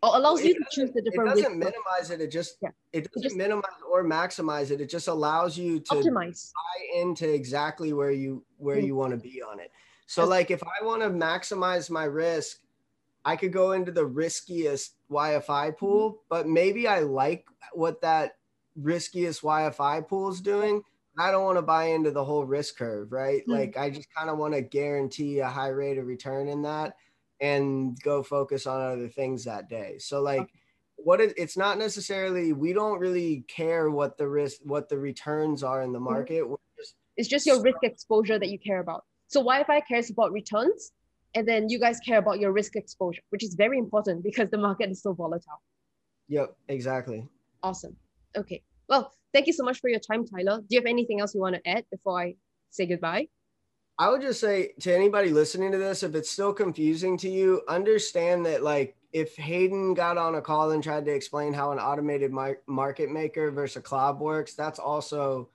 Or 0.00 0.16
allows 0.16 0.44
you 0.44 0.54
to 0.54 0.64
choose 0.70 0.92
the 0.92 1.02
different. 1.02 1.32
It 1.32 1.42
doesn't 1.42 1.58
minimize 1.58 2.10
it. 2.10 2.20
It 2.20 2.30
just 2.30 2.58
yeah. 2.62 2.68
it 2.92 3.10
doesn't 3.12 3.20
it 3.20 3.22
just, 3.22 3.36
minimize 3.36 3.70
or 3.90 4.04
maximize 4.04 4.70
it. 4.70 4.80
It 4.80 4.88
just 4.88 5.08
allows 5.08 5.58
you 5.58 5.80
to 5.80 5.94
optimize 5.96 6.52
buy 6.52 7.00
into 7.00 7.28
exactly 7.32 7.92
where 7.92 8.12
you 8.12 8.44
where 8.58 8.76
mm-hmm. 8.76 8.86
you 8.86 8.94
want 8.94 9.10
to 9.10 9.16
be 9.16 9.42
on 9.42 9.58
it. 9.58 9.72
So 10.06 10.22
That's, 10.22 10.30
like 10.30 10.50
if 10.52 10.62
I 10.62 10.84
want 10.84 11.02
to 11.02 11.10
maximize 11.10 11.90
my 11.90 12.04
risk, 12.04 12.58
I 13.24 13.34
could 13.34 13.52
go 13.52 13.72
into 13.72 13.90
the 13.90 14.06
riskiest 14.06 14.94
YFI 15.10 15.44
mm-hmm. 15.44 15.76
pool, 15.76 16.10
mm-hmm. 16.10 16.18
but 16.28 16.46
maybe 16.46 16.86
I 16.86 17.00
like 17.00 17.44
what 17.72 18.00
that 18.02 18.36
riskiest 18.76 19.42
YFI 19.42 20.06
pool 20.06 20.30
is 20.30 20.40
doing. 20.40 20.82
I 21.18 21.32
don't 21.32 21.44
want 21.44 21.58
to 21.58 21.62
buy 21.62 21.86
into 21.86 22.12
the 22.12 22.24
whole 22.24 22.44
risk 22.44 22.76
curve, 22.76 23.10
right? 23.10 23.42
Mm-hmm. 23.42 23.52
Like 23.52 23.76
I 23.76 23.90
just 23.90 24.14
kind 24.14 24.30
of 24.30 24.38
want 24.38 24.54
to 24.54 24.60
guarantee 24.60 25.40
a 25.40 25.48
high 25.48 25.68
rate 25.68 25.98
of 25.98 26.06
return 26.06 26.46
in 26.46 26.62
that 26.62 26.94
and 27.40 28.00
go 28.02 28.22
focus 28.22 28.66
on 28.66 28.80
other 28.80 29.08
things 29.08 29.44
that 29.44 29.68
day. 29.68 29.96
So 29.98 30.20
like 30.22 30.42
okay. 30.42 30.52
what 30.96 31.20
it, 31.20 31.34
it's 31.36 31.56
not 31.56 31.78
necessarily 31.78 32.52
we 32.52 32.72
don't 32.72 32.98
really 32.98 33.44
care 33.48 33.90
what 33.90 34.18
the 34.18 34.28
risk 34.28 34.58
what 34.64 34.88
the 34.88 34.98
returns 34.98 35.62
are 35.62 35.82
in 35.82 35.92
the 35.92 35.98
mm-hmm. 35.98 36.12
market. 36.12 36.42
Mm-hmm. 36.44 36.54
Just, 36.76 36.94
it's 37.16 37.28
just 37.28 37.46
your 37.46 37.60
risk 37.62 37.78
exposure 37.82 38.38
that 38.38 38.48
you 38.48 38.58
care 38.58 38.80
about. 38.80 39.04
So 39.28 39.44
YFI 39.44 39.82
cares 39.86 40.10
about 40.10 40.32
returns 40.32 40.92
and 41.34 41.46
then 41.46 41.68
you 41.68 41.78
guys 41.78 42.00
care 42.00 42.18
about 42.18 42.40
your 42.40 42.52
risk 42.52 42.76
exposure, 42.76 43.22
which 43.30 43.44
is 43.44 43.54
very 43.54 43.78
important 43.78 44.24
because 44.24 44.48
the 44.50 44.58
market 44.58 44.90
is 44.90 45.02
so 45.02 45.12
volatile. 45.12 45.60
Yep, 46.28 46.56
exactly. 46.68 47.28
Awesome. 47.62 47.96
Okay. 48.36 48.62
Well, 48.88 49.12
thank 49.32 49.46
you 49.46 49.52
so 49.52 49.64
much 49.64 49.80
for 49.80 49.90
your 49.90 50.00
time, 50.00 50.26
Tyler. 50.26 50.60
Do 50.60 50.66
you 50.70 50.80
have 50.80 50.86
anything 50.86 51.20
else 51.20 51.34
you 51.34 51.40
want 51.40 51.56
to 51.56 51.68
add 51.68 51.84
before 51.90 52.20
I 52.20 52.36
say 52.70 52.86
goodbye? 52.86 53.28
I 54.00 54.10
would 54.10 54.20
just 54.20 54.40
say 54.40 54.74
to 54.80 54.94
anybody 54.94 55.30
listening 55.30 55.72
to 55.72 55.78
this, 55.78 56.04
if 56.04 56.14
it's 56.14 56.30
still 56.30 56.52
confusing 56.52 57.16
to 57.18 57.28
you, 57.28 57.62
understand 57.68 58.46
that 58.46 58.62
like 58.62 58.96
if 59.12 59.36
Hayden 59.36 59.94
got 59.94 60.16
on 60.16 60.36
a 60.36 60.40
call 60.40 60.70
and 60.70 60.82
tried 60.82 61.04
to 61.06 61.12
explain 61.12 61.52
how 61.52 61.72
an 61.72 61.78
automated 61.78 62.30
market 62.66 63.10
maker 63.10 63.50
versus 63.50 63.78
a 63.78 63.80
cloud 63.80 64.20
works, 64.20 64.54
that's 64.54 64.78
also 64.78 65.48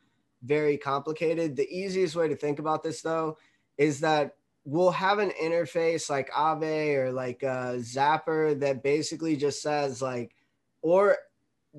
very 0.44 0.78
complicated. 0.78 1.56
The 1.56 1.70
easiest 1.70 2.16
way 2.16 2.28
to 2.28 2.36
think 2.36 2.60
about 2.60 2.84
this 2.84 3.02
though 3.02 3.38
is 3.78 4.02
that 4.02 4.36
we'll 4.66 4.92
have 4.92 5.20
an 5.20 5.32
interface 5.42 6.10
like 6.10 6.30
Aave 6.32 6.98
or 6.98 7.12
like 7.12 7.44
a 7.44 7.78
Zapper 7.78 8.60
that 8.60 8.84
basically 8.84 9.38
just 9.38 9.62
says 9.62 10.02
like, 10.02 10.36
or 10.82 11.18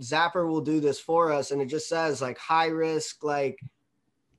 Zapper 0.00 0.48
will 0.48 0.62
do 0.62 0.80
this 0.80 0.98
for 0.98 1.30
us, 1.30 1.50
and 1.50 1.60
it 1.60 1.66
just 1.66 1.88
says 1.88 2.22
like 2.22 2.38
high 2.38 2.68
risk, 2.68 3.22
like 3.22 3.60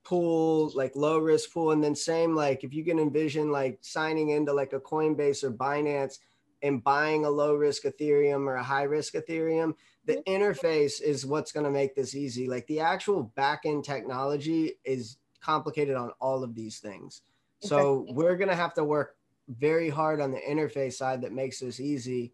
pool, 0.06 0.72
like 0.76 0.96
low 0.96 1.18
risk 1.18 1.52
pool, 1.52 1.72
and 1.72 1.84
then 1.84 1.96
same 1.96 2.36
like 2.36 2.64
if 2.64 2.74
you 2.74 2.86
can 2.86 3.00
envision 3.00 3.52
like 3.52 3.80
signing 3.82 4.30
into 4.30 4.54
like 4.54 4.74
a 4.74 4.80
Coinbase 4.80 5.44
or 5.44 5.52
Binance 5.52 6.20
and 6.62 6.84
buying 6.84 7.26
a 7.26 7.30
low 7.30 7.56
risk 7.56 7.84
Ethereum 7.84 8.48
or 8.48 8.56
a 8.56 8.64
high 8.64 8.84
risk 8.84 9.14
Ethereum, 9.14 9.74
the 10.06 10.24
interface 10.28 11.02
is 11.02 11.26
what's 11.26 11.52
going 11.52 11.66
to 11.66 11.72
make 11.72 11.96
this 11.96 12.16
easy. 12.16 12.48
Like 12.48 12.68
the 12.68 12.80
actual 12.80 13.32
backend 13.38 13.84
technology 13.84 14.74
is 14.86 15.18
complicated 15.42 15.96
on 15.96 16.12
all 16.22 16.44
of 16.44 16.56
these 16.56 16.80
things. 16.80 17.22
So 17.60 18.06
we're 18.10 18.38
going 18.38 18.50
to 18.50 18.56
have 18.56 18.76
to 18.76 18.84
work 18.84 19.16
very 19.48 19.90
hard 19.90 20.22
on 20.22 20.32
the 20.32 20.40
interface 20.40 20.94
side 20.94 21.22
that 21.22 21.32
makes 21.32 21.60
this 21.60 21.80
easy 21.80 22.32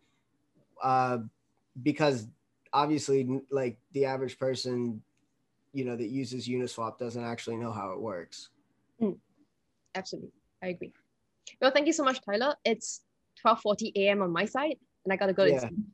uh, 0.84 1.20
because 1.82 2.28
obviously 2.74 3.42
like 3.50 3.78
the 3.94 4.06
average 4.06 4.38
person 4.38 5.02
you 5.74 5.86
know 5.86 5.96
that 5.96 6.08
uses 6.08 6.48
uniswap 6.48 6.98
doesn't 6.98 7.24
actually 7.24 7.58
know 7.58 7.72
how 7.72 7.92
it 7.92 8.00
works 8.02 8.50
mm, 9.02 9.18
absolutely 9.96 10.32
i 10.64 10.68
agree 10.68 10.92
Well, 11.60 11.72
thank 11.72 11.88
you 11.88 11.94
so 11.94 12.04
much, 12.04 12.20
Tyler. 12.26 12.56
It's 12.64 13.02
12:40 13.44 13.92
a.m. 13.96 14.22
on 14.22 14.32
my 14.32 14.46
side, 14.46 14.78
and 15.04 15.14
I 15.14 15.16
gotta 15.18 15.34
go 15.34 15.46
Yeah. 15.46 15.60
to 15.60 15.68
sleep. 15.68 15.86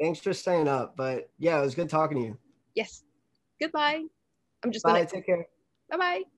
Thanks 0.00 0.20
for 0.20 0.32
staying 0.34 0.68
up. 0.68 0.96
But 0.96 1.30
yeah, 1.38 1.58
it 1.58 1.64
was 1.64 1.74
good 1.74 1.88
talking 1.88 2.18
to 2.18 2.24
you. 2.28 2.38
Yes. 2.74 3.04
Goodbye. 3.60 4.04
I'm 4.62 4.70
just 4.72 4.84
Bye. 4.84 4.92
gonna 4.92 5.06
Take 5.06 5.26
care. 5.26 5.46
bye 5.90 5.96
bye. 5.98 6.37